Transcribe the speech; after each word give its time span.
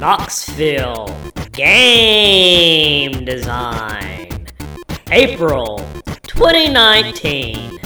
Knoxville 0.00 1.12
Game 1.50 3.24
Design, 3.24 4.46
April 5.10 5.78
2019. 6.22 7.80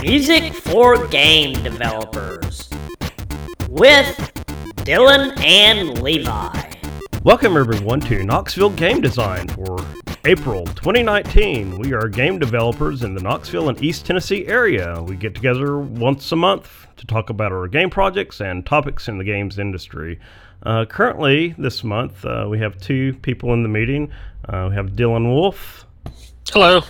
Music 0.00 0.54
for 0.54 1.06
game 1.08 1.62
developers 1.62 2.70
with 3.68 4.16
Dylan 4.76 5.38
and 5.40 6.00
Levi. 6.02 6.72
Welcome, 7.22 7.58
everyone, 7.58 8.00
to 8.00 8.22
Knoxville 8.22 8.70
Game 8.70 9.02
Design 9.02 9.46
for 9.48 9.84
April 10.24 10.64
2019. 10.64 11.78
We 11.80 11.92
are 11.92 12.08
game 12.08 12.38
developers 12.38 13.02
in 13.02 13.14
the 13.14 13.22
Knoxville 13.22 13.68
and 13.68 13.82
East 13.84 14.06
Tennessee 14.06 14.46
area. 14.46 15.02
We 15.02 15.16
get 15.16 15.34
together 15.34 15.78
once 15.78 16.32
a 16.32 16.36
month 16.36 16.86
to 16.96 17.06
talk 17.06 17.28
about 17.28 17.52
our 17.52 17.68
game 17.68 17.90
projects 17.90 18.40
and 18.40 18.64
topics 18.64 19.06
in 19.06 19.18
the 19.18 19.24
games 19.24 19.58
industry. 19.58 20.18
Uh, 20.64 20.84
currently, 20.86 21.54
this 21.58 21.84
month, 21.84 22.24
uh, 22.24 22.46
we 22.48 22.58
have 22.58 22.80
two 22.80 23.12
people 23.22 23.52
in 23.52 23.62
the 23.62 23.68
meeting. 23.68 24.10
Uh, 24.48 24.66
we 24.70 24.74
have 24.74 24.92
Dylan 24.92 25.26
Wolf. 25.26 25.86
Hello 26.50 26.82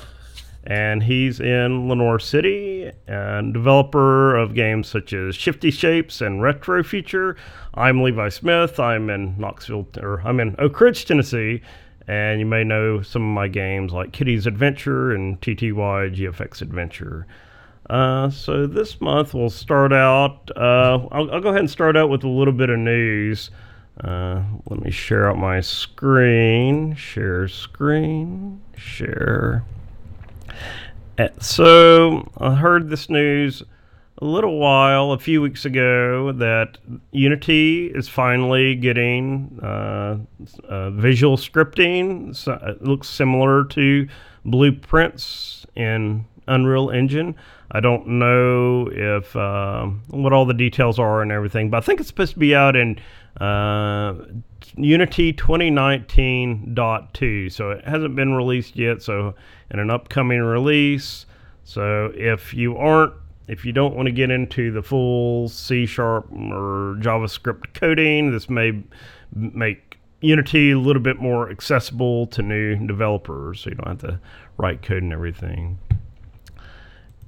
and 0.67 1.03
he's 1.03 1.41
in 1.41 1.89
Lenoir 1.89 2.19
City 2.19 2.91
and 3.07 3.53
developer 3.53 4.35
of 4.35 4.55
games 4.55 4.89
such 4.89 5.13
as 5.13 5.35
Shifty 5.35 5.71
Shapes 5.71 6.21
and 6.21 6.43
Retro 6.43 6.83
Future. 6.83 7.37
I'm 7.75 8.03
Levi 8.03 8.31
Smith. 8.31 8.81
I'm 8.81 9.11
in 9.11 9.37
Knoxville, 9.39 9.89
or 10.01 10.23
I'm 10.25 10.41
in 10.41 10.57
Oak 10.59 10.81
Ridge, 10.81 11.05
Tennessee, 11.05 11.61
and 12.09 12.41
you 12.41 12.47
may 12.47 12.65
know 12.65 13.03
some 13.03 13.23
of 13.23 13.35
my 13.35 13.49
games 13.49 13.93
like 13.93 14.13
Kitty's 14.13 14.47
Adventure 14.47 15.13
and 15.13 15.41
TTY 15.41 16.15
GFX 16.17 16.63
Adventure. 16.63 17.27
Uh, 17.91 18.31
so 18.31 18.67
this 18.67 19.01
month 19.01 19.35
we'll 19.35 19.51
start 19.51 19.93
out. 19.93 20.51
Uh, 20.57 21.07
I'll, 21.13 21.31
I'll, 21.31 21.41
go 21.41 21.51
ahead 21.51 21.61
and 21.61 21.71
start 21.71 21.97
out 21.97 22.09
with 22.09 22.25
a 22.25 22.29
little 22.29 22.55
bit 22.55 22.71
of 22.71 22.79
news. 22.79 23.51
Uh, 24.03 24.43
let 24.69 24.81
me 24.81 24.91
share 24.91 25.31
out 25.31 25.39
my 25.39 25.61
screen. 25.61 26.95
Share 26.95 27.47
screen. 27.47 28.63
Share. 28.77 29.65
Uh, 31.19 31.29
so 31.41 32.31
I 32.39 32.55
heard 32.55 32.89
this 32.89 33.09
news 33.11 33.63
a 34.19 34.25
little 34.25 34.59
while, 34.59 35.13
a 35.13 35.19
few 35.19 35.43
weeks 35.43 35.65
ago, 35.65 36.33
that 36.33 36.79
Unity 37.13 37.89
is 37.89 38.09
finally 38.09 38.75
getting 38.75 39.59
uh, 39.63 40.19
uh, 40.69 40.91
visual 40.91 41.37
scripting. 41.37 42.35
So 42.35 42.53
it 42.63 42.83
looks 42.83 43.09
similar 43.09 43.65
to 43.65 44.09
blueprints 44.45 45.67
in 45.77 46.25
Unreal 46.47 46.91
Engine. 46.91 47.35
I 47.71 47.81
don't 47.81 48.07
know 48.07 48.89
if 48.93 49.35
uh, 49.35 49.87
what 50.09 50.33
all 50.33 50.45
the 50.45 50.55
details 50.55 50.99
are 50.99 51.23
and 51.23 51.33
everything, 51.33 51.71
but 51.71 51.79
I 51.79 51.81
think 51.81 52.01
it's 52.01 52.09
supposed 52.09 52.35
to 52.35 52.39
be 52.39 52.55
out 52.55 52.77
in 52.77 53.01
uh, 53.41 54.15
Unity 54.77 55.33
2019.2. 55.33 57.53
So 57.53 57.71
it 57.71 57.85
hasn't 57.85 58.15
been 58.15 58.35
released 58.35 58.77
yet. 58.77 59.03
So 59.03 59.35
in 59.71 59.79
an 59.79 59.91
upcoming 59.91 60.41
release. 60.41 61.27
So 61.65 62.13
if 62.15 62.55
you 62.55 62.77
aren't 62.77 63.15
if 63.47 63.65
you 63.65 63.73
don't 63.73 63.95
want 63.95 64.07
to 64.07 64.13
get 64.13 64.31
into 64.31 64.71
the 64.71 64.83
full 64.83 65.49
C 65.49 65.85
sharp 65.85 66.31
or 66.33 66.97
JavaScript 67.01 67.75
coding, 67.75 68.33
this 68.33 68.49
may 68.49 68.83
make 69.35 69.99
Unity 70.21 70.71
a 70.71 70.79
little 70.79 71.03
bit 71.03 71.19
more 71.19 71.51
accessible 71.51 72.27
to 72.29 72.41
new 72.41 72.87
developers, 72.87 73.61
so 73.61 73.69
you 73.69 73.77
don't 73.77 74.01
have 74.01 74.11
to 74.11 74.21
write 74.57 74.81
code 74.81 75.03
and 75.03 75.13
everything. 75.13 75.79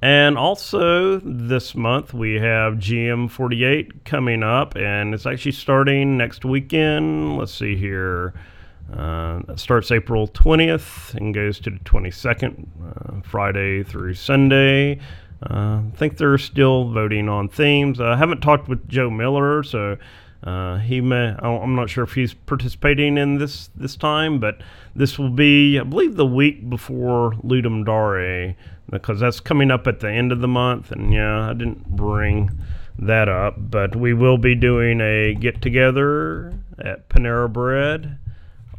And 0.02 0.36
also 0.36 1.18
this 1.20 1.74
month 1.74 2.12
we 2.12 2.34
have 2.34 2.74
GM48 2.74 4.04
coming 4.04 4.42
up, 4.42 4.76
and 4.76 5.14
it's 5.14 5.26
actually 5.26 5.52
starting 5.52 6.16
next 6.16 6.44
weekend. 6.44 7.38
Let's 7.38 7.54
see 7.54 7.76
here. 7.76 8.34
Uh, 8.92 9.40
it 9.48 9.58
starts 9.58 9.90
April 9.90 10.28
20th 10.28 11.14
and 11.14 11.34
goes 11.34 11.58
to 11.60 11.70
the 11.70 11.78
22nd, 11.80 12.66
uh, 12.84 13.20
Friday 13.22 13.82
through 13.82 14.14
Sunday. 14.14 15.00
Uh, 15.42 15.80
I 15.80 15.96
think 15.96 16.18
they're 16.18 16.38
still 16.38 16.90
voting 16.90 17.28
on 17.28 17.48
themes. 17.48 18.00
I 18.00 18.16
haven't 18.16 18.42
talked 18.42 18.68
with 18.68 18.88
Joe 18.88 19.10
Miller, 19.10 19.62
so 19.62 19.96
uh, 20.44 20.78
he 20.78 21.00
may. 21.00 21.34
I'm 21.40 21.74
not 21.74 21.90
sure 21.90 22.04
if 22.04 22.14
he's 22.14 22.32
participating 22.32 23.18
in 23.18 23.38
this 23.38 23.68
this 23.74 23.96
time, 23.96 24.38
but 24.38 24.60
this 24.94 25.18
will 25.18 25.30
be, 25.30 25.78
I 25.78 25.82
believe, 25.82 26.16
the 26.16 26.26
week 26.26 26.70
before 26.70 27.32
Ludum 27.44 27.84
Dare, 27.84 28.54
because 28.90 29.20
that's 29.20 29.40
coming 29.40 29.70
up 29.70 29.86
at 29.86 30.00
the 30.00 30.10
end 30.10 30.32
of 30.32 30.40
the 30.40 30.48
month. 30.48 30.92
And 30.92 31.12
yeah, 31.12 31.50
I 31.50 31.52
didn't 31.52 31.96
bring 31.96 32.50
that 32.98 33.28
up, 33.28 33.54
but 33.58 33.96
we 33.96 34.14
will 34.14 34.38
be 34.38 34.54
doing 34.54 35.00
a 35.00 35.34
get 35.34 35.60
together 35.60 36.54
at 36.78 37.08
Panera 37.08 37.52
Bread 37.52 38.18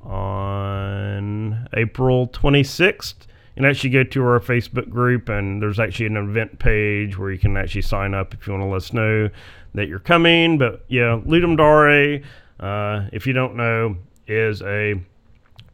on 0.02 1.68
April 1.74 2.28
26th. 2.28 3.16
You 3.56 3.64
can 3.64 3.66
actually 3.66 3.90
go 3.90 4.04
to 4.04 4.24
our 4.24 4.40
Facebook 4.40 4.90
group, 4.90 5.30
and 5.30 5.62
there's 5.62 5.80
actually 5.80 6.06
an 6.06 6.18
event 6.18 6.60
page 6.60 7.18
where 7.18 7.32
you 7.32 7.40
can 7.40 7.58
actually 7.58 7.82
sign 7.82 8.14
up 8.14 8.34
if 8.34 8.46
you 8.46 8.54
want 8.54 8.64
to 8.64 8.68
let 8.68 8.78
us 8.78 8.94
know 8.94 9.30
that 9.74 9.88
you're 9.88 10.00
coming. 10.00 10.58
But 10.58 10.86
yeah, 10.88 11.20
Ludum 11.26 11.58
Dare, 11.58 12.22
uh, 12.60 13.10
if 13.12 13.26
you 13.26 13.34
don't 13.34 13.56
know, 13.56 13.98
is 14.28 14.62
a 14.62 14.96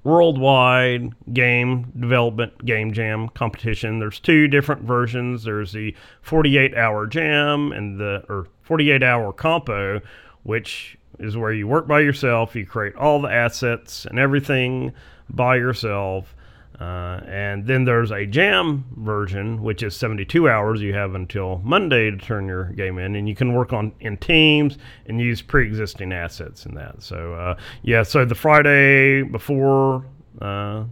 worldwide 0.03 1.13
game 1.33 1.91
development 1.97 2.65
game 2.65 2.91
jam 2.93 3.29
competition. 3.29 3.99
There's 3.99 4.19
two 4.19 4.47
different 4.47 4.81
versions. 4.83 5.43
There's 5.43 5.71
the 5.71 5.95
48 6.21 6.75
hour 6.75 7.07
jam 7.07 7.71
and 7.71 7.99
the 7.99 8.23
or 8.29 8.47
48 8.61 9.01
hour 9.03 9.31
compo, 9.31 10.01
which 10.43 10.97
is 11.19 11.37
where 11.37 11.53
you 11.53 11.67
work 11.67 11.87
by 11.87 12.01
yourself. 12.01 12.55
You 12.55 12.65
create 12.65 12.95
all 12.95 13.21
the 13.21 13.31
assets 13.31 14.05
and 14.05 14.19
everything 14.19 14.93
by 15.29 15.55
yourself. 15.55 16.35
Uh, 16.79 17.21
and 17.27 17.67
then 17.67 17.85
there's 17.85 18.11
a 18.11 18.25
jam 18.25 18.83
version, 18.97 19.61
which 19.61 19.83
is 19.83 19.95
72 19.95 20.49
hours. 20.49 20.81
You 20.81 20.93
have 20.93 21.15
until 21.15 21.61
Monday 21.63 22.09
to 22.09 22.17
turn 22.17 22.47
your 22.47 22.65
game 22.65 22.97
in, 22.97 23.15
and 23.15 23.29
you 23.29 23.35
can 23.35 23.53
work 23.53 23.73
on 23.73 23.91
in 23.99 24.17
teams 24.17 24.77
and 25.05 25.19
use 25.19 25.41
pre-existing 25.41 26.11
assets 26.11 26.65
in 26.65 26.73
that. 26.75 27.03
So 27.03 27.35
uh, 27.35 27.57
yeah, 27.83 28.03
so 28.03 28.25
the 28.25 28.35
Friday 28.35 29.21
before 29.21 30.05
uh, 30.41 30.83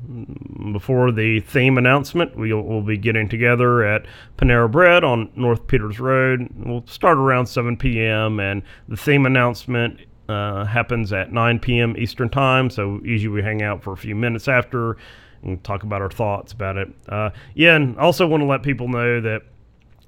before 0.71 1.11
the 1.11 1.39
theme 1.41 1.77
announcement, 1.77 2.35
we'll, 2.35 2.61
we'll, 2.61 2.83
be 2.83 2.97
getting 2.97 3.27
together 3.27 3.83
at 3.83 4.05
Panera 4.37 4.71
Bread 4.71 5.03
on 5.03 5.31
North 5.35 5.65
Peters 5.65 5.99
Road. 5.99 6.47
We'll 6.55 6.85
start 6.85 7.17
around 7.17 7.47
7 7.47 7.75
p.m. 7.75 8.39
and 8.39 8.61
the 8.87 8.95
theme 8.95 9.25
announcement 9.25 9.99
uh, 10.29 10.65
happens 10.65 11.11
at 11.11 11.33
9 11.33 11.59
p.m. 11.59 11.95
Eastern 11.97 12.29
Time. 12.29 12.69
So 12.69 13.01
usually 13.03 13.33
we 13.33 13.41
hang 13.41 13.63
out 13.63 13.83
for 13.83 13.93
a 13.93 13.97
few 13.97 14.15
minutes 14.15 14.47
after 14.47 14.97
and 15.43 15.63
talk 15.63 15.83
about 15.83 16.01
our 16.01 16.09
thoughts 16.09 16.53
about 16.53 16.77
it. 16.77 16.89
Uh, 17.07 17.31
yeah, 17.53 17.75
and 17.75 17.97
also 17.97 18.27
want 18.27 18.41
to 18.41 18.47
let 18.47 18.63
people 18.63 18.87
know 18.87 19.21
that 19.21 19.43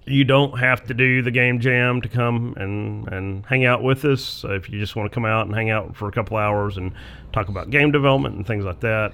you 0.05 0.23
don't 0.23 0.59
have 0.59 0.85
to 0.85 0.93
do 0.93 1.21
the 1.21 1.31
game 1.31 1.59
jam 1.59 2.01
to 2.01 2.09
come 2.09 2.53
and, 2.57 3.07
and 3.07 3.45
hang 3.45 3.65
out 3.65 3.81
with 3.81 4.03
us. 4.05 4.21
So 4.21 4.51
if 4.51 4.69
you 4.69 4.79
just 4.79 4.95
want 4.95 5.09
to 5.09 5.13
come 5.13 5.25
out 5.25 5.45
and 5.45 5.55
hang 5.55 5.69
out 5.69 5.95
for 5.95 6.07
a 6.07 6.11
couple 6.11 6.37
hours 6.37 6.77
and 6.77 6.91
talk 7.31 7.47
about 7.47 7.69
game 7.69 7.91
development 7.91 8.35
and 8.35 8.45
things 8.45 8.65
like 8.65 8.81
that. 8.81 9.13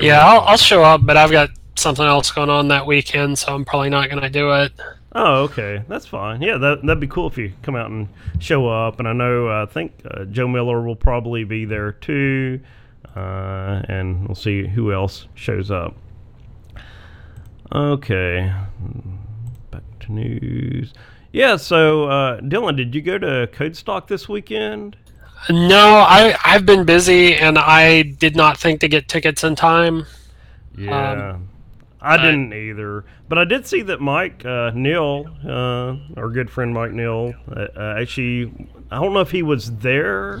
Yeah, 0.00 0.26
I'll, 0.26 0.40
I'll 0.40 0.56
show 0.56 0.82
up, 0.82 1.02
but 1.04 1.16
I've 1.16 1.30
got 1.30 1.50
something 1.76 2.04
else 2.04 2.30
going 2.30 2.50
on 2.50 2.68
that 2.68 2.86
weekend, 2.86 3.38
so 3.38 3.54
I'm 3.54 3.64
probably 3.64 3.90
not 3.90 4.10
going 4.10 4.22
to 4.22 4.30
do 4.30 4.52
it. 4.52 4.72
Oh, 5.12 5.44
okay, 5.44 5.82
that's 5.88 6.06
fine. 6.06 6.42
Yeah, 6.42 6.58
that 6.58 6.82
that'd 6.82 7.00
be 7.00 7.06
cool 7.06 7.26
if 7.28 7.38
you 7.38 7.52
come 7.62 7.74
out 7.74 7.90
and 7.90 8.08
show 8.38 8.68
up. 8.68 8.98
And 8.98 9.08
I 9.08 9.14
know 9.14 9.48
uh, 9.48 9.62
I 9.62 9.72
think 9.72 9.92
uh, 10.04 10.24
Joe 10.24 10.46
Miller 10.46 10.82
will 10.82 10.96
probably 10.96 11.44
be 11.44 11.64
there 11.64 11.92
too, 11.92 12.60
uh, 13.14 13.82
and 13.88 14.26
we'll 14.26 14.34
see 14.34 14.66
who 14.66 14.92
else 14.92 15.26
shows 15.34 15.70
up. 15.70 15.94
Okay, 17.72 18.52
back 19.70 19.82
to 20.00 20.12
news. 20.12 20.94
Yeah, 21.32 21.56
so 21.56 22.04
uh, 22.04 22.40
Dylan, 22.40 22.76
did 22.76 22.94
you 22.94 23.02
go 23.02 23.18
to 23.18 23.48
Codestock 23.52 24.06
this 24.06 24.28
weekend? 24.28 24.96
No, 25.50 25.98
I 25.98 26.36
I've 26.44 26.64
been 26.64 26.84
busy, 26.84 27.34
and 27.34 27.58
I 27.58 28.02
did 28.02 28.36
not 28.36 28.58
think 28.58 28.80
to 28.80 28.88
get 28.88 29.08
tickets 29.08 29.44
in 29.44 29.54
time. 29.54 30.06
Yeah. 30.76 31.32
Um, 31.32 31.48
I 32.00 32.16
didn't 32.18 32.52
either, 32.52 33.04
but 33.28 33.38
I 33.38 33.44
did 33.44 33.66
see 33.66 33.82
that 33.82 34.00
Mike 34.00 34.44
uh, 34.44 34.70
Neal, 34.74 35.26
uh, 35.44 35.96
our 36.16 36.30
good 36.30 36.48
friend 36.50 36.72
Mike 36.72 36.92
Neal, 36.92 37.34
uh, 37.50 37.66
uh, 37.76 37.96
actually, 37.98 38.52
I 38.90 39.00
don't 39.00 39.12
know 39.12 39.20
if 39.20 39.32
he 39.32 39.42
was 39.42 39.76
there. 39.78 40.40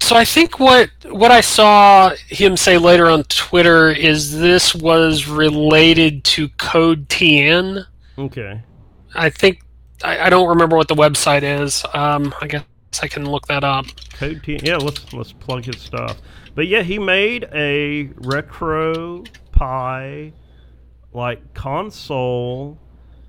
So 0.00 0.16
I 0.16 0.24
think 0.24 0.58
what 0.58 0.90
what 1.10 1.30
I 1.30 1.40
saw 1.40 2.10
him 2.26 2.56
say 2.56 2.78
later 2.78 3.08
on 3.08 3.24
Twitter 3.24 3.90
is 3.90 4.36
this 4.38 4.74
was 4.74 5.28
related 5.28 6.24
to 6.24 6.48
Code 6.50 7.08
TN. 7.08 7.84
Okay. 8.18 8.60
I 9.14 9.30
think 9.30 9.62
I, 10.02 10.26
I 10.26 10.30
don't 10.30 10.48
remember 10.48 10.76
what 10.76 10.88
the 10.88 10.94
website 10.94 11.42
is. 11.42 11.84
Um, 11.94 12.34
I 12.40 12.48
guess 12.48 12.64
I 13.02 13.08
can 13.08 13.30
look 13.30 13.46
that 13.46 13.64
up. 13.64 13.86
Code 14.14 14.42
TN. 14.42 14.66
Yeah, 14.66 14.76
let's 14.76 15.12
let's 15.12 15.32
plug 15.32 15.64
his 15.64 15.80
stuff. 15.80 16.18
But 16.54 16.66
yeah, 16.66 16.82
he 16.82 16.98
made 16.98 17.48
a 17.52 18.10
retro 18.16 19.24
Pi 19.52 20.32
like 21.12 21.54
console 21.54 22.78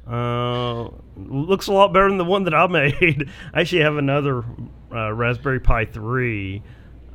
Uh, 0.07 0.89
looks 1.15 1.67
a 1.67 1.71
lot 1.71 1.93
better 1.93 2.09
than 2.09 2.17
the 2.17 2.25
one 2.25 2.43
that 2.43 2.53
I 2.53 2.67
made. 2.71 3.29
I 3.53 3.61
actually 3.61 3.83
have 3.83 3.97
another 3.97 4.43
uh, 4.91 5.13
Raspberry 5.13 5.59
Pi 5.59 5.85
3. 5.85 6.61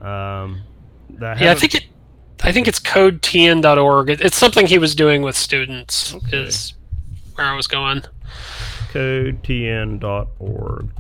Um, 0.01 0.63
that 1.11 1.39
I 1.39 1.45
yeah, 1.45 1.53
I 1.53 1.55
think 1.55 1.75
it. 1.75 1.85
I 2.43 2.53
think 2.53 2.69
it's 2.69 2.79
codetn.org. 2.79 4.11
It's 4.11 4.37
something 4.37 4.67
he 4.67 4.79
was 4.79 4.95
doing 4.95 5.23
with 5.23 5.37
students. 5.37 6.15
Okay. 6.15 6.45
Is 6.45 6.75
where 7.35 7.47
I 7.47 7.57
was 7.57 7.67
going. 7.67 8.03
Codetn.org. 8.93 10.91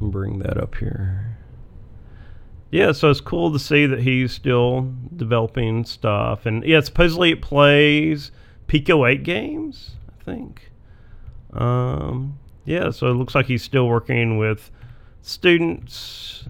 Bring 0.00 0.40
that 0.40 0.58
up 0.58 0.74
here. 0.74 1.38
Yeah, 2.70 2.92
so 2.92 3.08
it's 3.10 3.20
cool 3.20 3.52
to 3.52 3.58
see 3.58 3.86
that 3.86 4.00
he's 4.00 4.32
still 4.32 4.92
developing 5.16 5.84
stuff, 5.84 6.44
and 6.44 6.64
yeah, 6.64 6.80
supposedly 6.80 7.30
it 7.30 7.40
plays 7.40 8.32
Pico 8.74 9.06
8 9.06 9.22
games, 9.22 9.92
I 10.08 10.24
think. 10.24 10.72
Um, 11.52 12.40
yeah, 12.64 12.90
so 12.90 13.06
it 13.06 13.14
looks 13.14 13.32
like 13.32 13.46
he's 13.46 13.62
still 13.62 13.86
working 13.86 14.36
with 14.36 14.72
students, 15.22 16.46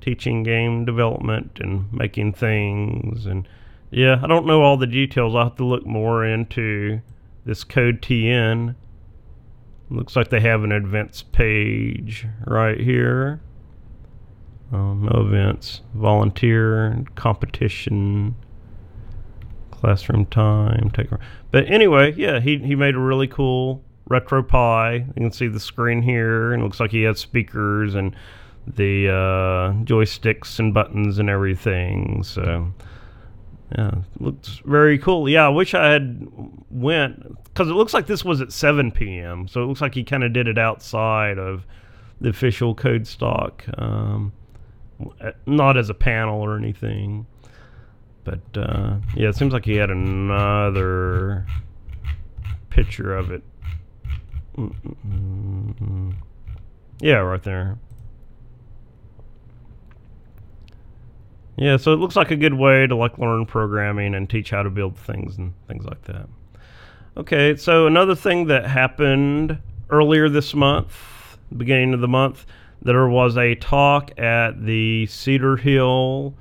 teaching 0.00 0.44
game 0.44 0.84
development 0.84 1.58
and 1.60 1.92
making 1.92 2.34
things. 2.34 3.26
And 3.26 3.48
yeah, 3.90 4.20
I 4.22 4.28
don't 4.28 4.46
know 4.46 4.62
all 4.62 4.76
the 4.76 4.86
details. 4.86 5.34
I'll 5.34 5.42
have 5.42 5.56
to 5.56 5.64
look 5.64 5.84
more 5.84 6.24
into 6.24 7.00
this 7.44 7.64
code 7.64 8.00
TN. 8.00 8.76
Looks 9.90 10.14
like 10.14 10.30
they 10.30 10.38
have 10.38 10.62
an 10.62 10.70
events 10.70 11.24
page 11.24 12.24
right 12.46 12.78
here. 12.78 13.40
Um, 14.70 15.08
no 15.12 15.26
events, 15.26 15.80
volunteer, 15.92 17.04
competition, 17.16 18.36
classroom 19.84 20.24
time, 20.26 20.90
take. 20.94 21.08
But 21.50 21.68
anyway, 21.68 22.14
yeah, 22.16 22.40
he 22.40 22.58
he 22.58 22.74
made 22.74 22.94
a 22.94 22.98
really 22.98 23.28
cool 23.28 23.82
RetroPie. 24.08 25.06
You 25.08 25.12
can 25.14 25.30
see 25.30 25.46
the 25.46 25.60
screen 25.60 26.00
here, 26.00 26.52
and 26.52 26.62
it 26.62 26.64
looks 26.64 26.80
like 26.80 26.90
he 26.90 27.02
had 27.02 27.18
speakers 27.18 27.94
and 27.94 28.16
the 28.66 29.08
uh, 29.10 29.72
joysticks 29.84 30.58
and 30.58 30.72
buttons 30.72 31.18
and 31.18 31.28
everything. 31.28 32.22
So 32.22 32.72
yeah, 33.76 33.96
looks 34.20 34.62
very 34.64 34.98
cool. 34.98 35.28
Yeah, 35.28 35.46
I 35.46 35.50
wish 35.50 35.74
I 35.74 35.90
had 35.92 36.28
went 36.70 37.44
because 37.44 37.68
it 37.68 37.74
looks 37.74 37.92
like 37.92 38.06
this 38.06 38.24
was 38.24 38.40
at 38.40 38.52
7 38.52 38.90
p.m. 38.90 39.46
So 39.48 39.62
it 39.62 39.66
looks 39.66 39.82
like 39.82 39.94
he 39.94 40.02
kind 40.02 40.24
of 40.24 40.32
did 40.32 40.48
it 40.48 40.56
outside 40.56 41.38
of 41.38 41.66
the 42.22 42.30
official 42.30 42.74
Codestock, 42.74 43.68
um, 43.78 44.32
not 45.44 45.76
as 45.76 45.90
a 45.90 45.94
panel 45.94 46.40
or 46.40 46.56
anything. 46.56 47.26
But 48.24 48.40
uh, 48.56 48.96
yeah, 49.14 49.28
it 49.28 49.36
seems 49.36 49.52
like 49.52 49.64
he 49.64 49.76
had 49.76 49.90
another 49.90 51.46
picture 52.70 53.14
of 53.14 53.30
it. 53.30 53.42
Mm-mm-mm. 54.56 56.14
Yeah, 57.00 57.16
right 57.16 57.42
there. 57.42 57.78
Yeah, 61.56 61.76
so 61.76 61.92
it 61.92 61.96
looks 61.96 62.16
like 62.16 62.30
a 62.30 62.36
good 62.36 62.54
way 62.54 62.86
to 62.86 62.96
like 62.96 63.18
learn 63.18 63.46
programming 63.46 64.14
and 64.14 64.28
teach 64.28 64.50
how 64.50 64.62
to 64.62 64.70
build 64.70 64.96
things 64.96 65.38
and 65.38 65.54
things 65.68 65.84
like 65.84 66.02
that. 66.04 66.28
Okay, 67.16 67.54
so 67.56 67.86
another 67.86 68.16
thing 68.16 68.46
that 68.46 68.66
happened 68.66 69.58
earlier 69.90 70.28
this 70.28 70.52
month, 70.54 71.38
beginning 71.56 71.94
of 71.94 72.00
the 72.00 72.08
month, 72.08 72.44
there 72.82 73.08
was 73.08 73.36
a 73.36 73.54
talk 73.54 74.18
at 74.18 74.64
the 74.64 75.06
Cedar 75.06 75.56
Hill 75.56 76.34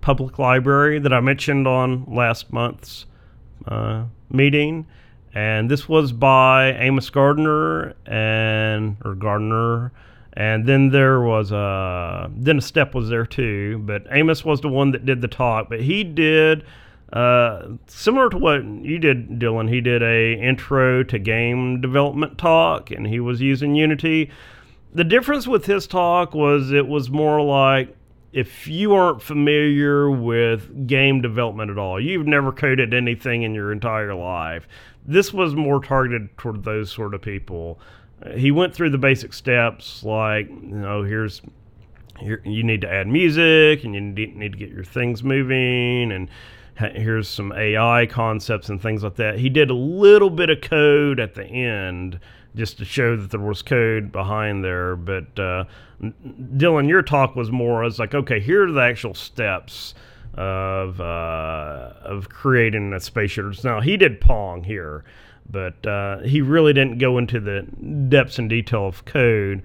Public 0.00 0.38
Library 0.38 0.98
that 0.98 1.12
I 1.12 1.20
mentioned 1.20 1.66
on 1.66 2.04
last 2.06 2.52
month's 2.52 3.06
uh, 3.66 4.04
meeting, 4.30 4.86
and 5.34 5.70
this 5.70 5.88
was 5.88 6.12
by 6.12 6.72
Amos 6.72 7.10
Gardner 7.10 7.94
and 8.06 8.96
or 9.04 9.14
Gardner, 9.14 9.92
and 10.32 10.66
then 10.66 10.90
there 10.90 11.20
was 11.20 11.52
a 11.52 11.56
uh, 11.56 12.28
Dennis 12.28 12.70
Stepp 12.70 12.94
was 12.94 13.08
there 13.08 13.26
too, 13.26 13.78
but 13.84 14.06
Amos 14.10 14.44
was 14.44 14.60
the 14.60 14.68
one 14.68 14.92
that 14.92 15.04
did 15.04 15.20
the 15.20 15.28
talk, 15.28 15.68
but 15.68 15.80
he 15.80 16.04
did. 16.04 16.64
Uh, 17.12 17.66
similar 17.88 18.30
to 18.30 18.38
what 18.38 18.64
you 18.64 18.96
did, 18.98 19.40
Dylan, 19.40 19.68
he 19.68 19.80
did 19.80 20.00
a 20.00 20.34
intro 20.34 21.02
to 21.02 21.18
game 21.18 21.80
development 21.80 22.38
talk, 22.38 22.90
and 22.92 23.06
he 23.06 23.18
was 23.18 23.40
using 23.40 23.74
Unity. 23.74 24.30
The 24.94 25.04
difference 25.04 25.48
with 25.48 25.66
his 25.66 25.88
talk 25.88 26.34
was 26.34 26.70
it 26.70 26.86
was 26.86 27.10
more 27.10 27.42
like 27.42 27.96
if 28.32 28.68
you 28.68 28.94
aren't 28.94 29.22
familiar 29.22 30.10
with 30.10 30.86
game 30.86 31.20
development 31.20 31.70
at 31.70 31.78
all, 31.78 32.00
you've 32.00 32.26
never 32.26 32.52
coded 32.52 32.94
anything 32.94 33.42
in 33.42 33.54
your 33.54 33.72
entire 33.72 34.14
life, 34.14 34.68
this 35.04 35.32
was 35.32 35.54
more 35.54 35.82
targeted 35.82 36.36
toward 36.36 36.64
those 36.64 36.92
sort 36.92 37.14
of 37.14 37.22
people. 37.22 37.78
He 38.36 38.50
went 38.50 38.74
through 38.74 38.90
the 38.90 38.98
basic 38.98 39.32
steps 39.32 40.04
like, 40.04 40.48
you 40.48 40.76
know, 40.76 41.02
here's 41.02 41.42
here, 42.18 42.42
you 42.44 42.62
need 42.62 42.82
to 42.82 42.92
add 42.92 43.08
music 43.08 43.82
and 43.82 43.94
you 43.94 44.00
need 44.00 44.52
to 44.52 44.58
get 44.58 44.68
your 44.68 44.84
things 44.84 45.24
moving 45.24 46.12
and 46.12 46.28
here's 46.74 47.28
some 47.28 47.52
AI 47.52 48.06
concepts 48.06 48.68
and 48.68 48.80
things 48.80 49.02
like 49.02 49.16
that. 49.16 49.38
He 49.38 49.48
did 49.48 49.70
a 49.70 49.74
little 49.74 50.30
bit 50.30 50.50
of 50.50 50.60
code 50.60 51.18
at 51.18 51.34
the 51.34 51.44
end 51.44 52.20
just 52.54 52.78
to 52.78 52.84
show 52.84 53.16
that 53.16 53.30
there 53.30 53.40
was 53.40 53.62
code 53.62 54.12
behind 54.12 54.64
there. 54.64 54.96
But 54.96 55.38
uh, 55.38 55.64
Dylan, 56.02 56.88
your 56.88 57.02
talk 57.02 57.36
was 57.36 57.50
more 57.50 57.84
as 57.84 57.98
like, 57.98 58.14
okay, 58.14 58.40
here 58.40 58.64
are 58.68 58.72
the 58.72 58.80
actual 58.80 59.14
steps 59.14 59.94
of 60.34 61.00
uh, 61.00 61.92
of 62.02 62.28
creating 62.28 62.92
a 62.92 63.00
space 63.00 63.32
shooter. 63.32 63.52
Now 63.64 63.80
he 63.80 63.96
did 63.96 64.20
Pong 64.20 64.64
here, 64.64 65.04
but 65.50 65.84
uh, 65.86 66.20
he 66.20 66.40
really 66.40 66.72
didn't 66.72 66.98
go 66.98 67.18
into 67.18 67.40
the 67.40 67.62
depths 68.08 68.38
and 68.38 68.48
detail 68.48 68.86
of 68.86 69.04
code. 69.04 69.62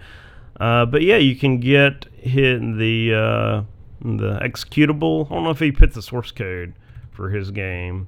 Uh, 0.59 0.85
but 0.85 1.01
yeah, 1.01 1.17
you 1.17 1.35
can 1.35 1.59
get 1.59 2.05
hit 2.15 2.59
the 2.77 3.13
uh, 3.13 3.63
the 4.01 4.39
executable. 4.39 5.25
I 5.27 5.35
don't 5.35 5.43
know 5.43 5.49
if 5.49 5.59
he 5.59 5.71
put 5.71 5.93
the 5.93 6.01
source 6.01 6.31
code 6.31 6.73
for 7.11 7.29
his 7.29 7.51
game 7.51 8.07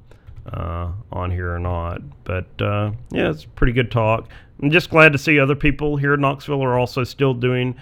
uh, 0.51 0.91
on 1.11 1.31
here 1.31 1.53
or 1.53 1.59
not, 1.59 2.01
but 2.23 2.47
uh, 2.61 2.91
yeah, 3.11 3.29
it's 3.29 3.43
a 3.43 3.49
pretty 3.49 3.73
good 3.73 3.91
talk. 3.91 4.29
I'm 4.61 4.71
just 4.71 4.89
glad 4.89 5.11
to 5.13 5.17
see 5.17 5.39
other 5.39 5.55
people 5.55 5.97
here 5.97 6.15
in 6.15 6.21
Knoxville 6.21 6.63
are 6.63 6.79
also 6.79 7.03
still 7.03 7.33
doing 7.33 7.75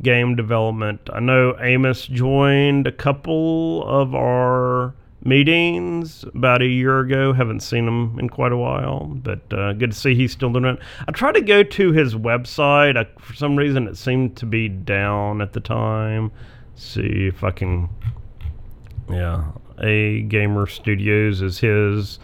game 0.00 0.34
development. 0.34 1.10
I 1.12 1.20
know 1.20 1.56
Amos 1.60 2.06
joined 2.06 2.86
a 2.86 2.92
couple 2.92 3.86
of 3.86 4.14
our 4.14 4.94
meetings 5.24 6.24
about 6.34 6.62
a 6.62 6.66
year 6.66 7.00
ago. 7.00 7.32
Haven't 7.32 7.60
seen 7.60 7.86
him 7.86 8.18
in 8.18 8.28
quite 8.28 8.52
a 8.52 8.56
while, 8.56 9.04
but 9.06 9.40
uh, 9.52 9.74
good 9.74 9.92
to 9.92 9.96
see 9.96 10.14
he's 10.14 10.32
still 10.32 10.50
doing 10.50 10.64
it. 10.64 10.78
I 11.06 11.12
tried 11.12 11.34
to 11.34 11.42
go 11.42 11.62
to 11.62 11.92
his 11.92 12.14
website. 12.14 12.96
I, 12.96 13.06
for 13.20 13.34
some 13.34 13.56
reason, 13.56 13.86
it 13.86 13.96
seemed 13.96 14.36
to 14.38 14.46
be 14.46 14.68
down 14.68 15.40
at 15.40 15.52
the 15.52 15.60
time. 15.60 16.32
see 16.74 17.26
if 17.26 17.44
I 17.44 17.50
can. 17.50 17.88
Yeah, 19.10 19.44
A 19.80 20.22
Gamer 20.22 20.66
Studios 20.66 21.42
is 21.42 21.58
his. 21.58 22.18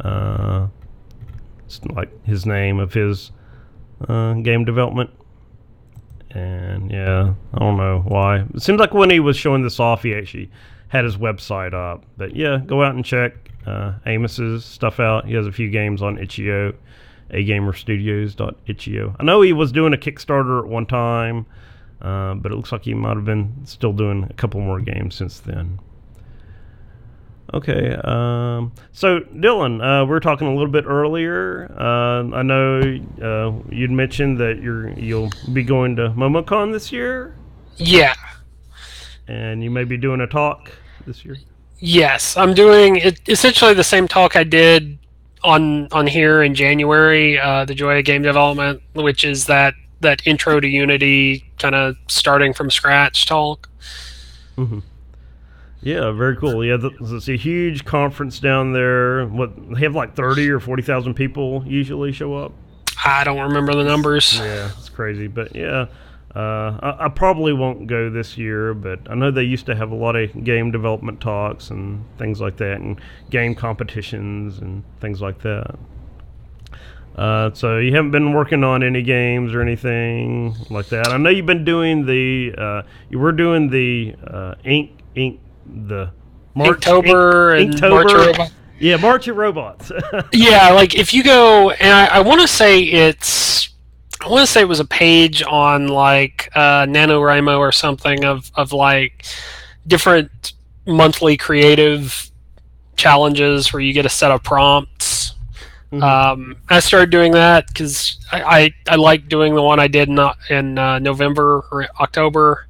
Uh, 0.00 0.68
it's 1.64 1.84
like 1.86 2.10
his 2.24 2.46
name 2.46 2.78
of 2.78 2.92
his 2.92 3.32
uh, 4.06 4.34
game 4.34 4.64
development. 4.64 5.10
And 6.30 6.90
yeah, 6.90 7.34
I 7.54 7.58
don't 7.58 7.76
know 7.76 8.02
why. 8.06 8.44
It 8.54 8.62
seems 8.62 8.78
like 8.78 8.92
when 8.92 9.10
he 9.10 9.20
was 9.20 9.36
showing 9.36 9.62
this 9.62 9.80
off, 9.80 10.02
he 10.02 10.14
actually 10.14 10.50
had 10.88 11.04
his 11.04 11.16
website 11.16 11.74
up. 11.74 12.04
But 12.16 12.36
yeah, 12.36 12.58
go 12.66 12.82
out 12.82 12.94
and 12.94 13.04
check 13.04 13.34
uh, 13.66 13.94
Amos's 14.06 14.64
stuff 14.64 15.00
out. 15.00 15.26
He 15.26 15.34
has 15.34 15.46
a 15.46 15.52
few 15.52 15.70
games 15.70 16.02
on 16.02 16.18
itch.io, 16.18 16.74
agamerstudios.itch.io. 17.30 19.16
I 19.18 19.24
know 19.24 19.40
he 19.42 19.52
was 19.52 19.72
doing 19.72 19.94
a 19.94 19.98
Kickstarter 19.98 20.60
at 20.60 20.68
one 20.68 20.86
time, 20.86 21.46
uh, 22.00 22.34
but 22.34 22.52
it 22.52 22.54
looks 22.54 22.72
like 22.72 22.84
he 22.84 22.94
might 22.94 23.16
have 23.16 23.24
been 23.24 23.54
still 23.64 23.92
doing 23.92 24.26
a 24.28 24.34
couple 24.34 24.60
more 24.60 24.80
games 24.80 25.14
since 25.14 25.40
then. 25.40 25.80
Okay. 27.54 27.94
Um, 28.04 28.72
so, 28.92 29.20
Dylan, 29.20 29.80
uh, 29.82 30.04
we 30.04 30.10
were 30.10 30.20
talking 30.20 30.46
a 30.46 30.54
little 30.54 30.70
bit 30.70 30.84
earlier. 30.86 31.74
Uh, 31.78 32.36
I 32.36 32.42
know 32.42 32.80
uh, 33.22 33.52
you'd 33.70 33.90
mentioned 33.90 34.38
that 34.38 34.60
you're 34.62 34.90
you'll 34.90 35.30
be 35.52 35.62
going 35.62 35.96
to 35.96 36.10
MomoCon 36.10 36.72
this 36.72 36.92
year. 36.92 37.34
Yeah. 37.76 38.14
And 39.26 39.62
you 39.62 39.70
may 39.70 39.84
be 39.84 39.96
doing 39.96 40.20
a 40.20 40.26
talk 40.26 40.70
this 41.06 41.24
year. 41.24 41.36
Yes, 41.80 42.36
I'm 42.36 42.54
doing 42.54 42.96
it, 42.96 43.20
essentially 43.28 43.72
the 43.72 43.84
same 43.84 44.08
talk 44.08 44.34
I 44.36 44.44
did 44.44 44.98
on 45.44 45.88
on 45.92 46.06
here 46.06 46.42
in 46.42 46.54
January, 46.54 47.38
uh, 47.38 47.64
the 47.64 47.74
joy 47.74 47.98
of 47.98 48.04
game 48.04 48.22
development, 48.22 48.82
which 48.94 49.24
is 49.24 49.46
that 49.46 49.74
that 50.00 50.26
intro 50.26 50.60
to 50.60 50.66
Unity, 50.66 51.44
kind 51.58 51.74
of 51.74 51.96
starting 52.08 52.52
from 52.52 52.70
scratch 52.70 53.26
talk. 53.26 53.68
Mm-hmm. 54.56 54.80
Yeah, 55.80 56.10
very 56.10 56.36
cool. 56.36 56.64
Yeah, 56.64 56.78
it's 57.00 57.28
a 57.28 57.36
huge 57.36 57.84
conference 57.84 58.40
down 58.40 58.72
there. 58.72 59.26
What 59.26 59.52
they 59.74 59.80
have 59.80 59.94
like 59.94 60.16
thirty 60.16 60.50
or 60.50 60.58
forty 60.58 60.82
thousand 60.82 61.14
people 61.14 61.62
usually 61.66 62.12
show 62.12 62.34
up. 62.34 62.52
I 63.04 63.22
don't 63.24 63.40
remember 63.40 63.74
the 63.74 63.84
numbers. 63.84 64.38
Yeah, 64.38 64.70
it's 64.76 64.88
crazy, 64.88 65.28
but 65.28 65.54
yeah, 65.54 65.86
uh, 66.34 66.78
I, 66.82 67.06
I, 67.06 67.08
probably 67.08 67.52
won't 67.52 67.86
go 67.86 68.10
this 68.10 68.36
year. 68.36 68.74
But 68.74 69.08
I 69.08 69.14
know 69.14 69.30
they 69.30 69.44
used 69.44 69.66
to 69.66 69.76
have 69.76 69.92
a 69.92 69.94
lot 69.94 70.16
of 70.16 70.44
game 70.44 70.72
development 70.72 71.20
talks 71.20 71.70
and 71.70 72.04
things 72.18 72.40
like 72.40 72.56
that, 72.56 72.80
and 72.80 73.00
game 73.30 73.54
competitions 73.54 74.58
and 74.58 74.82
things 75.00 75.22
like 75.22 75.40
that. 75.42 75.78
Uh, 77.16 77.52
so 77.54 77.78
you 77.78 77.94
haven't 77.94 78.10
been 78.10 78.32
working 78.32 78.64
on 78.64 78.82
any 78.82 79.02
games 79.02 79.54
or 79.54 79.62
anything 79.62 80.56
like 80.70 80.88
that. 80.88 81.08
I 81.08 81.16
know 81.18 81.30
you've 81.30 81.46
been 81.46 81.64
doing 81.64 82.04
the. 82.04 82.52
Uh, 82.58 82.82
you 83.10 83.20
were 83.20 83.32
doing 83.32 83.70
the 83.70 84.16
uh, 84.26 84.54
ink 84.64 84.90
ink 85.14 85.40
the 85.68 86.10
March 86.54 86.80
Inktober 86.80 87.60
Ink- 87.60 87.74
and 87.74 87.80
Inktober. 87.82 87.90
March 87.90 88.12
of 88.12 88.26
Robots. 88.26 88.52
Yeah, 88.80 88.96
March 88.96 89.28
of 89.28 89.36
Robots. 89.36 89.92
yeah, 90.32 90.70
like 90.70 90.94
if 90.94 91.12
you 91.12 91.22
go 91.24 91.70
and 91.70 91.92
I, 91.92 92.18
I 92.18 92.20
want 92.20 92.40
to 92.40 92.48
say 92.48 92.80
it's 92.82 93.68
I 94.20 94.28
want 94.28 94.46
to 94.46 94.52
say 94.52 94.60
it 94.62 94.68
was 94.68 94.80
a 94.80 94.84
page 94.84 95.42
on 95.42 95.88
like 95.88 96.50
uh, 96.54 96.84
NaNoWriMo 96.86 97.58
or 97.58 97.72
something 97.72 98.24
of 98.24 98.50
of 98.54 98.72
like 98.72 99.24
different 99.86 100.52
monthly 100.86 101.36
creative 101.36 102.30
challenges 102.96 103.72
where 103.72 103.80
you 103.80 103.92
get 103.92 104.06
a 104.06 104.08
set 104.08 104.30
of 104.30 104.42
prompts. 104.42 105.34
Mhm. 105.92 106.02
Um, 106.02 106.56
I 106.68 106.80
started 106.80 107.10
doing 107.10 107.32
that 107.32 107.66
because 107.68 108.18
I, 108.30 108.42
I, 108.42 108.70
I 108.90 108.96
like 108.96 109.28
doing 109.28 109.54
the 109.54 109.62
one 109.62 109.80
I 109.80 109.88
did 109.88 110.08
in, 110.08 110.18
in 110.50 110.78
uh, 110.78 110.98
November 110.98 111.64
or 111.70 111.86
October, 112.00 112.66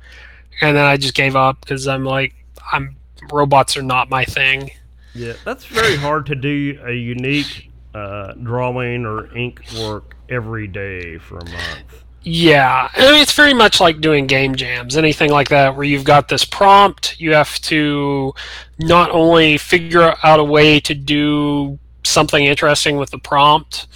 and 0.60 0.76
then 0.76 0.84
I 0.84 0.96
just 0.96 1.14
gave 1.14 1.34
up 1.34 1.60
because 1.60 1.88
I'm 1.88 2.04
like 2.04 2.32
I'm 2.72 2.96
robots 3.32 3.76
are 3.76 3.82
not 3.82 4.10
my 4.10 4.24
thing. 4.24 4.70
Yeah, 5.14 5.34
that's 5.44 5.64
very 5.64 5.96
hard 5.96 6.26
to 6.26 6.34
do 6.34 6.78
a 6.84 6.92
unique 6.92 7.70
uh, 7.94 8.34
drawing 8.34 9.04
or 9.04 9.34
ink 9.36 9.62
work 9.78 10.16
every 10.28 10.68
day 10.68 11.18
for 11.18 11.38
a 11.38 11.44
month. 11.44 12.04
Yeah, 12.22 12.90
I 12.94 13.12
mean, 13.12 13.22
it's 13.22 13.32
very 13.32 13.54
much 13.54 13.80
like 13.80 14.00
doing 14.00 14.26
game 14.26 14.54
jams, 14.54 14.96
anything 14.96 15.30
like 15.30 15.48
that, 15.48 15.74
where 15.74 15.84
you've 15.84 16.04
got 16.04 16.28
this 16.28 16.44
prompt. 16.44 17.18
You 17.18 17.32
have 17.32 17.58
to 17.62 18.34
not 18.78 19.10
only 19.10 19.56
figure 19.56 20.14
out 20.22 20.38
a 20.38 20.44
way 20.44 20.78
to 20.80 20.94
do 20.94 21.78
something 22.04 22.44
interesting 22.44 22.96
with 22.96 23.10
the 23.10 23.18
prompt, 23.18 23.86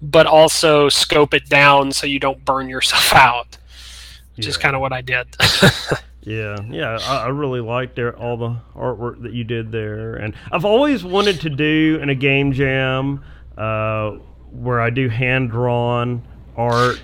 but 0.00 0.26
also 0.26 0.88
scope 0.88 1.34
it 1.34 1.48
down 1.48 1.92
so 1.92 2.06
you 2.06 2.18
don't 2.18 2.44
burn 2.44 2.68
yourself 2.68 3.12
out, 3.14 3.58
which 4.36 4.46
is 4.46 4.56
kind 4.56 4.74
of 4.74 4.80
what 4.80 4.92
I 4.92 5.02
did. 5.02 5.26
Yeah, 6.24 6.56
yeah, 6.70 6.98
I, 7.02 7.24
I 7.24 7.28
really 7.28 7.60
liked 7.60 7.96
there, 7.96 8.16
all 8.16 8.36
the 8.36 8.56
artwork 8.76 9.22
that 9.22 9.32
you 9.32 9.42
did 9.44 9.72
there, 9.72 10.14
and 10.14 10.34
I've 10.52 10.64
always 10.64 11.02
wanted 11.02 11.40
to 11.40 11.50
do 11.50 11.98
in 12.00 12.08
a 12.10 12.14
game 12.14 12.52
jam 12.52 13.24
uh, 13.58 14.12
where 14.52 14.80
I 14.80 14.90
do 14.90 15.08
hand 15.08 15.50
drawn 15.50 16.22
art 16.56 17.00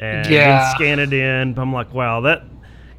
and 0.00 0.30
Yeah. 0.30 0.74
scan 0.74 0.98
it 0.98 1.12
in. 1.12 1.54
But 1.54 1.62
I'm 1.62 1.72
like, 1.72 1.94
wow, 1.94 2.22
that 2.22 2.42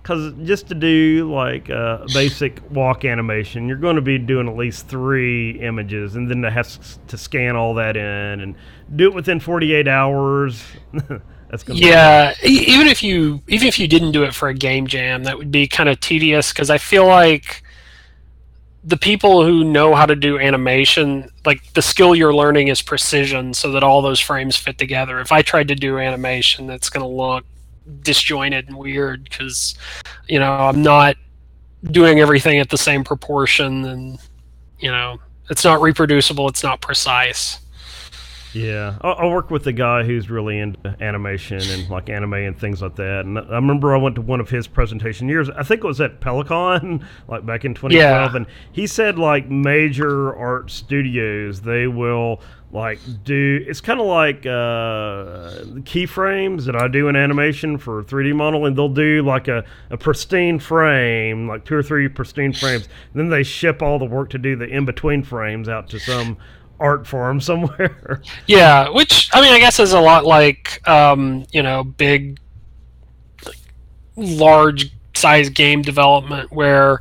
because 0.07 0.33
just 0.47 0.69
to 0.69 0.73
do 0.73 1.29
like 1.33 1.69
uh, 1.69 1.99
a 2.03 2.05
basic 2.13 2.61
walk 2.71 3.03
animation, 3.03 3.67
you're 3.67 3.75
going 3.75 3.97
to 3.97 4.01
be 4.01 4.17
doing 4.17 4.47
at 4.47 4.55
least 4.55 4.87
three 4.87 5.59
images, 5.59 6.15
and 6.15 6.31
then 6.31 6.41
to 6.43 6.49
have 6.49 6.79
to 7.07 7.17
scan 7.17 7.57
all 7.57 7.73
that 7.73 7.97
in 7.97 8.39
and 8.39 8.55
do 8.95 9.07
it 9.09 9.13
within 9.13 9.41
48 9.41 9.85
hours. 9.85 10.63
That's 11.49 11.63
gonna 11.63 11.77
be- 11.77 11.85
Yeah, 11.87 12.33
e- 12.41 12.63
even 12.67 12.87
if 12.87 13.03
you 13.03 13.41
even 13.49 13.67
if 13.67 13.77
you 13.77 13.87
didn't 13.89 14.13
do 14.13 14.23
it 14.23 14.33
for 14.33 14.47
a 14.47 14.53
game 14.53 14.87
jam, 14.87 15.25
that 15.25 15.37
would 15.37 15.51
be 15.51 15.67
kind 15.67 15.89
of 15.89 15.99
tedious 15.99 16.53
because 16.53 16.69
I 16.69 16.77
feel 16.77 17.05
like 17.05 17.61
the 18.85 18.97
people 18.97 19.45
who 19.45 19.65
know 19.65 19.93
how 19.93 20.05
to 20.05 20.15
do 20.15 20.39
animation, 20.39 21.29
like 21.45 21.73
the 21.73 21.81
skill 21.81 22.15
you're 22.15 22.33
learning 22.33 22.69
is 22.69 22.81
precision, 22.81 23.53
so 23.53 23.71
that 23.71 23.83
all 23.83 24.01
those 24.01 24.21
frames 24.21 24.55
fit 24.55 24.77
together. 24.77 25.19
If 25.19 25.33
I 25.33 25.41
tried 25.41 25.67
to 25.67 25.75
do 25.75 25.99
animation, 25.99 26.65
that's 26.65 26.89
going 26.89 27.03
to 27.03 27.13
look 27.13 27.43
disjointed 28.01 28.67
and 28.67 28.77
weird 28.77 29.23
because 29.29 29.75
you 30.27 30.39
know 30.39 30.51
I'm 30.51 30.81
not 30.81 31.15
doing 31.91 32.19
everything 32.19 32.59
at 32.59 32.69
the 32.69 32.77
same 32.77 33.03
proportion, 33.03 33.85
and 33.85 34.19
you 34.79 34.89
know 34.91 35.19
it's 35.49 35.63
not 35.63 35.81
reproducible, 35.81 36.47
it's 36.47 36.63
not 36.63 36.81
precise. 36.81 37.59
Yeah, 38.53 38.97
I, 39.01 39.09
I 39.09 39.25
work 39.27 39.51
with 39.51 39.67
a 39.67 39.73
guy 39.73 40.03
who's 40.03 40.29
really 40.31 40.57
into 40.57 40.95
animation 41.01 41.59
and 41.61 41.87
like 41.89 42.09
anime 42.09 42.33
and 42.33 42.57
things 42.57 42.81
like 42.81 42.95
that. 42.95 43.25
And 43.25 43.37
I 43.37 43.55
remember 43.55 43.93
I 43.93 43.99
went 43.99 44.15
to 44.15 44.21
one 44.21 44.39
of 44.39 44.49
his 44.49 44.67
presentation 44.67 45.27
years. 45.29 45.49
I 45.49 45.63
think 45.63 45.83
it 45.83 45.87
was 45.87 46.01
at 46.01 46.21
Pelicon, 46.21 47.05
like 47.27 47.45
back 47.45 47.65
in 47.65 47.73
2012, 47.75 47.91
Yeah. 48.31 48.35
and 48.35 48.45
he 48.71 48.87
said 48.87 49.19
like 49.19 49.49
major 49.49 50.33
art 50.35 50.71
studios 50.71 51.61
they 51.61 51.87
will 51.87 52.41
like 52.71 52.99
do. 53.23 53.63
It's 53.67 53.79
kind 53.79 53.99
of 53.99 54.07
like 54.07 54.45
uh, 54.45 55.63
keyframes 55.83 56.65
that 56.65 56.75
I 56.75 56.87
do 56.87 57.07
in 57.07 57.15
animation 57.15 57.77
for 57.77 58.03
3D 58.03 58.35
modeling. 58.35 58.75
They'll 58.75 58.89
do 58.89 59.23
like 59.23 59.47
a, 59.47 59.63
a 59.89 59.97
pristine 59.97 60.59
frame, 60.59 61.47
like 61.47 61.63
two 61.63 61.75
or 61.75 61.83
three 61.83 62.07
pristine 62.09 62.51
frames. 62.51 62.89
then 63.13 63.29
they 63.29 63.43
ship 63.43 63.81
all 63.81 63.99
the 63.99 64.05
work 64.05 64.29
to 64.31 64.37
do 64.37 64.55
the 64.55 64.65
in 64.65 64.85
between 64.85 65.23
frames 65.23 65.69
out 65.69 65.89
to 65.89 65.99
some 65.99 66.37
art 66.79 67.07
farm 67.07 67.39
somewhere. 67.41 68.21
Yeah, 68.47 68.89
which 68.89 69.29
I 69.33 69.41
mean, 69.41 69.53
I 69.53 69.59
guess 69.59 69.79
is 69.79 69.93
a 69.93 69.99
lot 70.01 70.25
like 70.25 70.85
um, 70.87 71.45
you 71.51 71.63
know 71.63 71.83
big, 71.85 72.37
like, 73.45 73.57
large 74.17 74.91
size 75.15 75.49
game 75.49 75.81
development 75.81 76.51
where 76.51 76.99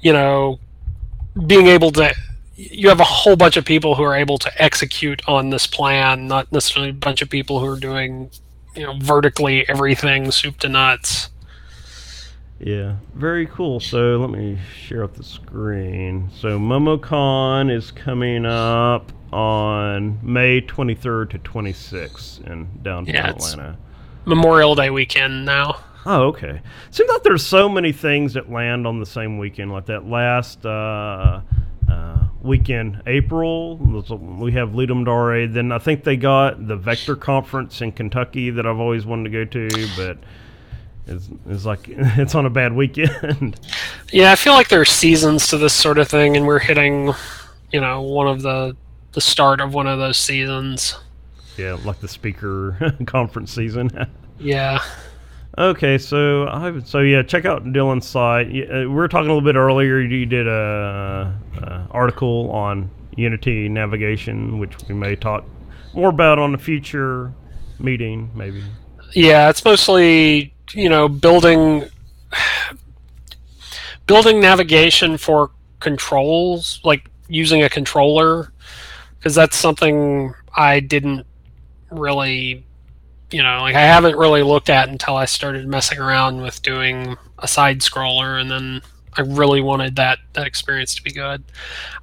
you 0.00 0.12
know 0.12 0.58
being 1.46 1.66
able 1.66 1.90
to 1.92 2.14
you 2.56 2.88
have 2.88 3.00
a 3.00 3.04
whole 3.04 3.36
bunch 3.36 3.56
of 3.56 3.64
people 3.64 3.94
who 3.94 4.02
are 4.02 4.14
able 4.14 4.38
to 4.38 4.62
execute 4.62 5.22
on 5.28 5.50
this 5.50 5.66
plan, 5.66 6.26
not 6.26 6.50
necessarily 6.52 6.90
a 6.90 6.94
bunch 6.94 7.22
of 7.22 7.30
people 7.30 7.60
who 7.60 7.66
are 7.66 7.78
doing 7.78 8.30
you 8.76 8.82
know 8.82 8.94
vertically 8.98 9.68
everything 9.68 10.30
soup 10.30 10.58
to 10.58 10.68
nuts. 10.68 11.30
Yeah, 12.60 12.96
very 13.14 13.46
cool. 13.46 13.80
So 13.80 14.16
let 14.16 14.30
me 14.30 14.58
share 14.86 15.04
up 15.04 15.14
the 15.14 15.24
screen. 15.24 16.30
So 16.34 16.58
MomoCon 16.58 17.70
is 17.70 17.90
coming 17.90 18.46
up 18.46 19.12
on 19.32 20.18
May 20.22 20.60
23rd 20.60 21.30
to 21.30 21.38
26th 21.40 22.46
in 22.46 22.68
downtown 22.82 23.14
Yeah, 23.14 23.30
Atlanta. 23.30 23.76
Memorial 24.24 24.74
Day 24.74 24.90
weekend 24.90 25.44
now. 25.44 25.76
Oh, 26.06 26.28
okay. 26.28 26.60
Seems 26.90 27.10
like 27.10 27.22
there's 27.22 27.44
so 27.44 27.68
many 27.68 27.90
things 27.92 28.34
that 28.34 28.50
land 28.50 28.86
on 28.86 29.00
the 29.00 29.06
same 29.06 29.36
weekend, 29.38 29.72
like 29.72 29.86
that 29.86 30.06
last 30.06 30.64
uh, 30.64 31.40
uh, 31.90 32.24
weekend, 32.44 33.02
April. 33.06 33.76
We 33.78 34.52
have 34.52 34.70
Ludum 34.70 35.04
Dare. 35.04 35.48
Then 35.48 35.72
I 35.72 35.78
think 35.78 36.04
they 36.04 36.16
got 36.16 36.66
the 36.68 36.76
Vector 36.76 37.16
Conference 37.16 37.80
in 37.80 37.92
Kentucky 37.92 38.50
that 38.50 38.66
I've 38.66 38.78
always 38.78 39.04
wanted 39.06 39.30
to 39.32 39.44
go 39.44 39.44
to, 39.44 39.88
but 39.96 40.18
it's, 41.06 41.28
it's 41.46 41.64
like 41.64 41.80
it's 41.88 42.34
on 42.34 42.46
a 42.46 42.50
bad 42.50 42.72
weekend. 42.74 43.58
Yeah, 44.12 44.30
I 44.30 44.36
feel 44.36 44.52
like 44.52 44.68
there 44.68 44.80
are 44.80 44.84
seasons 44.84 45.48
to 45.48 45.58
this 45.58 45.72
sort 45.72 45.98
of 45.98 46.06
thing, 46.06 46.36
and 46.36 46.46
we're 46.46 46.60
hitting, 46.60 47.12
you 47.72 47.80
know, 47.80 48.00
one 48.02 48.28
of 48.28 48.42
the 48.42 48.76
the 49.12 49.20
start 49.20 49.60
of 49.60 49.74
one 49.74 49.88
of 49.88 49.98
those 49.98 50.18
seasons. 50.18 50.96
yeah, 51.56 51.76
like 51.84 51.98
the 52.00 52.06
speaker 52.06 52.94
conference 53.06 53.52
season. 53.52 53.90
Yeah. 54.38 54.80
Okay, 55.56 55.98
so 55.98 56.48
I 56.48 56.80
so 56.84 56.98
yeah, 57.00 57.22
check 57.22 57.44
out 57.44 57.64
Dylan's 57.64 58.06
site. 58.06 58.48
Uh, 58.48 58.80
We 58.80 58.86
were 58.86 59.06
talking 59.06 59.30
a 59.30 59.34
little 59.34 59.46
bit 59.46 59.56
earlier. 59.56 60.00
You 60.00 60.26
did 60.26 60.48
a, 60.48 61.38
a 61.58 61.86
article 61.92 62.50
on 62.50 62.90
Unity 63.16 63.68
navigation, 63.68 64.58
which 64.58 64.74
we 64.88 64.94
may 64.94 65.14
talk 65.14 65.44
more 65.92 66.08
about 66.08 66.40
on 66.40 66.54
a 66.54 66.58
future 66.58 67.32
meeting, 67.78 68.30
maybe. 68.34 68.64
Yeah, 69.12 69.48
it's 69.48 69.64
mostly 69.64 70.52
you 70.72 70.88
know 70.88 71.08
building 71.08 71.84
building 74.06 74.40
navigation 74.40 75.16
for 75.16 75.50
controls, 75.78 76.80
like 76.82 77.08
using 77.28 77.62
a 77.62 77.68
controller, 77.68 78.52
because 79.18 79.34
that's 79.34 79.56
something 79.56 80.34
I 80.56 80.80
didn't 80.80 81.26
really, 81.90 82.64
you 83.34 83.42
know, 83.42 83.62
like 83.62 83.74
I 83.74 83.80
haven't 83.80 84.16
really 84.16 84.44
looked 84.44 84.70
at 84.70 84.88
until 84.88 85.16
I 85.16 85.24
started 85.24 85.66
messing 85.66 85.98
around 85.98 86.40
with 86.40 86.62
doing 86.62 87.16
a 87.40 87.48
side 87.48 87.80
scroller, 87.80 88.40
and 88.40 88.48
then 88.48 88.80
I 89.14 89.22
really 89.22 89.60
wanted 89.60 89.96
that 89.96 90.20
that 90.34 90.46
experience 90.46 90.94
to 90.94 91.02
be 91.02 91.10
good. 91.10 91.42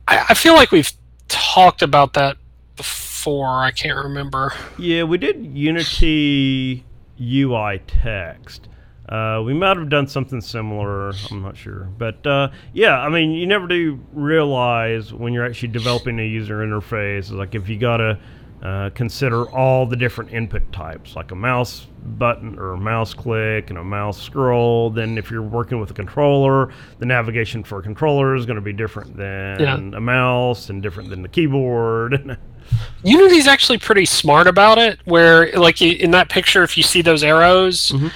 I, 0.10 0.26
I 0.30 0.34
feel 0.34 0.56
like 0.56 0.72
we've 0.72 0.92
talked 1.30 1.84
about 1.84 2.16
that 2.16 2.36
before. 2.76 3.64
I 3.64 3.72
can't 3.72 3.98
remember. 3.98 4.54
Yeah, 4.78 5.04
we 5.04 5.18
did 5.18 5.46
Unity 5.46 6.84
UI 7.22 7.82
text. 7.88 8.68
Uh, 9.08 9.42
we 9.46 9.54
might 9.54 9.78
have 9.78 9.88
done 9.88 10.08
something 10.08 10.42
similar. 10.42 11.14
I'm 11.32 11.42
not 11.42 11.56
sure, 11.56 11.88
but 11.98 12.28
uh, 12.28 12.50
yeah, 12.74 13.00
I 13.00 13.08
mean, 13.08 13.32
you 13.32 13.48
never 13.48 13.68
do 13.68 14.02
realize 14.12 15.14
when 15.14 15.32
you're 15.32 15.46
actually 15.46 15.70
developing 15.70 16.20
a 16.20 16.28
user 16.28 16.58
interface. 16.58 17.32
Like 17.32 17.56
if 17.56 17.70
you 17.70 17.78
gotta 17.78 18.20
uh, 18.62 18.90
consider 18.94 19.50
all 19.50 19.86
the 19.88 19.96
different 19.96 20.32
input 20.32 20.72
types, 20.72 21.16
like 21.16 21.32
a 21.32 21.36
mouse 21.36 21.88
button 22.04 22.60
or 22.60 22.74
a 22.74 22.78
mouse 22.78 23.14
click 23.14 23.70
and 23.70 23.80
a 23.80 23.84
mouse 23.84 24.22
scroll. 24.22 24.90
Then 24.92 25.18
if 25.18 25.32
you're 25.32 25.42
working 25.42 25.80
with 25.80 25.90
a 25.92 25.94
controller, 25.96 26.72
the 27.00 27.06
navigation 27.06 27.64
for 27.64 27.80
a 27.80 27.82
controller 27.82 28.36
is 28.36 28.46
going 28.46 28.56
to 28.58 28.62
be 28.62 28.74
different 28.74 29.18
than 29.18 29.60
Yeah. 29.60 29.76
a 29.78 30.00
mouse 30.00 30.70
and 30.70 30.82
different 30.82 31.10
than 31.10 31.22
the 31.24 31.28
keyboard. 31.30 32.38
Unity's 33.04 33.48
actually 33.48 33.80
pretty 33.80 34.06
smart 34.06 34.46
about 34.48 34.78
it. 34.78 35.00
Where, 35.06 35.52
like 35.54 35.82
in 35.82 36.12
that 36.12 36.30
picture, 36.30 36.64
if 36.64 36.78
you 36.78 36.84
see 36.84 37.02
those 37.02 37.24
arrows, 37.24 37.92
Mhm. 37.92 38.12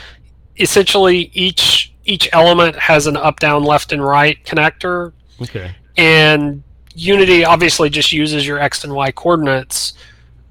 essentially 0.58 1.32
each 1.34 1.92
each 2.08 2.30
element 2.34 2.76
has 2.76 3.08
an 3.08 3.18
up, 3.18 3.40
down, 3.40 3.64
left, 3.64 3.92
and 3.92 4.04
right 4.06 4.38
connector, 4.46 5.12
okay. 5.42 5.72
and 5.98 6.62
Unity 6.94 7.44
obviously 7.44 7.90
just 7.90 8.12
uses 8.14 8.46
your 8.46 8.60
x 8.60 8.84
and 8.84 8.94
y 8.94 9.12
coordinates. 9.12 9.94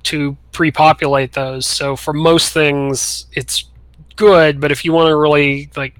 To 0.04 0.36
pre-populate 0.52 1.32
those. 1.32 1.66
So 1.66 1.96
for 1.96 2.12
most 2.12 2.52
things, 2.52 3.26
it's 3.32 3.64
good. 4.16 4.60
But 4.60 4.70
if 4.72 4.84
you 4.84 4.92
want 4.92 5.08
to 5.08 5.16
really 5.16 5.70
like 5.76 5.94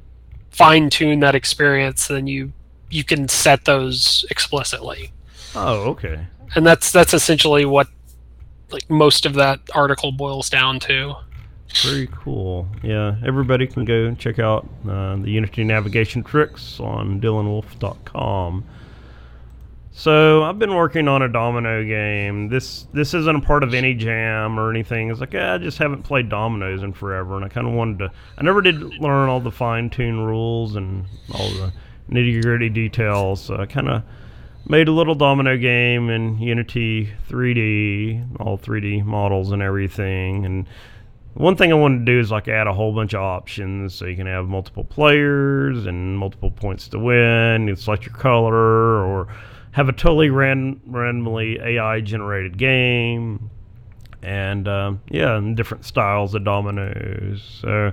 fine 0.50 0.90
tune 0.90 1.20
that 1.20 1.34
experience, 1.34 2.08
then 2.08 2.26
you 2.26 2.52
you 2.90 3.04
can 3.04 3.28
set 3.28 3.64
those 3.64 4.24
explicitly. 4.30 5.12
Oh, 5.54 5.90
okay. 5.90 6.26
And 6.54 6.66
that's 6.66 6.92
that's 6.92 7.14
essentially 7.14 7.64
what 7.64 7.88
like 8.70 8.88
most 8.88 9.26
of 9.26 9.34
that 9.34 9.60
article 9.74 10.12
boils 10.12 10.48
down 10.48 10.78
to. 10.80 11.14
Very 11.82 12.08
cool. 12.12 12.68
Yeah, 12.82 13.16
everybody 13.24 13.66
can 13.66 13.84
go 13.84 14.14
check 14.14 14.38
out 14.38 14.68
uh, 14.88 15.16
the 15.16 15.30
Unity 15.30 15.64
navigation 15.64 16.22
tricks 16.22 16.78
on 16.78 17.20
dylanwolf.com. 17.20 18.64
So 19.96 20.42
I've 20.42 20.58
been 20.58 20.74
working 20.74 21.06
on 21.06 21.22
a 21.22 21.28
domino 21.28 21.84
game. 21.84 22.48
This 22.48 22.88
this 22.92 23.14
isn't 23.14 23.36
a 23.36 23.40
part 23.40 23.62
of 23.62 23.74
any 23.74 23.94
jam 23.94 24.58
or 24.58 24.68
anything. 24.68 25.08
It's 25.08 25.20
like 25.20 25.36
eh, 25.36 25.54
I 25.54 25.58
just 25.58 25.78
haven't 25.78 26.02
played 26.02 26.28
dominoes 26.28 26.82
in 26.82 26.92
forever, 26.92 27.36
and 27.36 27.44
I 27.44 27.48
kind 27.48 27.68
of 27.68 27.74
wanted 27.74 28.00
to. 28.00 28.12
I 28.36 28.42
never 28.42 28.60
did 28.60 28.82
learn 28.98 29.28
all 29.28 29.38
the 29.38 29.52
fine 29.52 29.90
tune 29.90 30.18
rules 30.18 30.74
and 30.74 31.06
all 31.32 31.48
the 31.48 31.72
nitty 32.10 32.42
gritty 32.42 32.70
details. 32.70 33.40
So 33.40 33.56
I 33.56 33.66
kind 33.66 33.88
of 33.88 34.02
made 34.66 34.88
a 34.88 34.92
little 34.92 35.14
domino 35.14 35.56
game 35.56 36.10
in 36.10 36.40
Unity 36.40 37.12
3D, 37.28 38.40
all 38.40 38.58
3D 38.58 39.04
models 39.04 39.52
and 39.52 39.62
everything, 39.62 40.44
and 40.44 40.66
one 41.34 41.54
thing 41.54 41.70
I 41.72 41.76
wanted 41.76 42.04
to 42.04 42.12
do 42.12 42.18
is 42.18 42.32
like 42.32 42.48
add 42.48 42.66
a 42.66 42.72
whole 42.72 42.92
bunch 42.92 43.14
of 43.14 43.20
options 43.20 43.94
so 43.94 44.06
you 44.06 44.16
can 44.16 44.26
have 44.26 44.46
multiple 44.46 44.84
players 44.84 45.86
and 45.86 46.18
multiple 46.18 46.50
points 46.50 46.88
to 46.88 46.98
win. 46.98 47.68
You 47.68 47.76
select 47.76 48.06
your 48.06 48.14
color 48.14 49.04
or 49.04 49.28
have 49.74 49.88
a 49.88 49.92
totally 49.92 50.30
ran- 50.30 50.80
randomly 50.86 51.58
AI 51.60 52.00
generated 52.00 52.56
game. 52.56 53.50
And 54.22 54.68
um, 54.68 55.02
yeah, 55.10 55.36
and 55.36 55.56
different 55.56 55.84
styles 55.84 56.34
of 56.34 56.44
dominoes. 56.44 57.58
So, 57.60 57.88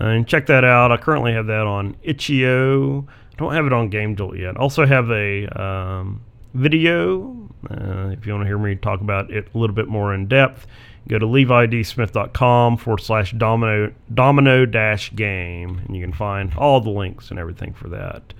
uh, 0.00 0.04
and 0.04 0.28
check 0.28 0.46
that 0.46 0.62
out. 0.62 0.92
I 0.92 0.98
currently 0.98 1.32
have 1.32 1.46
that 1.46 1.66
on 1.66 1.96
itch.io. 2.02 3.06
I 3.08 3.36
don't 3.36 3.54
have 3.54 3.66
it 3.66 3.72
on 3.72 3.90
GameJolt 3.90 4.38
yet. 4.38 4.58
Also 4.58 4.84
have 4.84 5.10
a 5.10 5.46
um, 5.60 6.22
video. 6.52 7.48
Uh, 7.68 8.10
if 8.10 8.26
you 8.26 8.34
want 8.34 8.44
to 8.44 8.46
hear 8.46 8.58
me 8.58 8.76
talk 8.76 9.00
about 9.00 9.30
it 9.30 9.48
a 9.54 9.58
little 9.58 9.74
bit 9.74 9.88
more 9.88 10.14
in 10.14 10.28
depth, 10.28 10.66
go 11.08 11.18
to 11.18 11.26
levidsmith.com 11.26 12.76
forward 12.76 13.00
slash 13.00 13.32
domino 13.32 13.90
domino 14.12 14.66
dash 14.66 15.14
game 15.16 15.80
and 15.86 15.96
you 15.96 16.02
can 16.02 16.12
find 16.12 16.52
all 16.56 16.80
the 16.80 16.90
links 16.90 17.30
and 17.30 17.38
everything 17.38 17.72
for 17.72 17.88
that 17.88 18.34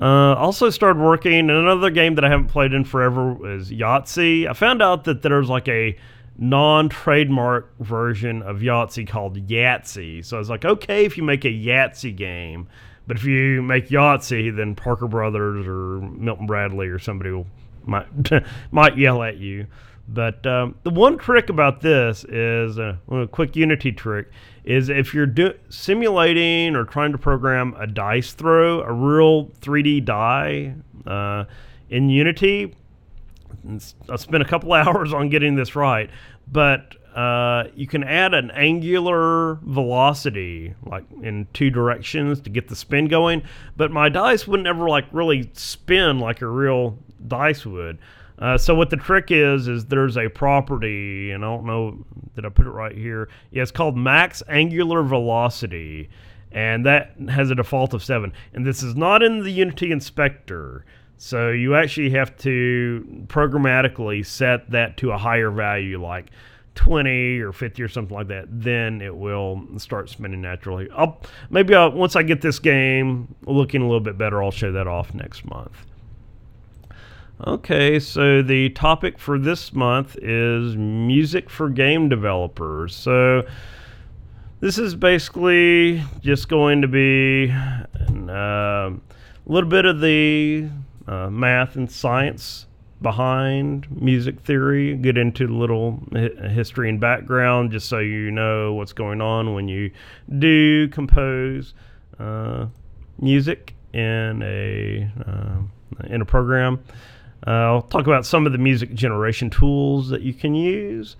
uh, 0.00 0.34
also 0.34 0.70
started 0.70 1.00
working 1.00 1.32
in 1.32 1.50
another 1.50 1.90
game 1.90 2.14
that 2.16 2.24
i 2.24 2.28
haven't 2.28 2.48
played 2.48 2.72
in 2.72 2.84
forever 2.84 3.54
is 3.54 3.70
yahtzee. 3.70 4.48
I 4.48 4.52
found 4.52 4.82
out 4.82 5.04
that 5.04 5.22
there's 5.22 5.48
like 5.48 5.68
a 5.68 5.96
non-trademark 6.38 7.78
version 7.78 8.42
of 8.42 8.58
yahtzee 8.58 9.08
called 9.08 9.48
yahtzee. 9.48 10.24
So 10.24 10.36
i 10.36 10.38
was 10.38 10.50
like 10.50 10.64
okay 10.64 11.04
if 11.04 11.16
you 11.16 11.22
make 11.22 11.44
a 11.44 11.48
yahtzee 11.48 12.14
game 12.14 12.68
but 13.06 13.16
if 13.16 13.24
you 13.24 13.62
make 13.62 13.88
yahtzee 13.88 14.54
then 14.54 14.74
parker 14.74 15.08
brothers 15.08 15.66
or 15.66 16.00
milton 16.00 16.46
bradley 16.46 16.88
or 16.88 16.98
somebody 16.98 17.30
will 17.30 17.46
might 17.86 18.06
might 18.70 18.98
yell 18.98 19.22
at 19.22 19.38
you. 19.38 19.66
But 20.08 20.46
um, 20.46 20.76
the 20.84 20.90
one 20.90 21.18
trick 21.18 21.48
about 21.48 21.80
this 21.80 22.24
is 22.24 22.78
uh, 22.78 22.96
a 23.10 23.26
quick 23.26 23.56
Unity 23.56 23.92
trick 23.92 24.30
is 24.66 24.88
if 24.88 25.14
you're 25.14 25.26
do- 25.26 25.54
simulating 25.68 26.74
or 26.74 26.84
trying 26.84 27.12
to 27.12 27.18
program 27.18 27.74
a 27.78 27.86
dice 27.86 28.32
throw, 28.32 28.82
a 28.82 28.92
real 28.92 29.46
3D 29.60 30.04
die 30.04 30.74
uh, 31.06 31.44
in 31.88 32.10
Unity. 32.10 32.74
I 34.10 34.16
spent 34.16 34.42
a 34.42 34.46
couple 34.46 34.72
hours 34.74 35.14
on 35.14 35.28
getting 35.28 35.54
this 35.54 35.76
right, 35.76 36.10
but 36.50 36.96
uh, 37.14 37.68
you 37.74 37.86
can 37.86 38.04
add 38.04 38.34
an 38.34 38.50
angular 38.50 39.54
velocity, 39.62 40.74
like 40.84 41.04
in 41.22 41.46
two 41.54 41.70
directions, 41.70 42.40
to 42.40 42.50
get 42.50 42.68
the 42.68 42.76
spin 42.76 43.06
going. 43.06 43.42
But 43.76 43.92
my 43.92 44.08
dice 44.08 44.46
would 44.48 44.60
never 44.60 44.88
like 44.88 45.06
really 45.12 45.48
spin 45.54 46.18
like 46.18 46.42
a 46.42 46.48
real 46.48 46.98
dice 47.26 47.64
would. 47.64 47.98
Uh, 48.38 48.58
so 48.58 48.74
what 48.74 48.90
the 48.90 48.96
trick 48.96 49.30
is 49.30 49.66
is 49.66 49.86
there's 49.86 50.18
a 50.18 50.28
property, 50.28 51.30
and 51.30 51.44
I 51.44 51.48
don't 51.48 51.64
know 51.64 52.04
did 52.36 52.44
I 52.44 52.50
put 52.50 52.66
it 52.66 52.70
right 52.70 52.94
here. 52.94 53.28
Yeah, 53.50 53.62
it's 53.62 53.72
called 53.72 53.96
max 53.96 54.42
angular 54.48 55.02
velocity, 55.02 56.08
and 56.52 56.86
that 56.86 57.12
has 57.28 57.50
a 57.50 57.54
default 57.54 57.94
of 57.94 58.04
seven. 58.04 58.32
And 58.52 58.64
this 58.64 58.82
is 58.82 58.94
not 58.94 59.22
in 59.22 59.42
the 59.42 59.50
Unity 59.50 59.90
inspector, 59.90 60.84
so 61.16 61.50
you 61.50 61.74
actually 61.74 62.10
have 62.10 62.36
to 62.38 63.24
programmatically 63.26 64.24
set 64.24 64.70
that 64.70 64.98
to 64.98 65.10
a 65.10 65.18
higher 65.18 65.50
value, 65.50 66.00
like 66.00 66.30
20 66.74 67.40
or 67.40 67.52
50 67.52 67.82
or 67.82 67.88
something 67.88 68.14
like 68.14 68.28
that. 68.28 68.46
Then 68.48 69.00
it 69.00 69.16
will 69.16 69.66
start 69.78 70.10
spinning 70.10 70.42
naturally. 70.42 70.88
I'll 70.94 71.20
maybe 71.48 71.74
I'll, 71.74 71.90
once 71.90 72.16
I 72.16 72.22
get 72.22 72.42
this 72.42 72.58
game 72.58 73.34
looking 73.46 73.80
a 73.80 73.86
little 73.86 74.00
bit 74.00 74.18
better, 74.18 74.42
I'll 74.42 74.50
show 74.50 74.72
that 74.72 74.86
off 74.86 75.14
next 75.14 75.44
month. 75.46 75.86
Okay, 77.44 78.00
so 78.00 78.40
the 78.40 78.70
topic 78.70 79.18
for 79.18 79.38
this 79.38 79.74
month 79.74 80.16
is 80.22 80.74
music 80.74 81.50
for 81.50 81.68
game 81.68 82.08
developers. 82.08 82.96
So 82.96 83.46
this 84.60 84.78
is 84.78 84.94
basically 84.94 86.02
just 86.22 86.48
going 86.48 86.80
to 86.80 86.88
be 86.88 87.52
uh, 87.52 88.32
a 88.32 88.98
little 89.44 89.68
bit 89.68 89.84
of 89.84 90.00
the 90.00 90.70
uh, 91.06 91.28
math 91.28 91.76
and 91.76 91.92
science 91.92 92.68
behind 93.02 93.86
music 94.00 94.40
theory, 94.40 94.96
get 94.96 95.18
into 95.18 95.44
a 95.44 95.52
little 95.52 96.02
history 96.14 96.88
and 96.88 96.98
background 96.98 97.70
just 97.70 97.90
so 97.90 97.98
you 97.98 98.30
know 98.30 98.72
what's 98.72 98.94
going 98.94 99.20
on 99.20 99.52
when 99.52 99.68
you 99.68 99.90
do 100.38 100.88
compose 100.88 101.74
uh, 102.18 102.64
music 103.20 103.74
in 103.92 104.42
a 104.42 105.10
uh, 105.26 106.06
in 106.06 106.22
a 106.22 106.24
program. 106.24 106.82
Uh, 107.46 107.50
I'll 107.50 107.82
talk 107.82 108.06
about 108.06 108.24
some 108.24 108.46
of 108.46 108.52
the 108.52 108.58
music 108.58 108.94
generation 108.94 109.50
tools 109.50 110.08
that 110.10 110.22
you 110.22 110.32
can 110.32 110.54
use 110.54 111.16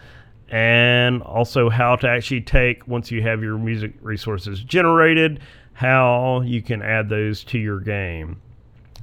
and 0.49 1.23
also 1.23 1.69
how 1.69 1.97
to 1.97 2.09
actually 2.09 2.41
take, 2.41 2.87
once 2.87 3.11
you 3.11 3.23
have 3.23 3.43
your 3.43 3.59
music 3.59 3.93
resources 4.01 4.61
generated, 4.61 5.41
how 5.73 6.41
you 6.43 6.63
can 6.63 6.83
add 6.83 7.09
those 7.09 7.43
to 7.45 7.59
your 7.59 7.81
game. 7.81 8.41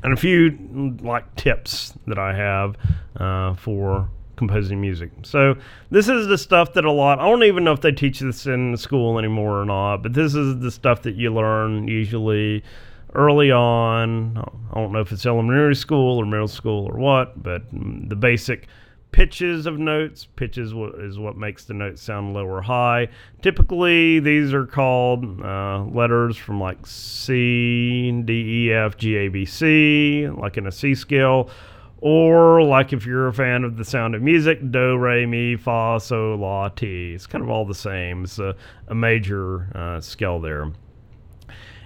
And 0.04 0.14
a 0.14 0.18
few 0.18 0.98
like 1.02 1.36
tips 1.36 1.94
that 2.08 2.18
I 2.18 2.34
have 2.34 2.76
uh, 3.18 3.54
for 3.56 4.10
composing 4.36 4.82
music. 4.82 5.12
So 5.24 5.56
this 5.92 6.10
is 6.10 6.28
the 6.28 6.38
stuff 6.38 6.74
that 6.74 6.86
a 6.86 6.92
lot 6.92 7.20
I 7.20 7.30
don't 7.30 7.44
even 7.44 7.64
know 7.64 7.72
if 7.72 7.82
they 7.82 7.92
teach 7.92 8.20
this 8.20 8.46
in 8.46 8.76
school 8.78 9.20
anymore 9.20 9.62
or 9.62 9.66
not, 9.66 9.98
but 9.98 10.14
this 10.14 10.36
is 10.36 10.60
the 10.60 10.72
stuff 10.72 11.04
that 11.04 11.16
you 11.16 11.34
learn 11.34 11.88
usually 11.88 12.64
early 13.14 13.52
on. 13.52 14.38
I 14.72 14.80
don't 14.80 14.92
know 14.92 15.02
if 15.02 15.12
it's 15.12 15.26
elementary 15.26 15.76
school 15.76 16.18
or 16.18 16.26
middle 16.26 16.48
school 16.48 16.86
or 16.86 16.98
what, 16.98 17.42
but 17.42 17.64
the 17.72 18.16
basic 18.16 18.68
pitches 19.12 19.66
of 19.66 19.80
notes. 19.80 20.28
Pitches 20.36 20.74
is 20.98 21.18
what 21.18 21.38
makes 21.38 21.66
the 21.66 21.74
notes 21.74 22.02
sound 22.02 22.34
low 22.34 22.46
or 22.46 22.62
high. 22.62 23.08
Typically, 23.42 24.20
these 24.20 24.54
are 24.54 24.66
called 24.66 25.42
uh, 25.42 25.84
letters 25.86 26.36
from 26.36 26.60
like 26.60 26.86
C, 26.86 28.12
D, 28.26 28.34
E, 28.68 28.74
F, 28.74 28.98
G, 28.98 29.16
A, 29.16 29.28
B, 29.30 29.46
C, 29.46 30.28
like 30.28 30.58
in 30.58 30.68
a 30.68 30.72
C 30.72 30.96
scale. 30.96 31.50
Or, 32.06 32.62
like 32.62 32.92
if 32.92 33.06
you're 33.06 33.30
a 33.30 33.34
fan 33.34 33.64
of 33.64 33.78
the 33.78 33.86
sound 33.86 34.14
of 34.14 34.22
music, 34.22 34.60
do, 34.72 34.98
re, 34.98 35.26
mi, 35.26 35.56
fa, 35.56 36.00
sol, 36.02 36.36
la, 36.36 36.68
ti. 36.68 37.14
It's 37.14 37.26
kind 37.26 37.42
of 37.42 37.50
all 37.50 37.66
the 37.66 37.74
same. 37.74 38.26
It's 38.26 38.40
a, 38.40 38.58
a 38.90 38.96
major 38.96 39.70
uh, 39.74 40.02
scale 40.02 40.42
there. 40.42 40.70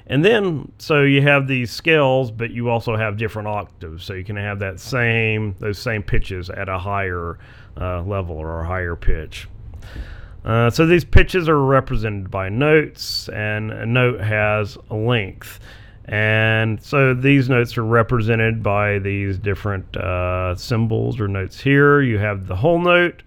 And 0.09 0.23
then, 0.23 0.71
so 0.77 1.03
you 1.03 1.21
have 1.21 1.47
these 1.47 1.69
scales, 1.69 2.31
but 2.31 2.49
you 2.51 2.69
also 2.69 2.95
have 2.95 3.17
different 3.17 3.49
octaves. 3.49 4.05
So 4.05 4.13
you 4.13 4.23
can 4.23 4.37
have 4.37 4.59
that 4.59 4.79
same, 4.79 5.55
those 5.59 5.77
same 5.77 6.01
pitches 6.01 6.49
at 6.49 6.69
a 6.69 6.79
higher 6.79 7.37
uh, 7.79 8.01
level 8.03 8.37
or 8.37 8.61
a 8.61 8.65
higher 8.65 8.95
pitch. 8.95 9.49
Uh, 10.45 10.69
so 10.69 10.85
these 10.85 11.03
pitches 11.03 11.49
are 11.49 11.61
represented 11.61 12.31
by 12.31 12.47
notes, 12.47 13.27
and 13.29 13.69
a 13.71 13.85
note 13.85 14.21
has 14.21 14.77
a 14.89 14.95
length. 14.95 15.59
And 16.05 16.81
so 16.81 17.13
these 17.13 17.49
notes 17.49 17.77
are 17.77 17.83
represented 17.83 18.63
by 18.63 18.99
these 18.99 19.37
different 19.37 19.97
uh, 19.97 20.55
symbols 20.55 21.19
or 21.19 21.27
notes 21.27 21.59
here. 21.59 22.01
You 22.01 22.17
have 22.17 22.47
the 22.47 22.55
whole 22.55 22.79
note, 22.79 23.23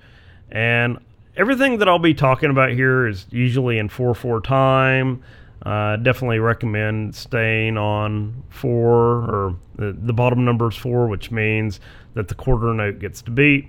and 0.51 0.99
everything 1.37 1.77
that 1.79 1.91
I'll 1.91 1.99
be 1.99 2.15
talking 2.15 2.49
about 2.49 2.71
here 2.71 3.07
is 3.07 3.27
usually 3.29 3.77
in 3.77 3.91
4 3.91 4.15
4 4.15 4.41
time. 4.41 5.23
Uh, 5.65 5.97
definitely 5.97 6.39
recommend 6.39 7.15
staying 7.15 7.77
on 7.77 8.43
four 8.49 8.89
or 9.29 9.57
the, 9.77 9.93
the 9.93 10.13
bottom 10.13 10.45
number 10.45 10.69
is 10.69 10.77
four, 10.77 11.07
which 11.07 11.31
means 11.31 11.81
that 12.15 12.29
the 12.29 12.35
quarter 12.35 12.73
note 12.73 12.99
gets 12.99 13.21
to 13.23 13.31
beat. 13.31 13.69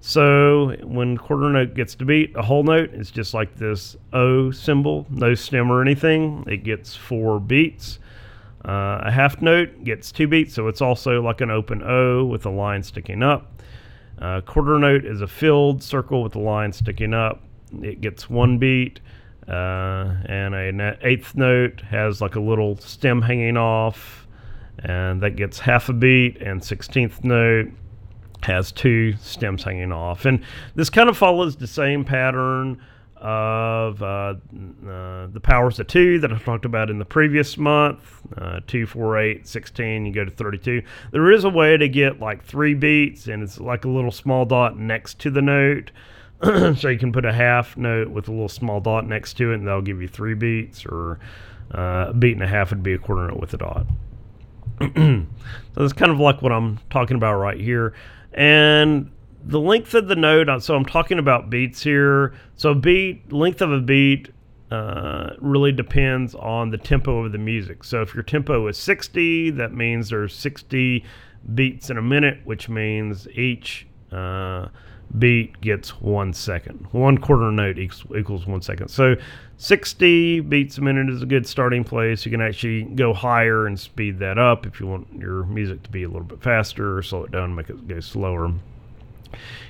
So 0.00 0.76
when 0.82 1.16
quarter 1.16 1.48
note 1.48 1.74
gets 1.74 1.94
to 1.94 2.04
beat, 2.04 2.36
a 2.36 2.42
whole 2.42 2.64
note 2.64 2.92
is 2.92 3.10
just 3.10 3.34
like 3.34 3.54
this 3.56 3.96
O 4.12 4.50
symbol, 4.50 5.06
no 5.10 5.34
stem 5.34 5.70
or 5.70 5.80
anything. 5.80 6.44
It 6.48 6.64
gets 6.64 6.96
four 6.96 7.40
beats. 7.40 7.98
Uh, 8.64 9.00
a 9.04 9.10
half 9.10 9.40
note 9.40 9.84
gets 9.84 10.12
two 10.12 10.28
beats, 10.28 10.54
so 10.54 10.68
it's 10.68 10.80
also 10.80 11.22
like 11.22 11.40
an 11.40 11.50
open 11.50 11.82
O 11.82 12.24
with 12.24 12.44
a 12.46 12.50
line 12.50 12.82
sticking 12.82 13.22
up. 13.22 13.62
Uh, 14.20 14.40
quarter 14.40 14.78
note 14.78 15.04
is 15.04 15.20
a 15.20 15.26
filled 15.26 15.82
circle 15.82 16.22
with 16.22 16.34
a 16.36 16.38
line 16.40 16.72
sticking 16.72 17.14
up. 17.14 17.42
It 17.80 18.00
gets 18.00 18.28
one 18.28 18.58
beat. 18.58 19.00
Uh, 19.52 20.16
and 20.24 20.54
a 20.54 20.96
eighth 21.02 21.34
note 21.36 21.82
has 21.82 22.20
like 22.22 22.36
a 22.36 22.40
little 22.40 22.76
stem 22.78 23.20
hanging 23.20 23.56
off, 23.58 24.26
and 24.78 25.22
that 25.22 25.36
gets 25.36 25.58
half 25.58 25.88
a 25.88 25.92
beat. 25.92 26.38
And 26.38 26.64
sixteenth 26.64 27.22
note 27.22 27.70
has 28.42 28.72
two 28.72 29.12
stems 29.18 29.62
hanging 29.62 29.92
off, 29.92 30.24
and 30.24 30.42
this 30.74 30.88
kind 30.88 31.08
of 31.08 31.18
follows 31.18 31.56
the 31.56 31.66
same 31.66 32.04
pattern 32.04 32.80
of 33.22 34.02
uh, 34.02 34.34
uh, 34.84 35.28
the 35.28 35.40
powers 35.40 35.78
of 35.78 35.86
two 35.86 36.18
that 36.18 36.32
I 36.32 36.38
talked 36.38 36.64
about 36.64 36.90
in 36.90 36.98
the 36.98 37.04
previous 37.04 37.56
month 37.56 38.20
uh, 38.36 38.58
2, 38.66 38.84
4, 38.84 39.18
8, 39.18 39.46
16, 39.46 40.06
you 40.06 40.12
go 40.12 40.24
to 40.24 40.30
32. 40.30 40.82
There 41.12 41.30
is 41.30 41.44
a 41.44 41.48
way 41.48 41.76
to 41.76 41.88
get 41.88 42.18
like 42.18 42.44
three 42.44 42.74
beats, 42.74 43.28
and 43.28 43.42
it's 43.42 43.60
like 43.60 43.84
a 43.84 43.88
little 43.88 44.10
small 44.10 44.44
dot 44.44 44.76
next 44.76 45.20
to 45.20 45.30
the 45.30 45.40
note. 45.40 45.92
so 46.76 46.88
you 46.88 46.98
can 46.98 47.12
put 47.12 47.24
a 47.24 47.32
half 47.32 47.76
note 47.76 48.08
with 48.08 48.28
a 48.28 48.30
little 48.32 48.48
small 48.48 48.80
dot 48.80 49.06
next 49.06 49.34
to 49.34 49.52
it, 49.52 49.56
and 49.56 49.66
that'll 49.66 49.82
give 49.82 50.02
you 50.02 50.08
three 50.08 50.34
beats, 50.34 50.84
or 50.84 51.20
uh, 51.72 52.06
a 52.08 52.14
beat 52.14 52.32
and 52.32 52.42
a 52.42 52.48
half 52.48 52.70
would 52.70 52.82
be 52.82 52.94
a 52.94 52.98
quarter 52.98 53.28
note 53.28 53.40
with 53.40 53.54
a 53.54 53.58
dot. 53.58 53.86
so 54.80 55.26
that's 55.76 55.92
kind 55.92 56.10
of 56.10 56.18
like 56.18 56.42
what 56.42 56.52
I'm 56.52 56.78
talking 56.90 57.16
about 57.16 57.34
right 57.34 57.60
here. 57.60 57.94
And 58.32 59.10
the 59.44 59.60
length 59.60 59.94
of 59.94 60.08
the 60.08 60.16
note, 60.16 60.48
uh, 60.48 60.58
so 60.58 60.74
I'm 60.74 60.84
talking 60.84 61.18
about 61.18 61.50
beats 61.50 61.82
here. 61.82 62.34
So 62.56 62.74
beat, 62.74 63.32
length 63.32 63.60
of 63.60 63.70
a 63.70 63.80
beat 63.80 64.30
uh, 64.70 65.34
really 65.38 65.70
depends 65.70 66.34
on 66.34 66.70
the 66.70 66.78
tempo 66.78 67.24
of 67.24 67.32
the 67.32 67.38
music. 67.38 67.84
So 67.84 68.02
if 68.02 68.14
your 68.14 68.22
tempo 68.22 68.66
is 68.68 68.78
60, 68.78 69.50
that 69.50 69.74
means 69.74 70.08
there's 70.08 70.34
60 70.34 71.04
beats 71.54 71.90
in 71.90 71.98
a 71.98 72.02
minute, 72.02 72.40
which 72.44 72.68
means 72.68 73.28
each 73.28 73.86
uh, 74.10 74.68
beat 75.18 75.60
gets 75.60 76.00
one 76.00 76.32
second. 76.32 76.86
One 76.92 77.18
quarter 77.18 77.50
note 77.52 77.78
equals, 77.78 78.46
one 78.46 78.62
second. 78.62 78.88
So 78.88 79.16
60 79.58 80.40
beats 80.40 80.78
a 80.78 80.80
minute 80.80 81.10
is 81.10 81.22
a 81.22 81.26
good 81.26 81.46
starting 81.46 81.84
place. 81.84 82.24
You 82.24 82.30
can 82.30 82.40
actually 82.40 82.84
go 82.84 83.12
higher 83.12 83.66
and 83.66 83.78
speed 83.78 84.18
that 84.20 84.38
up 84.38 84.66
if 84.66 84.80
you 84.80 84.86
want 84.86 85.08
your 85.18 85.44
music 85.44 85.82
to 85.82 85.90
be 85.90 86.02
a 86.04 86.08
little 86.08 86.24
bit 86.24 86.42
faster 86.42 86.96
or 86.96 87.02
slow 87.02 87.24
it 87.24 87.30
down 87.30 87.54
make 87.54 87.68
it 87.68 87.86
go 87.86 88.00
slower. 88.00 88.52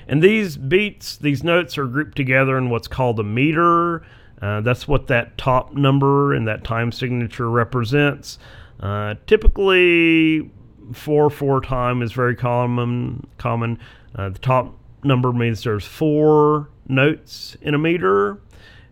And 0.07 0.21
these 0.21 0.57
beats, 0.57 1.17
these 1.17 1.43
notes 1.43 1.77
are 1.77 1.85
grouped 1.85 2.15
together 2.15 2.57
in 2.57 2.69
what's 2.69 2.87
called 2.87 3.19
a 3.19 3.23
meter. 3.23 4.05
Uh, 4.41 4.61
that's 4.61 4.87
what 4.87 5.07
that 5.07 5.37
top 5.37 5.73
number 5.73 6.33
and 6.33 6.47
that 6.47 6.63
time 6.63 6.91
signature 6.91 7.49
represents. 7.49 8.39
Uh, 8.79 9.15
typically, 9.25 10.51
4 10.91 11.29
4 11.29 11.61
time 11.61 12.01
is 12.01 12.11
very 12.11 12.35
common. 12.35 13.25
common. 13.37 13.79
Uh, 14.15 14.29
the 14.29 14.39
top 14.39 14.75
number 15.05 15.31
means 15.31 15.63
there's 15.63 15.85
four 15.85 16.69
notes 16.87 17.57
in 17.61 17.73
a 17.73 17.77
meter. 17.77 18.39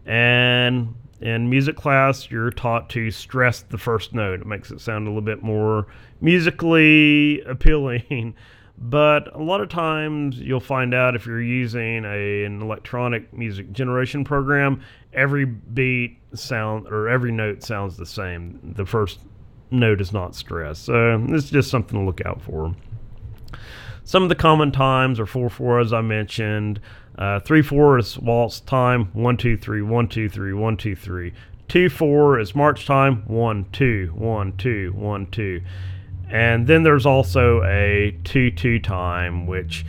And 0.06 0.95
in 1.21 1.50
music 1.50 1.76
class, 1.76 2.32
you're 2.32 2.50
taught 2.50 2.89
to 2.89 3.12
stress 3.12 3.62
the 3.62 3.78
first 3.78 4.13
note. 4.13 4.41
It 4.41 4.47
makes 4.47 4.71
it 4.71 4.82
sound 4.82 5.08
a 5.08 5.10
little 5.10 5.21
bit 5.21 5.43
more 5.43 5.88
musically 6.19 7.41
appealing. 7.45 8.36
But 8.78 9.36
a 9.36 9.43
lot 9.43 9.62
of 9.62 9.69
times 9.69 10.39
you'll 10.39 10.60
find 10.60 10.95
out 10.95 11.15
if 11.15 11.28
you're 11.28 11.41
using 11.41 12.04
a, 12.04 12.45
an 12.45 12.62
electronic 12.63 13.32
music 13.32 13.71
generation 13.71 14.24
program, 14.24 14.82
every 15.13 15.45
beat 15.45 16.17
sound 16.34 16.88
or 16.88 17.08
every 17.08 17.32
note 17.32 17.62
sounds 17.62 17.97
the 17.97 18.08
same. 18.08 18.74
The 18.76 18.86
first 18.88 19.19
note 19.69 20.02
is 20.02 20.12
not 20.12 20.34
stressed. 20.34 20.86
So 20.86 21.24
it's 21.30 21.52
just 21.52 21.69
something 21.69 22.00
to 22.00 22.04
look 22.04 22.26
out 22.26 22.41
for. 22.41 22.76
Some 24.12 24.24
of 24.24 24.28
the 24.28 24.36
common 24.36 24.74
times 24.74 25.21
are 25.21 25.26
4 25.26 25.50
4, 25.50 25.80
as 25.80 25.93
I 25.93 26.02
mentioned. 26.02 26.82
Uh, 27.17 27.39
3 27.39 27.62
4 27.62 27.97
is 27.97 28.19
waltz 28.19 28.60
time, 28.60 29.06
1 29.13 29.38
2 29.38 29.56
3, 29.56 29.82
1 29.82 30.08
2 30.10 30.28
3, 30.28 30.52
1 30.52 30.76
2 30.76 30.95
3. 30.97 31.34
2 31.69 31.89
4 31.89 32.39
is 32.41 32.54
march 32.54 32.86
time, 32.86 33.24
1 33.28 33.67
2, 33.71 34.12
1 34.13 34.58
2, 34.58 34.91
1 34.93 35.28
2. 35.28 35.62
And 36.30 36.67
then 36.67 36.84
there's 36.84 37.06
also 37.06 37.63
a 37.63 38.19
2 38.26 38.52
2 38.52 38.80
time, 38.80 39.47
which 39.47 39.86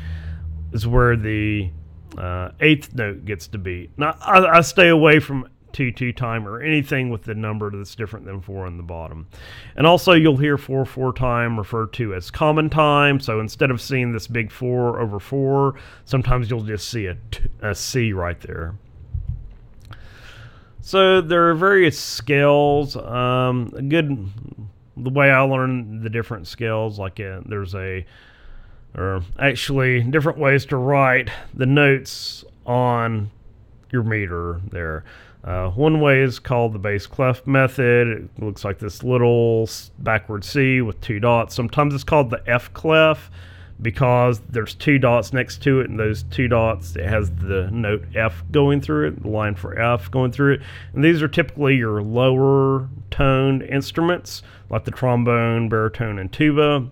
is 0.73 0.87
where 0.87 1.17
the 1.17 1.73
uh, 2.17 2.51
eighth 2.61 2.95
note 2.95 3.25
gets 3.25 3.49
to 3.49 3.59
be. 3.59 3.91
Now, 3.97 4.17
I, 4.21 4.59
I 4.59 4.61
stay 4.61 4.87
away 4.87 5.19
from 5.19 5.49
2 5.73 5.93
2 5.93 6.13
time 6.13 6.47
or 6.47 6.61
anything 6.61 7.11
with 7.11 7.25
the 7.25 7.35
number 7.35 7.71
that's 7.71 7.95
different 7.95 8.27
than 8.27 8.41
4 8.41 8.67
on 8.67 8.77
the 8.77 8.83
bottom. 8.83 9.29
And 9.77 9.87
also, 9.87 10.13
you'll 10.13 10.37
hear 10.37 10.59
4 10.59 10.85
4 10.85 11.13
time 11.13 11.59
referred 11.59 11.93
to 11.95 12.15
as 12.15 12.31
common 12.31 12.71
time. 12.71 13.21
So 13.21 13.41
instead 13.41 13.71
of 13.71 13.81
seeing 13.81 14.13
this 14.13 14.27
big 14.27 14.51
4 14.51 15.01
over 15.01 15.19
4, 15.19 15.75
sometimes 16.05 16.51
you'll 16.51 16.65
just 16.65 16.89
see 16.89 17.07
a, 17.07 17.17
t- 17.31 17.45
a 17.61 17.75
C 17.75 18.13
right 18.13 18.41
there. 18.41 18.75
So 20.81 21.21
there 21.21 21.49
are 21.49 21.55
various 21.55 21.99
scales. 21.99 22.97
Um, 22.97 23.73
a 23.77 23.83
good 23.83 24.29
the 24.97 25.11
way 25.11 25.31
I 25.31 25.41
learned 25.41 26.03
the 26.03 26.11
different 26.11 26.47
scales, 26.47 26.99
like 26.99 27.19
uh, 27.21 27.41
there's 27.47 27.75
a, 27.75 28.05
or 28.97 29.23
actually 29.39 30.03
different 30.03 30.39
ways 30.39 30.67
to 30.67 30.77
write 30.77 31.31
the 31.55 31.67
notes 31.67 32.45
on 32.67 33.31
your 33.91 34.03
meter 34.03 34.61
there. 34.71 35.05
Uh, 35.45 35.71
one 35.71 36.01
way 36.01 36.21
is 36.21 36.39
called 36.39 36.73
the 36.73 36.79
bass 36.79 37.07
clef 37.07 37.47
method. 37.47 38.09
It 38.09 38.43
looks 38.43 38.65
like 38.65 38.79
this 38.79 39.03
little 39.03 39.69
backward 39.99 40.45
C 40.45 40.81
with 40.81 41.01
two 41.01 41.19
dots. 41.19 41.55
Sometimes 41.55 41.95
it's 41.95 42.05
called 42.05 42.31
the 42.31 42.43
F 42.47 42.73
clef 42.73 43.31
because 43.81 44.41
there's 44.49 44.75
two 44.75 44.99
dots 44.99 45.33
next 45.33 45.61
to 45.63 45.81
it, 45.81 45.91
and 45.91 45.99
those 45.99 46.23
two 46.25 46.47
dots 46.47 46.95
it 46.95 47.07
has 47.07 47.31
the 47.33 47.69
note 47.73 48.05
F 48.15 48.45
going 48.53 48.81
through 48.81 49.09
it, 49.09 49.23
the 49.23 49.29
line 49.29 49.57
for 49.57 49.77
F 49.77 50.09
going 50.11 50.31
through 50.31 50.55
it. 50.55 50.63
And 50.95 51.05
these 51.05 51.21
are 51.23 51.29
typically 51.29 51.75
your 51.75 52.03
lower 52.03 52.89
toned 53.11 53.63
instruments 53.63 54.43
like 54.71 54.85
the 54.85 54.93
trombone, 54.93 55.69
baritone, 55.69 56.21
and 56.21 56.33
tuba. 56.33 56.89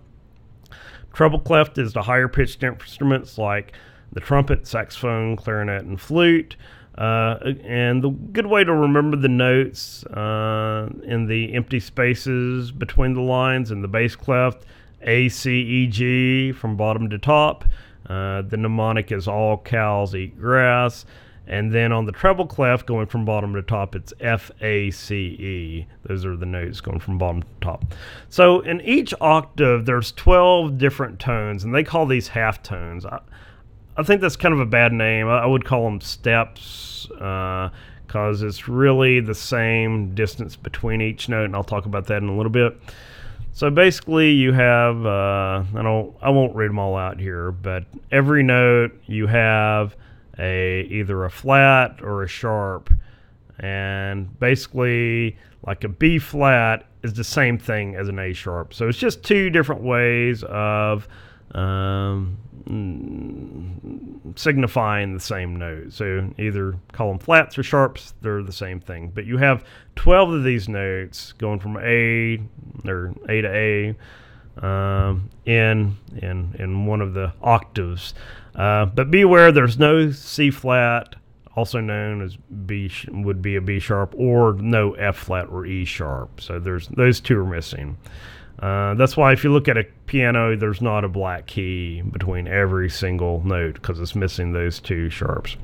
Treble 1.13 1.39
clef 1.39 1.77
is 1.77 1.93
the 1.93 2.01
higher 2.01 2.27
pitched 2.27 2.63
instruments 2.63 3.37
like 3.37 3.71
the 4.11 4.19
trumpet, 4.19 4.67
saxophone, 4.67 5.37
clarinet, 5.37 5.83
and 5.83 5.99
flute. 5.99 6.57
Uh, 6.97 7.37
and 7.63 8.03
the 8.03 8.09
good 8.09 8.45
way 8.45 8.63
to 8.63 8.73
remember 8.73 9.15
the 9.15 9.29
notes 9.29 10.05
uh, 10.07 10.89
in 11.03 11.25
the 11.25 11.53
empty 11.53 11.79
spaces 11.79 12.71
between 12.71 13.13
the 13.13 13.21
lines 13.21 13.71
in 13.71 13.81
the 13.81 13.87
bass 13.87 14.15
clef 14.15 14.55
a, 15.03 15.29
C, 15.29 15.61
E, 15.61 15.87
G 15.87 16.51
from 16.51 16.75
bottom 16.77 17.09
to 17.09 17.17
top. 17.17 17.65
Uh, 18.07 18.41
the 18.41 18.57
mnemonic 18.57 19.11
is 19.11 19.27
all 19.27 19.57
cows 19.57 20.15
eat 20.15 20.39
grass. 20.39 21.05
And 21.47 21.73
then 21.73 21.91
on 21.91 22.05
the 22.05 22.11
treble 22.11 22.45
clef, 22.45 22.85
going 22.85 23.07
from 23.07 23.25
bottom 23.25 23.53
to 23.55 23.61
top, 23.61 23.95
it's 23.95 24.13
F, 24.19 24.51
A, 24.61 24.91
C, 24.91 25.15
E. 25.15 25.87
Those 26.03 26.25
are 26.25 26.37
the 26.37 26.45
notes 26.45 26.81
going 26.81 26.99
from 26.99 27.17
bottom 27.17 27.41
to 27.41 27.49
top. 27.61 27.83
So 28.29 28.61
in 28.61 28.79
each 28.81 29.13
octave, 29.19 29.85
there's 29.85 30.11
12 30.13 30.77
different 30.77 31.19
tones, 31.19 31.63
and 31.63 31.73
they 31.73 31.83
call 31.83 32.05
these 32.05 32.29
half 32.29 32.61
tones. 32.61 33.05
I, 33.05 33.19
I 34.01 34.03
think 34.03 34.19
that's 34.19 34.35
kind 34.35 34.51
of 34.51 34.59
a 34.59 34.65
bad 34.65 34.93
name. 34.93 35.27
I, 35.27 35.45
would 35.45 35.63
call 35.63 35.85
them 35.85 36.01
steps 36.01 37.05
because 37.07 38.43
uh, 38.43 38.47
it's 38.47 38.67
really 38.67 39.19
the 39.19 39.35
same 39.35 40.15
distance 40.15 40.55
between 40.55 41.01
each 41.01 41.29
note, 41.29 41.45
and 41.45 41.55
I'll 41.55 41.63
talk 41.63 41.85
about 41.85 42.07
that 42.07 42.23
in 42.23 42.27
a 42.27 42.35
little 42.35 42.51
bit. 42.51 42.81
So 43.53 43.69
basically, 43.69 44.31
you 44.31 44.53
have 44.53 45.05
uh, 45.05 45.63
I 45.75 45.81
don't 45.83 46.15
I 46.19 46.31
won't 46.31 46.55
read 46.55 46.69
them 46.69 46.79
all 46.79 46.97
out 46.97 47.19
here, 47.19 47.51
but 47.51 47.85
every 48.11 48.41
note 48.41 48.99
you 49.05 49.27
have 49.27 49.95
a 50.39 50.81
either 50.89 51.23
a 51.25 51.29
flat 51.29 52.01
or 52.01 52.23
a 52.23 52.27
sharp, 52.27 52.91
and 53.59 54.39
basically 54.39 55.37
like 55.67 55.83
a 55.83 55.89
B 55.89 56.17
flat 56.17 56.87
is 57.03 57.13
the 57.13 57.23
same 57.23 57.59
thing 57.59 57.95
as 57.95 58.07
an 58.07 58.17
A 58.17 58.33
sharp. 58.33 58.73
So 58.73 58.87
it's 58.87 58.97
just 58.97 59.23
two 59.23 59.51
different 59.51 59.83
ways 59.83 60.43
of 60.43 61.07
um, 61.53 62.39
signifying 64.35 65.13
the 65.13 65.19
same 65.19 65.55
note. 65.55 65.93
So 65.93 66.29
either 66.37 66.75
call 66.91 67.09
them 67.09 67.19
flats 67.19 67.57
or 67.57 67.63
sharps, 67.63 68.13
they're 68.21 68.43
the 68.43 68.51
same 68.51 68.79
thing. 68.79 69.11
But 69.13 69.25
you 69.25 69.37
have 69.37 69.63
12 69.95 70.33
of 70.33 70.43
these 70.43 70.69
notes 70.69 71.33
going 71.33 71.59
from 71.59 71.77
A 71.77 72.41
or 72.85 73.13
A 73.29 73.41
to 73.41 73.47
A 73.47 73.95
um, 74.65 75.29
in, 75.45 75.97
in, 76.17 76.55
in 76.57 76.85
one 76.85 77.01
of 77.01 77.13
the 77.13 77.33
octaves. 77.41 78.13
Uh, 78.55 78.85
but 78.85 79.09
be 79.09 79.21
aware 79.21 79.51
there's 79.51 79.79
no 79.79 80.11
C 80.11 80.51
flat, 80.51 81.15
also 81.55 81.79
known 81.79 82.21
as 82.21 82.35
B 82.65 82.91
would 83.09 83.41
be 83.41 83.55
a 83.55 83.61
B 83.61 83.79
sharp, 83.79 84.13
or 84.17 84.53
no 84.53 84.93
F 84.93 85.17
flat 85.17 85.47
or 85.49 85.65
E 85.65 85.85
sharp. 85.85 86.41
So 86.41 86.59
there's 86.59 86.87
those 86.89 87.19
two 87.19 87.39
are 87.39 87.45
missing. 87.45 87.97
Uh, 88.59 88.93
that's 88.93 89.17
why 89.17 89.33
if 89.33 89.43
you 89.43 89.51
look 89.51 89.67
at 89.67 89.77
a 89.77 89.83
piano, 90.05 90.55
there's 90.55 90.81
not 90.81 91.03
a 91.03 91.09
black 91.09 91.47
key 91.47 92.01
between 92.01 92.47
every 92.47 92.89
single 92.89 93.41
note 93.43 93.75
because 93.75 93.99
it's 93.99 94.15
missing 94.15 94.53
those 94.53 94.79
two 94.79 95.09
sharps. 95.09 95.57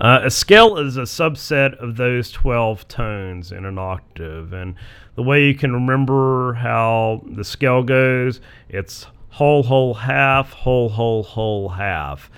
Uh, 0.00 0.20
a 0.24 0.30
scale 0.30 0.78
is 0.78 0.96
a 0.96 1.02
subset 1.02 1.74
of 1.76 1.96
those 1.96 2.30
12 2.30 2.88
tones 2.88 3.52
in 3.52 3.66
an 3.66 3.78
octave. 3.78 4.52
And 4.52 4.74
the 5.14 5.22
way 5.22 5.46
you 5.46 5.54
can 5.54 5.72
remember 5.72 6.54
how 6.54 7.22
the 7.26 7.44
scale 7.44 7.82
goes, 7.82 8.40
it's 8.68 9.06
whole, 9.28 9.62
whole, 9.62 9.94
half, 9.94 10.52
whole, 10.52 10.88
whole, 10.88 11.22
whole, 11.22 11.68
half. 11.68 12.30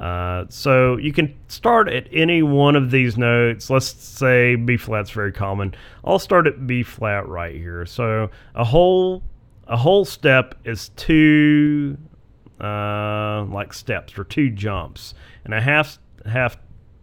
Uh, 0.00 0.46
so 0.48 0.96
you 0.96 1.12
can 1.12 1.38
start 1.48 1.86
at 1.86 2.08
any 2.10 2.42
one 2.42 2.74
of 2.74 2.90
these 2.90 3.18
notes. 3.18 3.68
Let's 3.68 3.88
say 3.88 4.56
B 4.56 4.78
flat's 4.78 5.10
very 5.10 5.30
common. 5.30 5.74
I'll 6.02 6.18
start 6.18 6.46
at 6.46 6.66
B 6.66 6.82
flat 6.82 7.28
right 7.28 7.54
here. 7.54 7.84
So 7.84 8.30
a 8.54 8.64
whole 8.64 9.22
a 9.66 9.76
whole 9.76 10.06
step 10.06 10.54
is 10.64 10.88
two 10.96 11.98
uh, 12.60 13.44
like 13.44 13.74
steps 13.74 14.18
or 14.18 14.24
two 14.24 14.48
jumps, 14.48 15.12
and 15.44 15.52
a 15.52 15.60
half 15.60 15.98
half 16.24 16.56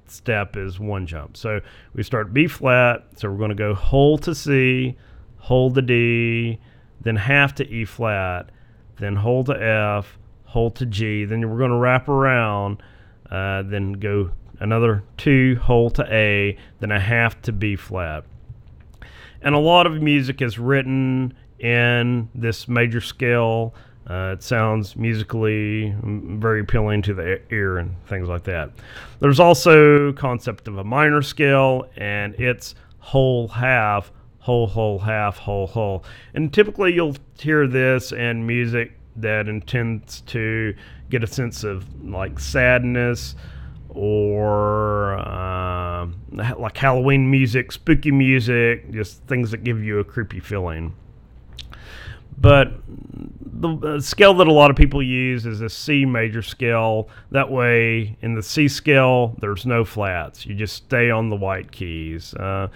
step 0.08 0.58
is 0.58 0.80
one 0.80 1.06
jump. 1.06 1.38
So 1.38 1.62
we 1.94 2.02
start 2.02 2.34
B 2.34 2.48
flat. 2.48 3.06
So 3.16 3.30
we're 3.30 3.38
going 3.38 3.50
to 3.50 3.56
go 3.56 3.76
whole 3.76 4.18
to 4.20 4.34
C, 4.34 4.98
hold 5.38 5.76
to 5.76 5.84
D, 5.84 6.60
then 7.02 7.16
half 7.16 7.54
to 7.56 7.70
E 7.70 7.86
flat, 7.86 8.50
then 8.98 9.16
hold 9.16 9.48
to 9.48 9.62
F, 9.62 10.18
hold 10.48 10.76
to 10.76 10.86
G. 10.86 11.26
Then 11.26 11.48
we're 11.50 11.58
going 11.58 11.72
to 11.72 11.78
wrap 11.78 12.08
around, 12.10 12.82
uh, 13.30 13.64
then 13.64 13.94
go 13.94 14.32
another 14.60 15.04
two, 15.18 15.58
hold 15.62 15.96
to 15.96 16.14
A, 16.14 16.58
then 16.80 16.92
a 16.92 17.00
half 17.00 17.42
to 17.44 17.52
B 17.52 17.76
flat. 17.76 18.24
And 19.42 19.54
a 19.54 19.60
lot 19.60 19.86
of 19.86 20.02
music 20.02 20.42
is 20.42 20.58
written 20.58 21.36
in 21.60 22.30
this 22.34 22.68
major 22.68 23.02
scale. 23.02 23.76
Uh, 24.10 24.36
it 24.38 24.42
sounds 24.42 24.96
musically 24.96 25.94
very 26.02 26.62
appealing 26.62 27.02
to 27.04 27.14
the 27.14 27.42
ear 27.52 27.78
and 27.78 27.94
things 28.08 28.30
like 28.30 28.44
that. 28.46 28.72
There's 29.20 29.40
also 29.40 30.14
concept 30.14 30.68
of 30.70 30.78
a 30.78 30.84
minor 30.84 31.22
scale, 31.22 31.90
and 31.98 32.34
it's 32.36 32.74
whole 33.00 33.50
half, 33.50 34.12
whole 34.40 34.68
whole 34.68 35.00
half, 35.00 35.38
whole 35.38 35.68
whole. 35.68 36.06
And 36.34 36.54
typically 36.54 36.94
you'll 36.94 37.18
hear 37.38 37.68
this 37.68 38.14
in 38.14 38.48
music 38.48 38.94
that 39.18 39.48
intends 39.48 40.22
to 40.22 40.76
get 41.10 41.24
a 41.24 41.28
sense 41.28 41.64
of 41.64 42.04
like 42.04 42.40
sadness 42.40 43.36
or 43.90 45.18
uh, 45.18 46.08
like 46.32 46.78
Halloween 46.78 47.30
music, 47.30 47.72
spooky 47.72 48.12
music, 48.12 48.92
just 48.92 49.24
things 49.24 49.52
that 49.52 49.64
give 49.64 49.84
you 49.84 50.00
a 50.00 50.04
creepy 50.04 50.40
feeling. 50.40 50.96
But 52.38 52.74
the 53.60 54.00
scale 54.00 54.36
that 54.36 54.48
a 54.48 54.54
lot 54.54 54.70
of 54.70 54.78
people 54.78 55.02
use 55.02 55.46
is 55.46 55.62
a 55.62 55.70
C 55.70 56.06
major 56.06 56.44
scale. 56.44 57.10
That 57.32 57.52
way, 57.52 58.16
in 58.22 58.36
the 58.36 58.44
C 58.44 58.68
scale, 58.68 59.36
there's 59.40 59.66
no 59.66 59.84
flats. 59.84 60.46
You 60.46 60.54
just 60.54 60.76
stay 60.76 61.10
on 61.10 61.30
the 61.30 61.36
white 61.36 61.72
keys. 61.72 62.36
Uh, 62.36 62.68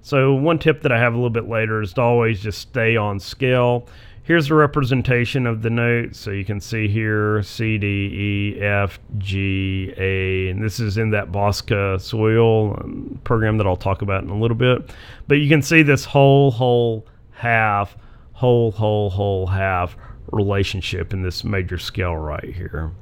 so, 0.00 0.32
one 0.32 0.58
tip 0.58 0.80
that 0.82 0.92
I 0.92 0.98
have 0.98 1.12
a 1.12 1.16
little 1.16 1.28
bit 1.28 1.48
later 1.48 1.82
is 1.82 1.92
to 1.94 2.00
always 2.00 2.40
just 2.40 2.58
stay 2.58 2.96
on 2.96 3.20
scale. 3.20 3.86
Here's 4.22 4.50
a 4.50 4.54
representation 4.54 5.46
of 5.46 5.62
the 5.62 5.70
notes. 5.70 6.18
So 6.18 6.30
you 6.30 6.44
can 6.44 6.60
see 6.60 6.88
here 6.88 7.42
C, 7.42 7.78
D, 7.78 7.86
E, 7.86 8.60
F, 8.60 9.00
G, 9.18 9.92
A, 9.96 10.48
and 10.48 10.62
this 10.62 10.78
is 10.78 10.98
in 10.98 11.10
that 11.10 11.32
Bosca 11.32 11.96
Ceoil 11.96 12.80
um, 12.84 13.20
program 13.24 13.56
that 13.58 13.66
I'll 13.66 13.76
talk 13.76 14.02
about 14.02 14.22
in 14.22 14.30
a 14.30 14.38
little 14.38 14.56
bit. 14.56 14.90
But 15.26 15.36
you 15.36 15.48
can 15.48 15.62
see 15.62 15.82
this 15.82 16.04
whole, 16.04 16.50
whole, 16.50 17.06
half, 17.32 17.96
whole, 18.32 18.70
whole, 18.72 19.10
whole, 19.10 19.46
half 19.46 19.96
relationship 20.30 21.12
in 21.12 21.22
this 21.22 21.42
major 21.42 21.78
scale 21.78 22.16
right 22.16 22.54
here. 22.54 22.92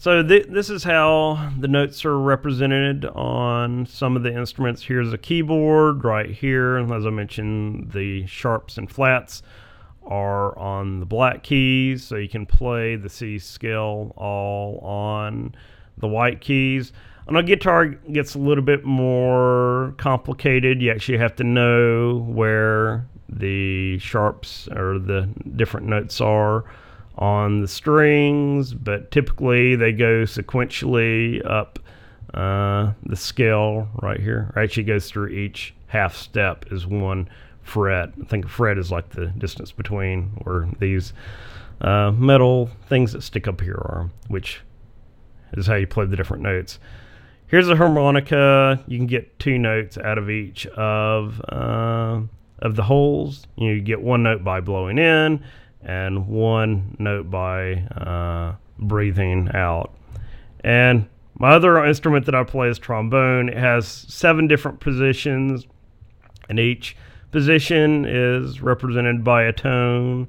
So 0.00 0.22
th- 0.22 0.46
this 0.48 0.70
is 0.70 0.82
how 0.82 1.52
the 1.58 1.68
notes 1.68 2.06
are 2.06 2.18
represented 2.18 3.04
on 3.04 3.84
some 3.84 4.16
of 4.16 4.22
the 4.22 4.34
instruments. 4.34 4.82
Here's 4.82 5.12
a 5.12 5.18
keyboard 5.18 6.04
right 6.04 6.30
here. 6.30 6.78
As 6.78 7.04
I 7.04 7.10
mentioned, 7.10 7.92
the 7.92 8.24
sharps 8.26 8.78
and 8.78 8.90
flats 8.90 9.42
are 10.02 10.58
on 10.58 11.00
the 11.00 11.06
black 11.06 11.42
keys, 11.42 12.02
so 12.02 12.16
you 12.16 12.30
can 12.30 12.46
play 12.46 12.96
the 12.96 13.10
C 13.10 13.38
scale 13.38 14.14
all 14.16 14.78
on 14.78 15.54
the 15.98 16.08
white 16.08 16.40
keys. 16.40 16.94
On 17.28 17.36
a 17.36 17.42
guitar, 17.42 17.84
it 17.84 18.12
gets 18.14 18.34
a 18.34 18.38
little 18.38 18.64
bit 18.64 18.82
more 18.82 19.94
complicated. 19.98 20.80
You 20.80 20.92
actually 20.92 21.18
have 21.18 21.36
to 21.36 21.44
know 21.44 22.24
where 22.26 23.06
the 23.28 23.98
sharps 23.98 24.66
or 24.68 24.98
the 24.98 25.28
different 25.56 25.88
notes 25.88 26.22
are 26.22 26.64
on 27.20 27.60
the 27.60 27.68
strings, 27.68 28.72
but 28.74 29.10
typically 29.10 29.76
they 29.76 29.92
go 29.92 30.22
sequentially 30.22 31.44
up 31.48 31.78
uh, 32.34 32.92
the 33.04 33.16
scale 33.16 33.88
right 34.02 34.20
here. 34.20 34.52
Actually 34.56 34.84
goes 34.84 35.08
through 35.10 35.28
each 35.28 35.74
half 35.88 36.16
step 36.16 36.64
is 36.72 36.86
one 36.86 37.28
fret. 37.62 38.10
I 38.20 38.24
think 38.24 38.46
a 38.46 38.48
fret 38.48 38.78
is 38.78 38.90
like 38.90 39.10
the 39.10 39.26
distance 39.26 39.70
between 39.70 40.30
where 40.44 40.68
these 40.78 41.12
uh, 41.80 42.10
metal 42.12 42.70
things 42.88 43.12
that 43.12 43.22
stick 43.22 43.46
up 43.46 43.60
here 43.60 43.74
are, 43.74 44.10
which 44.28 44.60
is 45.54 45.66
how 45.66 45.74
you 45.74 45.86
play 45.86 46.06
the 46.06 46.16
different 46.16 46.42
notes. 46.42 46.78
Here's 47.48 47.68
a 47.68 47.76
harmonica. 47.76 48.82
You 48.86 48.96
can 48.96 49.06
get 49.06 49.38
two 49.38 49.58
notes 49.58 49.98
out 49.98 50.18
of 50.18 50.30
each 50.30 50.66
of 50.68 51.40
uh, 51.48 52.20
of 52.60 52.76
the 52.76 52.84
holes. 52.84 53.46
You 53.56 53.80
get 53.80 54.00
one 54.00 54.22
note 54.22 54.44
by 54.44 54.60
blowing 54.60 54.98
in, 54.98 55.42
and 55.82 56.26
one 56.28 56.96
note 56.98 57.30
by 57.30 57.74
uh, 57.96 58.56
breathing 58.78 59.48
out. 59.54 59.94
And 60.62 61.08
my 61.38 61.52
other 61.52 61.82
instrument 61.84 62.26
that 62.26 62.34
I 62.34 62.44
play 62.44 62.68
is 62.68 62.78
trombone. 62.78 63.48
It 63.48 63.56
has 63.56 63.86
seven 63.86 64.46
different 64.46 64.80
positions, 64.80 65.66
and 66.48 66.58
each 66.58 66.96
position 67.30 68.04
is 68.04 68.60
represented 68.60 69.24
by 69.24 69.44
a 69.44 69.52
tone. 69.52 70.28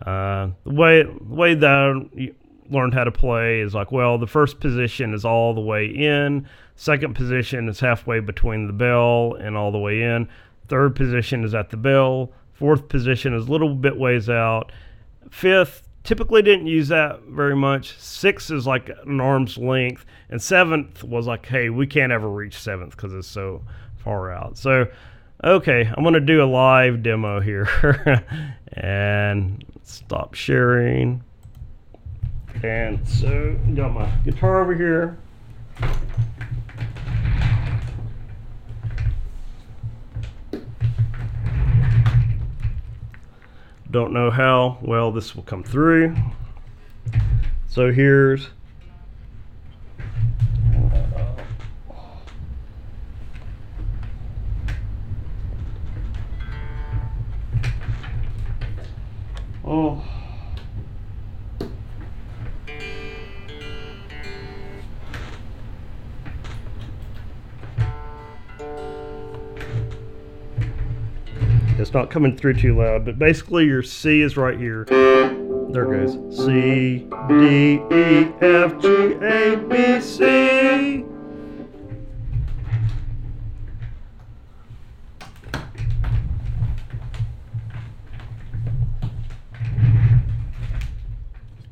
Uh, 0.00 0.48
the 0.64 0.72
way 0.72 1.02
the 1.02 1.34
way 1.34 1.54
that 1.54 1.70
I 1.70 2.32
learned 2.70 2.94
how 2.94 3.04
to 3.04 3.12
play 3.12 3.60
is 3.60 3.74
like, 3.74 3.92
well, 3.92 4.18
the 4.18 4.26
first 4.26 4.60
position 4.60 5.14
is 5.14 5.24
all 5.24 5.54
the 5.54 5.60
way 5.60 5.86
in. 5.86 6.48
Second 6.74 7.14
position 7.14 7.68
is 7.68 7.80
halfway 7.80 8.20
between 8.20 8.66
the 8.66 8.72
bell 8.72 9.36
and 9.38 9.56
all 9.56 9.72
the 9.72 9.78
way 9.78 10.02
in. 10.02 10.28
Third 10.68 10.96
position 10.96 11.44
is 11.44 11.54
at 11.54 11.70
the 11.70 11.76
bell. 11.76 12.32
Fourth 12.52 12.88
position 12.88 13.34
is 13.34 13.46
a 13.46 13.52
little 13.52 13.74
bit 13.74 13.96
ways 13.96 14.28
out 14.28 14.72
Fifth, 15.30 15.86
typically 16.06 16.40
didn't 16.40 16.66
use 16.68 16.88
that 16.88 17.22
very 17.22 17.56
much. 17.56 17.98
Sixth 17.98 18.50
is 18.50 18.66
like 18.66 18.90
an 19.04 19.20
arm's 19.20 19.58
length. 19.58 20.06
And 20.30 20.40
seventh 20.40 21.02
was 21.04 21.26
like, 21.26 21.46
hey, 21.46 21.68
we 21.68 21.86
can't 21.86 22.12
ever 22.12 22.28
reach 22.28 22.58
seventh 22.58 22.96
because 22.96 23.12
it's 23.12 23.28
so 23.28 23.62
far 23.98 24.32
out. 24.32 24.56
So, 24.56 24.86
okay, 25.42 25.90
I'm 25.94 26.02
to 26.14 26.20
do 26.20 26.42
a 26.42 26.46
live 26.46 27.02
demo 27.02 27.40
here. 27.40 28.24
and 28.72 29.64
stop 29.82 30.34
sharing. 30.34 31.22
And 32.62 33.06
so, 33.06 33.56
got 33.74 33.92
my 33.92 34.10
guitar 34.24 34.62
over 34.62 34.74
here. 34.74 35.18
Don't 43.90 44.12
know 44.12 44.30
how 44.30 44.78
well 44.82 45.12
this 45.12 45.34
will 45.34 45.44
come 45.44 45.62
through. 45.62 46.14
So 47.68 47.92
here's 47.92 48.48
Oh. 59.68 60.05
Not 71.96 72.10
coming 72.10 72.36
through 72.36 72.52
too 72.52 72.76
loud, 72.76 73.06
but 73.06 73.18
basically 73.18 73.64
your 73.64 73.82
C 73.82 74.20
is 74.20 74.36
right 74.36 74.58
here. 74.58 74.84
There 74.84 75.86
goes. 75.86 76.12
C, 76.36 77.08
D, 77.26 77.80
E, 77.90 78.32
F, 78.42 78.78
G, 78.82 79.14
A, 79.14 79.56
B, 79.56 80.00
C. 80.02 81.06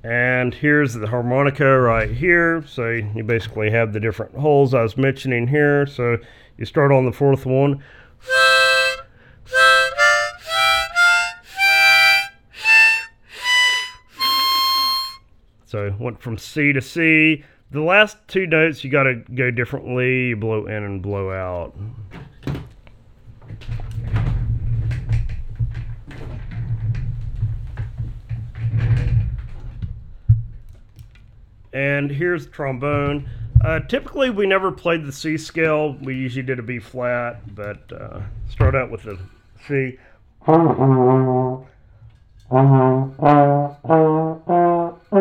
And 0.03 0.55
here's 0.55 0.95
the 0.95 1.07
harmonica 1.07 1.79
right 1.79 2.11
here. 2.11 2.65
So 2.67 2.89
you 2.89 3.25
basically 3.25 3.71
have 3.73 3.93
the 3.93 4.01
different 4.01 4.35
holes 4.35 4.73
I 4.73 4.83
was 4.83 4.97
mentioning 4.97 5.47
here. 5.47 5.87
So 5.87 6.17
you 6.57 6.65
start 6.65 6.93
on 6.93 7.05
the 7.05 7.13
fourth 7.13 7.45
one. 7.45 7.83
So 15.75 15.93
went 15.99 16.23
from 16.23 16.39
C 16.39 16.73
to 16.73 16.81
C. 16.81 17.43
The 17.73 17.81
last 17.81 18.17
two 18.29 18.47
notes 18.47 18.85
you 18.85 18.93
got 18.93 19.03
to 19.03 19.17
go 19.35 19.51
differently. 19.51 20.29
You 20.29 20.37
blow 20.37 20.67
in 20.67 20.85
and 20.85 21.03
blow 21.03 21.33
out. 21.33 21.75
And 31.73 32.09
here's 32.09 32.47
the 32.47 32.53
trombone. 32.53 33.29
Uh, 33.61 33.81
typically, 33.81 34.31
we 34.31 34.47
never 34.47 34.71
played 34.71 35.05
the 35.05 35.11
C 35.11 35.37
scale. 35.37 35.97
We 36.01 36.15
usually 36.15 36.45
did 36.45 36.61
a 36.61 36.63
B 36.63 36.79
flat, 36.79 37.53
but 37.53 37.91
uh, 37.91 38.21
start 38.49 38.77
out 38.77 38.93
with 38.93 39.03
the 39.03 39.19
C. 39.67 39.99
Yeah, 45.15 45.21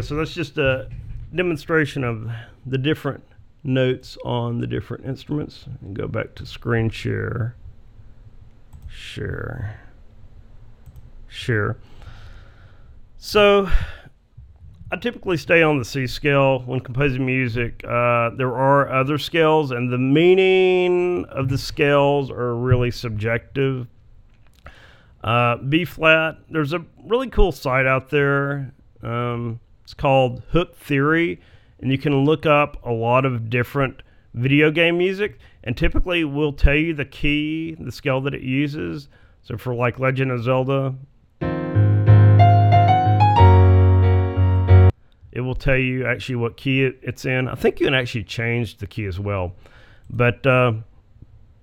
so 0.00 0.16
that's 0.16 0.34
just 0.34 0.58
a 0.58 0.88
demonstration 1.32 2.02
of 2.02 2.28
the 2.66 2.76
different 2.76 3.22
notes 3.62 4.18
on 4.24 4.58
the 4.58 4.66
different 4.66 5.04
instruments. 5.04 5.66
And 5.80 5.94
go 5.94 6.08
back 6.08 6.34
to 6.36 6.46
screen 6.46 6.90
share. 6.90 7.54
Share. 8.88 9.78
Share. 11.28 11.76
So 13.16 13.68
I 14.94 14.96
typically 14.96 15.38
stay 15.38 15.60
on 15.60 15.80
the 15.80 15.84
C 15.84 16.06
scale 16.06 16.60
when 16.60 16.78
composing 16.78 17.26
music. 17.26 17.82
Uh, 17.82 18.30
there 18.36 18.56
are 18.56 18.88
other 18.88 19.18
scales, 19.18 19.72
and 19.72 19.92
the 19.92 19.98
meaning 19.98 21.24
of 21.30 21.48
the 21.48 21.58
scales 21.58 22.30
are 22.30 22.54
really 22.54 22.92
subjective. 22.92 23.88
Uh, 25.24 25.56
B 25.56 25.84
flat, 25.84 26.36
there's 26.48 26.72
a 26.72 26.84
really 27.04 27.28
cool 27.28 27.50
site 27.50 27.86
out 27.86 28.10
there. 28.10 28.72
Um, 29.02 29.58
it's 29.82 29.94
called 29.94 30.44
Hook 30.50 30.76
Theory, 30.76 31.40
and 31.80 31.90
you 31.90 31.98
can 31.98 32.24
look 32.24 32.46
up 32.46 32.76
a 32.84 32.92
lot 32.92 33.24
of 33.24 33.50
different 33.50 34.00
video 34.32 34.70
game 34.70 34.96
music, 34.96 35.40
and 35.64 35.76
typically 35.76 36.22
will 36.22 36.52
tell 36.52 36.76
you 36.76 36.94
the 36.94 37.04
key, 37.04 37.76
the 37.80 37.90
scale 37.90 38.20
that 38.20 38.34
it 38.34 38.42
uses. 38.42 39.08
So 39.42 39.56
for 39.56 39.74
like 39.74 39.98
Legend 39.98 40.30
of 40.30 40.44
Zelda, 40.44 40.94
it 45.34 45.40
will 45.40 45.56
tell 45.56 45.76
you 45.76 46.06
actually 46.06 46.36
what 46.36 46.56
key 46.56 46.84
it's 46.84 47.24
in. 47.24 47.48
I 47.48 47.56
think 47.56 47.80
you 47.80 47.86
can 47.86 47.94
actually 47.94 48.24
change 48.24 48.78
the 48.78 48.86
key 48.86 49.04
as 49.04 49.18
well, 49.18 49.52
but 50.08 50.46
uh, 50.46 50.74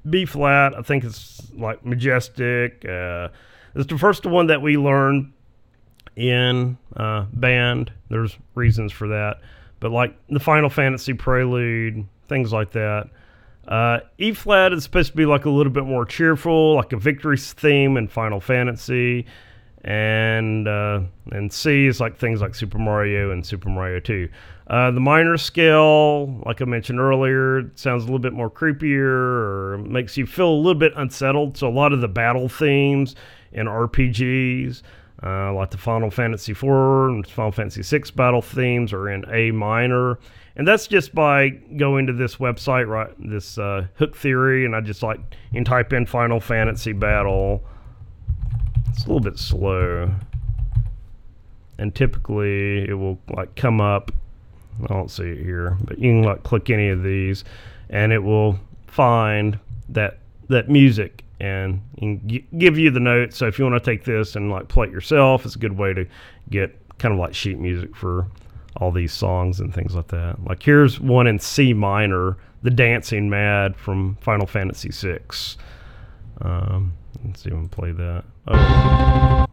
B 0.07 0.25
flat, 0.25 0.77
I 0.77 0.81
think 0.81 1.03
it's 1.03 1.51
like 1.55 1.83
majestic. 1.85 2.85
Uh, 2.85 3.29
it's 3.73 3.87
the 3.87 3.97
first 3.97 4.25
one 4.25 4.47
that 4.47 4.61
we 4.61 4.77
learned 4.77 5.31
in 6.17 6.77
uh, 6.97 7.25
band. 7.33 7.93
There's 8.09 8.37
reasons 8.55 8.91
for 8.91 9.07
that, 9.07 9.39
but 9.79 9.91
like 9.91 10.15
the 10.27 10.39
Final 10.39 10.69
Fantasy 10.69 11.13
Prelude, 11.13 12.05
things 12.27 12.51
like 12.51 12.71
that. 12.71 13.09
Uh, 13.67 13.99
e 14.17 14.33
flat 14.33 14.73
is 14.73 14.83
supposed 14.83 15.11
to 15.11 15.17
be 15.17 15.25
like 15.25 15.45
a 15.45 15.49
little 15.49 15.71
bit 15.71 15.85
more 15.85 16.03
cheerful, 16.03 16.75
like 16.75 16.91
a 16.91 16.97
victory 16.97 17.37
theme 17.37 17.95
in 17.95 18.07
Final 18.09 18.41
Fantasy, 18.41 19.25
and 19.83 20.67
uh, 20.67 21.01
and 21.31 21.51
C 21.51 21.87
is 21.87 21.99
like 21.99 22.17
things 22.17 22.41
like 22.41 22.55
Super 22.55 22.77
Mario 22.77 23.31
and 23.31 23.45
Super 23.45 23.69
Mario 23.69 23.99
2. 23.99 24.29
Uh, 24.67 24.91
the 24.91 24.99
minor 24.99 25.37
scale, 25.37 26.41
like 26.45 26.61
I 26.61 26.65
mentioned 26.65 26.99
earlier, 26.99 27.69
sounds 27.75 28.03
a 28.03 28.05
little 28.05 28.19
bit 28.19 28.33
more 28.33 28.49
creepier 28.49 29.05
or 29.05 29.77
makes 29.79 30.15
you 30.17 30.25
feel 30.25 30.49
a 30.49 30.55
little 30.55 30.79
bit 30.79 30.93
unsettled. 30.95 31.57
So 31.57 31.67
a 31.67 31.69
lot 31.69 31.93
of 31.93 32.01
the 32.01 32.07
battle 32.07 32.47
themes 32.47 33.15
in 33.51 33.65
RPGs 33.65 34.81
uh, 35.23 35.53
like 35.53 35.69
the 35.69 35.77
Final 35.77 36.09
Fantasy 36.09 36.51
IV 36.51 36.63
and 36.63 37.27
Final 37.27 37.51
Fantasy 37.51 37.81
VI 37.83 38.11
battle 38.15 38.41
themes 38.41 38.91
are 38.91 39.09
in 39.09 39.23
A 39.31 39.51
minor. 39.51 40.19
And 40.55 40.67
that's 40.67 40.87
just 40.87 41.13
by 41.13 41.49
going 41.49 42.07
to 42.07 42.13
this 42.13 42.37
website, 42.37 42.87
right? 42.87 43.13
This 43.17 43.57
uh, 43.57 43.87
hook 43.95 44.15
theory, 44.15 44.65
and 44.65 44.75
I 44.75 44.81
just 44.81 45.01
like 45.01 45.19
and 45.53 45.65
type 45.65 45.93
in 45.93 46.05
Final 46.05 46.39
Fantasy 46.39 46.91
battle. 46.91 47.63
It's 48.91 49.05
a 49.05 49.07
little 49.07 49.21
bit 49.21 49.39
slow, 49.39 50.13
and 51.77 51.95
typically 51.95 52.87
it 52.87 52.93
will 52.93 53.19
like 53.29 53.55
come 53.55 53.81
up. 53.81 54.11
I 54.83 54.87
don't 54.87 55.09
see 55.09 55.23
it 55.23 55.43
here, 55.43 55.77
but 55.83 55.99
you 55.99 56.11
can 56.11 56.23
like 56.23 56.43
click 56.43 56.69
any 56.69 56.89
of 56.89 57.03
these, 57.03 57.43
and 57.89 58.11
it 58.11 58.19
will 58.19 58.59
find 58.87 59.57
that 59.89 60.19
that 60.49 60.69
music 60.69 61.23
and, 61.39 61.81
and 62.01 62.43
give 62.57 62.77
you 62.77 62.91
the 62.91 62.99
notes. 62.99 63.37
So 63.37 63.47
if 63.47 63.57
you 63.57 63.65
want 63.65 63.83
to 63.83 63.91
take 63.91 64.03
this 64.03 64.35
and 64.35 64.51
like 64.51 64.67
play 64.67 64.87
it 64.87 64.91
yourself, 64.91 65.45
it's 65.45 65.55
a 65.55 65.59
good 65.59 65.77
way 65.77 65.93
to 65.93 66.05
get 66.49 66.77
kind 66.99 67.13
of 67.13 67.19
like 67.19 67.33
sheet 67.33 67.57
music 67.57 67.95
for 67.95 68.27
all 68.77 68.91
these 68.91 69.11
songs 69.11 69.59
and 69.59 69.73
things 69.73 69.95
like 69.95 70.09
that. 70.09 70.43
Like 70.45 70.61
here's 70.61 70.99
one 70.99 71.27
in 71.27 71.39
C 71.39 71.73
minor, 71.73 72.37
"The 72.61 72.69
Dancing 72.69 73.29
Mad" 73.29 73.75
from 73.75 74.17
Final 74.21 74.45
Fantasy 74.45 74.89
VI. 74.91 75.19
Um, 76.41 76.93
let's 77.25 77.41
see 77.41 77.49
if 77.49 77.55
we 77.55 77.59
can 77.61 77.69
play 77.69 77.91
that. 77.91 78.23
Oh. 78.47 79.45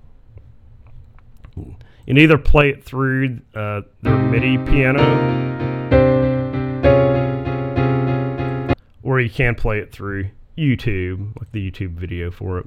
You 1.56 2.14
can 2.14 2.18
either 2.18 2.38
play 2.38 2.70
it 2.70 2.84
through 2.84 3.40
uh, 3.54 3.82
their 4.02 4.16
MIDI 4.16 4.58
piano, 4.58 5.02
or 9.02 9.20
you 9.20 9.28
can 9.28 9.54
play 9.54 9.80
it 9.80 9.92
through 9.92 10.30
YouTube, 10.56 11.38
like 11.38 11.52
the 11.52 11.70
YouTube 11.70 11.94
video 11.94 12.30
for 12.30 12.58
it. 12.58 12.66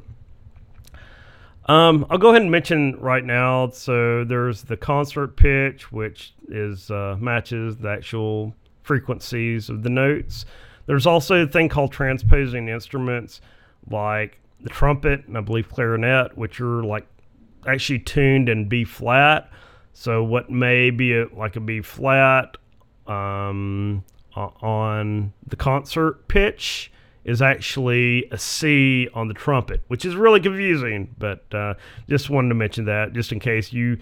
Um, 1.65 2.05
I'll 2.09 2.17
go 2.17 2.29
ahead 2.29 2.41
and 2.41 2.51
mention 2.51 2.97
right 2.99 3.23
now. 3.23 3.69
So 3.69 4.23
there's 4.23 4.63
the 4.63 4.77
concert 4.77 5.37
pitch, 5.37 5.91
which 5.91 6.33
is 6.49 6.91
uh, 6.91 7.17
matches 7.19 7.77
the 7.77 7.89
actual 7.89 8.53
frequencies 8.83 9.69
of 9.69 9.83
the 9.83 9.89
notes. 9.89 10.45
There's 10.85 11.05
also 11.05 11.43
a 11.43 11.47
thing 11.47 11.69
called 11.69 11.91
transposing 11.91 12.67
instruments, 12.67 13.41
like 13.89 14.39
the 14.63 14.69
trumpet 14.69 15.25
and 15.27 15.37
I 15.37 15.41
believe 15.41 15.69
clarinet, 15.69 16.37
which 16.37 16.59
are 16.61 16.83
like 16.83 17.05
actually 17.67 17.99
tuned 17.99 18.49
in 18.49 18.67
B 18.67 18.83
flat. 18.83 19.49
So 19.93 20.23
what 20.23 20.49
may 20.49 20.89
be 20.89 21.15
a, 21.17 21.27
like 21.33 21.55
a 21.55 21.59
B 21.59 21.81
flat 21.81 22.57
um, 23.07 24.03
on 24.35 25.33
the 25.47 25.55
concert 25.55 26.27
pitch 26.27 26.91
is 27.23 27.41
actually 27.41 28.25
a 28.31 28.37
C 28.37 29.07
on 29.13 29.27
the 29.27 29.33
trumpet, 29.33 29.81
which 29.87 30.05
is 30.05 30.15
really 30.15 30.39
confusing. 30.39 31.13
But 31.17 31.43
uh, 31.53 31.75
just 32.09 32.29
wanted 32.29 32.49
to 32.49 32.55
mention 32.55 32.85
that 32.85 33.13
just 33.13 33.31
in 33.31 33.39
case 33.39 33.71
you 33.71 33.97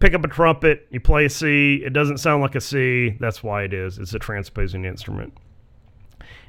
pick 0.00 0.14
up 0.14 0.24
a 0.24 0.28
trumpet, 0.28 0.86
you 0.90 0.98
play 0.98 1.26
a 1.26 1.30
C, 1.30 1.82
it 1.84 1.92
doesn't 1.92 2.18
sound 2.18 2.42
like 2.42 2.54
a 2.54 2.60
C. 2.60 3.16
That's 3.20 3.42
why 3.42 3.64
it 3.64 3.72
is. 3.72 3.98
It's 3.98 4.14
a 4.14 4.18
transposing 4.18 4.84
instrument. 4.84 5.34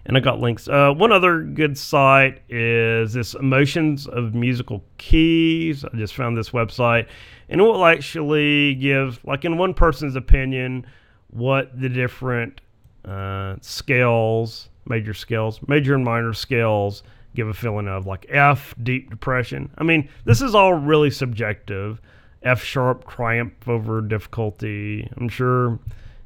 And 0.05 0.17
I 0.17 0.19
got 0.19 0.39
links. 0.39 0.67
Uh, 0.67 0.91
one 0.91 1.11
other 1.11 1.43
good 1.43 1.77
site 1.77 2.41
is 2.49 3.13
this 3.13 3.33
Emotions 3.35 4.07
of 4.07 4.33
Musical 4.33 4.83
Keys. 4.97 5.85
I 5.85 5.95
just 5.95 6.15
found 6.15 6.35
this 6.35 6.49
website, 6.49 7.07
and 7.49 7.61
it 7.61 7.63
will 7.63 7.85
actually 7.85 8.75
give, 8.75 9.19
like 9.23 9.45
in 9.45 9.57
one 9.57 9.73
person's 9.73 10.15
opinion, 10.15 10.87
what 11.29 11.79
the 11.79 11.89
different 11.89 12.61
uh, 13.05 13.55
scales 13.61 14.69
major 14.85 15.13
scales, 15.13 15.59
major 15.67 15.95
and 15.95 16.03
minor 16.03 16.33
scales 16.33 17.03
give 17.35 17.47
a 17.47 17.53
feeling 17.53 17.87
of 17.87 18.05
like 18.05 18.25
F, 18.29 18.75
deep 18.81 19.09
depression. 19.09 19.71
I 19.77 19.83
mean, 19.83 20.09
this 20.25 20.41
is 20.41 20.55
all 20.55 20.73
really 20.73 21.11
subjective. 21.11 22.01
F 22.43 22.63
sharp, 22.63 23.07
triumph 23.07 23.67
over 23.67 24.01
difficulty. 24.01 25.07
I'm 25.15 25.29
sure 25.29 25.79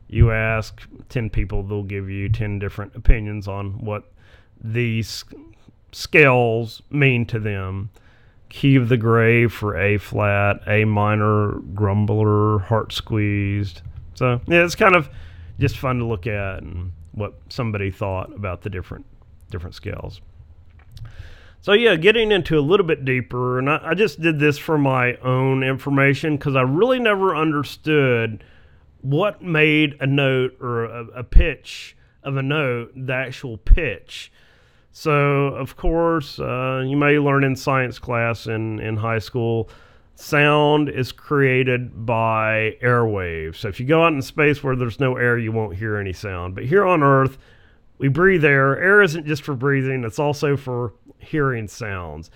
you 0.08 0.32
ask 0.32 0.82
10 1.10 1.30
people, 1.30 1.63
they'll 1.63 1.84
give 1.84 2.10
you 2.10 2.30
10 2.30 2.60
different 2.60 2.96
opinions 2.96 3.48
on 3.48 3.84
what 3.84 4.12
these 4.62 5.24
scales 5.91 6.82
mean 6.89 7.26
to 7.28 7.39
them. 7.39 7.89
Key 8.50 8.76
of 8.76 8.89
the 8.89 8.98
grave 8.98 9.52
for 9.52 9.78
A 9.78 9.98
flat, 9.98 10.62
A 10.68 10.86
minor, 10.86 11.54
grumbler, 11.74 12.60
heart 12.60 12.94
squeezed. 12.94 13.82
So, 14.13 14.39
yeah, 14.48 14.63
it's 14.63 14.76
kind 14.76 14.96
of 14.96 15.10
just 15.60 15.78
fun 15.78 16.00
to 16.00 16.06
look 16.06 16.28
at 16.28 16.62
and 16.62 16.91
what 17.12 17.34
somebody 17.50 17.91
thought 17.91 18.34
about 18.34 18.62
the 18.62 18.70
different 18.70 19.06
different 19.50 19.76
scales. 19.76 20.22
So 21.62 21.74
yeah, 21.74 21.96
getting 21.96 22.32
into 22.32 22.60
a 22.60 22.62
little 22.62 22.86
bit 22.86 23.06
deeper, 23.06 23.58
and 23.58 23.69
I, 23.69 23.79
I 23.84 23.94
just 23.96 24.21
did 24.21 24.38
this 24.38 24.58
for 24.58 24.77
my 24.77 25.15
own 25.17 25.63
information 25.63 26.38
because 26.38 26.56
I 26.56 26.62
really 26.62 27.00
never 27.00 27.36
understood 27.36 28.44
what 29.06 29.39
made 29.41 29.95
a 29.99 30.08
note 30.08 30.58
or 30.60 30.85
a, 30.85 31.06
a 31.17 31.23
pitch 31.23 31.95
of 32.23 32.37
a 32.37 32.41
note 32.41 32.91
the 32.95 33.13
actual 33.13 33.58
pitch. 33.58 34.31
So 34.91 35.47
of 35.47 35.75
course, 35.75 36.39
uh, 36.39 36.83
you 36.85 36.97
may 36.97 37.19
learn 37.19 37.43
in 37.43 37.56
science 37.56 37.99
class 37.99 38.47
in 38.47 38.79
in 38.79 38.97
high 38.97 39.19
school 39.19 39.69
sound 40.15 40.89
is 40.89 41.12
created 41.12 42.06
by 42.06 42.77
airwaves. 42.81 43.58
So 43.58 43.67
if 43.67 43.79
you 43.79 43.85
go 43.85 44.03
out 44.03 44.13
in 44.13 44.21
space 44.21 44.63
where 44.63 44.75
there's 44.75 44.99
no 44.99 45.17
air, 45.17 45.37
you 45.37 45.51
won't 45.51 45.75
hear 45.75 45.97
any 45.97 46.13
sound. 46.13 46.56
But 46.56 46.63
here 46.63 46.85
on 46.85 47.03
Earth, 47.03 47.37
we 47.97 48.08
breathe 48.08 48.45
air. 48.45 48.79
Air 48.81 49.01
isn't 49.01 49.27
just 49.27 49.43
for 49.43 49.53
breathing, 49.53 50.03
it's 50.03 50.19
also 50.19 50.58
for 50.58 50.93
hearing 51.19 51.67
sounds. 51.67 52.31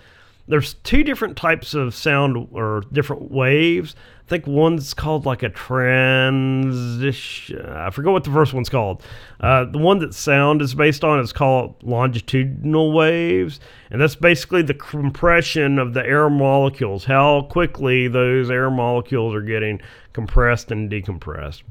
There's 0.48 0.74
two 0.74 1.04
different 1.04 1.36
types 1.36 1.74
of 1.74 1.94
sound 1.94 2.48
or 2.52 2.82
different 2.92 3.30
waves. 3.30 3.94
I 4.26 4.28
think 4.28 4.46
one's 4.46 4.94
called 4.94 5.26
like 5.26 5.42
a 5.42 5.48
transition. 5.48 7.66
I 7.66 7.90
forget 7.90 8.12
what 8.12 8.24
the 8.24 8.30
first 8.30 8.52
one's 8.52 8.68
called. 8.68 9.02
Uh, 9.40 9.64
the 9.64 9.78
one 9.78 9.98
that 10.00 10.14
sound 10.14 10.62
is 10.62 10.74
based 10.74 11.04
on 11.04 11.20
is 11.20 11.32
called 11.32 11.82
longitudinal 11.82 12.92
waves, 12.92 13.60
and 13.90 14.00
that's 14.00 14.16
basically 14.16 14.62
the 14.62 14.74
compression 14.74 15.78
of 15.78 15.94
the 15.94 16.04
air 16.04 16.30
molecules, 16.30 17.04
how 17.04 17.42
quickly 17.42 18.08
those 18.08 18.50
air 18.50 18.70
molecules 18.70 19.34
are 19.34 19.42
getting 19.42 19.80
compressed 20.12 20.70
and 20.70 20.90
decompressed. 20.90 21.62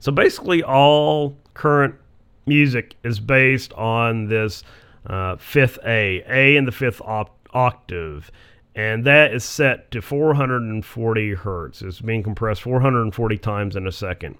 So 0.00 0.12
basically, 0.12 0.62
all 0.62 1.36
current 1.54 1.94
music 2.46 2.94
is 3.04 3.20
based 3.20 3.72
on 3.74 4.28
this 4.28 4.64
uh, 5.06 5.36
fifth 5.36 5.78
A, 5.84 6.24
A 6.28 6.56
in 6.56 6.64
the 6.64 6.72
fifth 6.72 7.00
op- 7.02 7.34
octave, 7.52 8.30
and 8.74 9.04
that 9.04 9.32
is 9.32 9.44
set 9.44 9.90
to 9.90 10.00
440 10.00 11.34
hertz. 11.34 11.82
It's 11.82 12.00
being 12.00 12.22
compressed 12.22 12.62
440 12.62 13.38
times 13.38 13.76
in 13.76 13.86
a 13.86 13.92
second. 13.92 14.36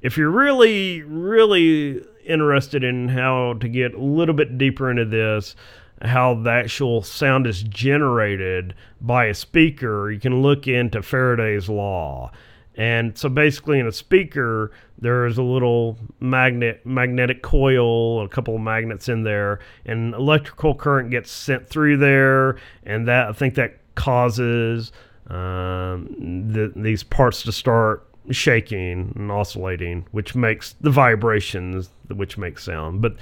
If 0.00 0.16
you're 0.16 0.30
really, 0.30 1.02
really 1.02 2.04
interested 2.24 2.84
in 2.84 3.08
how 3.08 3.54
to 3.54 3.68
get 3.68 3.94
a 3.94 4.02
little 4.02 4.34
bit 4.34 4.58
deeper 4.58 4.90
into 4.90 5.04
this, 5.04 5.56
how 6.00 6.34
the 6.34 6.50
actual 6.50 7.02
sound 7.02 7.46
is 7.46 7.62
generated 7.62 8.74
by 9.00 9.26
a 9.26 9.34
speaker, 9.34 10.10
you 10.10 10.18
can 10.18 10.42
look 10.42 10.66
into 10.66 11.02
Faraday's 11.02 11.68
law. 11.68 12.32
And 12.74 13.16
so 13.18 13.28
basically, 13.28 13.78
in 13.78 13.86
a 13.86 13.92
speaker, 13.92 14.70
there 14.98 15.26
is 15.26 15.36
a 15.36 15.42
little 15.42 15.98
magnet, 16.20 16.80
magnetic 16.86 17.42
coil, 17.42 18.24
a 18.24 18.28
couple 18.28 18.54
of 18.54 18.62
magnets 18.62 19.08
in 19.08 19.24
there, 19.24 19.60
and 19.84 20.14
electrical 20.14 20.74
current 20.74 21.10
gets 21.10 21.30
sent 21.30 21.68
through 21.68 21.98
there, 21.98 22.56
and 22.84 23.06
that 23.08 23.28
I 23.28 23.32
think 23.32 23.54
that 23.56 23.78
causes 23.94 24.90
um, 25.28 26.08
the, 26.52 26.72
these 26.74 27.02
parts 27.02 27.42
to 27.42 27.52
start 27.52 28.06
shaking 28.30 29.12
and 29.16 29.30
oscillating, 29.30 30.06
which 30.12 30.34
makes 30.34 30.74
the 30.80 30.90
vibrations, 30.90 31.90
which 32.08 32.38
make 32.38 32.58
sound. 32.58 33.02
But 33.02 33.16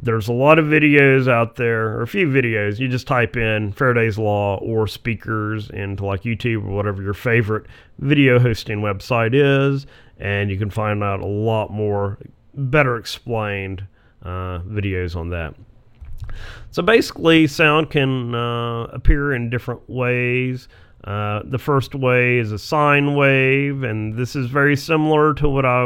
there's 0.00 0.28
a 0.28 0.32
lot 0.32 0.58
of 0.58 0.66
videos 0.66 1.28
out 1.28 1.56
there, 1.56 1.98
or 1.98 2.02
a 2.02 2.06
few 2.06 2.28
videos. 2.28 2.78
You 2.78 2.88
just 2.88 3.06
type 3.06 3.36
in 3.36 3.72
Faraday's 3.72 4.18
Law 4.18 4.58
or 4.58 4.86
speakers 4.86 5.70
into 5.70 6.04
like 6.04 6.22
YouTube 6.22 6.64
or 6.64 6.70
whatever 6.70 7.02
your 7.02 7.14
favorite 7.14 7.66
video 7.98 8.38
hosting 8.38 8.80
website 8.80 9.30
is, 9.34 9.86
and 10.18 10.50
you 10.50 10.56
can 10.56 10.70
find 10.70 11.02
out 11.02 11.20
a 11.20 11.26
lot 11.26 11.70
more 11.70 12.18
better 12.54 12.96
explained 12.96 13.86
uh, 14.22 14.60
videos 14.60 15.16
on 15.16 15.30
that. 15.30 15.54
So 16.70 16.82
basically, 16.82 17.46
sound 17.46 17.90
can 17.90 18.34
uh, 18.34 18.84
appear 18.84 19.32
in 19.32 19.50
different 19.50 19.88
ways. 19.88 20.68
Uh, 21.04 21.40
the 21.44 21.58
first 21.58 21.94
way 21.94 22.38
is 22.38 22.52
a 22.52 22.58
sine 22.58 23.14
wave, 23.14 23.82
and 23.82 24.14
this 24.14 24.36
is 24.36 24.46
very 24.46 24.76
similar 24.76 25.32
to 25.34 25.48
what 25.48 25.64
I 25.64 25.82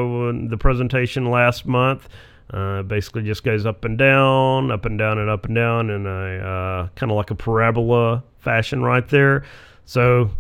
the 0.49 0.57
presentation 0.59 1.31
last 1.31 1.67
month. 1.67 2.09
Uh, 2.53 2.83
basically, 2.83 3.23
just 3.23 3.45
goes 3.45 3.65
up 3.65 3.85
and 3.85 3.97
down, 3.97 4.71
up 4.71 4.85
and 4.85 4.99
down, 4.99 5.19
and 5.19 5.31
up 5.31 5.47
and 5.47 5.55
down 5.55 5.89
in 5.89 6.07
a 6.07 6.37
uh, 6.37 6.89
kind 6.97 7.11
of 7.11 7.17
like 7.17 7.31
a 7.31 7.35
parabola 7.35 8.23
fashion 8.41 8.83
right 8.83 9.09
there. 9.09 9.45
So, 9.87 10.31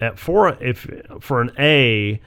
at 0.00 0.18
four, 0.18 0.56
if 0.60 0.90
for 1.20 1.40
an 1.40 1.52
A, 1.58 2.20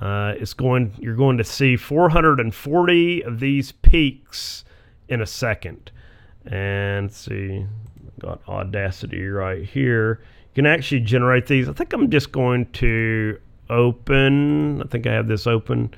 uh, 0.00 0.34
it's 0.36 0.52
going 0.52 0.94
you're 0.98 1.16
going 1.16 1.38
to 1.38 1.44
see 1.44 1.76
440 1.76 3.22
of 3.22 3.40
these 3.40 3.72
peaks 3.72 4.64
in 5.08 5.22
a 5.22 5.26
second. 5.26 5.90
And 6.44 7.10
see, 7.10 7.66
got 8.18 8.40
Audacity 8.48 9.26
right 9.28 9.64
here. 9.64 10.20
You 10.50 10.62
can 10.62 10.66
actually 10.66 11.00
generate 11.00 11.46
these. 11.46 11.68
I 11.68 11.72
think 11.72 11.92
I'm 11.92 12.10
just 12.10 12.32
going 12.32 12.66
to 12.72 13.38
open. 13.70 14.82
I 14.82 14.86
think 14.86 15.06
I 15.06 15.12
have 15.12 15.28
this 15.28 15.46
open. 15.46 15.94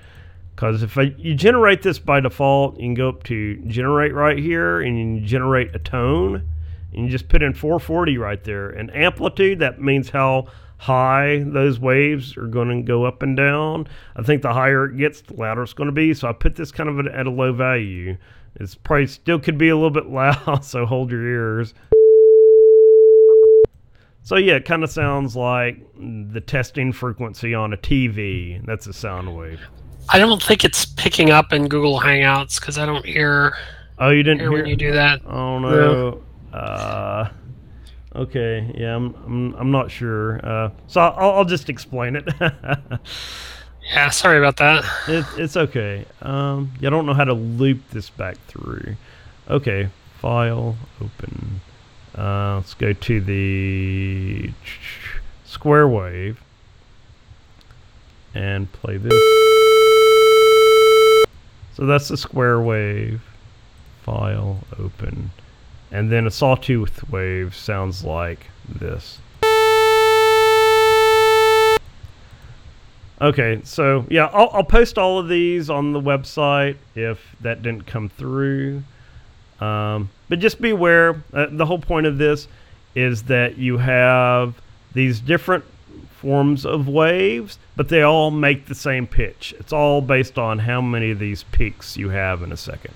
Because 0.61 0.83
if 0.83 0.99
I, 0.99 1.15
you 1.17 1.35
generate 1.35 1.81
this 1.81 1.99
by 1.99 2.21
default, 2.21 2.77
you 2.77 2.89
can 2.89 2.93
go 2.93 3.09
up 3.09 3.23
to 3.25 3.57
generate 3.67 4.13
right 4.13 4.39
here 4.39 4.83
and 4.83 5.17
you 5.17 5.27
generate 5.27 5.75
a 5.75 5.79
tone. 5.79 6.47
And 6.93 7.07
you 7.07 7.09
just 7.09 7.31
put 7.31 7.43
in 7.43 7.55
440 7.55 8.19
right 8.19 8.45
there. 8.45 8.69
And 8.69 8.95
amplitude, 8.95 9.61
that 9.61 9.81
means 9.81 10.11
how 10.11 10.49
high 10.77 11.45
those 11.47 11.81
waves 11.81 12.37
are 12.37 12.47
going 12.47 12.69
to 12.69 12.83
go 12.83 13.05
up 13.05 13.23
and 13.23 13.35
down. 13.35 13.89
I 14.17 14.23
think 14.23 14.43
the 14.43 14.53
higher 14.53 14.85
it 14.85 14.99
gets, 14.99 15.23
the 15.23 15.33
louder 15.33 15.63
it's 15.63 15.73
going 15.73 15.89
to 15.89 15.93
be. 15.93 16.13
So 16.13 16.29
I 16.29 16.35
put 16.35 16.57
this 16.57 16.71
kind 16.71 16.91
of 16.91 17.07
at 17.07 17.27
a 17.27 17.31
low 17.31 17.55
value. 17.55 18.19
It's 18.57 18.75
probably 18.75 19.07
still 19.07 19.39
could 19.39 19.57
be 19.57 19.71
a 19.71 19.77
little 19.77 19.89
bit 19.89 20.07
loud, 20.11 20.63
so 20.63 20.85
hold 20.85 21.11
your 21.11 21.25
ears. 21.25 21.73
So 24.25 24.37
yeah, 24.37 24.57
it 24.57 24.67
kind 24.67 24.85
of 24.85 24.91
sounds 24.91 25.35
like 25.37 25.79
the 25.97 26.43
testing 26.43 26.93
frequency 26.93 27.55
on 27.55 27.73
a 27.73 27.79
TV. 27.79 28.63
That's 28.67 28.87
a 28.87 28.93
sound 28.93 29.35
wave. 29.35 29.61
I 30.13 30.19
don't 30.19 30.43
think 30.43 30.65
it's 30.65 30.85
picking 30.85 31.31
up 31.31 31.53
in 31.53 31.69
Google 31.69 32.01
Hangouts 32.01 32.59
because 32.59 32.79
I 32.79 32.87
don't 32.87 33.07
hear. 33.07 33.57
Oh, 33.99 34.11
you 34.11 34.23
didn't 34.23 34.41
hear, 34.41 34.51
hear 34.51 34.59
when 34.63 34.67
you 34.67 34.77
do 34.77 34.93
that. 34.93 35.21
Oh 35.25 35.59
no. 35.61 36.23
Uh, 36.53 37.29
okay. 38.17 38.73
Yeah, 38.77 38.97
I'm. 38.97 39.15
I'm. 39.25 39.55
I'm 39.55 39.71
not 39.71 39.91
sure. 39.91 40.45
Uh, 40.45 40.71
so 40.89 41.01
I'll, 41.01 41.31
I'll 41.31 41.45
just 41.45 41.69
explain 41.69 42.17
it. 42.17 42.29
yeah. 43.93 44.11
Sorry 44.11 44.39
about 44.39 44.57
that. 44.57 44.85
It, 45.07 45.25
it's 45.37 45.57
okay. 45.57 46.05
Um, 46.23 46.73
I 46.79 46.91
don't 46.91 47.07
know 47.07 47.15
how 47.15 47.25
to 47.25 47.35
loop 47.35 47.79
this 47.91 48.11
back 48.11 48.37
through. 48.49 48.97
Okay. 49.49 49.91
File. 50.19 50.77
Open. 51.01 51.61
Uh, 52.19 52.57
let's 52.57 52.75
go 52.75 52.93
to 52.93 53.21
the 53.21 54.51
square 55.45 55.87
wave 55.87 56.41
and 58.35 58.71
play 58.73 58.97
this. 58.97 59.60
So 61.81 61.87
that's 61.87 62.09
the 62.09 62.19
square 62.19 62.61
wave. 62.61 63.23
File, 64.03 64.59
open. 64.79 65.31
And 65.91 66.13
then 66.13 66.27
a 66.27 66.31
sawtooth 66.31 67.09
wave 67.09 67.55
sounds 67.55 68.05
like 68.05 68.49
this. 68.69 69.19
Okay, 73.23 73.63
so 73.65 74.05
yeah, 74.11 74.27
I'll, 74.27 74.51
I'll 74.53 74.63
post 74.63 74.99
all 74.99 75.19
of 75.19 75.29
these 75.29 75.71
on 75.71 75.95
the 75.95 76.01
website 76.03 76.77
if 76.95 77.35
that 77.41 77.63
didn't 77.63 77.87
come 77.87 78.11
through. 78.11 78.83
Um, 79.59 80.11
but 80.29 80.39
just 80.39 80.61
be 80.61 80.71
aware, 80.71 81.23
uh, 81.33 81.47
the 81.51 81.65
whole 81.65 81.79
point 81.79 82.07
of 82.07 82.19
this 82.19 82.47
is 82.95 83.23
that 83.23 83.57
you 83.57 83.79
have 83.79 84.55
these 84.93 85.19
different 85.19 85.65
forms 86.21 86.67
of 86.67 86.87
waves, 86.87 87.59
but 87.77 87.89
they 87.89 88.03
all 88.03 88.31
make 88.31 88.67
the 88.67 88.75
same 88.75 89.07
pitch. 89.07 89.55
It's 89.59 89.73
all 89.73 90.03
based 90.03 90.39
on 90.39 90.61
how 90.61 90.83
many 90.83 91.11
of 91.11 91.19
these 91.19 91.45
peaks 91.45 91.97
you 91.97 92.11
have 92.11 92.43
in 92.43 92.53
a 92.53 92.57
second. 92.57 92.93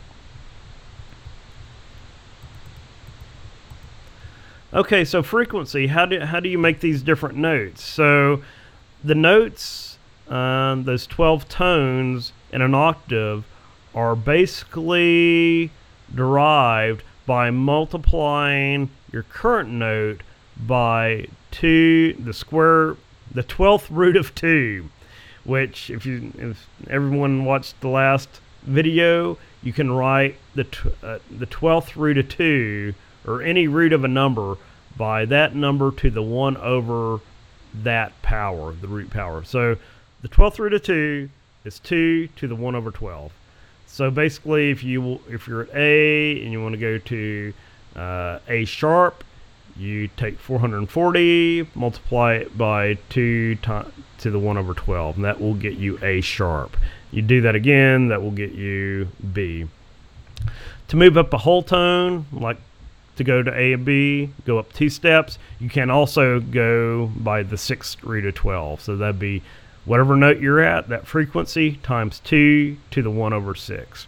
Okay, 4.75 5.05
so 5.05 5.23
frequency. 5.23 5.87
How 5.87 6.05
do 6.05 6.21
how 6.21 6.41
do 6.41 6.49
you 6.49 6.59
make 6.59 6.81
these 6.81 7.01
different 7.01 7.37
notes? 7.37 7.83
So 7.83 8.43
the 9.03 9.15
notes, 9.15 9.99
um, 10.29 10.85
those 10.85 11.07
twelve 11.07 11.49
tones 11.49 12.33
in 12.53 12.61
an 12.61 12.75
octave, 12.75 13.45
are 13.95 14.15
basically 14.15 15.71
derived 16.15 17.03
by 17.25 17.51
multiplying 17.51 18.91
your 19.13 19.23
current 19.23 19.71
note 19.71 20.23
by 20.57 21.29
two, 21.51 22.15
the 22.19 22.33
square 22.33 22.97
the 23.35 23.43
twelfth 23.43 23.91
root 23.91 24.17
of 24.17 24.35
two, 24.35 24.89
which 25.45 25.91
if 25.91 26.07
you 26.07 26.33
if 26.39 26.67
everyone 26.89 27.45
watched 27.45 27.81
the 27.81 27.89
last 27.89 28.29
video, 28.63 29.37
you 29.63 29.73
can 29.73 29.91
write 29.91 30.37
the 30.55 30.67
uh, 31.03 31.19
the 31.31 31.47
twelfth 31.47 31.97
root 31.97 32.17
of 32.17 32.29
two 32.29 32.95
or 33.27 33.43
any 33.43 33.69
root 33.69 33.93
of 33.93 34.05
a 34.05 34.09
number 34.09 34.57
by 34.97 35.25
that 35.25 35.55
number 35.55 35.91
to 35.91 36.11
the 36.11 36.23
one 36.23 36.57
over 36.59 37.21
that 37.75 38.13
power, 38.23 38.73
the 38.73 38.87
root 38.87 39.11
power. 39.11 39.43
So 39.43 39.77
the 40.23 40.29
twelfth 40.29 40.59
root 40.59 40.73
of 40.73 40.83
two 40.83 41.29
is 41.65 41.79
two 41.79 42.29
to 42.37 42.47
the 42.47 42.55
one 42.55 42.75
over 42.75 42.91
twelve. 42.91 43.33
So 43.87 44.11
basically, 44.11 44.71
if 44.71 44.83
you 44.83 45.21
if 45.29 45.47
you're 45.49 45.63
at 45.63 45.75
A 45.75 46.43
and 46.43 46.53
you 46.53 46.63
want 46.63 46.75
to 46.75 46.81
go 46.81 46.99
to 46.99 47.53
uh, 47.97 48.39
A 48.49 48.65
sharp, 48.65 49.25
you 49.77 50.09
take 50.17 50.39
440, 50.39 51.69
multiply 51.75 52.35
it 52.35 52.57
by 52.57 52.95
2 53.11 53.57
to, 53.57 53.91
the 54.19 54.39
1 54.39 54.57
over 54.57 54.75
12, 54.75 55.17
and 55.17 55.25
that 55.25 55.41
will 55.41 55.55
get 55.55 55.75
you 55.75 55.99
A 56.03 56.21
sharp. 56.21 56.77
You 57.11 57.23
do 57.23 57.41
that 57.43 57.55
again, 57.55 58.09
that 58.09 58.23
will 58.23 58.31
get 58.31 58.53
you 58.53 59.09
B. 59.33 59.67
To 60.89 60.97
move 60.97 61.17
up 61.17 61.33
a 61.33 61.39
whole 61.39 61.63
tone, 61.63 62.27
like 62.33 62.59
to 63.17 63.25
go 63.25 63.43
to 63.43 63.53
A 63.53 63.73
and 63.73 63.85
B, 63.85 64.31
go 64.45 64.59
up 64.59 64.73
two 64.73 64.89
steps. 64.89 65.39
You 65.59 65.69
can 65.69 65.91
also 65.91 66.41
go 66.41 67.07
by 67.17 67.43
the 67.43 67.59
sixth 67.59 68.03
root 68.03 68.27
of 68.27 68.35
12. 68.35 68.81
So 68.81 68.97
that'd 68.97 69.19
be 69.19 69.43
whatever 69.85 70.17
note 70.17 70.41
you're 70.41 70.61
at, 70.61 70.89
that 70.89 71.07
frequency 71.07 71.77
times 71.77 72.21
2 72.21 72.77
to 72.91 73.03
the 73.03 73.11
1 73.11 73.33
over 73.33 73.55
6. 73.55 74.07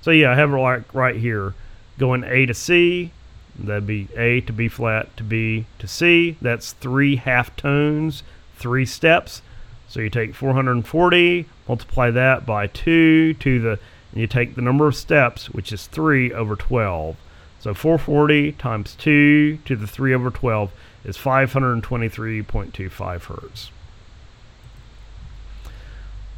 So 0.00 0.10
yeah, 0.10 0.32
I 0.32 0.34
have 0.36 0.52
it 0.52 0.56
like 0.56 0.94
right 0.94 1.16
here. 1.16 1.54
Going 1.98 2.22
A 2.24 2.46
to 2.46 2.54
C, 2.54 3.10
That'd 3.58 3.86
be 3.86 4.08
A 4.16 4.40
to 4.42 4.52
B 4.52 4.68
flat 4.68 5.16
to 5.16 5.24
B 5.24 5.66
to 5.78 5.88
C. 5.88 6.36
That's 6.40 6.72
three 6.72 7.16
half 7.16 7.54
tones, 7.56 8.22
three 8.56 8.86
steps. 8.86 9.42
So 9.88 10.00
you 10.00 10.10
take 10.10 10.34
440, 10.34 11.46
multiply 11.66 12.10
that 12.10 12.44
by 12.44 12.66
2 12.66 13.32
to 13.34 13.60
the, 13.60 13.78
and 14.12 14.20
you 14.20 14.26
take 14.26 14.54
the 14.54 14.60
number 14.60 14.86
of 14.86 14.94
steps, 14.94 15.48
which 15.48 15.72
is 15.72 15.86
3 15.86 16.30
over 16.32 16.56
12. 16.56 17.16
So 17.60 17.72
440 17.74 18.52
times 18.52 18.94
2 18.96 19.58
to 19.64 19.76
the 19.76 19.86
3 19.86 20.14
over 20.14 20.30
12 20.30 20.72
is 21.04 21.16
523.25 21.16 23.24
hertz. 23.24 23.70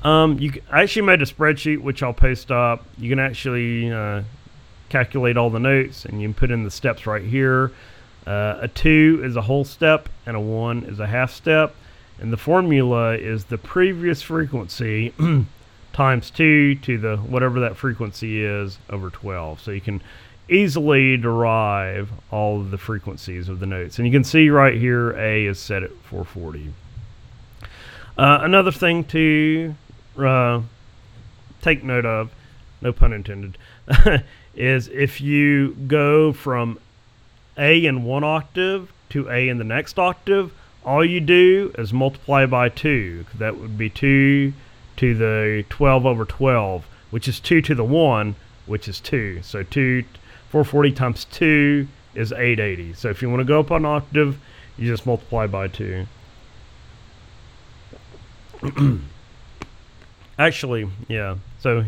Um, 0.03 0.39
you 0.39 0.63
I 0.71 0.83
actually 0.83 1.03
made 1.03 1.21
a 1.21 1.27
spreadsheet 1.27 1.83
which 1.83 2.03
I'll 2.03 2.15
post 2.15 2.51
up. 2.51 2.87
You 2.97 3.11
can 3.11 3.19
actually 3.19 3.93
uh, 3.93 4.23
calculate 4.91 5.37
all 5.37 5.49
the 5.49 5.61
notes 5.61 6.05
and 6.05 6.21
you 6.21 6.29
can 6.29 6.35
put 6.35 6.51
in 6.51 6.65
the 6.65 6.71
steps 6.71 7.07
right 7.07 7.25
here. 7.25 7.73
Uh, 8.27 8.59
a 8.61 8.69
two 8.69 9.21
is 9.25 9.37
a 9.37 9.43
whole 9.43 9.65
step 9.65 10.09
and 10.27 10.37
a 10.37 10.41
one 10.41 10.85
is 10.85 11.01
a 11.01 11.07
half 11.07 11.33
step, 11.33 11.75
and 12.21 12.31
the 12.31 12.37
formula 12.37 13.17
is 13.17 13.45
the 13.45 13.57
previous 13.57 14.21
frequency 14.21 15.15
times 15.93 16.31
two 16.31 16.75
to 16.77 16.99
the 16.99 17.17
whatever 17.17 17.61
that 17.61 17.77
frequency 17.77 18.45
is 18.45 18.79
over 18.91 19.09
12. 19.09 19.61
So 19.61 19.71
you 19.71 19.81
can 19.81 20.03
easily 20.51 21.17
derive 21.17 22.11
all 22.31 22.61
of 22.61 22.71
the 22.71 22.79
frequencies 22.79 23.49
of 23.49 23.61
the 23.61 23.67
notes, 23.67 23.99
and 23.99 24.07
you 24.07 24.13
can 24.13 24.25
see 24.25 24.51
right 24.51 24.75
here 24.75 25.13
A 25.13 25.47
is 25.47 25.59
set 25.59 25.83
at 25.83 25.93
440. 26.03 26.75
Uh, 28.19 28.41
another 28.43 28.73
thing 28.73 29.05
to 29.05 29.75
uh, 30.19 30.61
take 31.63 31.83
note 31.83 32.05
of, 32.05 32.31
no 32.83 32.93
pun 32.93 33.13
intended, 33.13 33.57
is 34.55 34.89
if 34.89 35.21
you 35.21 35.75
go 35.87 36.33
from 36.33 36.79
A 37.57 37.85
in 37.85 38.05
one 38.05 38.25
octave 38.25 38.93
to 39.11 39.29
A 39.31 39.49
in 39.49 39.59
the 39.59 39.65
next 39.65 39.99
octave, 39.99 40.53
all 40.85 41.05
you 41.05 41.21
do 41.21 41.73
is 41.77 41.93
multiply 41.93 42.47
by 42.47 42.69
2. 42.69 43.27
That 43.39 43.59
would 43.59 43.77
be 43.77 43.91
2 43.91 44.53
to 44.97 45.15
the 45.15 45.65
12 45.69 46.07
over 46.07 46.25
12, 46.25 46.87
which 47.11 47.29
is 47.29 47.41
2 47.41 47.61
to 47.63 47.75
the 47.75 47.85
1, 47.85 48.35
which 48.67 48.89
is 48.89 49.01
2. 49.01 49.43
So 49.43 49.63
2, 49.63 50.05
440 50.49 50.93
times 50.93 51.25
2 51.27 51.87
is 52.15 52.33
880. 52.33 52.95
So 52.95 53.09
if 53.09 53.23
you 53.23 53.29
want 53.31 53.41
to 53.41 53.45
go 53.45 53.61
up 53.61 53.71
an 53.71 53.85
octave, 53.85 54.39
you 54.77 54.87
just 54.87 55.07
multiply 55.07 55.47
by 55.47 55.69
2. 55.69 56.07
Actually, 60.39 60.89
yeah. 61.09 61.37
So 61.61 61.85